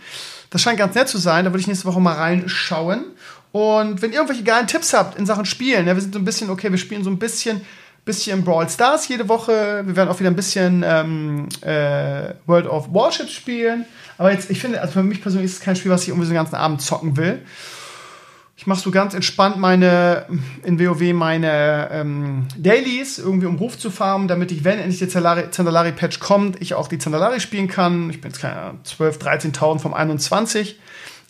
Das 0.50 0.62
scheint 0.62 0.78
ganz 0.78 0.96
nett 0.96 1.08
zu 1.08 1.18
sein. 1.18 1.46
Da 1.46 1.52
würde 1.52 1.62
ich 1.62 1.68
nächste 1.68 1.86
Woche 1.86 2.00
mal 2.00 2.14
reinschauen. 2.14 3.06
Und 3.52 4.02
wenn 4.02 4.12
ihr 4.12 4.18
irgendwelche 4.18 4.44
geilen 4.44 4.68
Tipps 4.68 4.94
habt 4.94 5.18
in 5.18 5.26
Sachen 5.26 5.46
Spielen, 5.46 5.88
ja, 5.88 5.96
wir 5.96 6.02
sind 6.02 6.14
so 6.14 6.20
ein 6.20 6.26
bisschen, 6.26 6.50
okay, 6.50 6.70
wir 6.72 6.78
spielen 6.78 7.04
so 7.04 7.10
ein 7.10 7.18
bisschen, 7.18 7.62
bisschen 8.04 8.44
Brawl 8.44 8.70
Stars 8.70 9.08
jede 9.08 9.28
Woche. 9.30 9.84
Wir 9.86 9.96
werden 9.96 10.10
auch 10.10 10.20
wieder 10.20 10.30
ein 10.30 10.36
bisschen 10.36 10.84
ähm, 10.86 11.48
äh, 11.62 12.34
World 12.46 12.68
of 12.68 12.94
Warships 12.94 13.32
spielen. 13.32 13.86
Aber 14.18 14.32
jetzt, 14.32 14.50
ich 14.52 14.60
finde, 14.60 14.82
also 14.82 14.94
für 14.94 15.04
mich 15.04 15.22
persönlich 15.22 15.52
ist 15.52 15.58
es 15.58 15.64
kein 15.64 15.76
Spiel, 15.76 15.92
was 15.92 16.04
ich 16.04 16.10
irgendwie 16.10 16.26
so 16.26 16.32
den 16.32 16.38
ganzen 16.38 16.56
Abend 16.56 16.82
zocken 16.82 17.18
will. 17.18 17.42
Ich 18.58 18.68
mache 18.68 18.80
so 18.80 18.90
ganz 18.90 19.14
entspannt 19.14 19.58
meine, 19.58 20.28
in 20.64 20.80
WoW 20.80 21.14
meine 21.14 21.90
ähm, 21.92 22.48
Dailies, 22.58 23.20
irgendwie 23.20 23.48
um 23.48 23.58
Ruf 23.58 23.78
zu 23.78 23.92
farmen, 23.92 24.30
damit 24.30 24.52
ich, 24.52 24.64
wenn 24.64 24.80
endlich 24.80 25.00
der 25.00 25.10
Zandalari-Patch 25.52 26.20
kommt, 26.20 26.62
ich 26.62 26.74
auch 26.74 26.88
die 26.88 26.98
Zandalari 26.98 27.42
spielen 27.42 27.68
kann. 27.68 28.10
Ich 28.10 28.22
bin 28.22 28.32
jetzt 28.32 28.40
keine 28.40 28.76
12, 28.84 29.18
13.000 29.18 29.80
vom 29.80 29.94
21, 29.94 30.80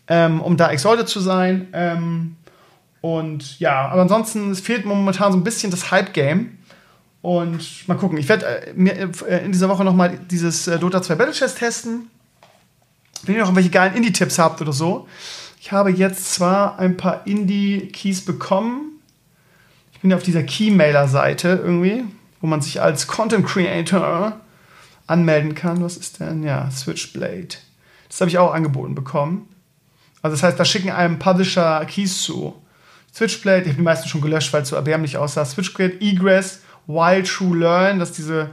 ähm, 0.07 0.39
um 0.39 0.55
da 0.55 0.69
Exalted 0.69 1.07
zu 1.07 1.19
sein. 1.19 1.67
Ähm, 1.73 2.35
und 3.01 3.59
ja, 3.59 3.87
aber 3.87 4.03
ansonsten, 4.03 4.51
es 4.51 4.59
fehlt 4.59 4.85
momentan 4.85 5.31
so 5.31 5.37
ein 5.37 5.43
bisschen 5.43 5.71
das 5.71 5.89
Hype-Game. 5.89 6.59
Und 7.23 7.87
mal 7.87 7.95
gucken, 7.95 8.19
ich 8.19 8.29
werde 8.29 8.45
äh, 8.45 8.73
mir 8.75 8.93
äh, 9.27 9.43
in 9.43 9.51
dieser 9.51 9.67
Woche 9.67 9.83
noch 9.83 9.95
mal 9.95 10.19
dieses 10.29 10.67
äh, 10.67 10.77
Dota 10.77 11.01
2 11.01 11.15
Battle 11.15 11.33
Chess 11.33 11.55
testen. 11.55 12.07
Wenn 13.23 13.33
ihr 13.33 13.41
noch 13.41 13.47
irgendwelche 13.47 13.71
geilen 13.71 13.95
Indie-Tipps 13.95 14.37
habt 14.37 14.61
oder 14.61 14.73
so, 14.73 15.07
ich 15.65 15.71
habe 15.71 15.89
jetzt 15.89 16.31
zwar 16.31 16.77
ein 16.77 16.95
paar 16.95 17.25
Indie-Keys 17.25 18.23
bekommen. 18.23 19.01
Ich 19.93 19.99
bin 19.99 20.13
auf 20.13 20.21
dieser 20.21 20.43
Keymailer-Seite 20.43 21.59
irgendwie, 21.63 22.03
wo 22.39 22.45
man 22.45 22.61
sich 22.61 22.83
als 22.83 23.07
Content 23.07 23.47
Creator 23.47 24.39
anmelden 25.07 25.55
kann. 25.55 25.83
Was 25.83 25.97
ist 25.97 26.19
denn? 26.19 26.43
Ja, 26.43 26.69
Switchblade. 26.69 27.57
Das 28.07 28.21
habe 28.21 28.29
ich 28.29 28.37
auch 28.37 28.53
angeboten 28.53 28.93
bekommen. 28.93 29.49
Also 30.21 30.35
das 30.35 30.43
heißt, 30.43 30.59
da 30.59 30.65
schicken 30.65 30.91
einem 30.91 31.17
Publisher 31.17 31.83
Keys 31.85 32.21
zu. 32.21 32.61
Switchblade, 33.11 33.61
ich 33.61 33.69
habe 33.69 33.77
die 33.77 33.81
meisten 33.81 34.07
schon 34.07 34.21
gelöscht, 34.21 34.53
weil 34.53 34.61
es 34.61 34.69
so 34.69 34.75
erbärmlich 34.75 35.17
aussah. 35.17 35.45
Switchblade, 35.45 35.99
Egress, 35.99 36.59
Wild 36.85 37.25
True 37.25 37.57
Learn, 37.57 37.97
das 37.97 38.11
ist 38.11 38.19
diese 38.19 38.51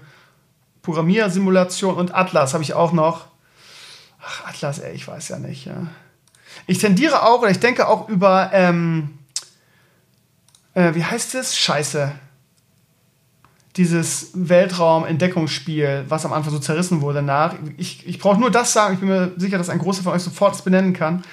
Programmiersimulation 0.81 1.95
und 1.95 2.15
Atlas 2.15 2.55
habe 2.55 2.65
ich 2.65 2.73
auch 2.73 2.93
noch. 2.93 3.27
Ach, 4.25 4.47
Atlas, 4.47 4.79
ey, 4.79 4.95
ich 4.95 5.07
weiß 5.07 5.29
ja 5.29 5.39
nicht, 5.39 5.67
ja. 5.67 5.89
Ich 6.67 6.79
tendiere 6.79 7.23
auch, 7.23 7.41
oder 7.41 7.51
ich 7.51 7.61
denke 7.61 7.89
auch 7.89 8.09
über, 8.09 8.51
ähm, 8.53 9.19
äh, 10.75 10.95
wie 10.95 11.05
heißt 11.05 11.35
es? 11.35 11.57
Scheiße. 11.57 12.13
Dieses 13.77 14.31
Weltraum-Entdeckungsspiel, 14.35 16.05
was 16.09 16.25
am 16.25 16.33
Anfang 16.33 16.53
so 16.53 16.59
zerrissen 16.59 17.01
wurde 17.01 17.23
nach. 17.23 17.55
Ich, 17.79 18.07
ich 18.07 18.19
brauche 18.19 18.39
nur 18.39 18.51
das 18.51 18.73
sagen, 18.73 18.95
ich 18.95 19.01
bin 19.01 19.09
mir 19.09 19.33
sicher, 19.37 19.59
dass 19.59 19.71
ein 19.71 19.79
großer 19.79 20.03
von 20.03 20.13
euch 20.13 20.23
sofort 20.23 20.55
das 20.55 20.63
benennen 20.63 20.93
kann. 20.93 21.25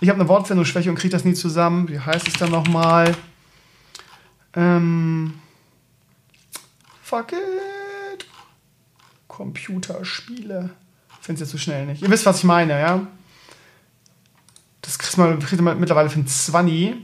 Ich 0.00 0.08
habe 0.08 0.20
eine 0.20 0.28
Wortfindungsschwäche 0.28 0.90
und 0.90 0.96
kriege 0.96 1.12
das 1.12 1.24
nie 1.24 1.34
zusammen. 1.34 1.88
Wie 1.88 1.98
heißt 1.98 2.26
es 2.28 2.34
dann 2.34 2.50
nochmal? 2.50 3.14
Ähm, 4.54 5.34
fuck 7.02 7.32
it. 7.32 8.26
Computerspiele. 9.28 10.70
Es 11.28 11.40
jetzt 11.40 11.50
so 11.50 11.58
schnell 11.58 11.86
nicht. 11.86 12.02
Ihr 12.02 12.10
wisst, 12.10 12.24
was 12.24 12.38
ich 12.38 12.44
meine, 12.44 12.78
ja? 12.78 13.06
Das 14.86 14.98
kriegt 15.00 15.18
man, 15.18 15.40
kriegt 15.40 15.60
man 15.60 15.78
mittlerweile 15.80 16.08
für 16.08 16.20
ein 16.20 16.28
20. 16.28 16.94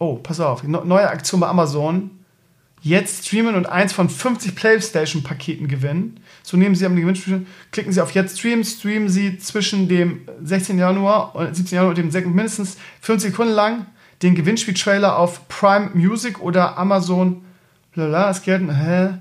Oh, 0.00 0.16
pass 0.16 0.40
auf. 0.40 0.64
Neue 0.64 1.08
Aktion 1.08 1.40
bei 1.40 1.46
Amazon. 1.46 2.10
Jetzt 2.80 3.26
streamen 3.26 3.54
und 3.54 3.66
eins 3.66 3.92
von 3.92 4.08
50 4.08 4.54
PlayStation-Paketen 4.54 5.68
gewinnen. 5.68 6.20
So 6.42 6.56
nehmen 6.56 6.74
Sie 6.74 6.86
am 6.86 6.96
Gewinnspiel, 6.96 7.46
klicken 7.72 7.92
Sie 7.92 8.00
auf 8.00 8.12
Jetzt 8.12 8.38
streamen, 8.38 8.64
streamen 8.64 9.08
Sie 9.08 9.38
zwischen 9.38 9.88
dem 9.88 10.22
16. 10.42 10.78
Januar 10.78 11.34
und 11.34 11.54
17. 11.54 11.76
Januar 11.76 11.90
und 11.90 11.98
dem 11.98 12.10
6. 12.10 12.28
mindestens 12.28 12.76
50 13.00 13.30
Sekunden 13.30 13.54
lang 13.54 13.86
den 14.22 14.34
Gewinnspiel-Trailer 14.34 15.16
auf 15.16 15.48
Prime 15.48 15.90
Music 15.94 16.40
oder 16.40 16.78
Amazon. 16.78 17.44
Blablabla, 17.92 18.30
es 18.30 18.42
gelten, 18.42 18.74
hä? 18.74 19.14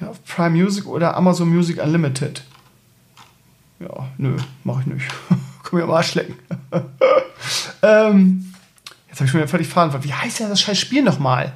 Ja, 0.00 0.08
auf 0.08 0.24
Prime 0.24 0.50
Music 0.50 0.86
oder 0.86 1.16
Amazon 1.16 1.48
Music 1.48 1.80
Unlimited. 1.82 2.42
Ja, 3.84 4.08
nö, 4.16 4.36
mach 4.64 4.80
ich 4.80 4.86
nicht. 4.86 5.06
Komm 5.62 5.78
mir 5.78 5.84
am 5.84 5.90
Arsch 5.90 6.14
lecken. 6.14 6.36
ähm, 7.82 8.54
jetzt 9.08 9.20
habe 9.20 9.28
ich 9.28 9.34
wieder 9.34 9.48
völlig 9.48 9.68
fahren. 9.68 9.92
Wie 10.02 10.12
heißt 10.12 10.40
denn 10.40 10.48
das 10.48 10.60
scheiß 10.60 10.78
Spiel 10.78 11.02
nochmal? 11.02 11.52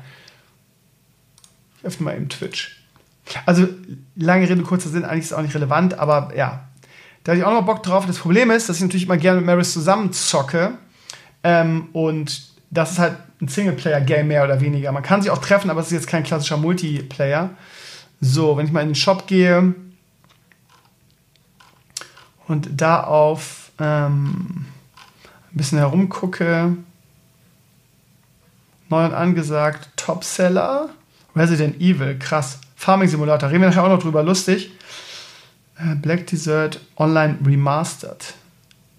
Ich 1.78 1.84
öffne 1.84 2.04
mal 2.04 2.16
eben 2.16 2.28
Twitch. 2.28 2.82
Also, 3.46 3.68
lange 4.16 4.48
Rede, 4.48 4.62
kurzer 4.62 4.88
Sinn, 4.88 5.04
eigentlich 5.04 5.24
ist 5.24 5.26
es 5.26 5.32
auch 5.32 5.42
nicht 5.42 5.54
relevant, 5.54 5.98
aber 5.98 6.32
ja. 6.36 6.64
Da 7.24 7.32
hatte 7.32 7.40
ich 7.40 7.44
auch 7.44 7.52
noch 7.52 7.64
Bock 7.64 7.82
drauf. 7.82 8.06
Das 8.06 8.18
Problem 8.18 8.50
ist, 8.50 8.68
dass 8.68 8.76
ich 8.76 8.82
natürlich 8.82 9.04
immer 9.04 9.16
gerne 9.16 9.38
mit 9.40 9.46
Maris 9.46 9.72
zusammen 9.72 10.12
zocke. 10.12 10.78
Ähm, 11.42 11.88
und 11.92 12.42
das 12.70 12.92
ist 12.92 12.98
halt 12.98 13.16
ein 13.40 13.48
Singleplayer-Game 13.48 14.28
mehr 14.28 14.44
oder 14.44 14.60
weniger. 14.60 14.92
Man 14.92 15.02
kann 15.02 15.22
sich 15.22 15.30
auch 15.30 15.38
treffen, 15.38 15.70
aber 15.70 15.80
es 15.80 15.86
ist 15.86 15.92
jetzt 15.92 16.06
kein 16.08 16.22
klassischer 16.22 16.56
Multiplayer. 16.56 17.50
So, 18.20 18.56
wenn 18.56 18.66
ich 18.66 18.72
mal 18.72 18.80
in 18.80 18.90
den 18.90 18.94
Shop 18.94 19.26
gehe, 19.26 19.74
und 22.48 22.68
da 22.80 23.04
auf 23.04 23.70
ähm, 23.78 24.66
ein 25.52 25.56
bisschen 25.56 25.78
herumgucke, 25.78 26.76
neu 28.88 29.04
und 29.04 29.14
angesagt, 29.14 29.90
Topseller, 29.96 30.88
Resident 31.36 31.80
Evil, 31.80 32.18
krass. 32.18 32.58
Farming 32.74 33.08
Simulator, 33.08 33.50
reden 33.50 33.62
wir 33.62 33.68
nachher 33.68 33.84
auch 33.84 33.88
noch 33.88 34.02
drüber, 34.02 34.22
lustig. 34.22 34.72
Äh, 35.76 35.94
Black 35.96 36.26
Desert 36.26 36.80
Online 36.96 37.38
Remastered. 37.44 38.34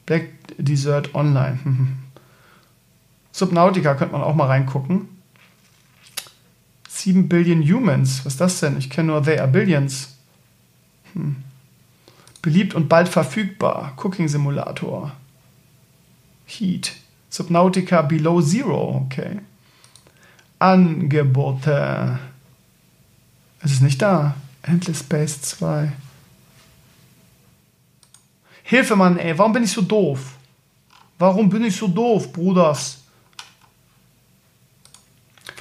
Black 0.05 0.27
Desert 0.57 1.13
Online. 1.15 1.59
Subnautica 3.31 3.95
könnte 3.95 4.13
man 4.13 4.23
auch 4.23 4.35
mal 4.35 4.47
reingucken. 4.47 5.07
7 6.87 7.29
Billion 7.29 7.61
Humans, 7.61 8.25
was 8.25 8.33
ist 8.33 8.41
das 8.41 8.59
denn? 8.59 8.77
Ich 8.77 8.89
kenne 8.89 9.11
nur 9.11 9.23
They 9.23 9.39
Are 9.39 9.47
Billions. 9.47 10.17
Hm. 11.13 11.37
Beliebt 12.41 12.73
und 12.73 12.87
bald 12.87 13.09
verfügbar. 13.09 13.93
Cooking 13.97 14.27
Simulator. 14.27 15.11
Heat. 16.45 16.95
Subnautica 17.29 18.01
Below 18.01 18.41
Zero. 18.41 19.05
Okay. 19.05 19.39
Angebote. 20.57 22.19
Es 23.61 23.71
ist 23.71 23.81
nicht 23.81 24.01
da. 24.01 24.35
Endless 24.61 24.99
Space 24.99 25.41
2. 25.41 25.91
Hilfe, 28.63 28.95
Mann, 28.95 29.17
ey. 29.17 29.37
Warum 29.37 29.53
bin 29.53 29.63
ich 29.63 29.71
so 29.71 29.81
doof? 29.81 30.35
Warum 31.17 31.49
bin 31.49 31.63
ich 31.65 31.75
so 31.75 31.87
doof, 31.87 32.31
Bruders? 32.31 32.99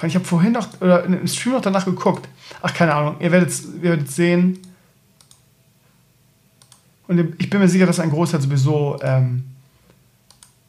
Ich 0.01 0.15
habe 0.15 0.23
vorhin 0.23 0.53
noch, 0.53 0.79
oder 0.79 1.03
im 1.03 1.27
Stream 1.27 1.55
noch 1.55 1.61
danach 1.61 1.83
geguckt. 1.83 2.29
Ach, 2.61 2.73
keine 2.73 2.93
Ahnung. 2.93 3.17
Ihr 3.19 3.31
werdet 3.31 3.49
es 3.49 4.15
sehen. 4.15 4.59
Und 7.09 7.33
ich 7.39 7.49
bin 7.49 7.59
mir 7.59 7.67
sicher, 7.67 7.87
dass 7.87 7.99
ein 7.99 8.11
Großteil 8.11 8.39
sowieso 8.39 8.99
ähm, 9.01 9.43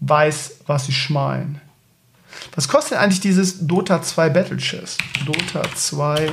weiß, 0.01 0.61
was 0.67 0.89
ich 0.89 1.11
meine. 1.11 1.61
Was 2.55 2.67
kostet 2.67 2.97
eigentlich 2.97 3.21
dieses 3.21 3.67
Dota 3.67 4.01
2 4.01 4.31
Battle 4.31 4.57
Chess? 4.57 4.97
Dota 5.27 5.63
2 5.75 6.33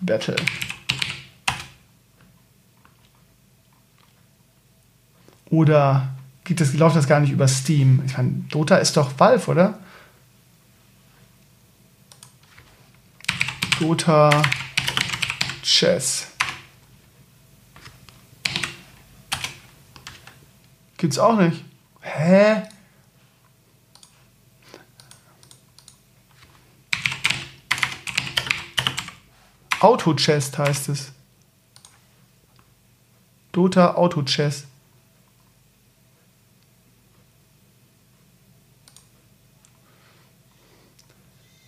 Battle. 0.00 0.36
Oder 5.50 6.08
geht 6.44 6.62
das, 6.62 6.72
läuft 6.72 6.96
das 6.96 7.06
gar 7.06 7.20
nicht 7.20 7.32
über 7.32 7.46
Steam? 7.46 8.02
Ich 8.06 8.16
meine, 8.16 8.30
Dota 8.50 8.76
ist 8.76 8.96
doch 8.96 9.12
Valve, 9.18 9.50
oder? 9.50 9.78
Dota 13.78 14.30
Chess. 15.62 16.29
Gibt's 21.00 21.18
auch 21.18 21.38
nicht. 21.38 21.64
Hä? 22.02 22.62
Auto-Chest 29.80 30.58
heißt 30.58 30.90
es. 30.90 31.12
Dota 33.52 33.94
Auto-Chess. 33.94 34.66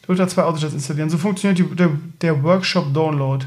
Dota 0.07 0.29
2 0.29 0.43
Autochess 0.43 0.75
installieren. 0.75 1.09
So 1.09 1.17
funktioniert 1.17 1.59
die, 1.59 1.75
der, 1.75 1.89
der 2.21 2.43
Workshop-Download. 2.43 3.47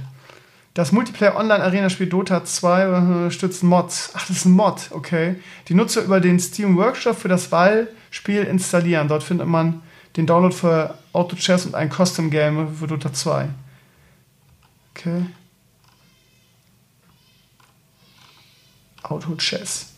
Das 0.75 0.91
Multiplayer-Online-Arena-Spiel 0.91 2.07
Dota 2.07 2.43
2 2.43 3.29
stützt 3.31 3.63
Mods. 3.63 4.11
Ach, 4.13 4.27
das 4.27 4.35
ist 4.35 4.45
ein 4.45 4.51
Mod, 4.51 4.89
okay. 4.91 5.35
Die 5.69 5.73
Nutzer 5.73 6.03
über 6.03 6.19
den 6.19 6.37
Steam 6.37 6.75
Workshop 6.75 7.17
für 7.17 7.29
das 7.29 7.49
Wahlspiel 7.53 8.43
installieren. 8.43 9.07
Dort 9.07 9.23
findet 9.23 9.47
man 9.47 9.81
den 10.17 10.27
Download 10.27 10.53
für 10.53 10.97
Auto 11.13 11.37
Chess 11.37 11.65
und 11.65 11.75
ein 11.75 11.89
Custom 11.89 12.29
Game 12.29 12.75
für 12.75 12.87
Dota 12.87 13.13
2. 13.13 13.47
Okay. 14.91 15.25
Auto 19.01 19.33
Chess. 19.35 19.93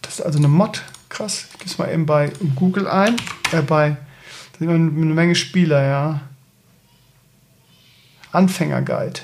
Das 0.00 0.20
ist 0.20 0.24
also 0.24 0.38
eine 0.38 0.46
Mod. 0.46 0.84
Krass. 1.08 1.48
Ich 1.50 1.58
gebe 1.58 1.70
es 1.70 1.78
mal 1.78 1.92
eben 1.92 2.06
bei 2.06 2.30
Google 2.54 2.86
ein. 2.86 3.16
Äh, 3.50 3.62
bei. 3.62 3.96
Da 4.52 4.58
sind 4.60 4.70
eine 4.70 4.78
Menge 5.14 5.34
Spieler, 5.34 5.82
ja. 5.84 6.20
Anfängerguide. 8.32 9.20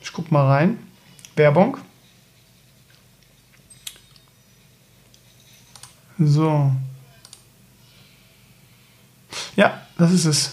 Ich 0.00 0.12
guck 0.12 0.30
mal 0.30 0.46
rein. 0.46 0.78
Werbung. 1.36 1.78
So. 6.18 6.72
Ja, 9.56 9.80
das 9.96 10.12
ist 10.12 10.24
es. 10.24 10.52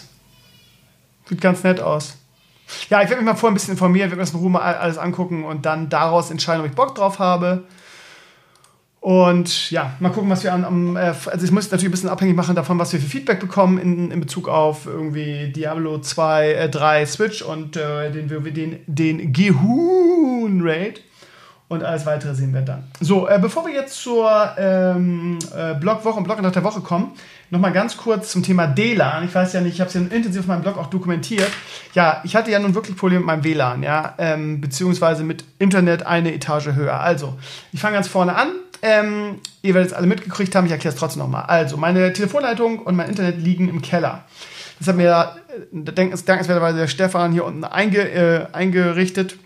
Sieht 1.27 1.41
ganz 1.41 1.63
nett 1.63 1.79
aus. 1.79 2.15
Ja, 2.89 3.01
ich 3.01 3.09
werde 3.09 3.21
mich 3.21 3.25
mal 3.25 3.35
vorher 3.35 3.51
ein 3.51 3.55
bisschen 3.55 3.73
informieren, 3.73 4.09
werde 4.09 4.17
mir 4.17 4.23
das 4.23 4.33
in 4.33 4.39
Ruhe 4.39 4.49
mal 4.49 4.61
alles 4.61 4.97
angucken 4.97 5.43
und 5.43 5.65
dann 5.65 5.89
daraus 5.89 6.29
entscheiden, 6.31 6.61
ob 6.61 6.69
ich 6.69 6.75
Bock 6.75 6.95
drauf 6.95 7.19
habe. 7.19 7.63
Und 9.01 9.71
ja, 9.71 9.95
mal 9.99 10.09
gucken, 10.09 10.29
was 10.29 10.43
wir 10.43 10.53
an, 10.53 10.95
äh, 10.97 10.99
also 10.99 11.45
ich 11.45 11.51
muss 11.51 11.71
natürlich 11.71 11.85
ein 11.85 11.91
bisschen 11.91 12.09
abhängig 12.09 12.35
machen 12.35 12.55
davon, 12.55 12.79
was 12.79 12.91
wir 12.91 12.99
für 12.99 13.07
Feedback 13.07 13.39
bekommen 13.39 13.77
in, 13.77 14.11
in 14.11 14.19
Bezug 14.19 14.49
auf 14.49 14.85
irgendwie 14.85 15.53
Diablo 15.53 15.99
2, 15.99 16.51
äh, 16.51 16.69
3 16.69 17.05
Switch 17.05 17.41
und 17.41 17.77
äh, 17.77 18.11
den, 18.11 18.27
den, 18.27 18.79
den 18.87 19.31
Gehun 19.31 20.61
Raid. 20.61 21.01
Und 21.69 21.83
alles 21.83 22.07
weitere 22.07 22.33
sehen 22.33 22.51
wir 22.51 22.61
dann. 22.61 22.83
So, 22.99 23.27
äh, 23.27 23.37
bevor 23.39 23.63
wir 23.63 23.71
jetzt 23.71 24.01
zur 24.01 24.27
ähm, 24.57 25.37
äh, 25.55 25.75
Blogwoche 25.75 26.17
und 26.17 26.23
Blog 26.23 26.41
nach 26.41 26.51
der 26.51 26.63
Woche 26.63 26.81
kommen, 26.81 27.11
nochmal 27.51 27.71
ganz 27.71 27.95
kurz 27.95 28.31
zum 28.31 28.41
Thema 28.41 28.65
DLAN. 28.65 29.25
Ich 29.25 29.35
weiß 29.35 29.53
ja 29.53 29.61
nicht, 29.61 29.75
ich 29.75 29.79
habe 29.79 29.87
es 29.87 29.93
ja 29.93 30.01
intensiv 30.01 30.41
auf 30.41 30.47
meinem 30.47 30.63
Blog 30.63 30.79
auch 30.79 30.87
dokumentiert. 30.87 31.51
Ja, 31.93 32.21
ich 32.23 32.35
hatte 32.35 32.49
ja 32.49 32.57
nun 32.57 32.73
wirklich 32.73 32.97
Probleme 32.97 33.19
mit 33.19 33.27
meinem 33.27 33.43
WLAN, 33.43 33.83
ja, 33.83 34.15
ähm, 34.17 34.61
beziehungsweise 34.61 35.23
mit 35.23 35.43
Internet 35.59 36.07
eine 36.07 36.33
Etage 36.33 36.69
höher. 36.73 36.99
Also, 36.99 37.37
ich 37.71 37.79
fange 37.79 37.93
ganz 37.93 38.07
vorne 38.07 38.35
an. 38.35 38.49
Ähm, 38.81 39.35
ihr 39.61 39.75
werdet 39.75 39.91
es 39.91 39.95
alle 39.95 40.07
mitgekriegt 40.07 40.55
haben, 40.55 40.65
ich 40.65 40.71
erkläre 40.71 40.95
es 40.95 40.99
trotzdem 40.99 41.21
nochmal. 41.21 41.43
Also, 41.43 41.77
meine 41.77 42.11
Telefonleitung 42.13 42.79
und 42.79 42.95
mein 42.95 43.09
Internet 43.09 43.37
liegen 43.37 43.69
im 43.69 43.83
Keller. 43.83 44.23
Das 44.79 44.87
hat 44.87 44.95
mir 44.95 45.35
äh, 45.71 45.83
dankenswerterweise 45.83 46.79
der 46.79 46.87
Stefan 46.87 47.31
hier 47.31 47.45
unten 47.45 47.63
einge, 47.63 48.09
äh, 48.09 48.47
eingerichtet. 48.53 49.37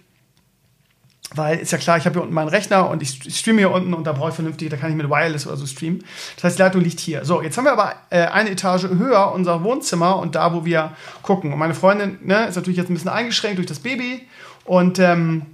Weil 1.36 1.60
ist 1.60 1.72
ja 1.72 1.78
klar, 1.78 1.98
ich 1.98 2.06
habe 2.06 2.14
hier 2.14 2.22
unten 2.22 2.34
meinen 2.34 2.50
Rechner 2.50 2.90
und 2.90 3.02
ich 3.02 3.20
streame 3.36 3.60
hier 3.60 3.72
unten 3.72 3.94
und 3.94 4.06
da 4.06 4.12
brauche 4.12 4.30
ich 4.30 4.36
vernünftig, 4.36 4.70
da 4.70 4.78
kann 4.78 4.92
ich 4.92 4.96
mit 4.96 5.10
Wireless 5.10 5.48
oder 5.48 5.58
so 5.58 5.66
streamen. 5.66 6.04
Das 6.36 6.44
heißt, 6.44 6.60
die 6.60 6.62
Leitung 6.62 6.82
liegt 6.82 7.00
hier. 7.00 7.26
So, 7.26 7.42
jetzt 7.42 7.58
haben 7.58 7.66
wir 7.66 7.74
aber 7.74 7.96
äh, 8.10 8.26
eine 8.28 8.52
Etage 8.52 8.84
höher 8.84 9.32
unser 9.34 9.64
Wohnzimmer 9.64 10.18
und 10.18 10.36
da, 10.36 10.54
wo 10.54 10.66
wir 10.66 10.92
gucken. 11.22 11.52
Und 11.52 11.60
meine 11.60 11.74
Freundin 11.74 12.20
ne, 12.22 12.48
ist 12.48 12.56
natürlich 12.56 12.78
jetzt 12.78 12.90
ein 12.90 12.94
bisschen 12.94 13.10
eingeschränkt 13.10 13.58
durch 13.58 13.68
das 13.68 13.80
Baby 13.80 14.28
und 14.66 15.00
ähm, 15.00 15.48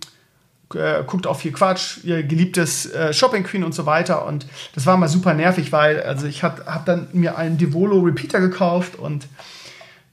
äh, 0.75 1.03
guckt 1.05 1.25
auch 1.25 1.39
viel 1.39 1.51
Quatsch, 1.51 2.03
ihr 2.03 2.23
geliebtes 2.23 2.91
äh, 2.91 3.13
Shopping 3.13 3.43
Queen 3.43 3.63
und 3.63 3.73
so 3.73 3.85
weiter. 3.85 4.25
Und 4.25 4.47
das 4.75 4.85
war 4.85 4.97
mal 4.97 5.07
super 5.07 5.33
nervig, 5.33 5.71
weil 5.71 6.01
also 6.01 6.27
ich 6.27 6.43
habe 6.43 6.65
hab 6.65 6.85
dann 6.85 7.07
mir 7.13 7.37
einen 7.37 7.57
Devolo 7.57 7.99
Repeater 7.99 8.39
gekauft 8.39 8.97
und 8.97 9.27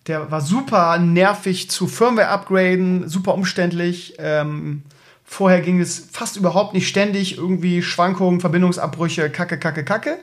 der 0.07 0.31
war 0.31 0.41
super 0.41 0.99
nervig 0.99 1.69
zu 1.69 1.89
Firmware 1.89 2.29
upgraden, 2.29 3.09
super 3.09 3.35
umständlich. 3.35 4.15
Ähm, 4.19 4.83
vorher 5.29 5.61
ging 5.61 5.81
es 5.81 6.09
fast 6.11 6.37
überhaupt 6.37 6.73
nicht 6.73 6.89
ständig, 6.89 7.37
irgendwie 7.37 7.83
Schwankungen, 7.83 8.41
Verbindungsabbrüche, 8.41 9.29
Kacke, 9.29 9.59
Kacke, 9.59 9.85
Kacke. 9.85 10.19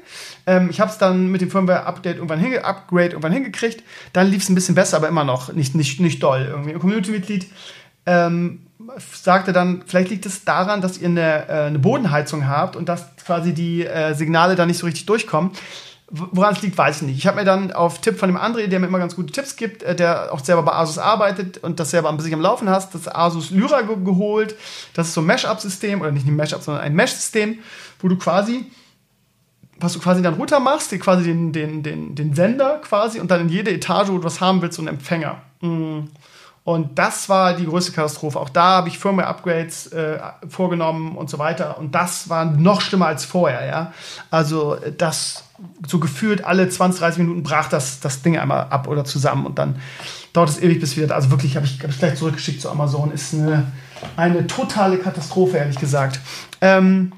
Ähm, 0.47 0.70
ich 0.70 0.80
habe 0.80 0.89
es 0.89 0.97
dann 0.97 1.30
mit 1.30 1.41
dem 1.41 1.51
Firmware-Update 1.51 2.16
irgendwann 2.16 2.39
hinge 2.39 2.64
Upgrade 2.64 3.10
irgendwann 3.10 3.34
hingekriegt. 3.34 3.84
Dann 4.14 4.28
lief 4.28 4.43
es 4.43 4.49
ein 4.49 4.56
bisschen 4.56 4.76
besser, 4.76 4.97
aber 4.97 5.10
immer 5.10 5.26
noch 5.26 5.51
nicht, 5.54 5.76
nicht, 5.76 5.99
nicht 5.99 6.24
doll. 6.24 6.47
Irgendwie 6.49 6.72
ein 6.72 6.80
Community-Mitglied 6.80 7.47
ähm, 8.06 8.62
sagte 8.97 9.54
dann, 9.54 9.84
vielleicht 9.86 10.10
liegt 10.10 10.26
es 10.26 10.45
daran, 10.45 10.82
dass 10.82 10.97
ihr 10.97 11.10
eine, 11.10 11.47
äh, 11.47 11.51
eine 11.68 11.80
Bodenheizung 11.80 12.47
habt 12.47 12.76
und 12.76 12.88
dass 12.89 13.16
quasi 13.18 13.54
die 13.54 13.86
äh, 13.86 14.14
Signale 14.14 14.56
da 14.56 14.66
nicht 14.66 14.78
so 14.78 14.86
richtig 14.86 15.06
durchkommen. 15.06 15.51
Woran 16.10 16.54
es 16.54 16.62
liegt, 16.62 16.78
weiß 16.78 16.97
ich 16.97 17.01
nicht. 17.04 17.18
Ich 17.18 17.28
habe 17.28 17.38
mir 17.38 17.45
dann 17.45 17.72
auf 17.72 17.99
Tipp 18.01 18.20
von 18.20 18.30
dem 18.30 18.38
André, 18.38 18.68
der 18.68 18.80
mir 18.80 18.88
immer 18.88 18.99
ganz 18.99 19.16
gute 19.16 19.32
Tipps 19.32 19.56
gibt, 19.56 19.84
äh, 19.84 19.95
der 19.95 20.32
auch 20.34 20.39
selber 20.39 20.64
bei 20.64 20.74
Asus 20.74 20.97
arbeitet 20.97 21.58
und 21.60 21.80
das 21.80 21.89
selber 21.91 22.10
an 22.10 22.20
sich 22.20 22.34
am 22.34 22.41
Laufen 22.41 22.70
hast, 22.70 22.93
das 22.93 23.08
Asus 23.08 23.51
Lyra 23.51 23.82
ge 23.82 23.95
geholt. 24.04 24.56
Das 24.93 25.08
ist 25.08 25.14
so 25.14 25.22
ein 25.22 25.28
Mesh-Up-System, 25.28 26.01
oder 26.01 26.12
nicht 26.12 26.28
ein 26.28 26.36
Mesh-Up, 26.36 26.62
sondern 26.62 26.84
ein 26.84 26.93
Mesh-System, 26.93 27.60
wo 27.99 28.10
du 28.10 28.18
quasi, 28.18 28.66
was 29.78 29.93
du 29.93 29.99
quasi 29.99 30.22
dann 30.22 30.36
runter 30.36 30.60
machst, 30.60 30.91
dir 30.91 30.99
quasi 30.99 31.24
den, 31.24 31.51
den, 31.51 31.84
den, 31.84 32.16
den 32.16 32.36
Sender 32.36 32.80
quasi 32.84 33.20
und 33.20 33.32
dann 33.32 33.41
in 33.41 33.49
jede 33.49 33.72
Etage, 33.72 34.10
wo 34.10 34.18
du 34.18 34.24
was 34.24 34.39
haben 34.41 34.62
willst, 34.62 34.76
so 34.76 34.82
einen 34.82 34.89
Empfänger. 34.89 35.41
Mm. 35.62 36.01
Und 36.66 36.97
das 36.97 37.28
war 37.28 37.55
die 37.55 37.66
größte 37.66 37.91
Katastrophe. 37.91 38.39
Auch 38.39 38.49
da 38.49 38.78
habe 38.78 38.88
ich 38.88 38.97
Firmware-Upgrades 38.97 39.88
äh, 39.88 40.20
vorgenommen 40.47 41.18
und 41.18 41.30
so 41.30 41.38
weiter. 41.38 41.78
Und 41.78 41.93
das 41.93 42.30
war 42.30 42.45
noch 42.45 42.80
schlimmer 42.80 43.07
als 43.07 43.26
vorher, 43.26 43.66
ja. 43.66 43.93
Also 44.32 44.78
das 44.97 45.43
so 45.86 45.99
gefühlt 45.99 46.45
alle 46.45 46.68
20, 46.68 46.99
30 46.99 47.20
Minuten 47.20 47.43
brach 47.43 47.70
das, 47.70 47.99
das 47.99 48.22
Ding 48.22 48.38
einmal 48.38 48.68
ab 48.70 48.88
oder 48.88 49.05
zusammen 49.05 49.45
und 49.45 49.59
dann 49.59 49.76
dauert 50.34 50.49
es 50.49 50.61
ewig 50.61 50.80
bis 50.80 50.97
wieder. 50.97 51.14
Also 51.14 51.32
wirklich 51.32 51.55
habe 51.55 51.66
ich, 51.66 51.82
hab 51.82 51.89
ich 51.89 51.99
gleich 51.99 52.16
zurückgeschickt 52.16 52.61
zu 52.61 52.70
Amazon. 52.70 53.11
Ist 53.11 53.34
eine, 53.34 53.72
eine 54.16 54.47
totale 54.47 54.97
Katastrophe, 54.97 55.57
ehrlich 55.57 55.80
gesagt. 55.80 56.20
Ähm, 56.59 57.11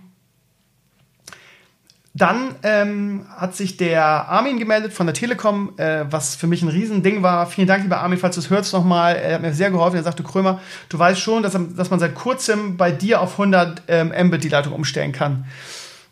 dann 2.17 2.55
ähm, 2.63 3.25
hat 3.35 3.57
sich 3.57 3.75
der 3.75 4.01
Armin 4.01 4.57
gemeldet 4.57 4.93
von 4.93 5.05
der 5.05 5.13
Telekom, 5.13 5.73
äh, 5.75 6.05
was 6.09 6.37
für 6.37 6.47
mich 6.47 6.61
ein 6.61 6.69
Riesending 6.69 7.23
war. 7.23 7.45
Vielen 7.45 7.67
Dank, 7.67 7.83
lieber 7.83 7.99
Armin, 7.99 8.17
falls 8.17 8.35
du 8.35 8.41
es 8.41 8.49
hörst 8.49 8.71
nochmal. 8.71 9.17
Er 9.17 9.35
hat 9.35 9.41
mir 9.41 9.53
sehr 9.53 9.69
geholfen. 9.69 9.97
Er 9.97 10.03
sagte, 10.03 10.23
Krömer, 10.23 10.61
du 10.87 10.97
weißt 10.97 11.19
schon, 11.19 11.43
dass, 11.43 11.57
dass 11.75 11.89
man 11.89 11.99
seit 11.99 12.15
kurzem 12.15 12.77
bei 12.77 12.89
dir 12.89 13.19
auf 13.19 13.33
100 13.33 13.83
ähm, 13.89 14.13
Mbit 14.27 14.45
die 14.45 14.49
Leitung 14.49 14.71
umstellen 14.71 15.11
kann. 15.11 15.43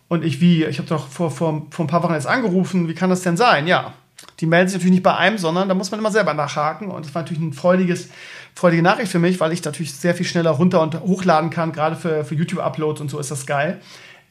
Und 0.10 0.26
ich, 0.26 0.41
wie? 0.41 0.66
Ich 0.66 0.78
habe 0.78 0.89
doch 0.89 1.08
vor, 1.08 1.32
vor, 1.32 1.68
vor 1.70 1.86
ein 1.86 1.88
paar 1.88 2.04
Wochen 2.04 2.14
jetzt 2.14 2.28
angerufen. 2.28 2.89
Wie 2.89 2.95
kann 2.95 3.10
das 3.10 3.22
denn 3.22 3.38
sein? 3.38 3.66
Ja, 3.66 3.93
die 4.41 4.45
melden 4.45 4.68
sich 4.68 4.76
natürlich 4.76 4.95
nicht 4.95 5.04
bei 5.04 5.16
einem, 5.16 5.38
sondern 5.38 5.70
da 5.70 5.74
muss 5.74 5.89
man 5.89 6.01
immer 6.01 6.12
selber 6.12 6.34
nachhaken. 6.34 6.89
Und 6.89 7.06
das 7.06 7.16
war 7.16 7.22
natürlich 7.22 7.41
ein 7.41 7.54
freudiges, 7.54 8.10
freudige 8.56 8.84
Nachricht 8.84 9.10
für 9.10 9.20
mich, 9.20 9.39
weil 9.39 9.54
ich 9.54 9.64
natürlich 9.64 9.93
sehr 9.93 10.16
viel 10.16 10.26
schneller 10.26 10.51
runter 10.51 10.82
und 10.82 10.99
hochladen 10.99 11.49
kann. 11.49 11.72
Gerade 11.72 11.95
für, 11.95 12.26
für 12.26 12.36
YouTube-Uploads 12.36 12.99
und 12.99 13.10
so 13.10 13.20
ist 13.20 13.32
das 13.32 13.45
geil. 13.45 13.80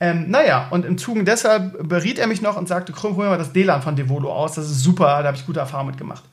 Ähm, 0.03 0.29
naja, 0.29 0.67
und 0.71 0.85
im 0.85 0.99
Zuge 0.99 1.23
deshalb 1.23 1.89
beriet 1.89 2.19
er 2.19 2.27
mich 2.27 2.43
noch 2.43 2.57
und 2.57 2.67
sagte, 2.67 2.93
Krüm, 2.93 3.15
hol 3.15 3.29
mal 3.29 3.39
das 3.39 3.53
DLAN 3.53 3.83
von 3.83 3.95
Devolo 3.95 4.33
aus. 4.33 4.55
Das 4.55 4.65
ist 4.69 4.83
super, 4.83 5.21
da 5.21 5.29
habe 5.29 5.37
ich 5.37 5.47
gute 5.47 5.61
Erfahrungen 5.61 5.91
mitgemacht. 5.91 6.25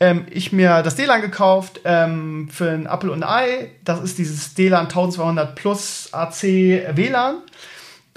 ähm, 0.00 0.24
ich 0.30 0.52
mir 0.52 0.82
das 0.82 0.96
DLAN 0.96 1.20
gekauft 1.20 1.82
ähm, 1.84 2.48
für 2.50 2.70
ein 2.70 2.86
Apple 2.86 3.12
und 3.12 3.22
ein 3.22 3.28
Ei. 3.28 3.70
Das 3.84 4.00
ist 4.00 4.16
dieses 4.16 4.54
DLAN 4.54 4.86
1200 4.86 5.54
Plus 5.54 6.08
AC 6.12 6.42
WLAN. 6.94 7.42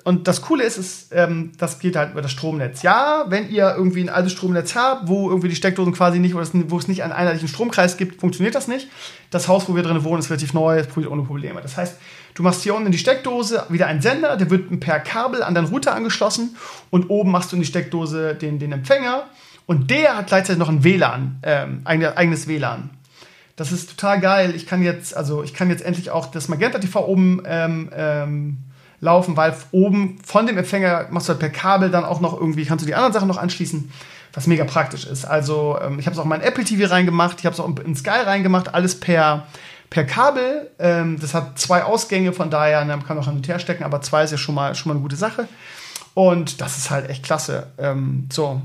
Und 0.04 0.28
das 0.28 0.42
Coole 0.42 0.64
ist, 0.64 0.78
ist 0.78 1.12
ähm, 1.14 1.52
das 1.58 1.80
geht 1.80 1.96
halt 1.96 2.12
über 2.12 2.22
das 2.22 2.32
Stromnetz. 2.32 2.82
Ja, 2.82 3.26
wenn 3.30 3.50
ihr 3.50 3.76
irgendwie 3.76 4.02
ein 4.02 4.10
altes 4.10 4.32
Stromnetz 4.32 4.76
habt, 4.76 5.08
wo 5.08 5.30
irgendwie 5.30 5.50
die 5.50 5.56
Steckdosen 5.56 5.94
quasi 5.94 6.20
nicht, 6.20 6.34
wo 6.34 6.78
es 6.78 6.88
nicht 6.88 7.04
einen 7.04 7.12
einheitlichen 7.12 7.48
Stromkreis 7.48 7.98
gibt, 7.98 8.20
funktioniert 8.20 8.56
das 8.56 8.68
nicht. 8.68 8.88
Das 9.30 9.48
Haus, 9.48 9.70
wo 9.70 9.76
wir 9.76 9.84
drin 9.84 10.04
wohnen, 10.04 10.20
ist 10.20 10.30
relativ 10.30 10.54
neu, 10.54 10.78
es 10.78 10.86
funktioniert 10.86 11.12
ohne 11.12 11.24
Probleme. 11.24 11.62
Das 11.62 11.78
heißt, 11.78 11.98
du 12.34 12.44
machst 12.44 12.64
hier 12.64 12.74
unten 12.74 12.88
in 12.88 12.92
die 12.92 12.98
Steckdose 12.98 13.66
wieder 13.70 13.88
einen 13.88 14.02
Sender, 14.02 14.38
der 14.38 14.50
wird 14.50 14.80
per 14.80 15.00
Kabel 15.00 15.44
an 15.44 15.54
deinen 15.54 15.68
Router 15.68 15.94
angeschlossen 15.94 16.56
und 16.90 17.10
oben 17.10 17.32
machst 17.32 17.52
du 17.52 17.56
in 17.56 17.62
die 17.62 17.68
Steckdose 17.68 18.36
den, 18.36 18.58
den 18.58 18.72
Empfänger 18.72 19.26
und 19.68 19.92
der 19.92 20.18
hat 20.18 20.28
gleichzeitig 20.28 20.60
noch 20.60 20.70
ein 20.70 20.84
WLAN, 20.84 21.40
ähm, 21.44 21.82
eigenes 21.86 22.48
WLAN. 22.48 22.90
Das 23.56 23.72
ist 23.72 23.92
total 23.92 24.20
geil. 24.20 24.54
Ich 24.56 24.66
kann 24.66 24.82
jetzt, 24.82 25.16
also 25.16 25.44
ich 25.44 25.54
kann 25.54 25.70
jetzt 25.70 25.84
endlich 25.84 26.10
auch 26.10 26.32
das 26.32 26.48
Magenta 26.48 26.80
TV 26.80 27.06
oben 27.06 27.44
ähm, 27.46 27.92
ähm, 27.96 28.58
laufen, 29.02 29.36
weil 29.36 29.56
oben 29.72 30.20
von 30.24 30.46
dem 30.46 30.58
Empfänger 30.58 31.08
machst 31.10 31.28
du 31.28 31.32
halt 31.32 31.40
per 31.40 31.50
Kabel 31.50 31.90
dann 31.90 32.06
auch 32.06 32.22
noch 32.22 32.40
irgendwie, 32.40 32.66
kannst 32.66 32.84
du 32.84 32.88
die 32.88 32.96
anderen 32.96 33.12
Sachen 33.14 33.28
noch 33.28 33.38
anschließen, 33.38 33.92
was 34.34 34.48
mega 34.48 34.64
praktisch 34.64 35.06
ist. 35.06 35.26
Also 35.26 35.78
ähm, 35.82 36.00
ich 36.00 36.06
habe 36.06 36.14
es 36.14 36.20
auch 36.20 36.24
in 36.24 36.30
mein 36.30 36.42
Apple 36.42 36.64
TV 36.64 36.90
reingemacht, 36.90 37.40
ich 37.40 37.46
habe 37.46 37.54
es 37.54 37.60
auch 37.60 37.68
in 37.68 37.96
Sky 37.96 38.22
reingemacht, 38.26 38.74
alles 38.74 39.00
per, 39.00 39.48
per 39.90 40.06
Kabel. 40.06 40.70
Ähm, 40.80 41.20
das 41.20 41.34
hat 41.34 41.60
zwei 41.60 41.84
Ausgänge, 41.84 42.32
von 42.32 42.50
daher, 42.50 42.86
man 42.86 43.06
kann 43.06 43.18
auch 43.18 43.26
hin 43.26 43.36
und 43.36 43.48
her 43.48 43.60
stecken, 43.60 43.84
aber 43.84 44.02
zwei 44.02 44.24
ist 44.24 44.32
ja 44.32 44.38
schon 44.38 44.56
mal, 44.56 44.76
schon 44.76 44.90
mal 44.90 44.94
eine 44.94 45.02
gute 45.02 45.18
Sache. 45.18 45.48
Und 46.14 46.62
das 46.62 46.78
ist 46.78 46.92
halt 46.92 47.10
echt 47.10 47.24
klasse. 47.24 47.68
Ähm, 47.78 48.30
so. 48.32 48.62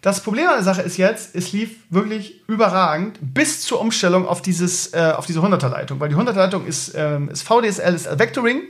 Das 0.00 0.20
Problem 0.20 0.46
an 0.48 0.56
der 0.56 0.64
Sache 0.64 0.82
ist 0.82 0.98
jetzt, 0.98 1.34
es 1.34 1.52
lief 1.52 1.76
wirklich 1.88 2.42
überragend 2.46 3.18
bis 3.20 3.62
zur 3.62 3.80
Umstellung 3.80 4.28
auf, 4.28 4.42
dieses, 4.42 4.92
äh, 4.92 5.12
auf 5.16 5.24
diese 5.24 5.40
100er 5.40 5.68
Leitung, 5.68 5.98
weil 5.98 6.10
die 6.10 6.14
100er 6.14 6.34
Leitung 6.34 6.66
ist, 6.66 6.92
ähm, 6.94 7.30
ist 7.30 7.42
VDSL, 7.42 7.94
ist 7.94 8.18
Vectoring. 8.18 8.62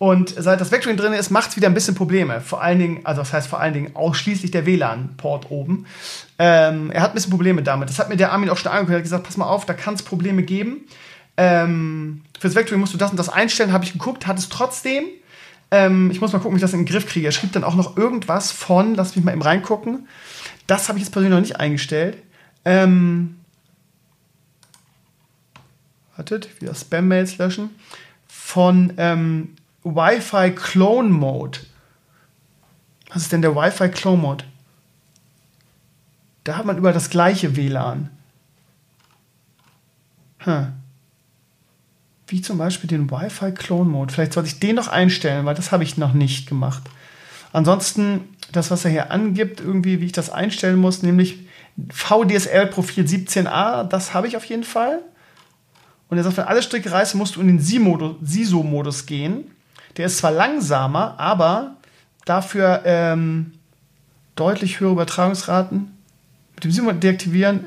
Und 0.00 0.34
seit 0.34 0.62
das 0.62 0.72
Vectoring 0.72 0.96
drin 0.96 1.12
ist, 1.12 1.28
macht 1.28 1.50
es 1.50 1.56
wieder 1.56 1.68
ein 1.68 1.74
bisschen 1.74 1.94
Probleme. 1.94 2.40
Vor 2.40 2.62
allen 2.62 2.78
Dingen, 2.78 3.00
also 3.04 3.20
das 3.20 3.34
heißt 3.34 3.48
vor 3.48 3.60
allen 3.60 3.74
Dingen 3.74 3.94
ausschließlich 3.94 4.50
der 4.50 4.64
WLAN-Port 4.64 5.50
oben. 5.50 5.84
Ähm, 6.38 6.90
er 6.90 7.02
hat 7.02 7.10
ein 7.10 7.16
bisschen 7.16 7.28
Probleme 7.28 7.62
damit. 7.62 7.90
Das 7.90 7.98
hat 7.98 8.08
mir 8.08 8.16
der 8.16 8.32
Armin 8.32 8.48
auch 8.48 8.56
schon 8.56 8.72
angekündigt. 8.72 8.94
Er 8.94 8.96
hat 8.96 9.02
gesagt, 9.02 9.24
pass 9.24 9.36
mal 9.36 9.44
auf, 9.44 9.66
da 9.66 9.74
kann 9.74 9.92
es 9.92 10.02
Probleme 10.02 10.42
geben. 10.42 10.86
Ähm, 11.36 12.22
fürs 12.38 12.54
Vectoring 12.54 12.80
musst 12.80 12.94
du 12.94 12.96
das 12.96 13.10
und 13.10 13.18
das 13.18 13.28
einstellen. 13.28 13.74
Habe 13.74 13.84
ich 13.84 13.92
geguckt, 13.92 14.26
hat 14.26 14.38
es 14.38 14.48
trotzdem. 14.48 15.04
Ähm, 15.70 16.10
ich 16.10 16.22
muss 16.22 16.32
mal 16.32 16.38
gucken, 16.38 16.52
wie 16.52 16.56
ich 16.56 16.62
das 16.62 16.72
in 16.72 16.80
den 16.80 16.86
Griff 16.86 17.06
kriege. 17.06 17.26
Er 17.28 17.32
schrieb 17.32 17.52
dann 17.52 17.62
auch 17.62 17.74
noch 17.74 17.98
irgendwas 17.98 18.52
von, 18.52 18.94
lass 18.94 19.14
mich 19.16 19.22
mal 19.22 19.32
eben 19.32 19.42
reingucken. 19.42 20.08
Das 20.66 20.88
habe 20.88 20.96
ich 20.96 21.04
jetzt 21.04 21.12
persönlich 21.12 21.34
noch 21.34 21.42
nicht 21.42 21.60
eingestellt. 21.60 22.16
Ähm, 22.64 23.36
wartet, 26.16 26.58
wieder 26.58 26.74
Spam-Mails 26.74 27.36
löschen. 27.36 27.68
Von 28.26 28.94
ähm, 28.96 29.56
Wi-Fi 29.84 30.52
Clone 30.54 31.08
Mode. 31.08 31.60
Was 33.12 33.22
ist 33.22 33.32
denn 33.32 33.42
der 33.42 33.56
Wi-Fi 33.56 33.88
Clone 33.88 34.20
Mode? 34.20 34.44
Da 36.44 36.56
hat 36.56 36.66
man 36.66 36.78
über 36.78 36.92
das 36.92 37.10
gleiche 37.10 37.56
WLAN. 37.56 38.10
Hm. 40.38 40.72
Wie 42.26 42.40
zum 42.40 42.58
Beispiel 42.58 42.88
den 42.88 43.10
Wi-Fi 43.10 43.52
Clone 43.52 43.90
Mode. 43.90 44.12
Vielleicht 44.12 44.32
sollte 44.32 44.48
ich 44.48 44.60
den 44.60 44.76
noch 44.76 44.88
einstellen, 44.88 45.44
weil 45.46 45.54
das 45.54 45.72
habe 45.72 45.84
ich 45.84 45.96
noch 45.96 46.12
nicht 46.12 46.48
gemacht. 46.48 46.82
Ansonsten, 47.52 48.36
das, 48.52 48.70
was 48.70 48.84
er 48.84 48.90
hier 48.90 49.10
angibt, 49.10 49.60
irgendwie, 49.60 50.00
wie 50.00 50.06
ich 50.06 50.12
das 50.12 50.30
einstellen 50.30 50.78
muss, 50.78 51.02
nämlich 51.02 51.38
VDSL-Profil 51.90 53.04
17a, 53.04 53.84
das 53.84 54.14
habe 54.14 54.28
ich 54.28 54.36
auf 54.36 54.44
jeden 54.44 54.64
Fall. 54.64 55.00
Und 56.08 56.18
er 56.18 56.24
sagt, 56.24 56.36
wenn 56.36 56.44
alle 56.44 56.62
Stricke 56.62 56.90
reißen, 56.90 57.18
musst 57.18 57.36
du 57.36 57.40
in 57.40 57.48
den 57.48 57.60
SISO-Modus 57.60 59.06
gehen. 59.06 59.44
Der 59.96 60.06
ist 60.06 60.18
zwar 60.18 60.30
langsamer, 60.30 61.18
aber 61.18 61.76
dafür 62.24 62.82
ähm, 62.84 63.52
deutlich 64.36 64.80
höhere 64.80 64.92
Übertragungsraten. 64.92 65.96
Mit 66.54 66.64
dem 66.64 66.70
Simon 66.70 67.00
deaktivieren, 67.00 67.64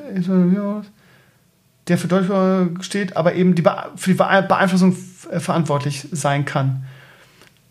der 1.88 1.97
für 1.97 2.07
deutlich 2.07 2.30
höher 2.30 2.69
steht, 2.82 3.17
aber 3.17 3.34
eben 3.36 3.55
die 3.55 3.63
für 3.95 4.11
die 4.11 4.17
Beeinflussung 4.17 4.95
äh, 5.32 5.39
verantwortlich 5.39 6.07
sein 6.11 6.45
kann. 6.45 6.86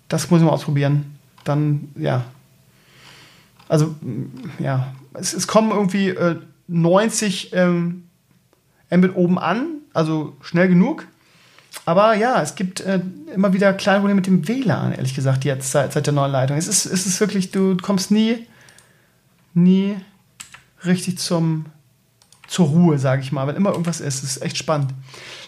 Das 0.08 0.30
muss 0.30 0.40
ich 0.40 0.46
mal 0.46 0.52
ausprobieren. 0.52 1.16
Dann, 1.44 1.88
ja. 1.96 2.24
Also, 3.68 3.94
ja. 4.58 4.92
Es, 5.14 5.32
es 5.32 5.46
kommen 5.46 5.70
irgendwie 5.70 6.08
äh, 6.10 6.36
90 6.68 7.52
ähm, 7.54 8.04
Mbit 8.90 9.14
oben 9.14 9.38
an, 9.38 9.66
also 9.94 10.36
schnell 10.42 10.68
genug. 10.68 11.06
Aber 11.84 12.14
ja, 12.14 12.40
es 12.42 12.54
gibt 12.54 12.80
äh, 12.80 13.00
immer 13.34 13.52
wieder 13.52 13.72
kleine 13.72 14.00
Probleme 14.00 14.16
mit 14.16 14.26
dem 14.26 14.46
WLAN, 14.46 14.92
ehrlich 14.92 15.14
gesagt, 15.14 15.44
jetzt 15.44 15.72
seit, 15.72 15.92
seit 15.92 16.06
der 16.06 16.12
neuen 16.12 16.30
Leitung. 16.30 16.56
Es 16.56 16.68
ist, 16.68 16.86
es 16.86 17.06
ist 17.06 17.18
wirklich, 17.20 17.50
du 17.50 17.76
kommst 17.76 18.10
nie, 18.10 18.46
nie 19.54 19.96
richtig 20.84 21.18
zum, 21.18 21.66
zur 22.46 22.68
Ruhe, 22.68 22.98
sage 22.98 23.22
ich 23.22 23.32
mal, 23.32 23.46
wenn 23.46 23.56
immer 23.56 23.70
irgendwas 23.70 24.00
ist. 24.00 24.22
Es 24.22 24.36
ist 24.36 24.42
echt 24.42 24.58
spannend. 24.58 24.92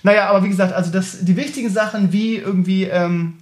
Naja, 0.02 0.28
aber 0.28 0.42
wie 0.42 0.48
gesagt, 0.48 0.72
also 0.72 0.90
das, 0.90 1.24
die 1.24 1.36
wichtigen 1.36 1.70
Sachen 1.70 2.12
wie 2.12 2.36
irgendwie 2.36 2.84
ähm, 2.84 3.34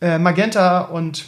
äh, 0.00 0.18
Magenta 0.18 0.82
und, 0.82 1.26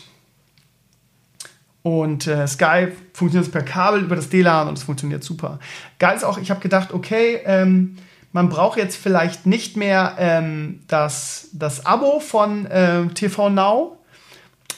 und 1.83 2.27
äh, 2.27 2.47
Skype 2.47 2.93
funktioniert 3.15 3.51
per 3.51 3.63
Kabel 3.63 4.03
über 4.03 4.17
das 4.17 4.31
WLAN 4.31 4.69
und 4.69 4.77
es 4.77 4.85
funktioniert 4.85 5.25
super. 5.25 5.59
Geil 5.99 6.17
ist 6.17 6.25
auch, 6.25 6.39
ich 6.39 6.51
habe 6.51 6.61
gedacht, 6.61 6.93
okay, 6.93 7.41
ähm, 7.45 7.97
man 8.33 8.49
braucht 8.49 8.79
jetzt 8.79 8.97
vielleicht 8.97 9.47
nicht 9.47 9.77
mehr 9.77 10.17
ähm, 10.19 10.81
das, 10.89 11.49
das 11.53 11.85
Abo 11.87 12.21
von 12.21 12.67
äh, 12.67 13.07
TV 13.09 13.51
Now, 13.51 13.99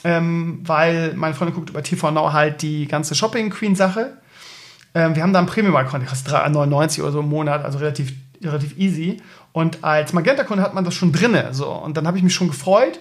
ähm, 0.03 0.59
weil 0.63 1.13
meine 1.15 1.33
Freundin 1.33 1.55
guckt 1.55 1.69
über 1.69 1.81
TV 1.81 2.11
Now 2.11 2.33
halt 2.33 2.61
die 2.61 2.87
ganze 2.87 3.15
Shopping 3.15 3.49
Queen 3.49 3.75
Sache. 3.75 4.17
Ähm, 4.93 5.15
wir 5.15 5.23
haben 5.23 5.33
da 5.33 5.39
einen 5.39 5.47
Premium-Account, 5.47 6.03
der 6.03 6.09
kostet 6.09 6.33
3,99 6.33 7.01
oder 7.01 7.11
so 7.11 7.19
im 7.21 7.29
Monat, 7.29 7.63
also 7.63 7.77
relativ, 7.79 8.13
relativ 8.41 8.77
easy. 8.77 9.21
Und 9.51 9.83
als 9.83 10.11
Magenta-Kunde 10.11 10.61
hat 10.61 10.73
man 10.73 10.83
das 10.83 10.93
schon 10.93 11.13
drinne. 11.13 11.53
So. 11.53 11.71
Und 11.71 11.95
dann 11.95 12.07
habe 12.07 12.17
ich 12.17 12.23
mich 12.23 12.35
schon 12.35 12.49
gefreut, 12.49 12.99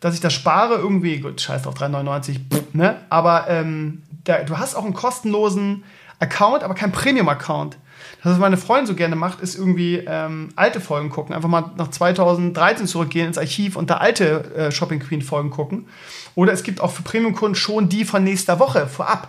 dass 0.00 0.14
ich 0.14 0.20
das 0.20 0.32
spare. 0.32 0.74
Irgendwie, 0.74 1.20
gut, 1.20 1.40
scheiß 1.40 1.66
auf 1.68 1.76
3,99, 1.76 2.40
ne? 2.72 2.96
Aber 3.10 3.46
ähm, 3.48 4.02
der, 4.26 4.44
du 4.44 4.58
hast 4.58 4.74
auch 4.74 4.84
einen 4.84 4.94
kostenlosen 4.94 5.84
Account, 6.18 6.64
aber 6.64 6.74
keinen 6.74 6.92
Premium-Account. 6.92 7.76
Das, 8.22 8.32
was 8.32 8.38
meine 8.38 8.56
Freundin 8.56 8.86
so 8.86 8.94
gerne 8.94 9.16
macht, 9.16 9.40
ist 9.40 9.56
irgendwie 9.56 10.02
ähm, 10.06 10.50
alte 10.56 10.80
Folgen 10.80 11.10
gucken. 11.10 11.34
Einfach 11.34 11.48
mal 11.48 11.72
nach 11.76 11.88
2013 11.88 12.86
zurückgehen 12.86 13.26
ins 13.26 13.38
Archiv 13.38 13.76
und 13.76 13.90
da 13.90 13.98
alte 13.98 14.54
äh, 14.54 14.72
Shopping 14.72 15.00
Queen 15.00 15.22
Folgen 15.22 15.50
gucken. 15.50 15.86
Oder 16.34 16.52
es 16.52 16.62
gibt 16.62 16.80
auch 16.80 16.90
für 16.90 17.02
Premium-Kunden 17.02 17.54
schon 17.54 17.88
die 17.88 18.04
von 18.04 18.24
nächster 18.24 18.58
Woche 18.58 18.86
vorab. 18.86 19.28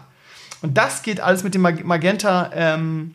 Und 0.62 0.78
das 0.78 1.04
geht 1.04 1.20
alles 1.20 1.44
mit 1.44 1.54
dem 1.54 1.62
Magenta 1.62 2.50
ähm, 2.54 3.14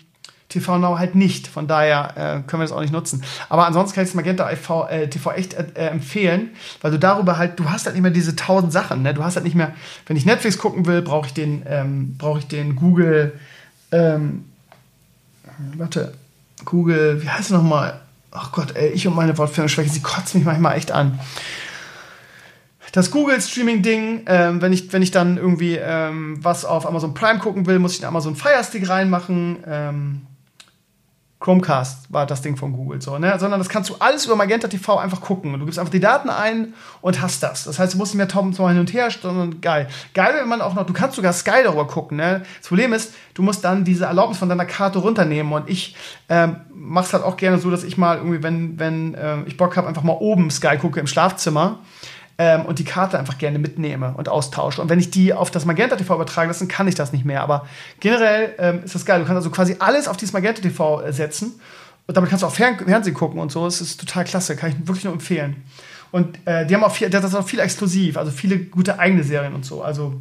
TV 0.50 0.78
Now 0.78 0.98
halt 0.98 1.14
nicht. 1.14 1.46
Von 1.46 1.66
daher 1.66 2.10
äh, 2.16 2.46
können 2.46 2.60
wir 2.60 2.66
das 2.66 2.72
auch 2.72 2.80
nicht 2.80 2.92
nutzen. 2.92 3.24
Aber 3.48 3.66
ansonsten 3.66 3.94
kann 3.94 4.04
ich 4.04 4.10
das 4.10 4.14
Magenta 4.14 4.48
TV, 4.48 4.88
äh, 4.88 5.08
TV 5.08 5.32
echt 5.32 5.54
äh, 5.54 5.86
empfehlen, 5.88 6.50
weil 6.82 6.90
du 6.90 6.98
darüber 6.98 7.38
halt, 7.38 7.58
du 7.58 7.70
hast 7.70 7.86
halt 7.86 7.94
nicht 7.94 8.02
mehr 8.02 8.10
diese 8.10 8.36
tausend 8.36 8.72
Sachen. 8.72 9.02
Ne? 9.02 9.14
Du 9.14 9.24
hast 9.24 9.36
halt 9.36 9.44
nicht 9.44 9.56
mehr, 9.56 9.72
wenn 10.06 10.16
ich 10.16 10.26
Netflix 10.26 10.58
gucken 10.58 10.86
will, 10.86 11.00
brauche 11.02 11.26
ich 11.26 11.34
den, 11.34 11.62
ähm, 11.66 12.16
brauche 12.18 12.40
ich 12.40 12.46
den 12.46 12.76
Google 12.76 13.32
ähm, 13.92 14.44
warte, 15.76 16.14
Google, 16.64 17.22
wie 17.22 17.28
heißt 17.28 17.46
es 17.46 17.50
nochmal? 17.50 18.00
Ach 18.30 18.52
Gott, 18.52 18.76
ey, 18.76 18.90
ich 18.90 19.06
und 19.06 19.16
meine 19.16 19.36
Wortfindungsschwäche, 19.36 19.90
sie 19.90 20.02
kotzt 20.02 20.34
mich 20.34 20.44
manchmal 20.44 20.76
echt 20.76 20.92
an. 20.92 21.18
Das 22.92 23.10
Google-Streaming-Ding, 23.10 24.22
ähm, 24.26 24.62
wenn, 24.62 24.72
ich, 24.72 24.92
wenn 24.92 25.02
ich 25.02 25.12
dann 25.12 25.36
irgendwie 25.36 25.76
ähm, 25.76 26.38
was 26.42 26.64
auf 26.64 26.86
Amazon 26.86 27.14
Prime 27.14 27.38
gucken 27.38 27.66
will, 27.66 27.78
muss 27.78 27.94
ich 27.94 28.00
einen 28.00 28.08
Amazon 28.08 28.34
Fire 28.34 28.64
Stick 28.64 28.88
reinmachen. 28.88 29.58
Ähm, 29.66 30.22
Chromecast 31.40 32.12
war 32.12 32.26
das 32.26 32.42
Ding 32.42 32.56
von 32.58 32.72
Google 32.72 33.00
so, 33.00 33.18
ne? 33.18 33.34
Sondern 33.38 33.58
das 33.58 33.70
kannst 33.70 33.88
du 33.88 33.94
alles 33.98 34.26
über 34.26 34.36
Magenta 34.36 34.68
TV 34.68 34.98
einfach 34.98 35.22
gucken. 35.22 35.58
Du 35.58 35.64
gibst 35.64 35.78
einfach 35.78 35.90
die 35.90 36.00
Daten 36.00 36.28
ein 36.28 36.74
und 37.00 37.22
hast 37.22 37.42
das. 37.42 37.64
Das 37.64 37.78
heißt, 37.78 37.94
du 37.94 37.98
musst 37.98 38.12
nicht 38.12 38.18
mehr 38.18 38.28
tausendmal 38.28 38.72
hin 38.72 38.80
und 38.80 38.92
her, 38.92 39.08
sondern 39.10 39.62
geil. 39.62 39.88
Geil, 40.12 40.34
wenn 40.38 40.48
man 40.48 40.60
auch 40.60 40.74
noch, 40.74 40.84
du 40.84 40.92
kannst 40.92 41.16
sogar 41.16 41.32
Sky 41.32 41.62
darüber 41.64 41.86
gucken, 41.86 42.18
ne? 42.18 42.42
Das 42.58 42.68
Problem 42.68 42.92
ist, 42.92 43.14
du 43.32 43.42
musst 43.42 43.64
dann 43.64 43.84
diese 43.84 44.04
Erlaubnis 44.04 44.36
von 44.36 44.50
deiner 44.50 44.66
Karte 44.66 44.98
runternehmen 44.98 45.50
und 45.54 45.70
ich 45.70 45.96
ähm, 46.28 46.56
mach's 46.74 47.14
halt 47.14 47.24
auch 47.24 47.38
gerne 47.38 47.58
so, 47.58 47.70
dass 47.70 47.84
ich 47.84 47.96
mal 47.96 48.18
irgendwie, 48.18 48.42
wenn, 48.42 48.78
wenn 48.78 49.14
äh, 49.14 49.42
ich 49.46 49.56
Bock 49.56 49.78
habe, 49.78 49.88
einfach 49.88 50.02
mal 50.02 50.16
oben 50.20 50.50
Sky 50.50 50.76
gucke 50.76 51.00
im 51.00 51.06
Schlafzimmer 51.06 51.78
ähm, 52.40 52.64
und 52.64 52.78
die 52.78 52.84
Karte 52.84 53.18
einfach 53.18 53.36
gerne 53.36 53.58
mitnehme 53.58 54.14
und 54.16 54.30
austausche. 54.30 54.80
Und 54.80 54.88
wenn 54.88 54.98
ich 54.98 55.10
die 55.10 55.34
auf 55.34 55.50
das 55.50 55.66
Magenta 55.66 55.96
TV 55.96 56.14
übertragen 56.14 56.48
lasse, 56.48 56.60
dann 56.60 56.68
kann 56.68 56.88
ich 56.88 56.94
das 56.94 57.12
nicht 57.12 57.26
mehr. 57.26 57.42
Aber 57.42 57.66
generell 58.00 58.54
ähm, 58.58 58.82
ist 58.82 58.94
das 58.94 59.04
geil. 59.04 59.20
Du 59.20 59.26
kannst 59.26 59.36
also 59.36 59.50
quasi 59.50 59.76
alles 59.78 60.08
auf 60.08 60.16
dieses 60.16 60.32
Magenta 60.32 60.62
TV 60.62 61.02
äh, 61.02 61.12
setzen 61.12 61.60
und 62.06 62.16
damit 62.16 62.30
kannst 62.30 62.42
du 62.42 62.46
auch 62.46 62.54
Fern 62.54 62.78
Fernsehen 62.78 63.14
gucken 63.14 63.38
und 63.40 63.52
so. 63.52 63.66
Das 63.66 63.82
ist 63.82 64.00
total 64.00 64.24
klasse. 64.24 64.56
Kann 64.56 64.70
ich 64.70 64.88
wirklich 64.88 65.04
nur 65.04 65.12
empfehlen. 65.12 65.62
Und 66.12 66.38
äh, 66.46 66.64
die 66.64 66.74
haben 66.74 66.82
auch 66.82 66.94
viel, 66.94 67.10
das 67.10 67.22
ist 67.22 67.34
auch 67.34 67.46
viel 67.46 67.60
exklusiv, 67.60 68.16
also 68.16 68.30
viele 68.30 68.58
gute 68.58 68.98
eigene 68.98 69.22
Serien 69.22 69.54
und 69.54 69.66
so. 69.66 69.82
Also, 69.82 70.14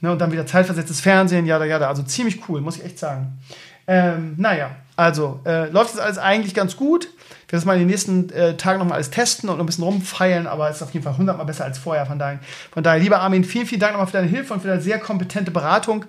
ne, 0.00 0.10
und 0.10 0.18
dann 0.18 0.32
wieder 0.32 0.46
zeitversetztes 0.46 1.00
Fernsehen, 1.00 1.46
ja, 1.46 1.64
ja, 1.64 1.78
also 1.78 2.02
ziemlich 2.02 2.48
cool, 2.48 2.60
muss 2.60 2.78
ich 2.78 2.84
echt 2.84 2.98
sagen. 2.98 3.38
Ähm, 3.86 4.34
naja, 4.36 4.70
Also, 4.96 5.40
äh, 5.46 5.70
läuft 5.70 5.94
das 5.94 6.00
alles 6.00 6.18
eigentlich 6.18 6.52
ganz 6.52 6.76
gut. 6.76 7.08
Ich 7.46 7.52
werde 7.52 7.56
das 7.58 7.64
mal 7.64 7.74
in 7.74 7.80
den 7.80 7.88
nächsten 7.88 8.30
äh, 8.30 8.56
Tagen 8.56 8.78
noch 8.78 8.86
mal 8.86 8.94
alles 8.94 9.10
testen 9.10 9.48
und 9.48 9.58
ein 9.60 9.66
bisschen 9.66 9.84
rumfeilen, 9.84 10.46
aber 10.46 10.68
es 10.70 10.76
ist 10.76 10.82
auf 10.82 10.92
jeden 10.92 11.04
Fall 11.04 11.16
hundertmal 11.16 11.46
besser 11.46 11.64
als 11.64 11.78
vorher. 11.78 12.06
Von 12.06 12.18
daher, 12.18 12.38
von 12.72 12.82
daher, 12.82 13.00
lieber 13.00 13.20
Armin, 13.20 13.44
vielen, 13.44 13.66
vielen 13.66 13.80
Dank 13.80 13.92
nochmal 13.92 14.06
für 14.06 14.18
deine 14.18 14.28
Hilfe 14.28 14.54
und 14.54 14.60
für 14.60 14.68
deine 14.68 14.80
sehr 14.80 14.98
kompetente 14.98 15.50
Beratung. 15.50 16.04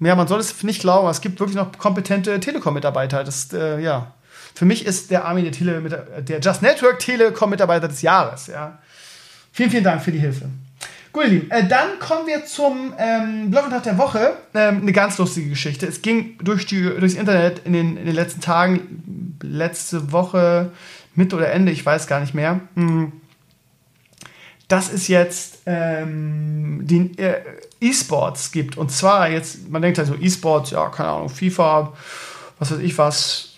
Ja, 0.00 0.14
man 0.14 0.28
soll 0.28 0.40
es 0.40 0.62
nicht 0.62 0.80
glauben, 0.80 1.08
es 1.08 1.20
gibt 1.20 1.40
wirklich 1.40 1.56
noch 1.56 1.76
kompetente 1.76 2.40
Telekom-Mitarbeiter. 2.40 3.22
Das, 3.22 3.52
äh, 3.52 3.80
ja, 3.80 4.14
für 4.54 4.64
mich 4.64 4.86
ist 4.86 5.10
der 5.10 5.26
Armin 5.26 5.44
der, 5.44 5.52
Tele 5.52 6.06
der 6.22 6.40
Just 6.40 6.62
Network 6.62 6.98
Telekom-Mitarbeiter 6.98 7.88
des 7.88 8.02
Jahres. 8.02 8.46
Ja. 8.46 8.78
Vielen, 9.52 9.70
vielen 9.70 9.84
Dank 9.84 10.02
für 10.02 10.12
die 10.12 10.18
Hilfe. 10.18 10.48
Gut, 11.12 11.24
ihr 11.24 11.30
Lieben, 11.30 11.50
äh, 11.50 11.66
dann 11.66 11.98
kommen 11.98 12.26
wir 12.28 12.44
zum 12.44 12.94
ähm, 12.96 13.50
Blog 13.50 13.64
der 13.82 13.98
Woche. 13.98 14.34
Ähm, 14.54 14.82
eine 14.82 14.92
ganz 14.92 15.18
lustige 15.18 15.48
Geschichte. 15.48 15.86
Es 15.86 16.02
ging 16.02 16.38
durch 16.38 16.66
die, 16.66 16.82
durchs 16.82 17.14
Internet 17.14 17.62
in 17.64 17.72
den, 17.72 17.96
in 17.96 18.06
den 18.06 18.14
letzten 18.14 18.40
Tagen, 18.40 19.36
letzte 19.42 20.12
Woche, 20.12 20.70
Mitte 21.16 21.34
oder 21.34 21.50
Ende, 21.50 21.72
ich 21.72 21.84
weiß 21.84 22.06
gar 22.06 22.20
nicht 22.20 22.34
mehr. 22.34 22.60
Hm. 22.74 23.12
Dass 24.68 24.92
es 24.92 25.08
jetzt 25.08 25.62
ähm, 25.66 26.86
den 26.86 27.18
äh, 27.18 27.40
E-Sports 27.80 28.52
gibt. 28.52 28.78
Und 28.78 28.92
zwar 28.92 29.28
jetzt, 29.28 29.68
man 29.68 29.82
denkt 29.82 29.98
halt 29.98 30.06
so, 30.06 30.14
E-Sports, 30.14 30.70
ja, 30.70 30.88
keine 30.90 31.08
Ahnung, 31.08 31.28
FIFA, 31.28 31.92
was 32.60 32.70
weiß 32.70 32.78
ich 32.78 32.96
was, 32.98 33.50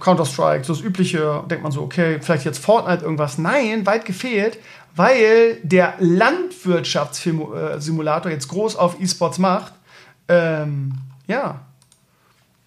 Counter-Strike, 0.00 0.64
so 0.64 0.74
das 0.74 0.82
Übliche, 0.82 1.44
denkt 1.48 1.62
man 1.62 1.72
so, 1.72 1.82
okay, 1.82 2.18
vielleicht 2.20 2.44
jetzt 2.44 2.58
Fortnite 2.58 3.04
irgendwas. 3.04 3.38
Nein, 3.38 3.86
weit 3.86 4.04
gefehlt 4.04 4.58
weil 4.96 5.58
der 5.62 5.94
Landwirtschaftssimulator 5.98 8.30
jetzt 8.30 8.48
groß 8.48 8.76
auf 8.76 9.00
E-Sports 9.00 9.38
macht. 9.38 9.72
Ähm, 10.28 10.92
ja. 11.26 11.62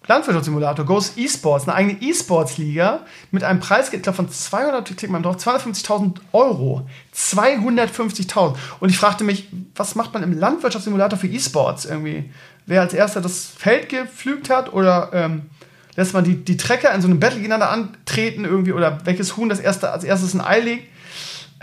Landwirtschaftssimulator, 0.06 0.84
Ghost 0.84 1.16
E-Sports, 1.16 1.66
eine 1.66 1.76
eigene 1.76 2.02
E-Sports-Liga 2.02 3.06
mit 3.30 3.42
einem 3.42 3.60
Preisgeld 3.60 4.04
von 4.06 4.28
200, 4.28 4.94
klick 4.96 5.10
mal 5.10 5.22
drauf, 5.22 5.36
250.000 5.36 6.16
Euro. 6.32 6.86
250.000. 7.14 8.54
Und 8.80 8.90
ich 8.90 8.98
fragte 8.98 9.24
mich, 9.24 9.48
was 9.74 9.94
macht 9.94 10.12
man 10.12 10.22
im 10.22 10.38
Landwirtschaftssimulator 10.38 11.18
für 11.18 11.28
E-Sports 11.28 11.86
irgendwie? 11.86 12.30
Wer 12.66 12.82
als 12.82 12.92
erster 12.92 13.22
das 13.22 13.46
Feld 13.46 13.88
gepflügt 13.88 14.50
hat 14.50 14.74
oder 14.74 15.08
ähm, 15.14 15.48
lässt 15.96 16.12
man 16.12 16.24
die, 16.24 16.36
die 16.36 16.56
Trecker 16.56 16.92
in 16.92 17.00
so 17.00 17.08
einem 17.08 17.20
Battle 17.20 17.38
gegeneinander 17.38 17.70
antreten 17.70 18.44
irgendwie 18.44 18.72
oder 18.72 18.98
welches 19.04 19.36
Huhn 19.36 19.48
das 19.48 19.60
erste, 19.60 19.90
als 19.90 20.04
erstes 20.04 20.34
ein 20.34 20.40
Ei 20.40 20.60
legt? 20.60 20.88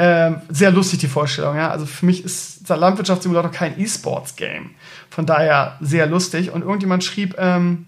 Ähm, 0.03 0.41
sehr 0.49 0.71
lustig 0.71 0.97
die 0.97 1.07
Vorstellung, 1.07 1.55
ja. 1.55 1.69
Also 1.69 1.85
für 1.85 2.07
mich 2.07 2.25
ist 2.25 2.67
der 2.67 2.77
Landwirtschaftssimulator 2.77 3.51
kein 3.51 3.79
E-Sports-Game. 3.79 4.71
Von 5.11 5.27
daher 5.27 5.77
sehr 5.79 6.07
lustig. 6.07 6.49
Und 6.49 6.63
irgendjemand 6.63 7.03
schrieb, 7.03 7.35
ähm, 7.37 7.85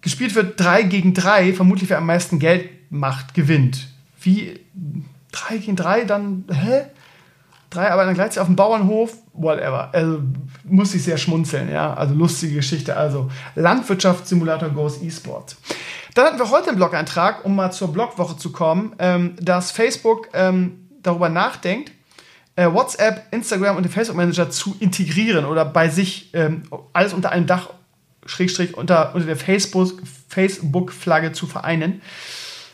gespielt 0.00 0.36
wird 0.36 0.60
3 0.60 0.84
gegen 0.84 1.12
3, 1.12 1.52
vermutlich 1.54 1.90
wer 1.90 1.98
am 1.98 2.06
meisten 2.06 2.38
Geld 2.38 2.70
macht, 2.88 3.34
gewinnt. 3.34 3.88
Wie 4.20 4.60
3 5.32 5.58
gegen 5.58 5.74
3, 5.74 6.04
dann, 6.04 6.44
hä? 6.52 6.82
Drei 7.68 7.90
aber 7.90 8.04
dann 8.04 8.14
gleichzeitig 8.14 8.40
auf 8.40 8.46
dem 8.46 8.54
Bauernhof, 8.54 9.16
whatever. 9.32 9.92
Also 9.92 10.20
muss 10.62 10.94
ich 10.94 11.02
sehr 11.02 11.18
schmunzeln, 11.18 11.68
ja. 11.68 11.94
Also 11.94 12.14
lustige 12.14 12.54
Geschichte. 12.54 12.96
Also 12.96 13.28
Landwirtschaftssimulator 13.56 14.68
Goes 14.68 15.02
E-Sports. 15.02 15.56
Dann 16.14 16.26
hatten 16.26 16.38
wir 16.38 16.50
heute 16.50 16.68
einen 16.68 16.76
Blog-Eintrag, 16.76 17.44
um 17.44 17.56
mal 17.56 17.72
zur 17.72 17.92
Blogwoche 17.92 18.36
zu 18.36 18.52
kommen, 18.52 18.94
ähm, 19.00 19.34
dass 19.40 19.72
Facebook 19.72 20.28
ähm, 20.32 20.83
darüber 21.04 21.28
nachdenkt, 21.28 21.92
äh, 22.56 22.66
WhatsApp, 22.66 23.26
Instagram 23.30 23.76
und 23.76 23.84
den 23.84 23.92
Facebook 23.92 24.16
Manager 24.16 24.50
zu 24.50 24.76
integrieren 24.80 25.44
oder 25.44 25.64
bei 25.64 25.88
sich 25.88 26.30
ähm, 26.34 26.62
alles 26.92 27.12
unter 27.12 27.30
einem 27.30 27.46
Dach, 27.46 27.70
Schrägstrich, 28.26 28.76
unter, 28.76 29.14
unter 29.14 29.26
der 29.26 29.36
Facebook-Flagge 29.36 31.32
zu 31.32 31.46
vereinen. 31.46 32.00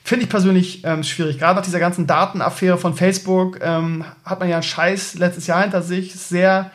Finde 0.04 0.24
ich 0.24 0.30
persönlich 0.30 0.84
ähm, 0.84 1.02
schwierig. 1.02 1.38
Gerade 1.38 1.56
nach 1.56 1.64
dieser 1.64 1.80
ganzen 1.80 2.06
Datenaffäre 2.06 2.78
von 2.78 2.94
Facebook 2.94 3.58
ähm, 3.62 4.04
hat 4.24 4.40
man 4.40 4.48
ja 4.48 4.56
einen 4.56 4.62
Scheiß 4.62 5.14
letztes 5.14 5.46
Jahr 5.46 5.62
hinter 5.62 5.82
sich. 5.82 6.14
Sehr 6.14 6.70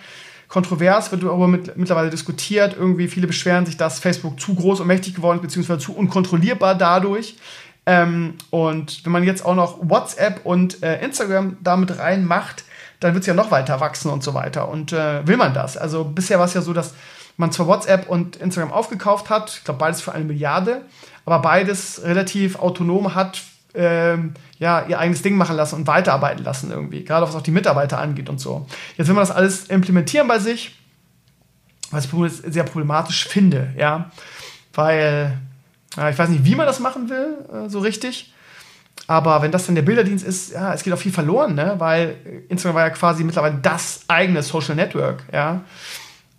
kontrovers, 0.47 1.11
wird 1.11 1.23
darüber 1.23 1.47
mit, 1.47 1.75
mittlerweile 1.75 2.09
diskutiert. 2.09 2.75
Irgendwie 2.77 3.07
viele 3.07 3.27
beschweren 3.27 3.65
sich, 3.65 3.77
dass 3.77 3.99
Facebook 3.99 4.39
zu 4.39 4.55
groß 4.55 4.79
und 4.79 4.87
mächtig 4.87 5.15
geworden 5.15 5.37
ist, 5.37 5.41
beziehungsweise 5.41 5.79
zu 5.79 5.95
unkontrollierbar 5.95 6.75
dadurch. 6.75 7.35
Ähm, 7.85 8.35
und 8.49 9.05
wenn 9.05 9.11
man 9.11 9.23
jetzt 9.23 9.45
auch 9.45 9.55
noch 9.55 9.77
WhatsApp 9.81 10.45
und 10.45 10.81
äh, 10.81 11.03
Instagram 11.03 11.57
damit 11.61 11.99
reinmacht, 11.99 12.63
dann 12.99 13.13
wird 13.13 13.23
es 13.23 13.27
ja 13.27 13.33
noch 13.33 13.51
weiter 13.51 13.79
wachsen 13.79 14.09
und 14.09 14.23
so 14.23 14.33
weiter. 14.33 14.69
Und 14.69 14.93
äh, 14.93 15.27
will 15.27 15.37
man 15.37 15.53
das? 15.53 15.77
Also 15.77 16.03
bisher 16.03 16.39
war 16.39 16.45
es 16.45 16.53
ja 16.53 16.61
so, 16.61 16.73
dass 16.73 16.93
man 17.37 17.51
zwar 17.51 17.67
WhatsApp 17.67 18.09
und 18.09 18.37
Instagram 18.37 18.71
aufgekauft 18.71 19.29
hat, 19.29 19.57
ich 19.57 19.63
glaube 19.63 19.79
beides 19.79 20.01
für 20.01 20.13
eine 20.13 20.23
Milliarde, 20.23 20.81
aber 21.25 21.39
beides 21.39 22.01
relativ 22.03 22.57
autonom 22.57 23.13
hat 23.13 23.41
ähm, 23.73 24.33
ja, 24.57 24.85
ihr 24.87 24.97
eigenes 24.99 25.21
Ding 25.21 25.35
machen 25.35 25.57
lassen 25.57 25.75
und 25.75 25.87
weiterarbeiten 25.87 26.43
lassen 26.43 26.71
irgendwie, 26.71 27.03
gerade 27.03 27.27
was 27.27 27.35
auch 27.35 27.41
die 27.41 27.51
Mitarbeiter 27.51 27.99
angeht 27.99 28.29
und 28.29 28.39
so. 28.39 28.65
Jetzt 28.97 29.07
will 29.07 29.15
man 29.15 29.23
das 29.23 29.35
alles 29.35 29.65
implementieren 29.65 30.27
bei 30.27 30.39
sich, 30.39 30.79
was 31.91 32.05
ich 32.05 32.11
sehr 32.47 32.63
problematisch 32.63 33.27
finde, 33.27 33.73
ja, 33.77 34.11
weil 34.73 35.37
ja, 35.97 36.09
ich 36.09 36.17
weiß 36.17 36.29
nicht, 36.29 36.45
wie 36.45 36.55
man 36.55 36.65
das 36.65 36.79
machen 36.79 37.09
will, 37.09 37.37
äh, 37.53 37.69
so 37.69 37.79
richtig. 37.79 38.33
Aber 39.07 39.41
wenn 39.41 39.51
das 39.51 39.65
dann 39.65 39.75
der 39.75 39.83
Bilderdienst 39.83 40.25
ist, 40.25 40.53
ja, 40.53 40.73
es 40.73 40.83
geht 40.83 40.93
auch 40.93 40.97
viel 40.97 41.11
verloren, 41.11 41.53
ne? 41.53 41.75
weil 41.77 42.15
Instagram 42.49 42.75
war 42.75 42.87
ja 42.87 42.89
quasi 42.89 43.23
mittlerweile 43.23 43.59
das 43.61 44.01
eigene 44.07 44.41
Social 44.41 44.75
Network, 44.75 45.23
ja. 45.31 45.61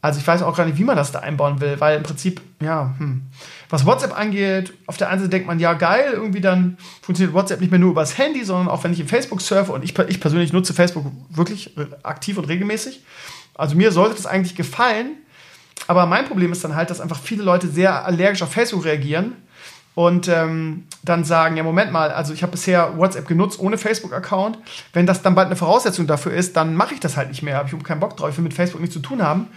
Also 0.03 0.21
ich 0.21 0.27
weiß 0.27 0.43
auch 0.43 0.57
gar 0.57 0.67
nicht, 0.67 0.79
wie 0.79 0.85
man 0.85 0.97
das 0.97 1.11
da 1.11 1.21
einbauen 1.21 1.61
will, 1.61 1.81
weil 1.81 1.97
im 1.97 2.03
Prinzip, 2.05 2.41
ja, 2.61 2.95
hm. 2.99 3.23
was 3.69 3.87
WhatsApp 3.87 4.17
angeht, 4.17 4.73
auf 4.87 4.97
der 4.97 5.09
einen 5.09 5.19
Seite 5.21 5.31
denkt 5.31 5.49
man, 5.49 5.59
ja 5.59 5.73
geil, 5.73 6.11
irgendwie 6.13 6.41
dann 6.41 6.77
funktioniert 7.03 7.35
WhatsApp 7.35 7.61
nicht 7.61 7.71
mehr 7.71 7.81
nur 7.81 7.91
übers 7.91 8.17
Handy, 8.17 8.45
sondern 8.45 8.69
auch 8.69 8.85
wenn 8.85 8.93
ich 8.93 9.01
in 9.01 9.09
Facebook 9.09 9.41
surfe 9.41 9.73
und 9.73 9.83
ich, 9.83 9.99
ich 9.99 10.21
persönlich 10.21 10.53
nutze 10.53 10.75
Facebook 10.75 11.07
wirklich 11.31 11.75
aktiv 12.05 12.39
und 12.39 12.45
regelmäßig. 12.45 13.03
Also 13.55 13.75
mir 13.75 13.91
sollte 13.91 14.15
das 14.15 14.27
eigentlich 14.27 14.55
gefallen, 14.55 15.17
aber 15.89 16.07
mein 16.07 16.27
Problem 16.27 16.53
ist 16.53 16.63
dann 16.63 16.77
halt, 16.77 16.91
dass 16.91 17.01
einfach 17.01 17.21
viele 17.21 17.43
Leute 17.43 17.67
sehr 17.67 18.05
allergisch 18.05 18.43
auf 18.43 18.53
Facebook 18.53 18.85
reagieren 18.85 19.33
und 19.97 20.29
ähm, 20.29 20.85
dann 21.05 21.25
sagen, 21.25 21.57
ja, 21.57 21.63
Moment 21.63 21.91
mal, 21.91 22.11
also 22.11 22.35
ich 22.35 22.43
habe 22.43 22.53
bisher 22.53 22.99
WhatsApp 22.99 23.27
genutzt 23.27 23.59
ohne 23.59 23.79
Facebook-Account. 23.79 24.59
Wenn 24.93 25.07
das 25.07 25.23
dann 25.23 25.35
bald 25.35 25.47
eine 25.47 25.57
Voraussetzung 25.57 26.07
dafür 26.07 26.35
ist, 26.35 26.55
dann 26.55 26.77
mache 26.77 26.93
ich 26.93 27.01
das 27.01 27.17
halt 27.17 27.31
nicht 27.31 27.43
mehr. 27.43 27.57
Habe 27.57 27.71
ich 27.75 27.83
keinen 27.83 28.01
Bock 28.01 28.15
drauf, 28.15 28.29
ich 28.29 28.37
will 28.37 28.45
mit 28.45 28.53
Facebook 28.53 28.83
nichts 28.83 28.93
zu 28.93 29.01
tun 29.01 29.23
haben. 29.23 29.49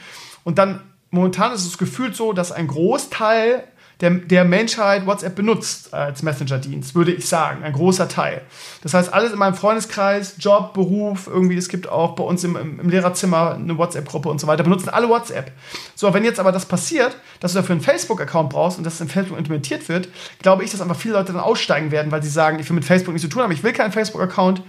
Und 0.46 0.58
dann 0.58 0.80
momentan 1.12 1.52
ist 1.52 1.66
es 1.66 1.78
gefühlt 1.78 2.16
so, 2.16 2.32
dass 2.32 2.54
ein 2.54 2.68
Großteil 2.68 3.66
der, 4.02 4.12
der 4.12 4.46
Menschheit 4.46 5.06
WhatsApp 5.06 5.36
benutzt 5.36 5.94
als 5.94 6.24
Messenger-Dienst, 6.24 6.96
würde 6.96 7.12
ich 7.12 7.28
sagen. 7.28 7.64
Ein 7.64 7.74
großer 7.74 8.08
Teil. 8.08 8.42
Das 8.82 8.94
heißt, 8.94 9.14
alles 9.14 9.34
in 9.34 9.40
meinem 9.40 9.56
Freundeskreis, 9.56 10.36
Job, 10.40 10.74
Beruf, 10.74 11.28
irgendwie, 11.28 11.58
es 11.58 11.68
gibt 11.68 11.90
auch 11.90 12.16
bei 12.16 12.24
uns 12.24 12.44
im, 12.44 12.56
im, 12.56 12.80
im 12.80 12.90
Lehrerzimmer 12.90 13.56
eine 13.56 13.78
WhatsApp-Gruppe 13.78 14.30
und 14.30 14.40
so 14.40 14.48
weiter, 14.48 14.64
benutzen 14.64 14.90
alle 14.90 15.10
WhatsApp. 15.10 15.52
So, 15.96 16.14
wenn 16.14 16.24
jetzt 16.24 16.40
aber 16.40 16.54
das 16.54 16.66
passiert, 16.66 17.18
dass 17.42 17.52
du 17.52 17.60
dafür 17.60 17.74
einen 17.74 17.82
Facebook-Account 17.82 18.50
brauchst 18.50 18.78
und 18.78 18.86
das 18.86 19.02
in 19.02 19.10
Facebook 19.10 19.38
implementiert 19.38 19.90
wird, 19.90 20.08
glaube 20.42 20.64
ich, 20.64 20.72
dass 20.72 20.82
einfach 20.82 20.96
viele 20.96 21.16
Leute 21.16 21.34
dann 21.34 21.42
aussteigen 21.42 21.92
werden, 21.92 22.12
weil 22.12 22.24
sie 22.24 22.30
sagen, 22.30 22.60
ich 22.60 22.70
will 22.70 22.76
mit 22.76 22.86
Facebook 22.86 23.14
nichts 23.14 23.28
zu 23.28 23.34
tun 23.34 23.44
haben, 23.44 23.52
ich 23.52 23.64
will 23.64 23.74
keinen 23.74 23.92
Facebook-Account 23.92 24.62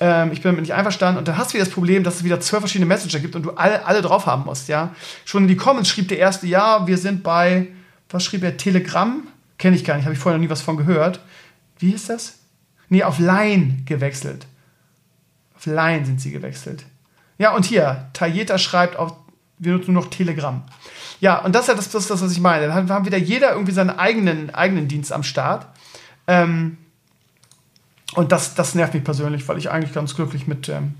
ähm, 0.00 0.30
ich 0.32 0.40
bin 0.40 0.52
damit 0.52 0.62
nicht 0.62 0.72
einverstanden. 0.72 1.18
Und 1.18 1.28
dann 1.28 1.36
hast 1.36 1.50
du 1.50 1.54
wieder 1.54 1.66
das 1.66 1.74
Problem, 1.74 2.02
dass 2.02 2.16
es 2.16 2.24
wieder 2.24 2.40
zwölf 2.40 2.62
verschiedene 2.62 2.86
Messenger 2.86 3.20
gibt 3.20 3.36
und 3.36 3.42
du 3.42 3.50
alle, 3.50 3.84
alle 3.84 4.00
drauf 4.00 4.24
haben 4.24 4.44
musst, 4.44 4.68
ja. 4.68 4.94
Schon 5.26 5.42
in 5.42 5.48
die 5.48 5.56
Comments 5.56 5.88
schrieb 5.88 6.08
der 6.08 6.18
erste, 6.18 6.46
ja, 6.46 6.86
wir 6.86 6.96
sind 6.96 7.22
bei 7.22 7.68
was 8.12 8.24
schrieb 8.24 8.42
er? 8.42 8.56
Telegram? 8.56 9.26
Kenne 9.58 9.76
ich 9.76 9.84
gar 9.84 9.96
nicht, 9.96 10.04
habe 10.04 10.14
ich 10.14 10.20
vorher 10.20 10.38
noch 10.38 10.44
nie 10.44 10.50
was 10.50 10.62
von 10.62 10.76
gehört. 10.76 11.20
Wie 11.78 11.92
ist 11.92 12.08
das? 12.08 12.38
Nee, 12.88 13.04
auf 13.04 13.18
Line 13.18 13.78
gewechselt. 13.84 14.46
Auf 15.56 15.66
Line 15.66 16.04
sind 16.04 16.20
sie 16.20 16.30
gewechselt. 16.30 16.84
Ja, 17.38 17.54
und 17.54 17.64
hier, 17.64 18.08
Tayeta 18.12 18.58
schreibt 18.58 18.96
auf, 18.96 19.16
wir 19.58 19.72
nutzen 19.72 19.92
nur 19.92 20.02
noch 20.02 20.10
Telegram. 20.10 20.62
Ja, 21.20 21.38
und 21.38 21.54
das 21.54 21.62
ist 21.62 21.68
ja 21.68 21.74
das, 21.74 21.90
das, 21.90 22.08
das, 22.08 22.22
was 22.22 22.32
ich 22.32 22.40
meine. 22.40 22.66
Dann 22.66 22.90
haben 22.90 23.06
wieder 23.06 23.18
jeder 23.18 23.52
irgendwie 23.52 23.72
seinen 23.72 23.90
eigenen, 23.90 24.54
eigenen 24.54 24.88
Dienst 24.88 25.12
am 25.12 25.22
Start. 25.22 25.66
Ähm, 26.26 26.78
und 28.14 28.32
das, 28.32 28.54
das 28.54 28.74
nervt 28.74 28.94
mich 28.94 29.04
persönlich, 29.04 29.46
weil 29.48 29.58
ich 29.58 29.70
eigentlich 29.70 29.94
ganz 29.94 30.14
glücklich 30.14 30.46
mit, 30.46 30.68
ähm, 30.68 30.94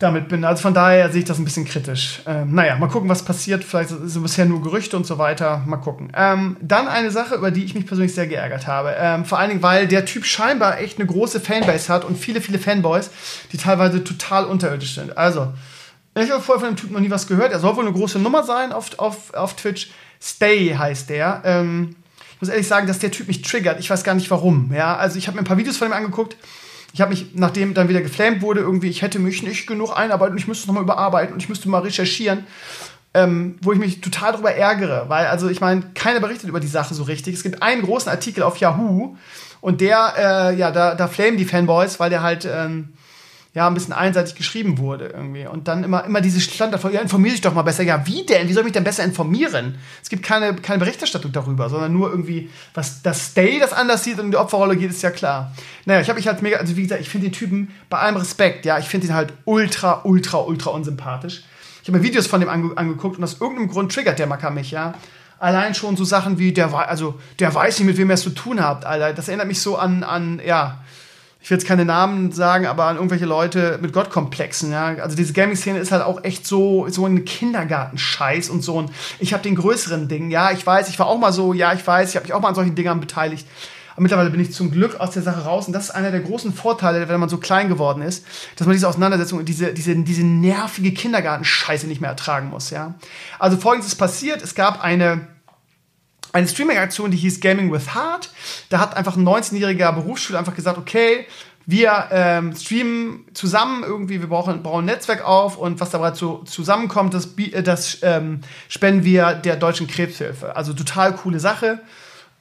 damit 0.00 0.28
bin. 0.28 0.44
Also 0.44 0.62
von 0.62 0.72
daher 0.72 1.10
sehe 1.10 1.20
ich 1.20 1.26
das 1.26 1.38
ein 1.38 1.44
bisschen 1.44 1.66
kritisch. 1.66 2.22
Ähm, 2.26 2.54
naja, 2.54 2.76
mal 2.76 2.88
gucken, 2.88 3.08
was 3.10 3.22
passiert. 3.22 3.62
Vielleicht 3.62 3.90
sind 3.90 4.22
bisher 4.22 4.46
nur 4.46 4.62
Gerüchte 4.62 4.96
und 4.96 5.06
so 5.06 5.18
weiter. 5.18 5.62
Mal 5.66 5.76
gucken. 5.76 6.10
Ähm, 6.16 6.56
dann 6.62 6.88
eine 6.88 7.10
Sache, 7.10 7.34
über 7.34 7.50
die 7.50 7.64
ich 7.64 7.74
mich 7.74 7.86
persönlich 7.86 8.14
sehr 8.14 8.26
geärgert 8.26 8.66
habe. 8.66 8.96
Ähm, 8.98 9.26
vor 9.26 9.38
allen 9.38 9.50
Dingen, 9.50 9.62
weil 9.62 9.86
der 9.86 10.06
Typ 10.06 10.24
scheinbar 10.24 10.80
echt 10.80 10.98
eine 10.98 11.06
große 11.06 11.38
Fanbase 11.38 11.92
hat 11.92 12.06
und 12.06 12.16
viele, 12.16 12.40
viele 12.40 12.58
Fanboys, 12.58 13.10
die 13.52 13.58
teilweise 13.58 14.02
total 14.02 14.46
unterirdisch 14.46 14.94
sind. 14.94 15.18
Also, 15.18 15.52
ich 16.18 16.30
habe 16.30 16.42
vorher 16.42 16.66
von 16.66 16.74
dem 16.74 16.76
Typ 16.76 16.90
noch 16.90 17.00
nie 17.00 17.10
was 17.10 17.26
gehört. 17.26 17.52
Er 17.52 17.60
soll 17.60 17.76
wohl 17.76 17.84
eine 17.84 17.92
große 17.92 18.18
Nummer 18.18 18.42
sein 18.42 18.72
auf, 18.72 18.98
auf, 18.98 19.34
auf 19.34 19.54
Twitch. 19.54 19.90
Stay 20.20 20.74
heißt 20.74 21.10
der. 21.10 21.42
Ähm, 21.44 21.94
ich 22.34 22.40
muss 22.40 22.48
ehrlich 22.48 22.66
sagen, 22.66 22.86
dass 22.86 23.00
der 23.00 23.10
Typ 23.10 23.28
mich 23.28 23.42
triggert. 23.42 23.78
Ich 23.80 23.90
weiß 23.90 24.02
gar 24.02 24.14
nicht 24.14 24.30
warum. 24.30 24.72
Ja, 24.74 24.96
also 24.96 25.18
ich 25.18 25.26
habe 25.26 25.36
mir 25.36 25.42
ein 25.42 25.46
paar 25.46 25.58
Videos 25.58 25.76
von 25.76 25.88
ihm 25.88 25.92
angeguckt 25.92 26.36
ich 26.92 27.00
habe 27.00 27.10
mich, 27.10 27.34
nachdem 27.34 27.74
dann 27.74 27.88
wieder 27.88 28.00
geflamed 28.00 28.42
wurde, 28.42 28.60
irgendwie, 28.60 28.88
ich 28.88 29.02
hätte 29.02 29.18
mich 29.18 29.42
nicht 29.42 29.66
genug 29.66 29.96
einarbeiten, 29.96 30.36
ich 30.36 30.48
müsste 30.48 30.62
es 30.62 30.66
nochmal 30.66 30.82
überarbeiten 30.82 31.32
und 31.34 31.42
ich 31.42 31.48
müsste 31.48 31.68
mal 31.68 31.80
recherchieren. 31.82 32.46
ähm, 33.12 33.56
wo 33.62 33.72
ich 33.72 33.78
mich 33.78 34.00
total 34.00 34.32
darüber 34.32 34.54
ärgere, 34.54 35.06
weil, 35.08 35.26
also 35.26 35.48
ich 35.48 35.60
meine, 35.60 35.82
keiner 35.94 36.20
berichtet 36.20 36.48
über 36.48 36.60
die 36.60 36.68
Sache 36.68 36.94
so 36.94 37.02
richtig. 37.02 37.34
Es 37.34 37.42
gibt 37.42 37.62
einen 37.62 37.82
großen 37.82 38.10
Artikel 38.10 38.42
auf 38.44 38.58
Yahoo 38.58 39.16
und 39.60 39.80
der, 39.80 40.14
äh, 40.16 40.56
ja, 40.56 40.70
da, 40.70 40.94
da 40.94 41.08
flamen 41.08 41.36
die 41.36 41.44
Fanboys, 41.44 41.98
weil 41.98 42.10
der 42.10 42.22
halt, 42.22 42.48
ähm, 42.50 42.90
ja, 43.52 43.66
ein 43.66 43.74
bisschen 43.74 43.92
einseitig 43.92 44.36
geschrieben 44.36 44.78
wurde 44.78 45.06
irgendwie. 45.08 45.44
Und 45.44 45.66
dann 45.66 45.82
immer, 45.82 46.04
immer 46.04 46.20
diese 46.20 46.40
Standard 46.40 46.82
ja, 46.92 47.00
informier 47.00 47.32
dich 47.32 47.40
doch 47.40 47.52
mal 47.52 47.62
besser. 47.62 47.82
Ja, 47.82 48.06
wie 48.06 48.24
denn? 48.24 48.48
Wie 48.48 48.52
soll 48.52 48.60
ich 48.60 48.66
mich 48.66 48.72
denn 48.72 48.84
besser 48.84 49.02
informieren? 49.02 49.76
Es 50.00 50.08
gibt 50.08 50.22
keine, 50.22 50.54
keine 50.54 50.78
Berichterstattung 50.78 51.32
darüber, 51.32 51.68
sondern 51.68 51.92
nur 51.92 52.10
irgendwie, 52.10 52.48
was 52.74 53.02
das 53.02 53.30
Stay 53.30 53.58
das 53.58 53.72
anders 53.72 54.04
sieht 54.04 54.20
und 54.20 54.26
in 54.26 54.30
die 54.30 54.36
Opferrolle 54.36 54.76
geht, 54.76 54.90
ist 54.90 55.02
ja 55.02 55.10
klar. 55.10 55.52
Naja, 55.84 56.00
ich 56.00 56.08
habe 56.08 56.18
mich 56.18 56.28
halt 56.28 56.42
mega, 56.42 56.58
also 56.58 56.76
wie 56.76 56.82
gesagt, 56.82 57.00
ich 57.00 57.08
finde 57.08 57.28
den 57.28 57.32
Typen 57.32 57.74
bei 57.88 57.98
allem 57.98 58.16
Respekt, 58.16 58.66
ja, 58.66 58.78
ich 58.78 58.86
finde 58.86 59.08
ihn 59.08 59.14
halt 59.14 59.32
ultra, 59.44 60.02
ultra, 60.04 60.38
ultra 60.38 60.70
unsympathisch. 60.70 61.42
Ich 61.82 61.88
habe 61.88 61.98
mir 61.98 62.04
Videos 62.04 62.28
von 62.28 62.38
dem 62.38 62.48
ange 62.48 62.76
angeguckt 62.76 63.18
und 63.18 63.24
aus 63.24 63.40
irgendeinem 63.40 63.68
Grund 63.68 63.92
triggert 63.92 64.20
der 64.20 64.28
Macker 64.28 64.50
mich, 64.50 64.70
ja. 64.70 64.94
Allein 65.40 65.74
schon 65.74 65.96
so 65.96 66.04
Sachen 66.04 66.38
wie, 66.38 66.52
der, 66.52 66.72
also, 66.72 67.18
der 67.40 67.52
weiß 67.52 67.78
nicht, 67.78 67.86
mit 67.86 67.96
wem 67.96 68.10
er 68.10 68.14
es 68.14 68.22
zu 68.22 68.30
tun 68.30 68.62
hat, 68.62 68.84
Alter. 68.84 69.12
Das 69.14 69.26
erinnert 69.26 69.48
mich 69.48 69.60
so 69.60 69.76
an, 69.76 70.04
an 70.04 70.40
ja, 70.44 70.84
ich 71.42 71.50
will 71.50 71.56
jetzt 71.56 71.66
keine 71.66 71.84
Namen 71.84 72.32
sagen, 72.32 72.66
aber 72.66 72.84
an 72.84 72.96
irgendwelche 72.96 73.24
Leute 73.24 73.78
mit 73.80 73.92
Gottkomplexen, 73.92 74.72
ja. 74.72 74.94
Also 74.96 75.16
diese 75.16 75.32
Gaming-Szene 75.32 75.78
ist 75.78 75.90
halt 75.90 76.02
auch 76.02 76.22
echt 76.22 76.46
so, 76.46 76.88
so 76.88 77.06
ein 77.06 77.24
Kindergartenscheiß 77.24 78.50
und 78.50 78.62
so 78.62 78.82
ein, 78.82 78.90
ich 79.18 79.32
habe 79.32 79.42
den 79.42 79.54
größeren 79.54 80.06
Ding, 80.08 80.30
ja, 80.30 80.50
ich 80.50 80.66
weiß, 80.66 80.90
ich 80.90 80.98
war 80.98 81.06
auch 81.06 81.18
mal 81.18 81.32
so, 81.32 81.54
ja, 81.54 81.72
ich 81.72 81.86
weiß, 81.86 82.10
ich 82.10 82.16
habe 82.16 82.24
mich 82.24 82.34
auch 82.34 82.40
mal 82.40 82.48
an 82.48 82.54
solchen 82.54 82.74
Dingern 82.74 83.00
beteiligt. 83.00 83.46
Aber 83.92 84.02
mittlerweile 84.02 84.30
bin 84.30 84.40
ich 84.40 84.52
zum 84.52 84.70
Glück 84.70 85.00
aus 85.00 85.12
der 85.12 85.22
Sache 85.22 85.44
raus 85.44 85.66
und 85.66 85.72
das 85.72 85.84
ist 85.84 85.90
einer 85.90 86.10
der 86.10 86.20
großen 86.20 86.52
Vorteile, 86.52 87.08
wenn 87.08 87.18
man 87.18 87.28
so 87.28 87.38
klein 87.38 87.68
geworden 87.68 88.02
ist, 88.02 88.24
dass 88.56 88.66
man 88.66 88.74
diese 88.74 88.88
Auseinandersetzung 88.88 89.38
und 89.38 89.48
diese, 89.48 89.72
diese, 89.72 89.96
diese 89.96 90.24
nervige 90.24 90.92
Kindergartenscheiße 90.92 91.86
nicht 91.86 92.00
mehr 92.00 92.10
ertragen 92.10 92.50
muss, 92.50 92.70
ja. 92.70 92.94
Also 93.38 93.56
folgendes 93.56 93.88
ist 93.88 93.96
passiert, 93.96 94.42
es 94.42 94.54
gab 94.54 94.82
eine, 94.84 95.26
eine 96.32 96.48
Streaming-Aktion, 96.48 97.10
die 97.10 97.16
hieß 97.16 97.40
Gaming 97.40 97.72
with 97.72 97.94
Heart. 97.94 98.30
Da 98.68 98.78
hat 98.78 98.96
einfach 98.96 99.16
ein 99.16 99.26
19-jähriger 99.26 99.92
Berufsschüler 99.92 100.38
einfach 100.38 100.54
gesagt, 100.54 100.78
okay, 100.78 101.26
wir 101.66 102.08
ähm, 102.10 102.54
streamen 102.54 103.26
zusammen 103.32 103.84
irgendwie, 103.84 104.20
wir 104.20 104.28
brauchen, 104.28 104.62
brauchen 104.62 104.82
ein 104.82 104.86
Netzwerk 104.86 105.24
auf 105.24 105.56
und 105.56 105.78
was 105.78 105.90
dabei 105.90 106.10
zu, 106.12 106.42
zusammenkommt, 106.44 107.14
das, 107.14 107.36
äh, 107.36 107.62
das 107.62 107.98
ähm, 108.02 108.40
spenden 108.68 109.04
wir 109.04 109.34
der 109.34 109.56
Deutschen 109.56 109.86
Krebshilfe. 109.86 110.56
Also 110.56 110.72
total 110.72 111.14
coole 111.14 111.38
Sache. 111.40 111.80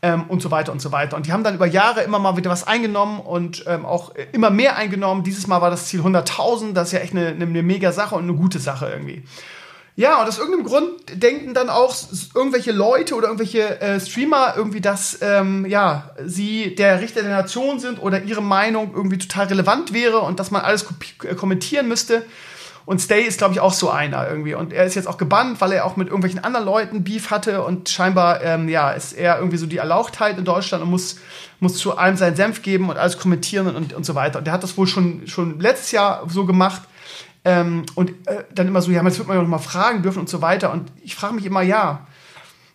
Ähm, 0.02 0.24
und 0.30 0.42
so 0.42 0.50
weiter 0.50 0.72
und 0.72 0.82
so 0.82 0.94
weiter. 0.94 1.18
Und 1.18 1.26
die 1.26 1.34
haben 1.34 1.44
dann 1.44 1.56
über 1.56 1.66
Jahre 1.68 2.04
immer 2.04 2.20
mal 2.20 2.38
wieder 2.38 2.50
was 2.50 2.66
eingenommen 2.66 3.20
und 3.20 3.66
ähm, 3.68 3.86
auch 3.86 4.14
immer 4.32 4.50
mehr 4.50 4.78
eingenommen. 4.78 5.24
Dieses 5.24 5.46
Mal 5.46 5.62
war 5.62 5.70
das 5.70 5.88
Ziel 5.88 6.00
100.000. 6.00 6.72
Das 6.72 6.88
ist 6.88 6.94
ja 6.94 7.00
echt 7.00 7.12
eine, 7.12 7.28
eine, 7.28 7.44
eine 7.44 7.64
mega 7.64 7.92
Sache 7.92 8.16
und 8.16 8.24
eine 8.24 8.34
gute 8.34 8.60
Sache 8.60 8.90
irgendwie. 8.90 9.24
Ja, 10.00 10.22
und 10.22 10.30
aus 10.30 10.38
irgendeinem 10.38 10.64
Grund 10.64 10.92
denken 11.12 11.54
dann 11.54 11.70
auch 11.70 11.94
irgendwelche 12.34 12.72
Leute 12.72 13.16
oder 13.16 13.28
irgendwelche 13.28 13.82
äh, 13.82 14.00
Streamer 14.00 14.54
irgendwie, 14.56 14.80
dass 14.80 15.18
ähm, 15.22 15.66
ja, 15.66 16.12
sie 16.26 16.74
der 16.74 17.02
Richter 17.02 17.22
der 17.22 17.32
Nation 17.32 17.82
sind 17.82 18.02
oder 18.02 18.24
ihre 18.24 18.42
Meinung 18.42 18.94
irgendwie 18.96 19.18
total 19.18 19.48
relevant 19.48 19.92
wäre 19.92 20.20
und 20.20 20.40
dass 20.40 20.52
man 20.52 20.62
alles 20.62 20.86
äh, 21.26 21.36
kommentieren 21.36 21.90
müsste. 21.90 22.24
Und 22.86 23.02
Stay 23.02 23.24
ist, 23.24 23.40
glaube 23.40 23.54
ich, 23.54 23.60
auch 23.60 23.74
so 23.74 23.90
einer 23.90 24.26
irgendwie. 24.30 24.54
Und 24.54 24.72
er 24.72 24.86
ist 24.86 24.96
jetzt 24.96 25.06
auch 25.06 25.18
gebannt, 25.18 25.60
weil 25.60 25.74
er 25.74 25.84
auch 25.84 25.98
mit 25.98 26.08
irgendwelchen 26.08 26.42
anderen 26.46 26.66
Leuten 26.66 27.04
Beef 27.04 27.30
hatte 27.30 27.62
und 27.66 27.90
scheinbar, 27.90 28.42
ähm, 28.42 28.70
ja, 28.70 28.92
ist 28.92 29.12
er 29.12 29.40
irgendwie 29.40 29.58
so 29.58 29.66
die 29.66 29.80
Erlauchtheit 29.80 30.38
in 30.38 30.46
Deutschland 30.46 30.82
und 30.82 30.92
muss, 30.92 31.18
muss 31.60 31.76
zu 31.76 31.98
allem 31.98 32.16
seinen 32.16 32.38
Senf 32.38 32.62
geben 32.62 32.90
und 32.90 32.96
alles 32.96 33.18
kommentieren 33.18 33.76
und, 33.76 33.92
und 33.92 34.06
so 34.06 34.16
weiter. 34.16 34.40
Und 34.40 34.46
der 34.46 34.54
hat 34.54 34.64
das 34.64 34.78
wohl 34.78 34.88
schon, 34.88 35.28
schon 35.28 35.60
letztes 35.60 35.92
Jahr 35.92 36.26
so 36.30 36.46
gemacht 36.46 36.84
ähm, 37.46 37.86
und 37.96 38.12
äh, 38.28 38.44
dann 38.54 38.68
immer 38.68 38.82
so, 38.82 38.92
ja, 38.92 39.02
das 39.02 39.18
wird 39.18 39.28
man 39.28 39.38
ja 39.38 39.44
noch 39.44 39.50
mal 39.50 39.60
fragen 39.60 40.02
dürfen 40.02 40.20
und 40.20 40.30
so 40.30 40.42
weiter. 40.42 40.72
Und 40.72 40.92
ich 41.04 41.16
frage 41.16 41.36
mich 41.36 41.46
immer, 41.46 41.62
ja, 41.62 42.08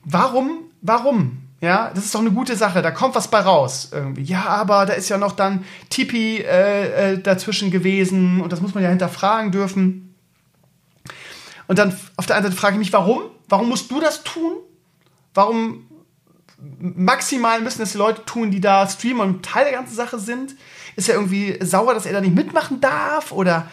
warum, 0.05 0.59
warum? 0.81 1.43
Ja, 1.61 1.91
das 1.95 2.05
ist 2.05 2.15
doch 2.15 2.21
eine 2.21 2.31
gute 2.31 2.57
Sache, 2.57 2.83
da 2.83 2.91
kommt 2.91 3.15
was 3.15 3.29
bei 3.29 3.41
raus 3.41 3.89
irgendwie. 3.91 4.23
Ja, 4.23 4.45
aber 4.47 4.85
da 4.85 4.93
ist 4.93 5.09
ja 5.09 5.17
noch 5.17 5.33
dann 5.33 5.65
Tipi 5.89 6.39
äh, 6.39 7.13
äh, 7.13 7.19
dazwischen 7.19 7.71
gewesen 7.71 8.43
und 8.43 8.53
das 8.53 8.61
muss 8.61 8.75
man 8.75 8.83
ja 8.83 8.91
hinterfragen 8.91 9.51
dürfen. 9.51 10.15
Und 11.67 11.79
dann 11.79 11.97
auf 12.17 12.27
der 12.27 12.37
einen 12.37 12.45
Seite 12.45 12.57
frage 12.57 12.75
ich 12.75 12.79
mich, 12.79 12.93
warum? 12.93 13.23
Warum 13.49 13.71
musst 13.71 13.91
du 13.91 13.99
das 14.01 14.25
tun? 14.25 14.53
Warum 15.33 15.87
maximal 16.79 17.61
müssen 17.61 17.81
das 17.81 17.93
die 17.93 17.99
Leute 17.99 18.25
tun, 18.25 18.51
die 18.51 18.61
da 18.61 18.87
streamen 18.87 19.23
und 19.23 19.45
Teil 19.45 19.65
der 19.65 19.73
ganzen 19.73 19.95
Sache 19.95 20.19
sind? 20.19 20.55
Ist 20.97 21.09
er 21.09 21.15
irgendwie 21.15 21.59
sauer, 21.65 21.95
dass 21.95 22.07
er 22.07 22.13
da 22.13 22.21
nicht 22.21 22.35
mitmachen 22.35 22.81
darf? 22.81 23.33
Oder 23.33 23.69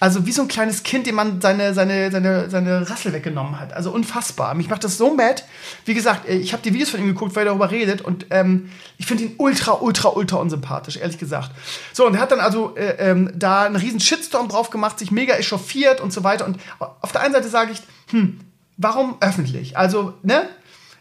also 0.00 0.24
wie 0.24 0.32
so 0.32 0.40
ein 0.40 0.48
kleines 0.48 0.82
Kind, 0.82 1.06
dem 1.06 1.14
man 1.14 1.42
seine, 1.42 1.74
seine, 1.74 2.10
seine, 2.10 2.48
seine 2.48 2.88
Rassel 2.88 3.12
weggenommen 3.12 3.60
hat. 3.60 3.74
Also 3.74 3.90
unfassbar. 3.90 4.54
Mich 4.54 4.70
macht 4.70 4.82
das 4.82 4.96
so 4.96 5.14
mad. 5.14 5.42
Wie 5.84 5.92
gesagt, 5.92 6.26
äh, 6.26 6.36
ich 6.36 6.54
habe 6.54 6.62
die 6.62 6.72
Videos 6.72 6.88
von 6.88 7.00
ihm 7.00 7.06
geguckt, 7.06 7.36
weil 7.36 7.42
er 7.42 7.50
darüber 7.50 7.70
redet. 7.70 8.00
Und 8.00 8.26
ähm, 8.30 8.70
ich 8.96 9.04
finde 9.04 9.24
ihn 9.24 9.34
ultra, 9.36 9.74
ultra, 9.74 10.08
ultra 10.08 10.38
unsympathisch, 10.38 10.96
ehrlich 10.96 11.18
gesagt. 11.18 11.50
So, 11.92 12.06
und 12.06 12.14
er 12.14 12.22
hat 12.22 12.32
dann 12.32 12.40
also 12.40 12.74
äh, 12.76 13.10
ähm, 13.10 13.30
da 13.34 13.64
einen 13.64 13.76
riesen 13.76 14.00
Shitstorm 14.00 14.48
drauf 14.48 14.70
gemacht, 14.70 14.98
sich 14.98 15.10
mega 15.10 15.34
echauffiert 15.34 16.00
und 16.00 16.14
so 16.14 16.24
weiter. 16.24 16.46
Und 16.46 16.56
auf 16.78 17.12
der 17.12 17.20
einen 17.20 17.34
Seite 17.34 17.50
sage 17.50 17.72
ich, 17.72 17.82
hm, 18.10 18.40
warum 18.78 19.18
öffentlich? 19.20 19.76
Also, 19.76 20.14
ne? 20.22 20.48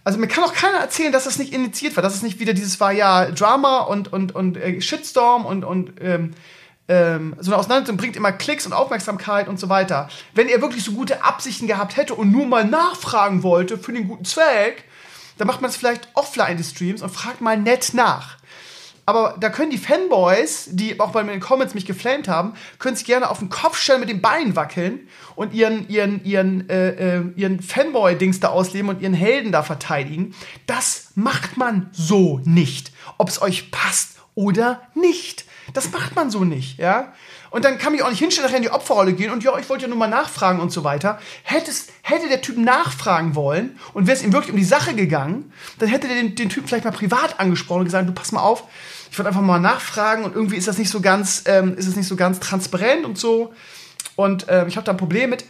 Also 0.04 0.20
mir 0.20 0.28
kann 0.28 0.44
auch 0.44 0.54
keiner 0.54 0.80
erzählen, 0.80 1.14
dass 1.14 1.24
das 1.24 1.40
nicht 1.40 1.54
initiiert 1.54 1.96
war, 1.96 2.04
dass 2.04 2.16
es 2.16 2.22
nicht 2.22 2.40
wieder 2.40 2.54
dieses 2.54 2.80
war, 2.82 2.92
ja, 2.92 3.32
Drama 3.32 3.80
und, 3.80 4.12
und, 4.12 4.36
und 4.36 4.58
äh, 4.58 4.82
Shitstorm 4.82 5.46
und, 5.46 5.64
und 5.64 5.94
ähm, 6.02 6.34
ähm, 6.90 7.36
so 7.40 7.52
eine 7.52 7.60
Auseinandersetzung 7.60 7.98
bringt 7.98 8.16
immer 8.16 8.32
Klicks 8.32 8.66
und 8.66 8.74
Aufmerksamkeit 8.74 9.48
und 9.48 9.60
so 9.60 9.70
weiter. 9.70 10.10
Wenn 10.34 10.50
er 10.50 10.62
wirklich 10.62 10.84
so 10.84 10.92
gute 10.92 11.24
Absichten 11.24 11.68
gehabt 11.68 11.96
hätte 11.96 12.16
und 12.16 12.32
nur 12.32 12.48
mal 12.48 12.66
nachfragen 12.66 13.44
wollte 13.44 13.78
für 13.78 13.94
den 13.94 14.08
guten 14.08 14.26
Zweck, 14.26 14.84
dann 15.38 15.48
macht 15.48 15.62
man 15.62 15.70
es 15.70 15.78
vielleicht 15.78 16.10
offline 16.16 16.58
die 16.58 16.64
Streams 16.64 17.02
und 17.02 17.10
fragt 17.10 17.42
mal 17.42 17.58
nett 17.58 17.94
nach. 17.94 18.38
Aber 19.06 19.36
da 19.40 19.50
können 19.50 19.72
die 19.72 19.80
Fanboys, 19.80 20.70
die 20.72 21.00
auch 21.00 21.12
bei 21.12 21.24
mir 21.24 21.32
in 21.32 21.40
den 21.40 21.44
Comments 21.44 21.74
mich 21.74 21.88
geflamed 21.88 22.28
haben, 22.28 22.54
können 22.78 22.96
sich 22.96 23.08
gerne 23.08 23.30
auf 23.30 23.40
den 23.40 23.50
Kopf 23.50 23.76
stellen, 23.76 24.02
mit 24.02 24.10
den 24.10 24.22
Beinen 24.22 24.56
wackeln 24.56 25.08
und 25.36 25.54
ihren, 25.54 25.90
ihren, 25.90 26.24
ihren, 26.24 26.70
äh, 26.70 27.18
äh, 27.18 27.24
ihren 27.36 27.60
Fanboy-Dings 27.60 28.40
da 28.40 28.50
ausleben 28.50 28.90
und 28.90 29.02
ihren 29.02 29.16
Helden 29.16 29.52
da 29.52 29.64
verteidigen. 29.64 30.36
Das 30.68 31.08
macht 31.16 31.58
man 31.58 31.90
so 31.92 32.40
nicht. 32.46 32.92
Ob 33.18 33.30
es 33.30 33.42
euch 33.42 33.72
passt 33.72 34.18
oder 34.36 34.84
nicht. 34.94 35.46
Das 35.74 35.92
macht 35.92 36.16
man 36.16 36.30
so 36.30 36.44
nicht, 36.44 36.80
ja. 36.80 37.14
Und 37.50 37.66
dann 37.66 37.78
kann 37.78 37.94
ich 37.94 38.04
auch 38.04 38.10
nicht 38.10 38.20
hinstellen, 38.20 38.48
nachher 38.48 38.58
in 38.58 38.64
die 38.64 38.72
Opferrolle 38.72 39.14
gehen 39.14 39.32
und 39.32 39.44
ja, 39.44 39.58
ich 39.58 39.70
wollte 39.70 39.84
ja 39.84 39.90
nur 39.90 39.98
mal 39.98 40.08
nachfragen 40.08 40.60
und 40.60 40.72
so 40.72 40.84
weiter. 40.84 41.20
Hättest, 41.44 41.92
hätte 42.02 42.28
der 42.28 42.42
Typ 42.42 42.58
nachfragen 42.58 43.36
wollen 43.36 43.80
und 43.94 44.08
wäre 44.08 44.18
es 44.18 44.24
ihm 44.24 44.34
wirklich 44.34 44.52
um 44.52 44.58
die 44.58 44.64
Sache 44.64 44.94
gegangen, 44.94 45.52
dann 45.80 45.90
hätte 45.90 46.08
der 46.08 46.18
den, 46.18 46.36
den 46.36 46.50
Typ 46.50 46.68
vielleicht 46.68 46.86
mal 46.86 46.92
privat 46.92 47.40
angesprochen 47.40 47.80
und 47.80 47.86
gesagt, 47.86 48.08
du 48.08 48.14
pass 48.14 48.32
mal 48.32 48.42
auf, 48.42 48.64
ich 49.12 49.18
wollte 49.18 49.30
einfach 49.30 49.42
mal 49.42 49.60
nachfragen 49.60 50.24
und 50.24 50.36
irgendwie 50.36 50.58
ist 50.58 50.68
das 50.68 50.78
nicht 50.78 50.90
so 50.90 51.02
ganz, 51.02 51.44
ähm, 51.46 51.76
ist 51.76 51.88
es 51.88 51.96
nicht 51.96 52.08
so 52.08 52.16
ganz 52.16 52.40
transparent 52.40 53.06
und 53.06 53.18
so. 53.18 53.54
Und 54.16 54.48
äh, 54.50 54.68
ich 54.68 54.76
habe 54.76 54.86
da 54.86 54.92
ein 54.92 54.98
Problem 54.98 55.30
mit. 55.30 55.46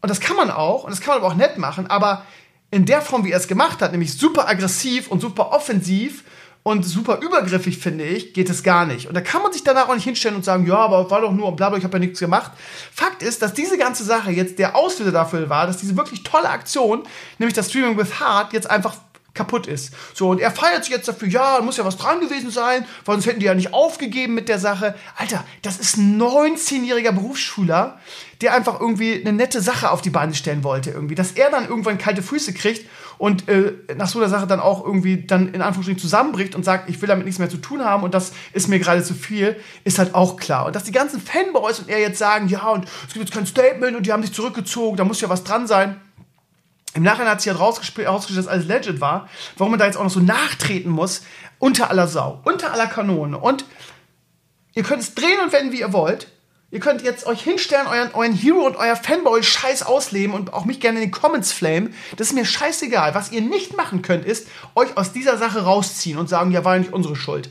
Und 0.00 0.08
das 0.08 0.20
kann 0.20 0.36
man 0.36 0.50
auch, 0.50 0.84
und 0.84 0.90
das 0.90 1.00
kann 1.00 1.14
man 1.14 1.18
aber 1.18 1.32
auch 1.32 1.36
nett 1.36 1.58
machen, 1.58 1.86
aber 1.86 2.24
in 2.70 2.84
der 2.84 3.00
Form, 3.00 3.24
wie 3.24 3.30
er 3.30 3.38
es 3.38 3.48
gemacht 3.48 3.80
hat, 3.80 3.92
nämlich 3.92 4.16
super 4.18 4.48
aggressiv 4.48 5.08
und 5.08 5.20
super 5.20 5.52
offensiv 5.52 6.24
und 6.66 6.84
super 6.84 7.20
übergriffig, 7.22 7.78
finde 7.78 8.02
ich, 8.02 8.32
geht 8.32 8.50
es 8.50 8.64
gar 8.64 8.86
nicht. 8.86 9.06
Und 9.06 9.14
da 9.14 9.20
kann 9.20 9.40
man 9.40 9.52
sich 9.52 9.62
danach 9.62 9.88
auch 9.88 9.94
nicht 9.94 10.02
hinstellen 10.02 10.34
und 10.34 10.44
sagen, 10.44 10.66
ja, 10.66 10.74
aber 10.74 11.08
war 11.12 11.20
doch 11.20 11.30
nur 11.30 11.46
und 11.46 11.54
bla 11.54 11.68
bla, 11.68 11.78
ich 11.78 11.84
habe 11.84 11.98
ja 11.98 12.00
nichts 12.00 12.18
gemacht. 12.18 12.50
Fakt 12.92 13.22
ist, 13.22 13.40
dass 13.40 13.54
diese 13.54 13.78
ganze 13.78 14.02
Sache 14.02 14.32
jetzt 14.32 14.58
der 14.58 14.74
Auslöser 14.74 15.12
dafür 15.12 15.48
war, 15.48 15.68
dass 15.68 15.76
diese 15.76 15.96
wirklich 15.96 16.24
tolle 16.24 16.48
Aktion, 16.48 17.04
nämlich 17.38 17.54
das 17.54 17.68
Streaming 17.70 17.96
with 17.96 18.18
Heart, 18.18 18.52
jetzt 18.52 18.68
einfach 18.68 18.96
kaputt 19.32 19.68
ist. 19.68 19.92
So, 20.12 20.30
und 20.30 20.40
er 20.40 20.50
feiert 20.50 20.82
sich 20.82 20.92
jetzt 20.92 21.06
dafür, 21.06 21.28
ja, 21.28 21.60
muss 21.62 21.76
ja 21.76 21.84
was 21.84 21.98
dran 21.98 22.18
gewesen 22.18 22.50
sein, 22.50 22.84
weil 23.04 23.14
sonst 23.14 23.26
hätten 23.26 23.38
die 23.38 23.46
ja 23.46 23.54
nicht 23.54 23.72
aufgegeben 23.72 24.34
mit 24.34 24.48
der 24.48 24.58
Sache. 24.58 24.96
Alter, 25.16 25.44
das 25.62 25.78
ist 25.78 25.96
ein 25.98 26.20
19-jähriger 26.20 27.12
Berufsschüler, 27.12 28.00
der 28.40 28.54
einfach 28.54 28.80
irgendwie 28.80 29.20
eine 29.20 29.32
nette 29.32 29.60
Sache 29.60 29.92
auf 29.92 30.02
die 30.02 30.10
Beine 30.10 30.34
stellen 30.34 30.64
wollte 30.64 30.90
irgendwie. 30.90 31.14
Dass 31.14 31.30
er 31.32 31.48
dann 31.50 31.68
irgendwann 31.68 31.98
kalte 31.98 32.22
Füße 32.22 32.54
kriegt 32.54 32.90
und 33.18 33.48
äh, 33.48 33.72
nach 33.96 34.08
so 34.08 34.18
einer 34.18 34.28
Sache 34.28 34.46
dann 34.46 34.60
auch 34.60 34.84
irgendwie 34.84 35.24
dann 35.26 35.52
in 35.52 35.62
Anführungsstrichen 35.62 36.00
zusammenbricht 36.00 36.54
und 36.54 36.64
sagt, 36.64 36.88
ich 36.90 37.00
will 37.00 37.08
damit 37.08 37.24
nichts 37.24 37.38
mehr 37.38 37.48
zu 37.48 37.56
tun 37.56 37.84
haben 37.84 38.02
und 38.02 38.14
das 38.14 38.32
ist 38.52 38.68
mir 38.68 38.78
gerade 38.78 39.02
zu 39.02 39.14
viel, 39.14 39.56
ist 39.84 39.98
halt 39.98 40.14
auch 40.14 40.36
klar. 40.36 40.66
Und 40.66 40.76
dass 40.76 40.84
die 40.84 40.92
ganzen 40.92 41.20
Fanboys 41.20 41.78
und 41.78 41.88
er 41.88 42.00
jetzt 42.00 42.18
sagen, 42.18 42.48
ja, 42.48 42.68
und 42.68 42.84
es 43.06 43.14
gibt 43.14 43.24
jetzt 43.26 43.32
kein 43.32 43.46
Statement 43.46 43.96
und 43.96 44.06
die 44.06 44.12
haben 44.12 44.22
sich 44.22 44.32
zurückgezogen, 44.32 44.96
da 44.96 45.04
muss 45.04 45.20
ja 45.20 45.28
was 45.28 45.44
dran 45.44 45.66
sein. 45.66 46.00
Im 46.94 47.02
Nachhinein 47.02 47.32
hat 47.32 47.42
sich 47.42 47.50
halt 47.50 47.60
rausgestellt, 47.60 48.08
dass 48.08 48.46
alles 48.46 48.66
legit 48.66 49.02
war. 49.02 49.28
Warum 49.58 49.72
man 49.72 49.78
da 49.78 49.84
jetzt 49.84 49.98
auch 49.98 50.02
noch 50.02 50.10
so 50.10 50.20
nachtreten 50.20 50.90
muss, 50.90 51.22
unter 51.58 51.90
aller 51.90 52.08
Sau, 52.08 52.40
unter 52.44 52.72
aller 52.72 52.86
Kanone. 52.86 53.36
Und 53.36 53.66
ihr 54.74 54.82
könnt 54.82 55.02
es 55.02 55.14
drehen 55.14 55.40
und 55.44 55.52
wenden, 55.52 55.72
wie 55.72 55.80
ihr 55.80 55.92
wollt. 55.92 56.28
Ihr 56.70 56.80
könnt 56.80 57.02
jetzt 57.02 57.26
euch 57.26 57.42
hinstellen, 57.42 57.86
euren, 57.86 58.12
euren 58.12 58.32
Hero 58.32 58.66
und 58.66 58.76
euer 58.76 58.96
Fanboy-Scheiß 58.96 59.84
ausleben 59.84 60.34
und 60.34 60.52
auch 60.52 60.64
mich 60.64 60.80
gerne 60.80 60.98
in 60.98 61.06
den 61.06 61.12
Comments 61.12 61.52
flamen. 61.52 61.94
Das 62.16 62.28
ist 62.28 62.32
mir 62.32 62.44
scheißegal. 62.44 63.14
Was 63.14 63.30
ihr 63.30 63.40
nicht 63.40 63.76
machen 63.76 64.02
könnt, 64.02 64.24
ist 64.24 64.48
euch 64.74 64.96
aus 64.96 65.12
dieser 65.12 65.38
Sache 65.38 65.62
rausziehen 65.62 66.18
und 66.18 66.28
sagen, 66.28 66.50
ja, 66.50 66.64
war 66.64 66.74
ja 66.74 66.80
nicht 66.80 66.92
unsere 66.92 67.14
Schuld. 67.14 67.50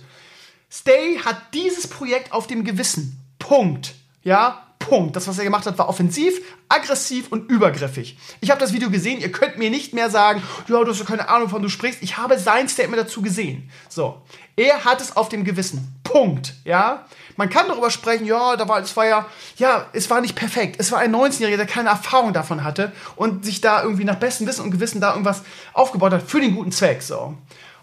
Stay 0.70 1.20
hat 1.24 1.54
dieses 1.54 1.88
Projekt 1.88 2.34
auf 2.34 2.48
dem 2.48 2.66
Gewissen. 2.66 3.18
Punkt. 3.40 3.96
Ja, 4.24 4.66
Punkt. 4.80 5.16
Das, 5.16 5.28
was 5.28 5.38
er 5.38 5.46
gemacht 5.46 5.66
hat, 5.66 5.78
war 5.78 5.88
offensiv, 5.88 6.42
aggressiv 6.68 7.28
und 7.30 7.50
übergriffig. 7.50 8.18
Ich 8.42 8.52
habe 8.52 8.60
das 8.60 8.74
Video 8.74 8.90
gesehen. 8.90 9.22
Ihr 9.22 9.32
könnt 9.32 9.58
mir 9.58 9.70
nicht 9.70 9.94
mehr 9.94 10.10
sagen, 10.10 10.44
ja, 10.68 10.84
du 10.84 10.92
hast 10.92 11.00
doch 11.00 11.06
keine 11.06 11.30
Ahnung, 11.30 11.48
von 11.48 11.62
du 11.62 11.70
sprichst. 11.70 12.04
Ich 12.04 12.18
habe 12.18 12.38
sein 12.38 12.68
Statement 12.68 13.02
dazu 13.02 13.22
gesehen. 13.22 13.70
So. 13.88 14.22
Er 14.56 14.86
hat 14.86 15.02
es 15.02 15.18
auf 15.18 15.30
dem 15.30 15.44
Gewissen. 15.44 16.00
Punkt. 16.04 16.54
Ja. 16.64 17.06
Man 17.36 17.50
kann 17.50 17.68
darüber 17.68 17.92
sprechen, 17.92 18.26
ja, 18.26 18.56
da 18.56 18.70
war, 18.70 18.80
es 18.80 18.96
war 18.96 19.06
ja, 19.06 19.26
ja, 19.58 19.88
es 19.92 20.10
war 20.10 20.22
nicht 20.22 20.36
perfekt. 20.36 20.78
Es 20.80 20.92
war 20.92 21.00
ein 21.00 21.14
19-Jähriger, 21.14 21.58
der 21.58 21.66
keine 21.66 21.90
Erfahrung 21.90 22.32
davon 22.32 22.64
hatte 22.64 22.94
und 23.18 23.44
sich 23.44 23.60
da 23.60 23.84
irgendwie 23.84 24.06
nach 24.06 24.16
bestem 24.16 24.48
Wissen 24.48 24.64
und 24.64 24.72
Gewissen 24.72 25.02
da 25.02 25.12
irgendwas 25.12 25.42
aufgebaut 25.74 26.14
hat 26.14 26.24
für 26.24 26.40
den 26.40 26.56
guten 26.56 26.72
Zweck, 26.72 27.02
so. 27.02 27.36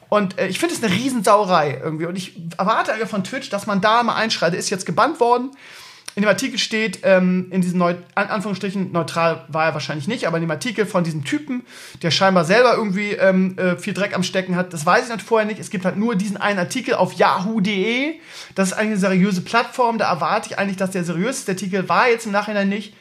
Und 0.09 0.39
äh, 0.39 0.47
ich 0.47 0.59
finde 0.59 0.75
es 0.75 0.83
eine 0.83 0.93
Riesensauerei 0.93 1.81
irgendwie. 1.83 2.05
Und 2.05 2.17
ich 2.17 2.39
erwarte 2.59 2.93
einfach 2.93 3.09
von 3.09 3.25
Twitch, 3.25 3.49
dass 3.49 3.67
man 3.67 3.81
da 3.81 4.03
mal 4.03 4.15
einschreitet. 4.15 4.59
Ist 4.59 4.69
jetzt 4.69 4.85
gebannt 4.85 5.21
worden. 5.21 5.53
In 6.15 6.23
dem 6.23 6.29
Artikel 6.29 6.59
steht, 6.59 7.01
ähm, 7.05 7.47
in 7.51 7.63
diesen 7.63 7.79
Neu 7.79 7.95
an 8.15 8.29
Anführungsstrichen, 8.29 8.93
neutral 8.93 9.45
war 9.49 9.67
er 9.67 9.75
wahrscheinlich 9.75 10.09
nicht, 10.09 10.27
aber 10.27 10.37
in 10.37 10.43
dem 10.43 10.51
Artikel 10.51 10.85
von 10.85 11.05
diesem 11.05 11.25
Typen, 11.25 11.63
der 12.03 12.11
scheinbar 12.11 12.45
selber 12.45 12.75
irgendwie 12.75 13.13
ähm, 13.13 13.57
äh, 13.57 13.77
viel 13.77 13.95
Dreck 13.95 14.15
am 14.15 14.23
Stecken 14.23 14.55
hat, 14.55 14.75
das 14.75 14.85
weiß 14.85 15.05
ich 15.05 15.09
natürlich 15.09 15.29
vorher 15.29 15.47
nicht. 15.47 15.59
Es 15.59 15.71
gibt 15.71 15.87
halt 15.87 15.97
nur 15.97 16.15
diesen 16.15 16.37
einen 16.37 16.59
Artikel 16.59 16.95
auf 16.95 17.15
yahoo.de. 17.15 18.15
Das 18.55 18.69
ist 18.69 18.75
eigentlich 18.75 18.91
eine 18.91 18.99
seriöse 18.99 19.41
Plattform. 19.41 19.97
Da 19.97 20.11
erwarte 20.11 20.51
ich 20.51 20.59
eigentlich, 20.59 20.77
dass 20.77 20.91
der 20.91 21.05
seriöseste 21.05 21.53
Artikel 21.53 21.89
war 21.89 22.09
jetzt 22.09 22.27
im 22.27 22.33
Nachhinein 22.33 22.69
nicht. 22.69 22.95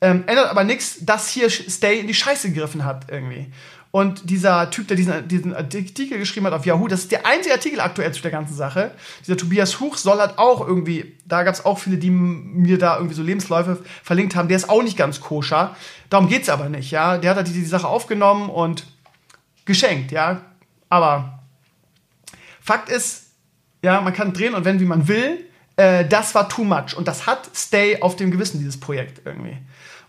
Ähm, 0.00 0.24
ändert 0.26 0.48
aber 0.48 0.62
nichts, 0.62 1.04
dass 1.04 1.28
hier 1.28 1.50
Stay 1.50 1.98
in 1.98 2.06
die 2.06 2.14
Scheiße 2.14 2.50
gegriffen 2.50 2.84
hat 2.84 3.06
irgendwie. 3.10 3.46
Und 3.90 4.28
dieser 4.28 4.70
Typ, 4.70 4.86
der 4.88 4.96
diesen, 4.96 5.28
diesen 5.28 5.54
Artikel 5.54 6.18
geschrieben 6.18 6.46
hat 6.46 6.52
auf 6.52 6.66
Yahoo, 6.66 6.88
das 6.88 7.00
ist 7.00 7.12
der 7.12 7.24
einzige 7.24 7.54
Artikel 7.54 7.80
aktuell 7.80 8.12
zu 8.12 8.20
der 8.20 8.30
ganzen 8.30 8.54
Sache. 8.54 8.92
Dieser 9.26 9.38
Tobias 9.38 9.80
Huch 9.80 9.96
soll 9.96 10.18
halt 10.18 10.38
auch 10.38 10.66
irgendwie, 10.66 11.16
da 11.24 11.42
gab 11.42 11.54
es 11.54 11.64
auch 11.64 11.78
viele, 11.78 11.96
die 11.96 12.10
mir 12.10 12.78
da 12.78 12.96
irgendwie 12.96 13.14
so 13.14 13.22
Lebensläufe 13.22 13.82
verlinkt 14.02 14.36
haben, 14.36 14.48
der 14.48 14.58
ist 14.58 14.68
auch 14.68 14.82
nicht 14.82 14.98
ganz 14.98 15.20
koscher. 15.20 15.74
Darum 16.10 16.28
geht's 16.28 16.50
aber 16.50 16.68
nicht, 16.68 16.90
ja. 16.90 17.16
Der 17.16 17.30
hat 17.30 17.38
halt 17.38 17.48
die, 17.48 17.52
die 17.52 17.64
Sache 17.64 17.88
aufgenommen 17.88 18.50
und 18.50 18.86
geschenkt, 19.64 20.12
ja. 20.12 20.42
Aber 20.90 21.38
Fakt 22.60 22.90
ist, 22.90 23.30
ja, 23.82 24.00
man 24.02 24.12
kann 24.12 24.34
drehen 24.34 24.54
und 24.54 24.66
wenden, 24.66 24.82
wie 24.82 24.86
man 24.86 25.08
will. 25.08 25.46
Äh, 25.76 26.06
das 26.06 26.34
war 26.34 26.48
too 26.50 26.64
much. 26.64 26.94
Und 26.94 27.08
das 27.08 27.26
hat 27.26 27.48
Stay 27.54 28.02
auf 28.02 28.16
dem 28.16 28.30
Gewissen, 28.30 28.58
dieses 28.58 28.78
Projekt 28.78 29.22
irgendwie. 29.24 29.56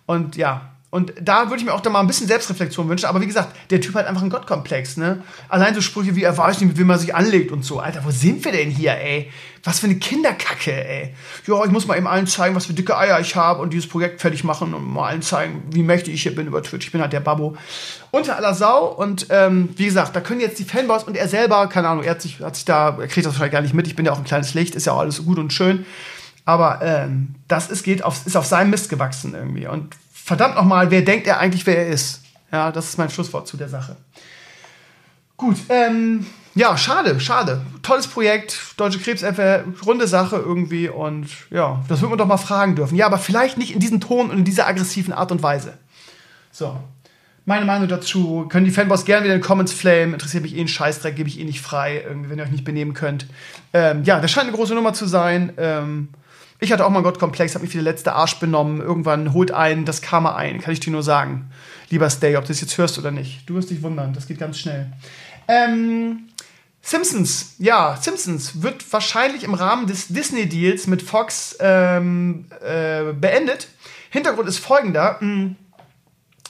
Und 0.05 0.35
ja, 0.35 0.73
und 0.91 1.13
da 1.21 1.49
würde 1.49 1.57
ich 1.57 1.65
mir 1.65 1.73
auch 1.73 1.81
da 1.81 1.91
mal 1.91 1.99
ein 1.99 2.07
bisschen 2.07 2.27
Selbstreflexion 2.27 2.89
wünschen. 2.89 3.05
Aber 3.05 3.21
wie 3.21 3.27
gesagt, 3.27 3.55
der 3.69 3.79
Typ 3.79 3.93
hat 3.93 4.07
einfach 4.07 4.23
einen 4.23 4.31
Gottkomplex, 4.31 4.97
ne? 4.97 5.21
Allein 5.47 5.75
so 5.75 5.81
Sprüche 5.81 6.15
wie, 6.15 6.23
er 6.23 6.35
weiß 6.35 6.59
nicht, 6.59 6.69
mit 6.69 6.77
wem 6.79 6.87
man 6.87 6.97
sich 6.97 7.13
anlegt 7.13 7.51
und 7.51 7.63
so. 7.63 7.79
Alter, 7.79 8.03
wo 8.03 8.09
sind 8.09 8.43
wir 8.43 8.51
denn 8.51 8.71
hier, 8.71 8.93
ey? 8.93 9.31
Was 9.63 9.79
für 9.79 9.85
eine 9.85 9.97
Kinderkacke, 9.97 10.71
ey. 10.71 11.13
Ja, 11.45 11.63
ich 11.63 11.69
muss 11.69 11.85
mal 11.85 11.95
eben 11.95 12.07
allen 12.07 12.25
zeigen, 12.25 12.55
was 12.55 12.65
für 12.65 12.73
dicke 12.73 12.97
Eier 12.97 13.19
ich 13.19 13.35
habe 13.35 13.61
und 13.61 13.71
dieses 13.71 13.87
Projekt 13.87 14.19
fertig 14.19 14.43
machen 14.43 14.73
und 14.73 14.83
mal 14.83 15.09
allen 15.09 15.21
zeigen, 15.21 15.61
wie 15.69 15.83
mächtig 15.83 16.15
ich 16.15 16.23
hier 16.23 16.33
bin 16.33 16.47
über 16.47 16.63
Twitch. 16.63 16.87
Ich 16.87 16.91
bin 16.91 17.01
halt 17.01 17.13
der 17.13 17.19
Babbo. 17.19 17.55
Unter 18.09 18.37
aller 18.37 18.55
Sau. 18.55 18.87
Und 18.87 19.27
ähm, 19.29 19.69
wie 19.75 19.85
gesagt, 19.85 20.15
da 20.15 20.21
können 20.21 20.41
jetzt 20.41 20.57
die 20.57 20.63
Fanboys 20.63 21.03
und 21.03 21.15
er 21.15 21.27
selber, 21.27 21.67
keine 21.67 21.89
Ahnung, 21.89 22.03
er 22.03 22.11
hat 22.11 22.21
sich, 22.23 22.39
hat 22.39 22.55
sich 22.55 22.65
da, 22.65 22.97
er 22.99 23.07
kriegt 23.07 23.27
das 23.27 23.33
wahrscheinlich 23.33 23.53
gar 23.53 23.61
nicht 23.61 23.75
mit. 23.75 23.85
Ich 23.85 23.95
bin 23.95 24.07
ja 24.07 24.11
auch 24.11 24.17
ein 24.17 24.23
kleines 24.23 24.55
Licht, 24.55 24.73
ist 24.73 24.87
ja 24.87 24.93
auch 24.93 24.99
alles 24.99 25.23
gut 25.23 25.37
und 25.37 25.53
schön. 25.53 25.85
Aber 26.45 26.79
ähm, 26.81 27.35
das 27.47 27.69
ist, 27.69 27.83
geht 27.83 28.03
auf, 28.03 28.25
ist 28.25 28.35
auf 28.35 28.47
seinem 28.47 28.71
Mist 28.71 28.89
gewachsen 28.89 29.35
irgendwie. 29.35 29.67
Und 29.67 29.95
verdammt 30.29 30.53
nochmal, 30.53 30.91
wer 30.91 31.01
denkt 31.01 31.25
er 31.25 31.39
eigentlich, 31.39 31.65
wer 31.65 31.79
er 31.79 31.87
ist? 31.87 32.21
Ja, 32.51 32.71
das 32.71 32.89
ist 32.89 32.99
mein 32.99 33.09
Schlusswort 33.09 33.47
zu 33.47 33.57
der 33.57 33.67
Sache. 33.67 33.95
Gut, 35.37 35.57
ähm, 35.69 36.23
ja, 36.53 36.77
schade, 36.77 37.19
schade. 37.19 37.61
Tolles 37.81 38.05
Projekt, 38.05 38.55
Deutsche 38.77 38.99
Krebshilfe, 38.99 39.65
runde 39.83 40.07
Sache 40.07 40.35
irgendwie 40.35 40.87
und 40.87 41.29
ja, 41.49 41.83
das 41.87 42.01
würde 42.01 42.09
man 42.09 42.19
doch 42.19 42.27
mal 42.27 42.37
fragen 42.37 42.75
dürfen. 42.75 42.95
Ja, 42.95 43.07
aber 43.07 43.17
vielleicht 43.17 43.57
nicht 43.57 43.73
in 43.73 43.79
diesem 43.79 44.01
Ton 44.01 44.29
und 44.29 44.37
in 44.37 44.45
dieser 44.45 44.67
aggressiven 44.67 45.13
Art 45.13 45.31
und 45.31 45.41
Weise. 45.41 45.79
So, 46.51 46.77
meine 47.45 47.65
Meinung 47.65 47.87
dazu. 47.87 48.45
Können 48.49 48.65
die 48.65 48.71
Fanboys 48.71 49.05
gerne 49.05 49.23
wieder 49.23 49.33
in 49.33 49.41
den 49.41 49.45
Comments 49.47 49.73
flamen. 49.73 50.13
Interessiert 50.13 50.43
mich 50.43 50.55
eh 50.55 50.61
ein 50.61 50.67
Scheißdreck, 50.67 51.15
gebe 51.15 51.27
ich 51.27 51.39
eh 51.39 51.43
nicht 51.43 51.61
frei, 51.61 52.03
irgendwie, 52.07 52.29
wenn 52.29 52.37
ihr 52.37 52.43
euch 52.43 52.51
nicht 52.51 52.65
benehmen 52.65 52.93
könnt. 52.93 53.25
Ähm, 53.73 54.03
ja, 54.03 54.19
das 54.19 54.29
scheint 54.29 54.47
eine 54.47 54.55
große 54.55 54.75
Nummer 54.75 54.93
zu 54.93 55.07
sein. 55.07 55.53
Ähm, 55.57 56.09
ich 56.59 56.71
hatte 56.71 56.85
auch 56.85 56.89
mal 56.89 56.97
einen 56.97 57.05
Gottkomplex, 57.05 57.55
habe 57.55 57.63
mich 57.63 57.73
wie 57.73 57.77
der 57.77 57.83
letzte 57.83 58.13
Arsch 58.13 58.35
benommen. 58.39 58.81
Irgendwann 58.81 59.33
holt 59.33 59.51
einen 59.51 59.85
das 59.85 60.01
Karma 60.01 60.35
ein, 60.35 60.59
kann 60.59 60.73
ich 60.73 60.79
dir 60.79 60.91
nur 60.91 61.03
sagen. 61.03 61.49
Lieber 61.89 62.09
Stay, 62.09 62.35
ob 62.35 62.43
du 62.43 62.49
das 62.49 62.61
jetzt 62.61 62.77
hörst 62.77 62.99
oder 62.99 63.11
nicht. 63.11 63.49
Du 63.49 63.55
wirst 63.55 63.69
dich 63.69 63.81
wundern, 63.81 64.13
das 64.13 64.27
geht 64.27 64.39
ganz 64.39 64.59
schnell. 64.59 64.91
Ähm, 65.47 66.29
Simpsons, 66.81 67.55
ja, 67.59 67.97
Simpsons 67.99 68.61
wird 68.61 68.91
wahrscheinlich 68.91 69.43
im 69.43 69.53
Rahmen 69.53 69.87
des 69.87 70.07
Disney-Deals 70.09 70.87
mit 70.87 71.01
Fox 71.01 71.57
ähm, 71.59 72.45
äh, 72.61 73.13
beendet. 73.13 73.67
Hintergrund 74.09 74.49
ist 74.49 74.59
folgender. 74.59 75.19
Hm, 75.19 75.55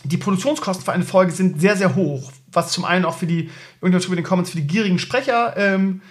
die 0.03 0.17
Produktionskosten 0.17 0.85
für 0.85 0.93
eine 0.93 1.03
Folge 1.03 1.31
sind 1.31 1.61
sehr, 1.61 1.75
sehr 1.75 1.95
hoch. 1.95 2.31
Was 2.51 2.71
zum 2.71 2.85
einen 2.85 3.05
auch 3.05 3.17
für 3.17 3.27
die, 3.27 3.51
irgendwann 3.81 4.09
in 4.09 4.15
den 4.15 4.25
Comments, 4.25 4.49
für 4.49 4.57
die 4.57 4.67
gierigen 4.67 4.97
Sprecher 4.97 5.55
ähm, 5.55 6.01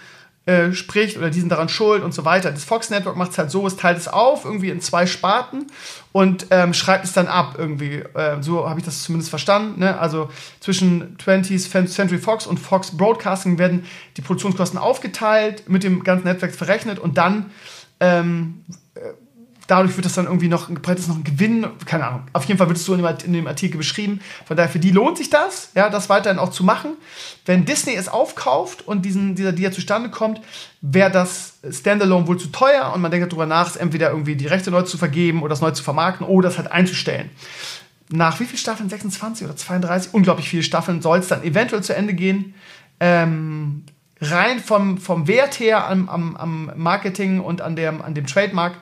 äh, 0.49 0.73
spricht 0.73 1.15
oder 1.15 1.29
die 1.29 1.39
sind 1.39 1.49
daran 1.49 1.69
schuld 1.69 2.01
und 2.01 2.11
so 2.11 2.25
weiter. 2.25 2.49
Das 2.49 2.63
Fox 2.63 2.89
Network 2.89 3.15
macht 3.15 3.31
es 3.31 3.37
halt 3.37 3.51
so, 3.51 3.67
es 3.67 3.77
teilt 3.77 3.99
es 3.99 4.07
auf 4.07 4.45
irgendwie 4.45 4.71
in 4.71 4.81
zwei 4.81 5.05
Sparten 5.05 5.67
und 6.11 6.47
ähm, 6.49 6.73
schreibt 6.73 7.05
es 7.05 7.13
dann 7.13 7.27
ab 7.27 7.53
irgendwie. 7.59 7.97
Äh, 8.15 8.41
so 8.41 8.67
habe 8.67 8.79
ich 8.79 8.85
das 8.85 9.03
zumindest 9.03 9.29
verstanden. 9.29 9.79
Ne? 9.79 9.99
Also 9.99 10.31
zwischen 10.59 11.17
20th 11.17 11.85
Century 11.87 12.17
Fox 12.17 12.47
und 12.47 12.59
Fox 12.59 12.97
Broadcasting 12.97 13.59
werden 13.59 13.85
die 14.17 14.21
Produktionskosten 14.21 14.79
aufgeteilt, 14.79 15.69
mit 15.69 15.83
dem 15.83 16.03
ganzen 16.03 16.25
Netzwerk 16.25 16.55
verrechnet 16.55 16.97
und 16.97 17.19
dann 17.19 17.51
ähm, 17.99 18.65
äh, 18.95 19.01
dadurch 19.69 19.95
wird 19.95 20.05
das 20.05 20.13
dann 20.13 20.25
irgendwie 20.25 20.47
noch, 20.47 20.67
breitet 20.69 21.03
es 21.03 21.07
noch 21.07 21.15
ein 21.15 21.23
Gewinn, 21.23 21.67
keine 21.85 22.07
Ahnung. 22.07 22.23
Auf 22.33 22.45
jeden 22.45 22.57
Fall 22.57 22.67
wird 22.67 22.79
es 22.79 22.85
so 22.85 22.95
in 22.95 23.03
dem, 23.03 23.33
dem, 23.33 23.47
Artikel 23.47 23.77
beschrieben. 23.77 24.19
Von 24.45 24.57
daher, 24.57 24.69
für 24.69 24.79
die 24.79 24.89
lohnt 24.89 25.17
sich 25.17 25.29
das, 25.29 25.69
ja, 25.75 25.89
das 25.89 26.09
weiterhin 26.09 26.39
auch 26.39 26.49
zu 26.49 26.63
machen. 26.63 26.93
Wenn 27.45 27.65
Disney 27.65 27.93
es 27.93 28.09
aufkauft 28.09 28.87
und 28.87 29.05
diesen, 29.05 29.35
dieser 29.35 29.51
Deal 29.51 29.71
zustande 29.71 30.09
kommt, 30.09 30.41
wäre 30.81 31.11
das 31.11 31.59
Standalone 31.69 32.25
wohl 32.25 32.39
zu 32.39 32.47
teuer 32.47 32.91
und 32.95 33.01
man 33.01 33.11
denkt 33.11 33.31
darüber 33.31 33.45
nach, 33.45 33.75
entweder 33.75 34.09
irgendwie 34.09 34.35
die 34.35 34.47
Rechte 34.47 34.71
neu 34.71 34.81
zu 34.81 34.97
vergeben 34.97 35.41
oder 35.41 35.49
das 35.49 35.61
neu 35.61 35.71
zu 35.71 35.83
vermarkten 35.83 36.25
oder 36.25 36.49
es 36.49 36.57
halt 36.57 36.71
einzustellen. 36.71 37.29
Nach 38.11 38.39
wie 38.39 38.45
vielen 38.45 38.57
Staffeln? 38.57 38.89
26 38.89 39.45
oder 39.45 39.55
32? 39.55 40.15
Unglaublich 40.15 40.49
viele 40.49 40.63
Staffeln 40.63 41.03
soll 41.03 41.19
es 41.19 41.27
dann 41.27 41.43
eventuell 41.43 41.83
zu 41.83 41.95
Ende 41.95 42.15
gehen. 42.15 42.55
Ähm, 42.99 43.83
rein 44.19 44.59
vom, 44.59 44.97
vom 44.97 45.27
Wert 45.27 45.59
her 45.59 45.87
am, 45.87 46.09
am, 46.09 46.35
am 46.35 46.71
Marketing 46.75 47.39
und 47.39 47.61
an, 47.61 47.75
der, 47.75 48.03
an 48.03 48.15
dem 48.15 48.25
Trademark 48.25 48.73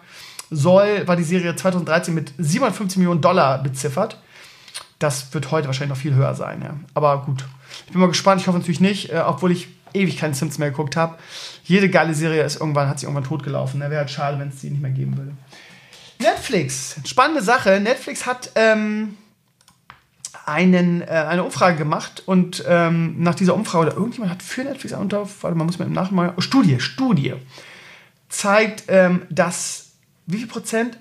soll, 0.49 1.07
war 1.07 1.15
die 1.15 1.23
Serie 1.23 1.55
2013 1.55 2.13
mit 2.13 2.33
750 2.37 2.97
Millionen 2.97 3.21
Dollar 3.21 3.61
beziffert. 3.61 4.17
Das 4.99 5.33
wird 5.33 5.51
heute 5.51 5.67
wahrscheinlich 5.67 5.95
noch 5.95 6.01
viel 6.01 6.15
höher 6.15 6.33
sein. 6.33 6.61
Ja. 6.63 6.75
Aber 6.93 7.23
gut, 7.25 7.45
ich 7.85 7.91
bin 7.91 8.01
mal 8.01 8.07
gespannt. 8.07 8.41
Ich 8.41 8.47
hoffe 8.47 8.57
natürlich 8.57 8.79
nicht, 8.79 9.11
äh, 9.11 9.19
obwohl 9.19 9.51
ich 9.51 9.67
ewig 9.93 10.17
keinen 10.17 10.33
Sims 10.33 10.57
mehr 10.57 10.71
geguckt 10.71 10.95
habe. 10.95 11.17
Jede 11.63 11.89
geile 11.89 12.13
Serie 12.13 12.43
ist 12.43 12.59
irgendwann, 12.59 12.89
hat 12.89 12.99
sich 12.99 13.07
irgendwann 13.07 13.27
totgelaufen. 13.27 13.79
Ne? 13.79 13.89
Wäre 13.89 14.01
halt 14.01 14.11
schade, 14.11 14.39
wenn 14.39 14.49
es 14.49 14.61
die 14.61 14.69
nicht 14.69 14.81
mehr 14.81 14.91
geben 14.91 15.17
würde. 15.17 15.31
Netflix, 16.19 16.99
spannende 17.05 17.43
Sache. 17.43 17.79
Netflix 17.79 18.25
hat 18.25 18.51
ähm, 18.55 19.15
einen, 20.45 21.01
äh, 21.01 21.05
eine 21.05 21.43
Umfrage 21.43 21.77
gemacht 21.77 22.23
und 22.25 22.63
ähm, 22.67 23.21
nach 23.21 23.35
dieser 23.35 23.53
Umfrage, 23.53 23.87
oder 23.87 23.97
irgendjemand 23.97 24.31
hat 24.31 24.41
für 24.41 24.63
Netflix 24.63 24.95
unter, 24.95 25.27
warte, 25.41 25.55
man 25.55 25.67
muss 25.67 25.77
mir 25.77 25.85
im 25.85 25.93
Nachhinein, 25.93 26.31
oh, 26.35 26.41
Studie, 26.41 26.79
Studie, 26.79 27.33
zeigt, 28.29 28.85
ähm, 28.87 29.23
dass 29.29 29.86
wie 30.27 30.37
viel 30.37 30.47
Prozent? 30.47 30.97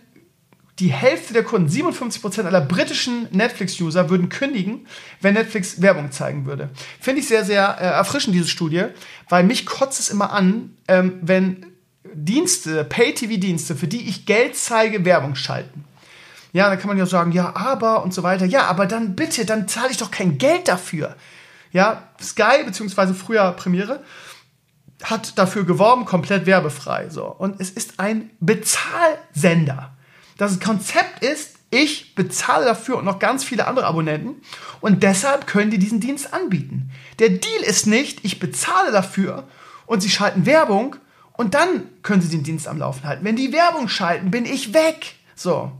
Die 0.78 0.92
Hälfte 0.92 1.32
der 1.32 1.42
Kunden, 1.42 1.68
57 1.68 2.20
Prozent 2.20 2.46
aller 2.46 2.60
britischen 2.60 3.28
Netflix-User 3.30 4.10
würden 4.10 4.28
kündigen, 4.28 4.86
wenn 5.22 5.32
Netflix 5.32 5.80
Werbung 5.80 6.12
zeigen 6.12 6.44
würde. 6.44 6.68
Finde 7.00 7.20
ich 7.20 7.28
sehr, 7.28 7.44
sehr 7.44 7.78
äh, 7.80 7.84
erfrischend, 7.84 8.34
diese 8.34 8.48
Studie, 8.48 8.84
weil 9.30 9.44
mich 9.44 9.64
kotzt 9.64 10.00
es 10.00 10.10
immer 10.10 10.32
an, 10.32 10.76
ähm, 10.86 11.18
wenn 11.22 11.66
Dienste, 12.12 12.84
Pay-TV-Dienste, 12.84 13.74
für 13.74 13.88
die 13.88 14.08
ich 14.08 14.26
Geld 14.26 14.56
zeige, 14.56 15.04
Werbung 15.04 15.34
schalten. 15.34 15.84
Ja, 16.52 16.68
dann 16.68 16.78
kann 16.78 16.88
man 16.88 16.98
ja 16.98 17.06
sagen, 17.06 17.32
ja, 17.32 17.54
aber 17.56 18.02
und 18.02 18.14
so 18.14 18.22
weiter. 18.22 18.46
Ja, 18.46 18.64
aber 18.66 18.86
dann 18.86 19.16
bitte, 19.16 19.44
dann 19.44 19.68
zahle 19.68 19.90
ich 19.90 19.98
doch 19.98 20.10
kein 20.10 20.38
Geld 20.38 20.68
dafür. 20.68 21.16
Ja, 21.72 22.08
Sky, 22.22 22.64
beziehungsweise 22.64 23.14
früher 23.14 23.52
Premiere, 23.52 24.02
hat 25.02 25.38
dafür 25.38 25.64
geworben, 25.64 26.04
komplett 26.04 26.46
werbefrei. 26.46 27.08
So. 27.10 27.26
Und 27.26 27.60
es 27.60 27.70
ist 27.70 27.98
ein 27.98 28.30
Bezahlsender. 28.40 29.94
Das 30.38 30.60
Konzept 30.60 31.24
ist, 31.24 31.56
ich 31.70 32.14
bezahle 32.14 32.64
dafür 32.64 32.98
und 32.98 33.04
noch 33.04 33.18
ganz 33.18 33.42
viele 33.42 33.66
andere 33.66 33.86
Abonnenten 33.86 34.36
und 34.80 35.02
deshalb 35.02 35.46
können 35.46 35.70
die 35.70 35.78
diesen 35.78 36.00
Dienst 36.00 36.32
anbieten. 36.32 36.90
Der 37.18 37.28
Deal 37.28 37.62
ist 37.62 37.86
nicht, 37.86 38.24
ich 38.24 38.38
bezahle 38.38 38.92
dafür 38.92 39.44
und 39.86 40.00
sie 40.00 40.10
schalten 40.10 40.46
Werbung 40.46 40.96
und 41.32 41.54
dann 41.54 41.82
können 42.02 42.22
sie 42.22 42.28
den 42.28 42.44
Dienst 42.44 42.68
am 42.68 42.78
Laufen 42.78 43.04
halten. 43.04 43.24
Wenn 43.24 43.36
die 43.36 43.52
Werbung 43.52 43.88
schalten, 43.88 44.30
bin 44.30 44.46
ich 44.46 44.74
weg. 44.74 45.16
So. 45.34 45.72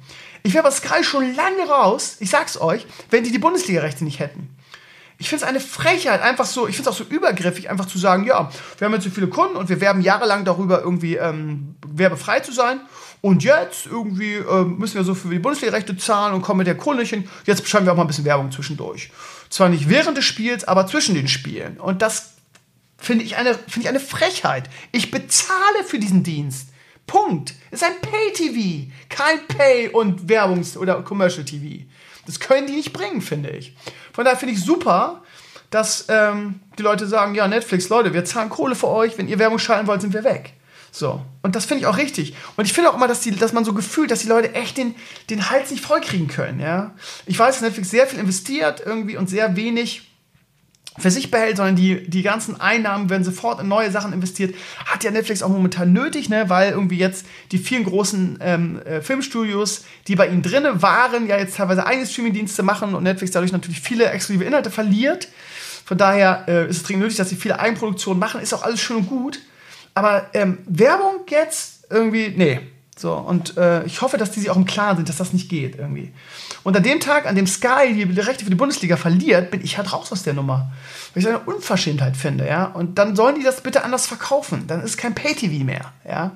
Ich 0.43 0.55
wäre 0.55 0.65
bei 0.65 0.71
Sky 0.71 1.03
schon 1.03 1.35
lange 1.35 1.69
raus, 1.69 2.17
ich 2.21 2.31
sag's 2.31 2.61
euch, 2.61 2.87
wenn 3.11 3.25
die 3.25 3.33
die 3.33 3.39
Bundesliga-Rechte 3.39 4.05
nicht 4.05 4.19
hätten. 4.19 4.56
Ich 5.19 5.29
finde 5.29 5.45
es 5.45 5.49
eine 5.49 5.61
Frechheit, 5.61 6.21
einfach 6.21 6.45
so, 6.45 6.69
ich 6.69 6.77
finde 6.77 6.91
es 6.91 6.95
auch 6.95 6.99
so 6.99 7.05
übergriffig, 7.09 7.71
einfach 7.71 7.87
zu 7.87 7.99
sagen, 7.99 8.25
ja, 8.25 8.51
wir 8.79 8.85
haben 8.85 8.93
jetzt 8.93 9.05
so 9.05 9.11
viele 9.11 9.29
Kunden 9.29 9.57
und 9.57 9.69
wir 9.69 9.81
werben 9.81 10.03
jahrelang 10.03 10.45
darüber, 10.45 10.83
irgendwie 10.83 11.17
ähm, 11.17 11.77
werbefrei 11.87 12.41
zu 12.41 12.53
sein. 12.53 12.81
Und 13.23 13.43
jetzt 13.43 13.87
irgendwie 13.87 14.35
äh, 14.35 14.65
müssen 14.65 14.95
wir 14.95 15.05
so 15.05 15.15
für 15.15 15.29
die 15.29 15.39
Bundesliga-Rechte 15.39 15.97
zahlen 15.97 16.35
und 16.35 16.43
kommen 16.43 16.59
mit 16.59 16.67
der 16.67 16.77
Kohle 16.77 16.99
nicht 16.99 17.11
hin. 17.11 17.29
Jetzt 17.45 17.67
schreiben 17.67 17.87
wir 17.87 17.93
auch 17.93 17.97
mal 17.97 18.05
ein 18.05 18.09
bisschen 18.09 18.27
Werbung 18.27 18.53
zwischendurch. 18.53 19.11
Zwar 19.49 19.69
nicht 19.69 19.89
während 19.89 20.19
des 20.19 20.25
Spiels, 20.25 20.65
aber 20.65 20.87
zwischen 20.87 21.15
den 21.15 21.29
Spielen. 21.29 21.81
Und 21.81 22.03
das 22.03 22.35
finde 22.99 23.25
ich, 23.25 23.37
eine, 23.37 23.55
find 23.55 23.85
ich 23.85 23.89
eine 23.89 24.01
Frechheit. 24.01 24.69
Ich 24.93 25.11
bezahle 25.11 25.85
für 25.87 25.99
diesen 25.99 26.23
Dienst. 26.23 26.69
Punkt. 27.07 27.55
Ist 27.71 27.85
ein 27.85 28.01
Pay-TV, 28.03 28.93
kein 29.09 29.47
Pay- 29.47 29.89
und 29.91 30.29
Werbungs- 30.29 30.77
oder 30.77 31.03
Commercial-TV. 31.03 31.85
Das 32.27 32.41
können 32.41 32.67
die 32.67 32.75
nicht 32.75 32.93
bringen, 32.93 33.21
finde 33.21 33.51
ich. 33.51 33.77
Von 34.17 34.25
daher 34.25 34.39
finde 34.39 34.55
ich 34.55 34.65
super, 34.65 35.21
dass 35.69 36.07
ähm, 36.09 36.61
die 36.79 36.83
Leute 36.83 37.07
sagen, 37.07 37.35
ja, 37.35 37.47
Netflix, 37.47 37.91
Leute, 37.91 38.15
wir 38.15 38.25
zahlen 38.25 38.49
Kohle 38.49 38.75
für 38.75 38.89
euch, 38.89 39.19
wenn 39.19 39.29
ihr 39.29 39.39
Werbung 39.39 39.59
schalten 39.59 39.87
wollt, 39.87 40.01
sind 40.01 40.15
wir 40.15 40.25
weg. 40.25 40.55
So. 40.91 41.21
Und 41.43 41.55
das 41.55 41.67
finde 41.67 41.83
ich 41.83 41.87
auch 41.87 41.99
richtig. 41.99 42.35
Und 42.57 42.65
ich 42.65 42.73
finde 42.73 42.89
auch 42.89 42.95
immer, 42.95 43.09
dass, 43.09 43.21
die, 43.21 43.33
dass 43.33 43.53
man 43.53 43.67
so 43.67 43.75
gefühlt, 43.75 44.11
dass 44.11 44.21
die 44.21 44.29
Leute 44.29 44.55
echt 44.55 44.79
den, 44.79 44.95
den 45.29 45.51
Hals 45.51 45.71
nicht 45.71 45.85
vollkriegen 45.85 46.29
können, 46.29 46.61
ja. 46.61 46.95
Ich 47.27 47.39
weiß, 47.39 47.57
dass 47.57 47.63
Netflix 47.63 47.91
sehr 47.91 48.07
viel 48.07 48.19
investiert 48.19 48.83
irgendwie 48.83 49.19
und 49.19 49.29
sehr 49.29 49.55
wenig 49.55 50.06
für 50.99 51.11
sich 51.11 51.31
behält, 51.31 51.57
sondern 51.57 51.77
die, 51.77 52.09
die 52.09 52.23
ganzen 52.23 52.61
Einnahmen 52.61 53.11
werden 53.11 53.25
sofort 53.25 53.61
in 53.61 53.69
neue 53.69 53.91
Sachen 53.91 54.13
investiert. 54.13 54.55
Hat 54.85 55.05
ja 55.05 55.11
Netflix 55.11 55.43
auch 55.43 55.49
momentan 55.49 55.93
nötig, 55.93 56.29
ne? 56.29 56.49
weil 56.49 56.71
irgendwie 56.73 56.99
jetzt 56.99 57.27
die 57.53 57.59
vielen 57.59 57.85
großen 57.85 58.39
ähm, 58.41 58.81
äh, 58.83 59.01
Filmstudios, 59.01 59.85
die 60.09 60.17
bei 60.17 60.29
ihnen 60.29 60.43
drinne 60.43 60.83
waren, 60.83 61.27
ja 61.27 61.39
jetzt 61.39 61.57
teilweise 61.57 61.87
eigene 61.87 62.07
Streamingdienste 62.07 62.63
machen 62.63 62.95
und 62.95 63.03
Netflix 63.03 63.33
dadurch 63.33 63.53
natürlich 63.53 63.81
viele 63.81 64.07
exklusive 64.11 64.45
Inhalte 64.45 64.71
verliert. 64.71 65.29
Von 65.85 65.99
daher 65.99 66.45
äh, 66.49 66.69
ist 66.69 66.79
es 66.79 66.83
dringend 66.83 67.05
nötig, 67.05 67.19
dass 67.19 67.29
sie 67.29 67.37
viele 67.37 67.61
Eigenproduktionen 67.61 68.19
machen. 68.19 68.41
Ist 68.41 68.53
auch 68.55 68.65
alles 68.65 68.81
schön 68.81 68.97
und 68.97 69.07
gut. 69.07 69.41
Aber 69.95 70.29
ähm, 70.35 70.59
Werbung 70.67 71.21
jetzt 71.31 71.87
irgendwie, 71.91 72.35
nee. 72.37 72.61
So, 72.99 73.13
und 73.15 73.57
äh, 73.57 73.85
ich 73.85 74.01
hoffe, 74.01 74.17
dass 74.17 74.31
die 74.31 74.41
sich 74.41 74.51
auch 74.51 74.57
im 74.57 74.65
Klaren 74.65 74.97
sind, 74.97 75.09
dass 75.09 75.17
das 75.17 75.33
nicht 75.33 75.49
geht 75.49 75.77
irgendwie. 75.77 76.13
Und 76.67 76.77
an 76.77 76.83
dem 76.83 76.99
Tag, 76.99 77.27
an 77.27 77.37
dem 77.37 77.47
Sky 77.47 77.95
die 77.95 78.21
Rechte 78.21 78.43
für 78.43 78.51
die 78.51 78.57
Bundesliga 78.57 78.97
verliert, 78.97 79.53
bin 79.53 79.63
ich 79.63 79.79
halt 79.79 79.93
raus 79.93 80.11
aus 80.11 80.25
der 80.25 80.35
Nummer. 80.35 80.73
Weil 81.15 81.23
ich 81.23 81.25
das 81.25 81.37
eine 81.37 81.45
Unverschämtheit 81.45 82.17
finde, 82.17 82.45
ja. 82.45 82.65
Und 82.65 82.99
dann 82.99 83.15
sollen 83.15 83.37
die 83.37 83.45
das 83.45 83.61
bitte 83.61 83.85
anders 83.85 84.09
verkaufen. 84.09 84.65
Dann 84.67 84.83
ist 84.83 84.97
kein 84.97 85.15
Pay-TV 85.15 85.65
mehr, 85.65 85.93
ja. 86.05 86.33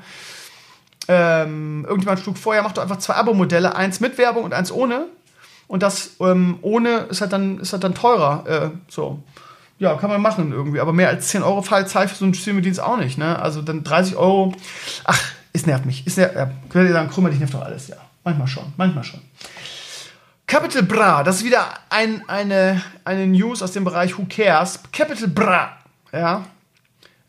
Ähm, 1.09 1.85
irgendjemand 1.85 2.21
schlug 2.21 2.39
vorher, 2.39 2.63
macht 2.63 2.77
doch 2.77 2.83
einfach 2.85 3.01
zwei 3.01 3.15
Abo-Modelle, 3.15 3.75
eins 3.75 3.99
mit 3.99 4.19
Werbung 4.19 4.45
und 4.45 4.55
eins 4.55 4.71
ohne. 4.71 5.07
Und 5.67 5.83
das 5.83 6.11
ähm, 6.21 6.61
ohne 6.63 6.99
ist 7.11 7.23
halt 7.23 7.33
dann, 7.33 7.59
ist 7.59 7.73
halt 7.73 7.83
dann 7.83 7.97
teurer. 7.97 8.45
Äh, 8.47 8.71
so. 8.87 9.21
Ja, 9.81 9.97
kann 9.97 10.11
man 10.11 10.23
machen 10.23 10.53
irgendwie. 10.53 10.79
Aber 10.79 10.93
mehr 10.93 11.09
als 11.09 11.27
10 11.27 11.43
Euro 11.43 11.61
zahle 11.63 11.87
ich 12.05 12.13
für 12.13 12.17
so 12.17 12.25
einen 12.25 12.35
Streamingdienst 12.35 12.79
auch 12.79 12.99
nicht. 12.99 13.19
Ne? 13.19 13.37
Also 13.37 13.63
dann 13.63 13.83
30 13.83 14.15
Euro. 14.15 14.55
Ach, 15.03 15.21
es 15.53 15.67
nervt 15.67 15.87
mich. 15.87 16.05
Es 16.07 16.17
nervt, 16.17 16.37
ja, 16.37 16.53
könnt 16.69 16.89
ihr 16.89 16.93
sagen, 16.93 17.11
Krümmer, 17.11 17.31
dich 17.31 17.41
nervt 17.41 17.55
doch 17.55 17.63
alles. 17.63 17.89
Ja, 17.89 17.97
manchmal 18.23 18.47
schon. 18.47 18.73
Manchmal 18.77 19.03
schon. 19.03 19.23
Capital 20.51 20.83
Bra, 20.83 21.23
das 21.23 21.37
ist 21.37 21.45
wieder 21.45 21.65
ein, 21.91 22.29
eine, 22.29 22.83
eine 23.05 23.25
News 23.29 23.63
aus 23.63 23.71
dem 23.71 23.85
Bereich 23.85 24.19
Who 24.19 24.27
Cares. 24.29 24.81
Capital 24.93 25.29
Bra, 25.29 25.77
ja, 26.13 26.45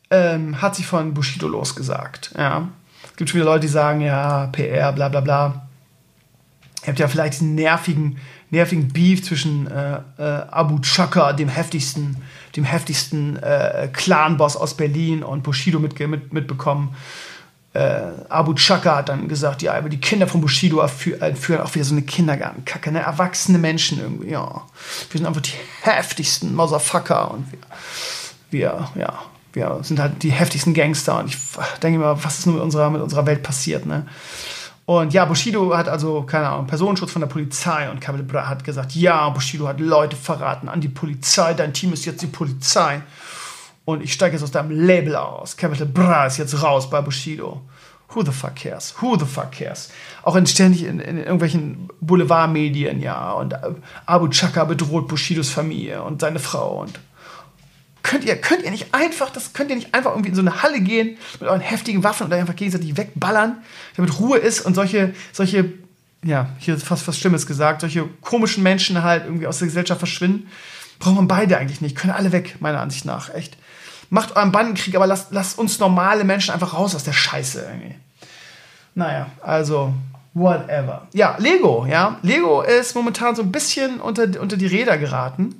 ähm, 0.09 0.59
hat 0.59 0.75
sich 0.75 0.87
von 0.87 1.13
Bushido 1.13 1.47
losgesagt. 1.47 2.33
Ja. 2.35 2.69
Es 3.03 3.15
gibt 3.17 3.29
schon 3.29 3.39
wieder 3.39 3.51
Leute, 3.51 3.59
die 3.59 3.67
sagen, 3.67 4.01
ja, 4.01 4.47
PR, 4.47 4.91
bla 4.93 5.09
bla 5.09 5.19
bla. 5.19 5.67
Ihr 6.81 6.87
habt 6.87 6.97
ja 6.97 7.07
vielleicht 7.07 7.33
diesen 7.33 7.53
nervigen, 7.53 8.17
nervigen 8.49 8.87
Beef 8.87 9.23
zwischen 9.23 9.67
äh, 9.67 9.99
äh, 10.17 10.23
Abu 10.49 10.79
Chaka, 10.79 11.33
dem 11.33 11.47
heftigsten, 11.47 12.17
dem 12.55 12.63
heftigsten 12.63 13.37
äh, 13.37 13.87
Clan-Boss 13.93 14.57
aus 14.57 14.75
Berlin, 14.75 15.21
und 15.21 15.43
Bushido 15.43 15.77
mit, 15.77 15.99
mit, 15.99 16.33
mitbekommen. 16.33 16.95
Äh, 17.73 18.01
Abu 18.27 18.53
Chaka 18.53 18.97
hat 18.97 19.09
dann 19.09 19.29
gesagt, 19.29 19.61
ja, 19.61 19.73
aber 19.73 19.87
die 19.87 19.99
Kinder 19.99 20.27
von 20.27 20.41
Bushido 20.41 20.85
führen 20.87 21.61
auch 21.61 21.73
wieder 21.73 21.85
so 21.85 21.93
eine 21.93 22.01
Kindergartenkacke, 22.01 22.91
ne? 22.91 22.99
Erwachsene 22.99 23.57
Menschen 23.57 23.99
irgendwie, 24.01 24.31
ja. 24.31 24.63
Wir 25.09 25.17
sind 25.17 25.25
einfach 25.25 25.41
die 25.41 25.53
heftigsten 25.83 26.53
Motherfucker 26.53 27.31
und 27.31 27.45
wir, 27.51 27.59
wir, 28.51 28.89
ja, 28.95 29.19
wir 29.53 29.79
sind 29.83 29.99
halt 29.99 30.21
die 30.21 30.31
heftigsten 30.31 30.73
Gangster 30.73 31.19
und 31.19 31.27
ich 31.27 31.37
denke 31.81 31.99
immer, 31.99 32.21
was 32.21 32.39
ist 32.39 32.45
nun 32.45 32.55
mit 32.55 32.63
unserer, 32.63 32.89
mit 32.89 33.01
unserer 33.01 33.25
Welt 33.25 33.41
passiert, 33.41 33.85
ne? 33.85 34.05
Und 34.85 35.13
ja, 35.13 35.23
Bushido 35.23 35.77
hat 35.77 35.87
also, 35.87 36.23
keine 36.23 36.49
Ahnung, 36.49 36.67
Personenschutz 36.67 37.11
von 37.11 37.21
der 37.21 37.29
Polizei 37.29 37.89
und 37.89 38.01
Kabel 38.01 38.27
hat 38.45 38.65
gesagt, 38.65 38.93
ja, 38.93 39.29
Bushido 39.29 39.65
hat 39.67 39.79
Leute 39.79 40.17
verraten 40.17 40.67
an 40.67 40.81
die 40.81 40.89
Polizei, 40.89 41.53
dein 41.53 41.71
Team 41.71 41.93
ist 41.93 42.03
jetzt 42.03 42.21
die 42.21 42.27
Polizei. 42.27 43.01
Und 43.85 44.03
ich 44.03 44.13
steige 44.13 44.35
jetzt 44.35 44.43
aus 44.43 44.51
deinem 44.51 44.71
Label 44.71 45.15
aus. 45.15 45.57
Capital 45.57 45.87
Bra 45.87 46.25
ist 46.25 46.37
jetzt 46.37 46.61
raus 46.61 46.89
bei 46.89 47.01
Bushido. 47.01 47.61
Who 48.13 48.23
the 48.23 48.31
fuck 48.31 48.55
cares? 48.55 48.93
Who 49.01 49.17
the 49.17 49.25
fuck 49.25 49.51
cares? 49.51 49.89
Auch 50.23 50.35
in, 50.35 50.45
ständig 50.45 50.83
in, 50.83 50.99
in 50.99 51.17
irgendwelchen 51.17 51.89
Boulevardmedien, 52.01 53.01
ja. 53.01 53.31
Und 53.31 53.55
Abu 54.05 54.27
Chaka 54.27 54.65
bedroht 54.65 55.07
Bushidos 55.07 55.49
Familie 55.49 56.03
und 56.03 56.21
seine 56.21 56.39
Frau 56.39 56.81
und 56.81 56.99
könnt 58.03 58.25
ihr, 58.25 58.35
könnt 58.35 58.63
ihr 58.63 58.71
nicht 58.71 58.93
einfach, 58.93 59.29
das 59.29 59.53
könnt 59.53 59.69
ihr 59.69 59.75
nicht 59.75 59.93
einfach 59.93 60.11
irgendwie 60.11 60.29
in 60.29 60.35
so 60.35 60.41
eine 60.41 60.61
Halle 60.61 60.81
gehen 60.81 61.17
mit 61.39 61.49
euren 61.49 61.61
heftigen 61.61 62.03
Waffen 62.03 62.25
und 62.25 62.33
einfach 62.33 62.55
gegenseitig 62.55 62.97
wegballern, 62.97 63.63
damit 63.95 64.19
Ruhe 64.19 64.37
ist 64.37 64.61
und 64.61 64.73
solche, 64.73 65.13
solche, 65.31 65.71
ja, 66.23 66.49
hier 66.59 66.75
ist 66.75 66.83
fast 66.83 67.07
was 67.07 67.17
Schlimmes 67.17 67.47
gesagt, 67.47 67.81
solche 67.81 68.07
komischen 68.21 68.63
Menschen 68.63 69.03
halt 69.03 69.25
irgendwie 69.25 69.47
aus 69.47 69.59
der 69.59 69.67
Gesellschaft 69.67 69.99
verschwinden. 69.99 70.47
Braucht 70.99 71.15
man 71.15 71.27
beide 71.27 71.57
eigentlich 71.57 71.81
nicht. 71.81 71.95
Können 71.95 72.13
alle 72.13 72.31
weg, 72.31 72.57
meiner 72.59 72.79
Ansicht 72.79 73.05
nach. 73.05 73.33
Echt. 73.33 73.57
Macht 74.11 74.35
euren 74.35 74.51
Bandenkrieg, 74.51 74.93
aber 74.95 75.07
lasst, 75.07 75.31
lasst 75.31 75.57
uns 75.57 75.79
normale 75.79 76.25
Menschen 76.25 76.53
einfach 76.53 76.73
raus 76.73 76.93
aus 76.95 77.05
der 77.05 77.13
Scheiße 77.13 77.61
irgendwie. 77.61 77.95
Naja, 78.93 79.27
also, 79.41 79.93
whatever. 80.33 81.07
Ja, 81.13 81.37
Lego, 81.39 81.85
ja. 81.89 82.19
Lego 82.21 82.61
ist 82.61 82.93
momentan 82.93 83.37
so 83.37 83.41
ein 83.41 83.53
bisschen 83.53 84.01
unter, 84.01 84.27
unter 84.41 84.57
die 84.57 84.67
Räder 84.67 84.97
geraten. 84.97 85.55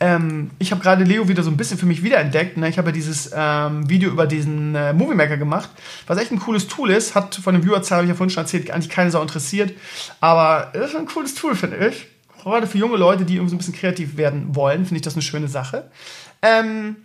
Ähm, 0.00 0.52
ich 0.60 0.70
habe 0.70 0.82
gerade 0.82 1.02
Leo 1.02 1.26
wieder 1.26 1.42
so 1.42 1.50
ein 1.50 1.56
bisschen 1.56 1.78
für 1.78 1.86
mich 1.86 2.04
wiederentdeckt. 2.04 2.56
Ne? 2.56 2.68
Ich 2.68 2.78
habe 2.78 2.90
ja 2.90 2.92
dieses 2.92 3.30
ähm, 3.34 3.88
Video 3.90 4.10
über 4.10 4.28
diesen 4.28 4.76
äh, 4.76 4.92
Movie 4.92 5.16
Maker 5.16 5.36
gemacht, 5.36 5.70
was 6.06 6.18
echt 6.18 6.30
ein 6.30 6.38
cooles 6.38 6.68
Tool 6.68 6.90
ist. 6.90 7.16
Hat 7.16 7.34
von 7.34 7.54
dem 7.54 7.64
Viewerzahl, 7.64 7.98
habe 7.98 8.06
ich 8.06 8.10
ja 8.10 8.14
vorhin 8.14 8.30
schon 8.30 8.44
erzählt, 8.44 8.70
eigentlich 8.70 8.88
keine 8.88 9.10
Sau 9.10 9.20
interessiert. 9.20 9.72
Aber 10.20 10.70
es 10.74 10.90
ist 10.90 10.96
ein 10.96 11.06
cooles 11.06 11.34
Tool, 11.34 11.56
finde 11.56 11.88
ich. 11.88 12.06
Gerade 12.42 12.66
für 12.66 12.78
junge 12.78 12.98
Leute, 12.98 13.24
die 13.24 13.36
irgendwie 13.36 13.50
so 13.50 13.54
ein 13.54 13.58
bisschen 13.58 13.74
kreativ 13.74 14.16
werden 14.16 14.54
wollen, 14.54 14.84
finde 14.84 14.96
ich 14.96 15.02
das 15.02 15.14
eine 15.14 15.22
schöne 15.22 15.48
Sache. 15.48 15.90
Ähm, 16.46 16.96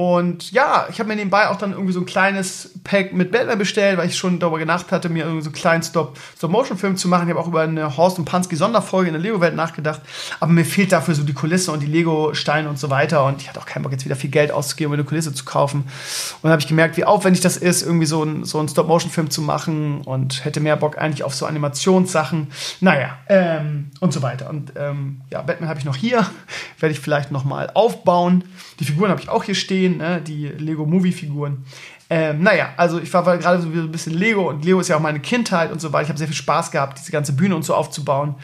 und 0.00 0.50
ja, 0.52 0.86
ich 0.88 0.98
habe 0.98 1.10
mir 1.10 1.16
nebenbei 1.16 1.48
auch 1.48 1.58
dann 1.58 1.72
irgendwie 1.72 1.92
so 1.92 2.00
ein 2.00 2.06
kleines 2.06 2.70
Pack 2.84 3.12
mit 3.12 3.32
Batman 3.32 3.58
bestellt, 3.58 3.98
weil 3.98 4.08
ich 4.08 4.16
schon 4.16 4.38
darüber 4.38 4.58
gedacht 4.58 4.92
hatte, 4.92 5.10
mir 5.10 5.24
irgendwie 5.24 5.42
so 5.42 5.50
einen 5.50 5.54
kleinen 5.54 5.82
Stop-Motion-Film 5.82 6.96
zu 6.96 7.06
machen. 7.06 7.28
Ich 7.28 7.34
habe 7.34 7.38
auch 7.38 7.48
über 7.48 7.60
eine 7.60 7.98
Horst 7.98 8.18
und 8.18 8.24
Pansky-Sonderfolge 8.24 9.08
in 9.08 9.12
der 9.12 9.20
Lego-Welt 9.20 9.54
nachgedacht. 9.54 10.00
Aber 10.40 10.52
mir 10.52 10.64
fehlt 10.64 10.92
dafür 10.92 11.14
so 11.14 11.22
die 11.22 11.34
Kulisse 11.34 11.70
und 11.70 11.80
die 11.80 11.86
Lego-Steine 11.86 12.70
und 12.70 12.78
so 12.78 12.88
weiter. 12.88 13.26
Und 13.26 13.42
ich 13.42 13.50
hatte 13.50 13.60
auch 13.60 13.66
keinen 13.66 13.82
Bock, 13.82 13.92
jetzt 13.92 14.06
wieder 14.06 14.16
viel 14.16 14.30
Geld 14.30 14.52
auszugeben, 14.52 14.90
um 14.90 14.94
eine 14.94 15.04
Kulisse 15.04 15.34
zu 15.34 15.44
kaufen. 15.44 15.80
Und 15.80 16.44
dann 16.44 16.52
habe 16.52 16.62
ich 16.62 16.68
gemerkt, 16.68 16.96
wie 16.96 17.04
aufwendig 17.04 17.42
das 17.42 17.58
ist, 17.58 17.82
irgendwie 17.82 18.06
so, 18.06 18.24
ein, 18.24 18.46
so 18.46 18.58
einen 18.58 18.68
Stop-Motion-Film 18.68 19.28
zu 19.28 19.42
machen. 19.42 20.00
Und 20.06 20.46
hätte 20.46 20.60
mehr 20.60 20.76
Bock 20.76 20.96
eigentlich 20.96 21.24
auf 21.24 21.34
so 21.34 21.44
Animationssachen. 21.44 22.46
Naja, 22.80 23.18
ähm, 23.28 23.90
und 24.00 24.14
so 24.14 24.22
weiter. 24.22 24.48
Und 24.48 24.72
ähm, 24.76 25.20
ja, 25.28 25.42
Batman 25.42 25.68
habe 25.68 25.78
ich 25.78 25.84
noch 25.84 25.96
hier. 25.96 26.24
Werde 26.78 26.94
ich 26.94 27.00
vielleicht 27.00 27.32
noch 27.32 27.44
mal 27.44 27.70
aufbauen. 27.74 28.44
Die 28.78 28.86
Figuren 28.86 29.10
habe 29.10 29.20
ich 29.20 29.28
auch 29.28 29.44
hier 29.44 29.54
stehen, 29.54 29.89
ne? 29.98 30.20
die 30.20 30.48
Lego-Movie-Figuren. 30.48 31.64
Ähm, 32.12 32.42
naja, 32.42 32.70
also 32.76 32.98
ich 32.98 33.12
war 33.14 33.22
gerade 33.22 33.62
so 33.62 33.68
ein 33.68 33.92
bisschen 33.92 34.14
Lego 34.14 34.48
und 34.48 34.64
Lego 34.64 34.80
ist 34.80 34.88
ja 34.88 34.96
auch 34.96 35.00
meine 35.00 35.20
Kindheit 35.20 35.70
und 35.70 35.80
so 35.80 35.92
weiter. 35.92 36.04
Ich 36.04 36.08
habe 36.08 36.18
sehr 36.18 36.26
viel 36.26 36.36
Spaß 36.36 36.72
gehabt, 36.72 36.98
diese 36.98 37.12
ganze 37.12 37.32
Bühne 37.32 37.54
und 37.54 37.64
so 37.64 37.74
aufzubauen. 37.74 38.34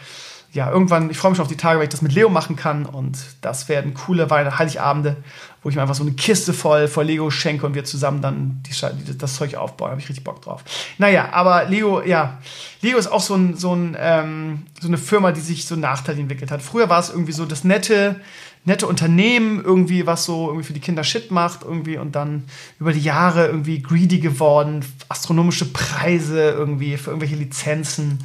Ja, 0.52 0.70
irgendwann, 0.70 1.10
ich 1.10 1.18
freue 1.18 1.32
mich 1.32 1.36
schon 1.36 1.44
auf 1.44 1.50
die 1.50 1.56
Tage, 1.56 1.78
weil 1.78 1.84
ich 1.84 1.90
das 1.90 2.00
mit 2.00 2.12
Leo 2.12 2.30
machen 2.30 2.56
kann 2.56 2.86
und 2.86 3.18
das 3.42 3.68
werden 3.68 3.92
coole 3.92 4.26
Heiligabende, 4.30 5.16
wo 5.62 5.68
ich 5.68 5.74
mir 5.74 5.82
einfach 5.82 5.96
so 5.96 6.04
eine 6.04 6.12
Kiste 6.12 6.54
voll, 6.54 6.88
voll 6.88 7.04
Lego 7.04 7.28
schenke 7.30 7.66
und 7.66 7.74
wir 7.74 7.84
zusammen 7.84 8.22
dann 8.22 8.62
die, 8.62 9.18
das 9.18 9.34
Zeug 9.34 9.56
aufbauen. 9.56 9.88
Da 9.88 9.90
habe 9.90 10.00
ich 10.00 10.08
richtig 10.08 10.24
Bock 10.24 10.40
drauf. 10.40 10.62
Naja, 10.96 11.28
aber 11.32 11.64
Lego, 11.64 12.00
ja, 12.02 12.38
Lego 12.80 12.96
ist 12.96 13.08
auch 13.08 13.20
so, 13.20 13.34
ein, 13.34 13.56
so, 13.56 13.74
ein, 13.74 13.96
ähm, 13.98 14.62
so 14.80 14.86
eine 14.88 14.96
Firma, 14.96 15.32
die 15.32 15.40
sich 15.40 15.66
so 15.66 15.76
nachteilig 15.76 16.20
entwickelt 16.20 16.50
hat. 16.50 16.62
Früher 16.62 16.88
war 16.88 17.00
es 17.00 17.10
irgendwie 17.10 17.32
so 17.32 17.44
das 17.44 17.64
nette, 17.64 18.20
nette 18.66 18.86
Unternehmen 18.86 19.64
irgendwie, 19.64 20.06
was 20.06 20.24
so 20.24 20.48
irgendwie 20.48 20.66
für 20.66 20.72
die 20.72 20.80
Kinder 20.80 21.04
Shit 21.04 21.30
macht 21.30 21.62
irgendwie 21.62 21.96
und 21.96 22.14
dann 22.14 22.44
über 22.78 22.92
die 22.92 23.00
Jahre 23.00 23.46
irgendwie 23.46 23.80
greedy 23.80 24.18
geworden, 24.18 24.84
astronomische 25.08 25.66
Preise 25.72 26.50
irgendwie 26.50 26.96
für 26.96 27.10
irgendwelche 27.10 27.36
Lizenzen 27.36 28.18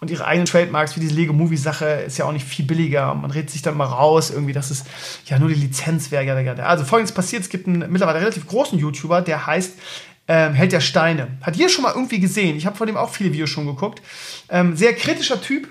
und 0.00 0.10
ihre 0.10 0.24
eigenen 0.24 0.46
Trademarks 0.46 0.96
wie 0.96 1.00
diese 1.00 1.14
Lego 1.14 1.32
Movie 1.32 1.56
Sache 1.56 1.84
ist 2.06 2.18
ja 2.18 2.24
auch 2.24 2.32
nicht 2.32 2.46
viel 2.46 2.64
billiger. 2.64 3.12
Man 3.14 3.32
redet 3.32 3.50
sich 3.50 3.62
dann 3.62 3.76
mal 3.76 3.86
raus 3.86 4.30
irgendwie, 4.30 4.52
dass 4.52 4.70
es 4.70 4.84
ja 5.26 5.38
nur 5.38 5.48
die 5.48 5.56
Lizenz 5.56 6.12
wäre. 6.12 6.64
Also 6.64 6.84
folgendes 6.84 7.12
passiert, 7.12 7.42
es 7.42 7.48
gibt 7.48 7.66
einen 7.66 7.90
mittlerweile 7.90 8.20
relativ 8.20 8.46
großen 8.46 8.78
YouTuber, 8.78 9.22
der 9.22 9.46
heißt 9.46 9.72
ähm, 10.28 10.54
Held 10.54 10.72
der 10.72 10.80
Steine. 10.80 11.28
Hat 11.42 11.56
ihr 11.56 11.68
schon 11.68 11.82
mal 11.82 11.92
irgendwie 11.94 12.20
gesehen? 12.20 12.56
Ich 12.56 12.66
habe 12.66 12.76
von 12.76 12.86
dem 12.86 12.96
auch 12.96 13.10
viele 13.10 13.32
Videos 13.32 13.50
schon 13.50 13.66
geguckt. 13.66 14.00
Ähm, 14.48 14.76
sehr 14.76 14.94
kritischer 14.94 15.40
Typ, 15.40 15.68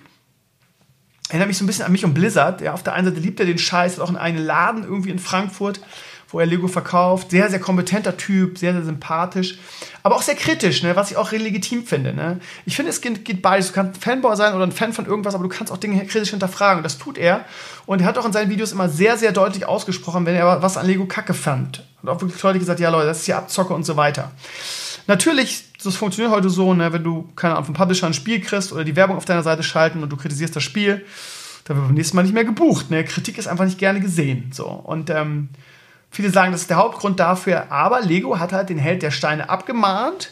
erinnert 1.29 1.47
mich 1.47 1.57
so 1.57 1.63
ein 1.63 1.67
bisschen 1.67 1.85
an 1.85 1.91
mich 1.91 2.05
und 2.05 2.13
Blizzard. 2.13 2.61
Ja, 2.61 2.73
auf 2.73 2.83
der 2.83 2.93
einen 2.93 3.07
Seite 3.07 3.19
liebt 3.19 3.39
er 3.39 3.45
den 3.45 3.57
Scheiß, 3.57 3.93
hat 3.93 4.01
auch 4.01 4.13
einen 4.13 4.37
Laden 4.37 4.83
irgendwie 4.83 5.09
in 5.09 5.19
Frankfurt, 5.19 5.81
wo 6.29 6.39
er 6.39 6.45
Lego 6.45 6.67
verkauft. 6.67 7.31
Sehr, 7.31 7.49
sehr 7.49 7.59
kompetenter 7.59 8.17
Typ, 8.17 8.57
sehr, 8.57 8.73
sehr 8.73 8.83
sympathisch, 8.83 9.59
aber 10.03 10.15
auch 10.15 10.21
sehr 10.21 10.35
kritisch, 10.35 10.83
ne? 10.83 10.95
was 10.95 11.11
ich 11.11 11.17
auch 11.17 11.31
legitim 11.31 11.85
finde. 11.85 12.13
Ne? 12.13 12.39
Ich 12.65 12.75
finde, 12.75 12.91
es 12.91 13.01
geht, 13.01 13.25
geht 13.25 13.41
beides. 13.41 13.67
Du 13.67 13.73
kannst 13.73 13.97
ein 13.97 14.01
Fanboy 14.01 14.35
sein 14.35 14.53
oder 14.53 14.65
ein 14.65 14.71
Fan 14.71 14.93
von 14.93 15.05
irgendwas, 15.05 15.35
aber 15.35 15.43
du 15.43 15.49
kannst 15.49 15.71
auch 15.71 15.77
Dinge 15.77 16.05
kritisch 16.05 16.29
hinterfragen. 16.29 16.83
Das 16.83 16.97
tut 16.97 17.17
er. 17.17 17.45
Und 17.85 18.01
er 18.01 18.07
hat 18.07 18.17
auch 18.17 18.25
in 18.25 18.33
seinen 18.33 18.49
Videos 18.49 18.71
immer 18.71 18.89
sehr, 18.89 19.17
sehr 19.17 19.31
deutlich 19.31 19.65
ausgesprochen, 19.65 20.25
wenn 20.25 20.35
er 20.35 20.61
was 20.61 20.77
an 20.77 20.85
Lego 20.85 21.05
kacke 21.05 21.33
fand. 21.33 21.83
Und 22.01 22.09
auch 22.09 22.21
wirklich 22.21 22.41
deutlich 22.41 22.61
gesagt, 22.61 22.79
ja 22.79 22.89
Leute, 22.89 23.07
das 23.07 23.19
ist 23.19 23.25
hier 23.25 23.37
Abzocke 23.37 23.73
und 23.73 23.85
so 23.85 23.97
weiter. 23.97 24.31
Natürlich, 25.07 25.63
das 25.87 25.95
funktioniert 25.95 26.33
heute 26.33 26.49
so, 26.49 26.73
ne, 26.73 26.93
wenn 26.93 27.03
du, 27.03 27.27
keine 27.35 27.53
Ahnung, 27.53 27.65
vom 27.65 27.75
Publisher 27.75 28.07
ein 28.07 28.13
Spiel 28.13 28.39
kriegst 28.41 28.71
oder 28.71 28.83
die 28.83 28.95
Werbung 28.95 29.17
auf 29.17 29.25
deiner 29.25 29.43
Seite 29.43 29.63
schalten 29.63 30.03
und 30.03 30.09
du 30.09 30.17
kritisierst 30.17 30.55
das 30.55 30.63
Spiel, 30.63 31.05
dann 31.65 31.77
wird 31.77 31.87
beim 31.87 31.95
nächsten 31.95 32.15
Mal 32.15 32.23
nicht 32.23 32.33
mehr 32.33 32.45
gebucht. 32.45 32.91
Ne? 32.91 33.03
Kritik 33.03 33.37
ist 33.37 33.47
einfach 33.47 33.65
nicht 33.65 33.79
gerne 33.79 33.99
gesehen. 33.99 34.51
So. 34.53 34.65
Und 34.67 35.09
ähm, 35.09 35.49
viele 36.11 36.29
sagen, 36.29 36.51
das 36.51 36.61
ist 36.61 36.69
der 36.69 36.77
Hauptgrund 36.77 37.19
dafür, 37.19 37.71
aber 37.71 38.01
Lego 38.01 38.39
hat 38.39 38.53
halt 38.53 38.69
den 38.69 38.77
Held 38.77 39.01
der 39.01 39.11
Steine 39.11 39.49
abgemahnt 39.49 40.31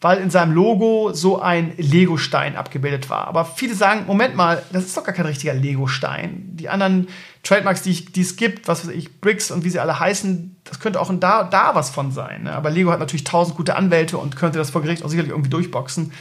weil 0.00 0.18
in 0.18 0.30
seinem 0.30 0.54
Logo 0.54 1.12
so 1.12 1.40
ein 1.40 1.74
Lego-Stein 1.76 2.56
abgebildet 2.56 3.10
war. 3.10 3.28
Aber 3.28 3.44
viele 3.44 3.74
sagen, 3.74 4.04
Moment 4.06 4.34
mal, 4.34 4.62
das 4.72 4.84
ist 4.84 4.96
doch 4.96 5.04
gar 5.04 5.14
kein 5.14 5.26
richtiger 5.26 5.52
Lego-Stein. 5.52 6.42
Die 6.52 6.70
anderen 6.70 7.08
Trademarks, 7.42 7.82
die, 7.82 8.06
die, 8.06 8.22
es 8.22 8.36
gibt, 8.36 8.66
was 8.66 8.86
weiß 8.86 8.94
ich, 8.94 9.20
Bricks 9.20 9.50
und 9.50 9.64
wie 9.64 9.70
sie 9.70 9.78
alle 9.78 10.00
heißen, 10.00 10.56
das 10.64 10.80
könnte 10.80 11.00
auch 11.00 11.10
da, 11.20 11.44
da 11.44 11.74
was 11.74 11.90
von 11.90 12.12
sein. 12.12 12.44
Ne? 12.44 12.52
Aber 12.52 12.70
Lego 12.70 12.90
hat 12.90 12.98
natürlich 12.98 13.24
tausend 13.24 13.56
gute 13.56 13.76
Anwälte 13.76 14.16
und 14.16 14.36
könnte 14.36 14.58
das 14.58 14.70
vor 14.70 14.82
Gericht 14.82 15.04
auch 15.04 15.10
sicherlich 15.10 15.32
irgendwie 15.32 15.50
durchboxen. 15.50 16.12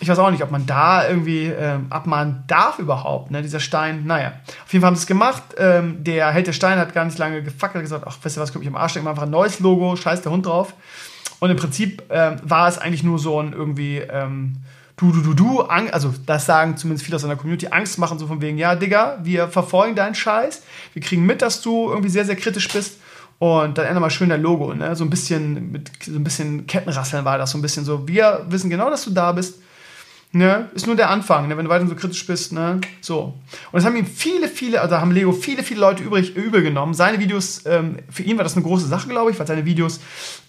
Ich 0.00 0.08
weiß 0.08 0.18
auch 0.18 0.30
nicht, 0.30 0.42
ob 0.42 0.50
man 0.50 0.66
da 0.66 1.06
irgendwie 1.06 1.46
ähm, 1.46 1.86
abmahnen 1.90 2.44
darf 2.46 2.78
überhaupt, 2.78 3.30
ne? 3.30 3.42
dieser 3.42 3.60
Stein. 3.60 4.04
Naja, 4.04 4.32
auf 4.64 4.72
jeden 4.72 4.80
Fall 4.80 4.88
haben 4.88 4.96
sie 4.96 5.02
es 5.02 5.06
gemacht. 5.06 5.42
Ähm, 5.58 6.02
der 6.02 6.30
Held 6.30 6.46
der 6.46 6.52
Stein 6.52 6.78
hat 6.78 6.94
gar 6.94 7.04
nicht 7.04 7.18
lange 7.18 7.42
gefackelt, 7.42 7.84
gesagt, 7.84 8.04
ach, 8.06 8.16
weißt 8.22 8.36
du 8.36 8.40
was, 8.40 8.52
guck 8.52 8.60
mich 8.60 8.68
am 8.68 8.76
Arsch, 8.76 8.92
stecken 8.92 9.08
einfach 9.08 9.24
ein 9.24 9.30
neues 9.30 9.60
Logo, 9.60 9.94
scheiß 9.96 10.22
der 10.22 10.32
Hund 10.32 10.46
drauf. 10.46 10.74
Und 11.42 11.50
im 11.50 11.56
Prinzip 11.56 12.04
äh, 12.08 12.36
war 12.44 12.68
es 12.68 12.78
eigentlich 12.78 13.02
nur 13.02 13.18
so 13.18 13.40
ein 13.40 13.52
irgendwie 13.52 13.98
ähm, 13.98 14.58
du, 14.96 15.10
du, 15.10 15.22
du, 15.22 15.34
du, 15.34 15.60
also 15.62 16.14
das 16.24 16.46
sagen 16.46 16.76
zumindest 16.76 17.04
viele 17.04 17.16
aus 17.16 17.22
seiner 17.22 17.34
Community, 17.34 17.66
Angst 17.66 17.98
machen, 17.98 18.16
so 18.20 18.28
von 18.28 18.40
wegen, 18.40 18.58
ja, 18.58 18.76
Digga, 18.76 19.18
wir 19.24 19.48
verfolgen 19.48 19.96
deinen 19.96 20.14
Scheiß, 20.14 20.62
wir 20.92 21.02
kriegen 21.02 21.26
mit, 21.26 21.42
dass 21.42 21.60
du 21.60 21.90
irgendwie 21.90 22.10
sehr, 22.10 22.24
sehr 22.24 22.36
kritisch 22.36 22.68
bist. 22.68 23.00
Und 23.40 23.76
dann 23.76 23.86
ändern 23.86 24.04
wir 24.04 24.10
schön 24.10 24.28
dein 24.28 24.40
Logo, 24.40 24.72
ne? 24.72 24.94
So 24.94 25.02
ein 25.02 25.10
bisschen 25.10 25.72
mit 25.72 25.90
so 26.04 26.12
ein 26.12 26.22
bisschen 26.22 26.68
Kettenrasseln 26.68 27.24
war 27.24 27.38
das, 27.38 27.50
so 27.50 27.58
ein 27.58 27.62
bisschen 27.62 27.84
so. 27.84 28.06
Wir 28.06 28.46
wissen 28.48 28.70
genau, 28.70 28.88
dass 28.88 29.02
du 29.02 29.10
da 29.10 29.32
bist. 29.32 29.61
Ne? 30.34 30.70
Ist 30.74 30.86
nur 30.86 30.96
der 30.96 31.10
Anfang, 31.10 31.46
ne? 31.48 31.58
wenn 31.58 31.66
du 31.66 31.70
weiter 31.70 31.86
so 31.86 31.94
kritisch 31.94 32.26
bist. 32.26 32.52
Ne? 32.52 32.80
So. 33.02 33.34
Und 33.70 33.74
das 33.74 33.84
haben 33.84 33.96
ihm 33.96 34.06
viele, 34.06 34.48
viele, 34.48 34.80
also 34.80 34.96
haben 34.96 35.10
Lego 35.10 35.32
viele, 35.32 35.62
viele 35.62 35.80
Leute 35.80 36.02
übrig, 36.02 36.34
übel 36.34 36.62
genommen. 36.62 36.94
Seine 36.94 37.18
Videos, 37.20 37.66
ähm, 37.66 37.98
für 38.08 38.22
ihn 38.22 38.38
war 38.38 38.44
das 38.44 38.56
eine 38.56 38.64
große 38.64 38.86
Sache, 38.86 39.08
glaube 39.08 39.30
ich, 39.30 39.38
weil 39.38 39.46
seine 39.46 39.66
Videos 39.66 40.00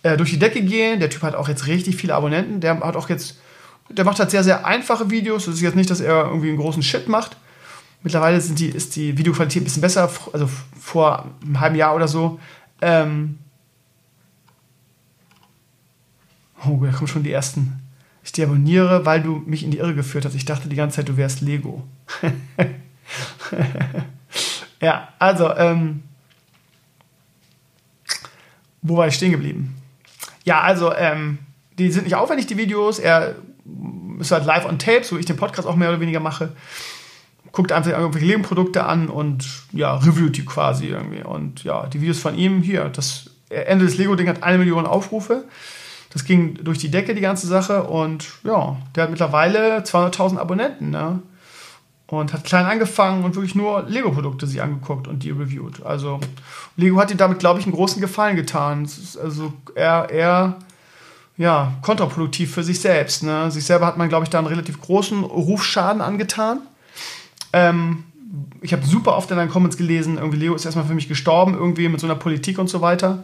äh, 0.03 0.15
durch 0.15 0.29
die 0.29 0.39
Decke 0.39 0.61
gehen. 0.61 1.01
Der 1.01 1.09
Typ 1.09 1.21
hat 1.23 1.35
auch 1.35 1.49
jetzt 1.49 1.67
richtig 1.67 1.97
viele 1.97 2.15
Abonnenten. 2.15 2.61
Der 2.61 2.79
hat 2.79 2.95
auch 2.95 3.09
jetzt, 3.09 3.41
der 3.89 4.05
macht 4.05 4.19
halt 4.19 4.31
sehr, 4.31 4.45
sehr 4.45 4.65
einfache 4.65 5.09
Videos. 5.09 5.45
Das 5.45 5.55
ist 5.55 5.61
jetzt 5.61 5.75
nicht, 5.75 5.89
dass 5.89 5.99
er 5.99 6.27
irgendwie 6.27 6.47
einen 6.47 6.59
großen 6.59 6.81
Shit 6.81 7.09
macht. 7.09 7.35
Mittlerweile 8.03 8.39
sind 8.39 8.59
die, 8.59 8.69
ist 8.69 8.95
die 8.95 9.17
Videoqualität 9.17 9.63
ein 9.63 9.65
bisschen 9.65 9.81
besser, 9.81 10.09
also 10.31 10.49
vor 10.79 11.29
einem 11.43 11.59
halben 11.59 11.75
Jahr 11.75 11.93
oder 11.93 12.07
so. 12.07 12.39
Ähm 12.81 13.37
oh, 16.65 16.79
da 16.85 16.91
kommen 16.91 17.07
schon 17.07 17.23
die 17.23 17.33
ersten 17.33 17.82
ich 18.23 18.31
dich 18.31 18.45
abonniere, 18.45 19.05
weil 19.05 19.21
du 19.21 19.43
mich 19.45 19.63
in 19.63 19.71
die 19.71 19.79
Irre 19.79 19.95
geführt 19.95 20.25
hast. 20.25 20.35
Ich 20.35 20.45
dachte 20.45 20.69
die 20.69 20.75
ganze 20.75 20.97
Zeit, 20.97 21.09
du 21.09 21.17
wärst 21.17 21.41
Lego. 21.41 21.83
ja, 24.81 25.09
also, 25.19 25.53
ähm, 25.55 26.03
wo 28.81 28.97
war 28.97 29.07
ich 29.07 29.15
stehen 29.15 29.31
geblieben? 29.31 29.75
Ja, 30.45 30.61
also, 30.61 30.93
ähm, 30.93 31.39
die 31.77 31.91
sind 31.91 32.05
nicht 32.05 32.15
aufwendig, 32.15 32.47
die 32.47 32.57
Videos. 32.57 32.99
Er 32.99 33.35
ist 34.19 34.31
halt 34.31 34.45
live 34.45 34.65
on 34.65 34.79
tape, 34.79 35.03
so 35.03 35.15
wie 35.15 35.21
ich 35.21 35.25
den 35.25 35.37
Podcast 35.37 35.67
auch 35.67 35.75
mehr 35.75 35.89
oder 35.89 35.99
weniger 35.99 36.19
mache. 36.19 36.53
Guckt 37.51 37.71
einfach 37.71 37.91
irgendwelche 37.91 38.27
Lego-Produkte 38.27 38.85
an 38.85 39.09
und 39.09 39.45
ja, 39.73 39.95
reviewt 39.95 40.37
die 40.37 40.45
quasi 40.45 40.87
irgendwie. 40.87 41.23
Und 41.23 41.63
ja, 41.63 41.87
die 41.87 42.01
Videos 42.01 42.19
von 42.19 42.37
ihm 42.37 42.61
hier, 42.61 42.85
das 42.89 43.29
Ende 43.49 43.85
des 43.85 43.97
Lego-Ding 43.97 44.27
hat 44.27 44.43
eine 44.43 44.57
Million 44.57 44.85
Aufrufe. 44.85 45.45
Das 46.13 46.25
ging 46.25 46.63
durch 46.63 46.77
die 46.77 46.91
Decke, 46.91 47.15
die 47.15 47.21
ganze 47.21 47.47
Sache. 47.47 47.83
Und 47.83 48.27
ja, 48.43 48.77
der 48.95 49.03
hat 49.03 49.09
mittlerweile 49.09 49.79
200.000 49.79 50.37
Abonnenten. 50.37 50.91
Ne? 50.91 51.21
Und 52.07 52.31
hat 52.31 52.43
klein 52.43 52.65
angefangen 52.65 53.23
und 53.23 53.35
wirklich 53.35 53.55
nur 53.55 53.83
Lego-Produkte 53.87 54.45
sich 54.45 54.61
angeguckt 54.61 55.07
und 55.07 55.23
die 55.23 55.31
reviewt. 55.31 55.83
Also 55.83 56.19
Lego 56.77 56.99
hat 56.99 57.09
ihm 57.09 57.17
damit, 57.17 57.39
glaube 57.39 57.59
ich, 57.59 57.65
einen 57.65 57.73
großen 57.73 57.99
Gefallen 57.99 58.35
getan. 58.35 58.87
Also 59.21 59.53
eher, 59.73 60.09
eher 60.11 60.55
ja, 61.37 61.73
kontraproduktiv 61.81 62.53
für 62.53 62.63
sich 62.63 62.79
selbst. 62.79 63.23
Ne? 63.23 63.49
Sich 63.49 63.65
selber 63.65 63.87
hat 63.87 63.97
man, 63.97 64.09
glaube 64.09 64.25
ich, 64.25 64.29
da 64.29 64.37
einen 64.37 64.47
relativ 64.47 64.79
großen 64.79 65.23
Rufschaden 65.23 66.01
angetan. 66.01 66.59
Ähm, 67.53 68.03
ich 68.61 68.73
habe 68.73 68.85
super 68.85 69.15
oft 69.15 69.29
in 69.31 69.37
deinen 69.37 69.49
Comments 69.49 69.77
gelesen, 69.77 70.17
irgendwie 70.17 70.37
Lego 70.37 70.55
ist 70.55 70.65
erstmal 70.65 70.85
für 70.85 70.93
mich 70.93 71.07
gestorben, 71.07 71.53
irgendwie 71.53 71.87
mit 71.89 71.99
so 71.99 72.07
einer 72.07 72.15
Politik 72.15 72.57
und 72.59 72.67
so 72.67 72.81
weiter. 72.81 73.23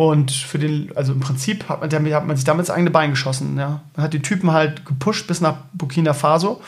Und 0.00 0.30
für 0.30 0.58
den, 0.58 0.90
also 0.96 1.12
im 1.12 1.20
Prinzip 1.20 1.68
hat 1.68 1.82
man, 1.82 2.14
hat 2.14 2.26
man 2.26 2.34
sich 2.34 2.46
damit 2.46 2.60
ins 2.60 2.70
eigene 2.70 2.90
Bein 2.90 3.10
geschossen. 3.10 3.58
Ja. 3.58 3.82
Man 3.94 4.04
hat 4.04 4.14
die 4.14 4.22
Typen 4.22 4.50
halt 4.50 4.86
gepusht 4.86 5.26
bis 5.26 5.42
nach 5.42 5.56
Burkina 5.74 6.14
Faso. 6.14 6.62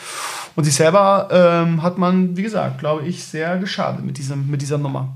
Und 0.55 0.65
sich 0.65 0.75
selber 0.75 1.29
ähm, 1.31 1.81
hat 1.81 1.97
man, 1.97 2.37
wie 2.37 2.43
gesagt, 2.43 2.77
glaube 2.77 3.07
ich, 3.07 3.23
sehr 3.23 3.57
geschadet 3.57 4.05
mit, 4.05 4.19
diesem, 4.19 4.51
mit 4.51 4.61
dieser 4.61 4.77
Nummer. 4.77 5.15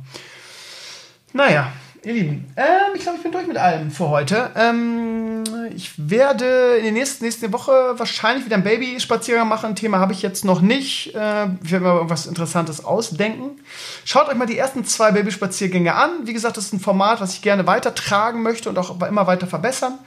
Naja, 1.32 1.72
Ihr 2.04 2.14
Lieben, 2.14 2.46
ähm, 2.56 2.66
ich 2.96 3.02
glaube, 3.02 3.18
ich 3.18 3.24
bin 3.24 3.32
durch 3.32 3.48
mit 3.48 3.58
allem 3.58 3.92
für 3.92 4.10
heute. 4.10 4.52
Ähm, 4.56 5.44
ich 5.76 5.94
werde 5.98 6.78
in 6.78 6.84
der 6.84 6.92
nächsten, 6.94 7.26
nächsten 7.26 7.52
Woche 7.52 7.72
wahrscheinlich 7.98 8.46
wieder 8.46 8.56
einen 8.56 8.64
Baby-Spaziergang 8.64 9.48
machen. 9.48 9.76
Thema 9.76 10.00
habe 10.00 10.14
ich 10.14 10.22
jetzt 10.22 10.46
noch 10.46 10.62
nicht. 10.62 11.16
Äh, 11.16 11.48
ich 11.64 11.72
werde 11.72 11.86
mir 11.86 11.94
irgendwas 11.96 12.28
Interessantes 12.28 12.86
ausdenken. 12.86 13.60
Schaut 14.06 14.30
euch 14.30 14.36
mal 14.36 14.46
die 14.46 14.58
ersten 14.58 14.86
zwei 14.86 15.12
Babyspaziergänge 15.12 15.96
an. 15.96 16.12
Wie 16.26 16.34
gesagt, 16.34 16.58
das 16.58 16.66
ist 16.66 16.74
ein 16.74 16.80
Format, 16.80 17.20
was 17.20 17.34
ich 17.34 17.42
gerne 17.42 17.66
weitertragen 17.66 18.44
möchte 18.44 18.70
und 18.70 18.78
auch 18.78 19.02
immer 19.02 19.28
weiter 19.28 19.48
verbessern. 19.48 19.98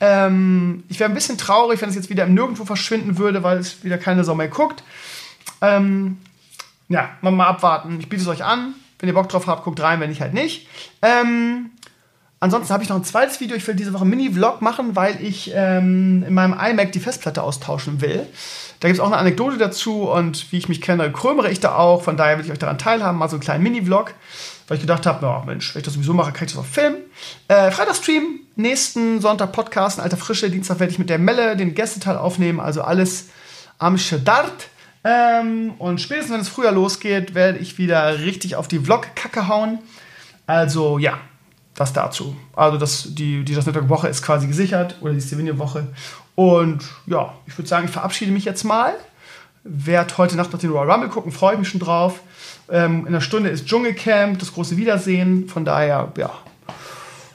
Ähm, 0.00 0.84
ich 0.88 1.00
wäre 1.00 1.10
ein 1.10 1.14
bisschen 1.14 1.38
traurig, 1.38 1.82
wenn 1.82 1.88
es 1.88 1.96
jetzt 1.96 2.10
wieder 2.10 2.24
im 2.24 2.34
Nirgendwo 2.34 2.64
verschwinden 2.64 3.18
würde, 3.18 3.42
weil 3.42 3.58
es 3.58 3.82
wieder 3.84 3.98
keine 3.98 4.24
Sau 4.24 4.34
mehr 4.34 4.48
guckt. 4.48 4.84
Ähm, 5.60 6.18
ja, 6.88 7.10
mal 7.20 7.46
abwarten. 7.46 7.98
Ich 8.00 8.08
biete 8.08 8.22
es 8.22 8.28
euch 8.28 8.44
an. 8.44 8.74
Wenn 9.02 9.08
ihr 9.08 9.14
Bock 9.14 9.28
drauf 9.28 9.48
habt, 9.48 9.64
guckt 9.64 9.80
rein, 9.80 9.98
wenn 9.98 10.10
nicht, 10.10 10.20
halt 10.20 10.32
nicht. 10.32 10.68
Ähm, 11.02 11.72
ansonsten 12.38 12.72
habe 12.72 12.84
ich 12.84 12.88
noch 12.88 12.94
ein 12.94 13.02
zweites 13.02 13.40
Video. 13.40 13.56
Ich 13.56 13.66
will 13.66 13.74
diese 13.74 13.92
Woche 13.92 14.02
einen 14.02 14.10
Mini-Vlog 14.10 14.62
machen, 14.62 14.94
weil 14.94 15.20
ich 15.20 15.50
ähm, 15.52 16.24
in 16.24 16.32
meinem 16.32 16.52
iMac 16.52 16.92
die 16.92 17.00
Festplatte 17.00 17.42
austauschen 17.42 18.00
will. 18.00 18.28
Da 18.78 18.86
gibt 18.86 19.00
es 19.00 19.00
auch 19.00 19.08
eine 19.08 19.16
Anekdote 19.16 19.58
dazu 19.58 20.08
und 20.08 20.52
wie 20.52 20.58
ich 20.58 20.68
mich 20.68 20.80
kenne, 20.80 21.10
krömere 21.10 21.50
ich 21.50 21.58
da 21.58 21.74
auch. 21.74 22.04
Von 22.04 22.16
daher 22.16 22.38
will 22.38 22.44
ich 22.44 22.52
euch 22.52 22.60
daran 22.60 22.78
teilhaben. 22.78 23.18
Mal 23.18 23.28
so 23.28 23.34
einen 23.34 23.42
kleinen 23.42 23.64
Mini-Vlog, 23.64 24.14
weil 24.68 24.76
ich 24.76 24.82
gedacht 24.82 25.04
habe, 25.04 25.18
na 25.22 25.42
Mensch, 25.44 25.74
wenn 25.74 25.80
ich 25.80 25.84
das 25.84 25.94
sowieso 25.94 26.14
mache, 26.14 26.30
kann 26.30 26.46
ich 26.46 26.52
das 26.52 26.62
auch 26.62 26.66
filmen. 26.66 26.98
Äh, 27.48 27.72
Freitagstream, 27.72 28.38
nächsten 28.54 29.20
Sonntag 29.20 29.50
Podcast, 29.50 29.98
alter 29.98 30.16
Frische. 30.16 30.48
Dienstag 30.48 30.78
werde 30.78 30.92
ich 30.92 31.00
mit 31.00 31.10
der 31.10 31.18
Melle 31.18 31.56
den 31.56 31.74
Gästeteil 31.74 32.16
aufnehmen. 32.16 32.60
Also 32.60 32.82
alles 32.82 33.30
am 33.78 33.98
Start. 33.98 34.68
Ähm, 35.04 35.72
und 35.78 36.00
spätestens, 36.00 36.32
wenn 36.32 36.40
es 36.40 36.48
früher 36.48 36.72
losgeht, 36.72 37.34
werde 37.34 37.58
ich 37.58 37.78
wieder 37.78 38.20
richtig 38.20 38.56
auf 38.56 38.68
die 38.68 38.78
Vlog-Kacke 38.78 39.48
hauen. 39.48 39.78
Also 40.46 40.98
ja, 40.98 41.18
das 41.74 41.92
dazu. 41.92 42.36
Also 42.54 42.78
das, 42.78 43.14
die, 43.14 43.44
die 43.44 43.54
das 43.54 43.66
Network-Woche 43.66 44.08
ist 44.08 44.22
quasi 44.22 44.46
gesichert 44.46 44.96
oder 45.00 45.12
die 45.12 45.20
Stevenio-Woche. 45.20 45.88
Und 46.34 46.84
ja, 47.06 47.34
ich 47.46 47.58
würde 47.58 47.68
sagen, 47.68 47.86
ich 47.86 47.90
verabschiede 47.90 48.32
mich 48.32 48.44
jetzt 48.44 48.64
mal. 48.64 48.94
Werde 49.64 50.18
heute 50.18 50.36
Nacht 50.36 50.52
noch 50.52 50.58
den 50.58 50.70
Royal 50.70 50.90
Rumble 50.90 51.08
gucken, 51.08 51.32
freue 51.32 51.56
mich 51.56 51.68
schon 51.68 51.80
drauf. 51.80 52.20
Ähm, 52.68 53.00
in 53.00 53.08
einer 53.08 53.20
Stunde 53.20 53.50
ist 53.50 53.66
Dschungelcamp, 53.66 54.38
das 54.38 54.54
große 54.54 54.76
Wiedersehen. 54.76 55.48
Von 55.48 55.64
daher, 55.64 56.12
ja, 56.16 56.30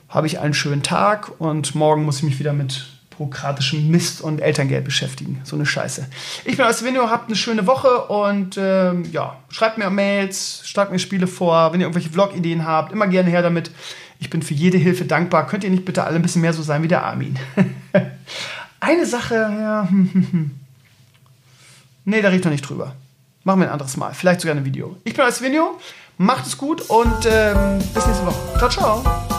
habe 0.09 0.27
ich 0.27 0.39
einen 0.39 0.53
schönen 0.53 0.83
Tag 0.83 1.31
und 1.39 1.75
morgen 1.75 2.03
muss 2.03 2.17
ich 2.17 2.23
mich 2.23 2.39
wieder 2.39 2.53
mit 2.53 2.85
bürokratischem 3.17 3.89
Mist 3.89 4.21
und 4.21 4.39
Elterngeld 4.39 4.85
beschäftigen. 4.85 5.41
So 5.43 5.55
eine 5.55 5.65
Scheiße. 5.65 6.07
Ich 6.45 6.57
bin 6.57 6.65
aus 6.65 6.83
Vinio, 6.83 7.09
habt 7.09 7.27
eine 7.27 7.35
schöne 7.35 7.67
Woche 7.67 8.05
und 8.07 8.57
ähm, 8.57 9.05
ja, 9.11 9.37
schreibt 9.49 9.77
mir 9.77 9.89
Mails, 9.89 10.61
schreibt 10.65 10.91
mir 10.91 10.99
Spiele 10.99 11.27
vor, 11.27 11.73
wenn 11.73 11.81
ihr 11.81 11.85
irgendwelche 11.85 12.09
Vlog-Ideen 12.09 12.65
habt, 12.65 12.91
immer 12.91 13.07
gerne 13.07 13.29
her 13.29 13.41
damit. 13.41 13.71
Ich 14.19 14.29
bin 14.29 14.41
für 14.41 14.53
jede 14.53 14.77
Hilfe 14.77 15.05
dankbar. 15.05 15.47
Könnt 15.47 15.63
ihr 15.63 15.69
nicht 15.69 15.85
bitte 15.85 16.03
alle 16.03 16.15
ein 16.15 16.21
bisschen 16.21 16.41
mehr 16.41 16.53
so 16.53 16.63
sein 16.63 16.81
wie 16.83 16.87
der 16.87 17.03
Armin? 17.03 17.37
eine 18.79 19.05
Sache, 19.05 19.35
ja. 19.35 19.87
nee, 22.05 22.21
da 22.21 22.31
ich 22.31 22.43
noch 22.43 22.51
nicht 22.51 22.67
drüber. 22.67 22.95
Machen 23.43 23.61
wir 23.61 23.67
ein 23.67 23.73
anderes 23.73 23.95
Mal. 23.95 24.13
Vielleicht 24.13 24.41
sogar 24.41 24.55
ein 24.55 24.65
Video. 24.65 24.97
Ich 25.03 25.13
bin 25.13 25.23
aus 25.23 25.41
Vinio. 25.41 25.79
Macht 26.17 26.47
es 26.47 26.57
gut 26.57 26.81
und 26.89 27.27
ähm, 27.29 27.79
bis 27.93 28.05
nächste 28.07 28.25
Woche. 28.25 28.57
Ciao, 28.57 28.69
ciao. 28.69 29.36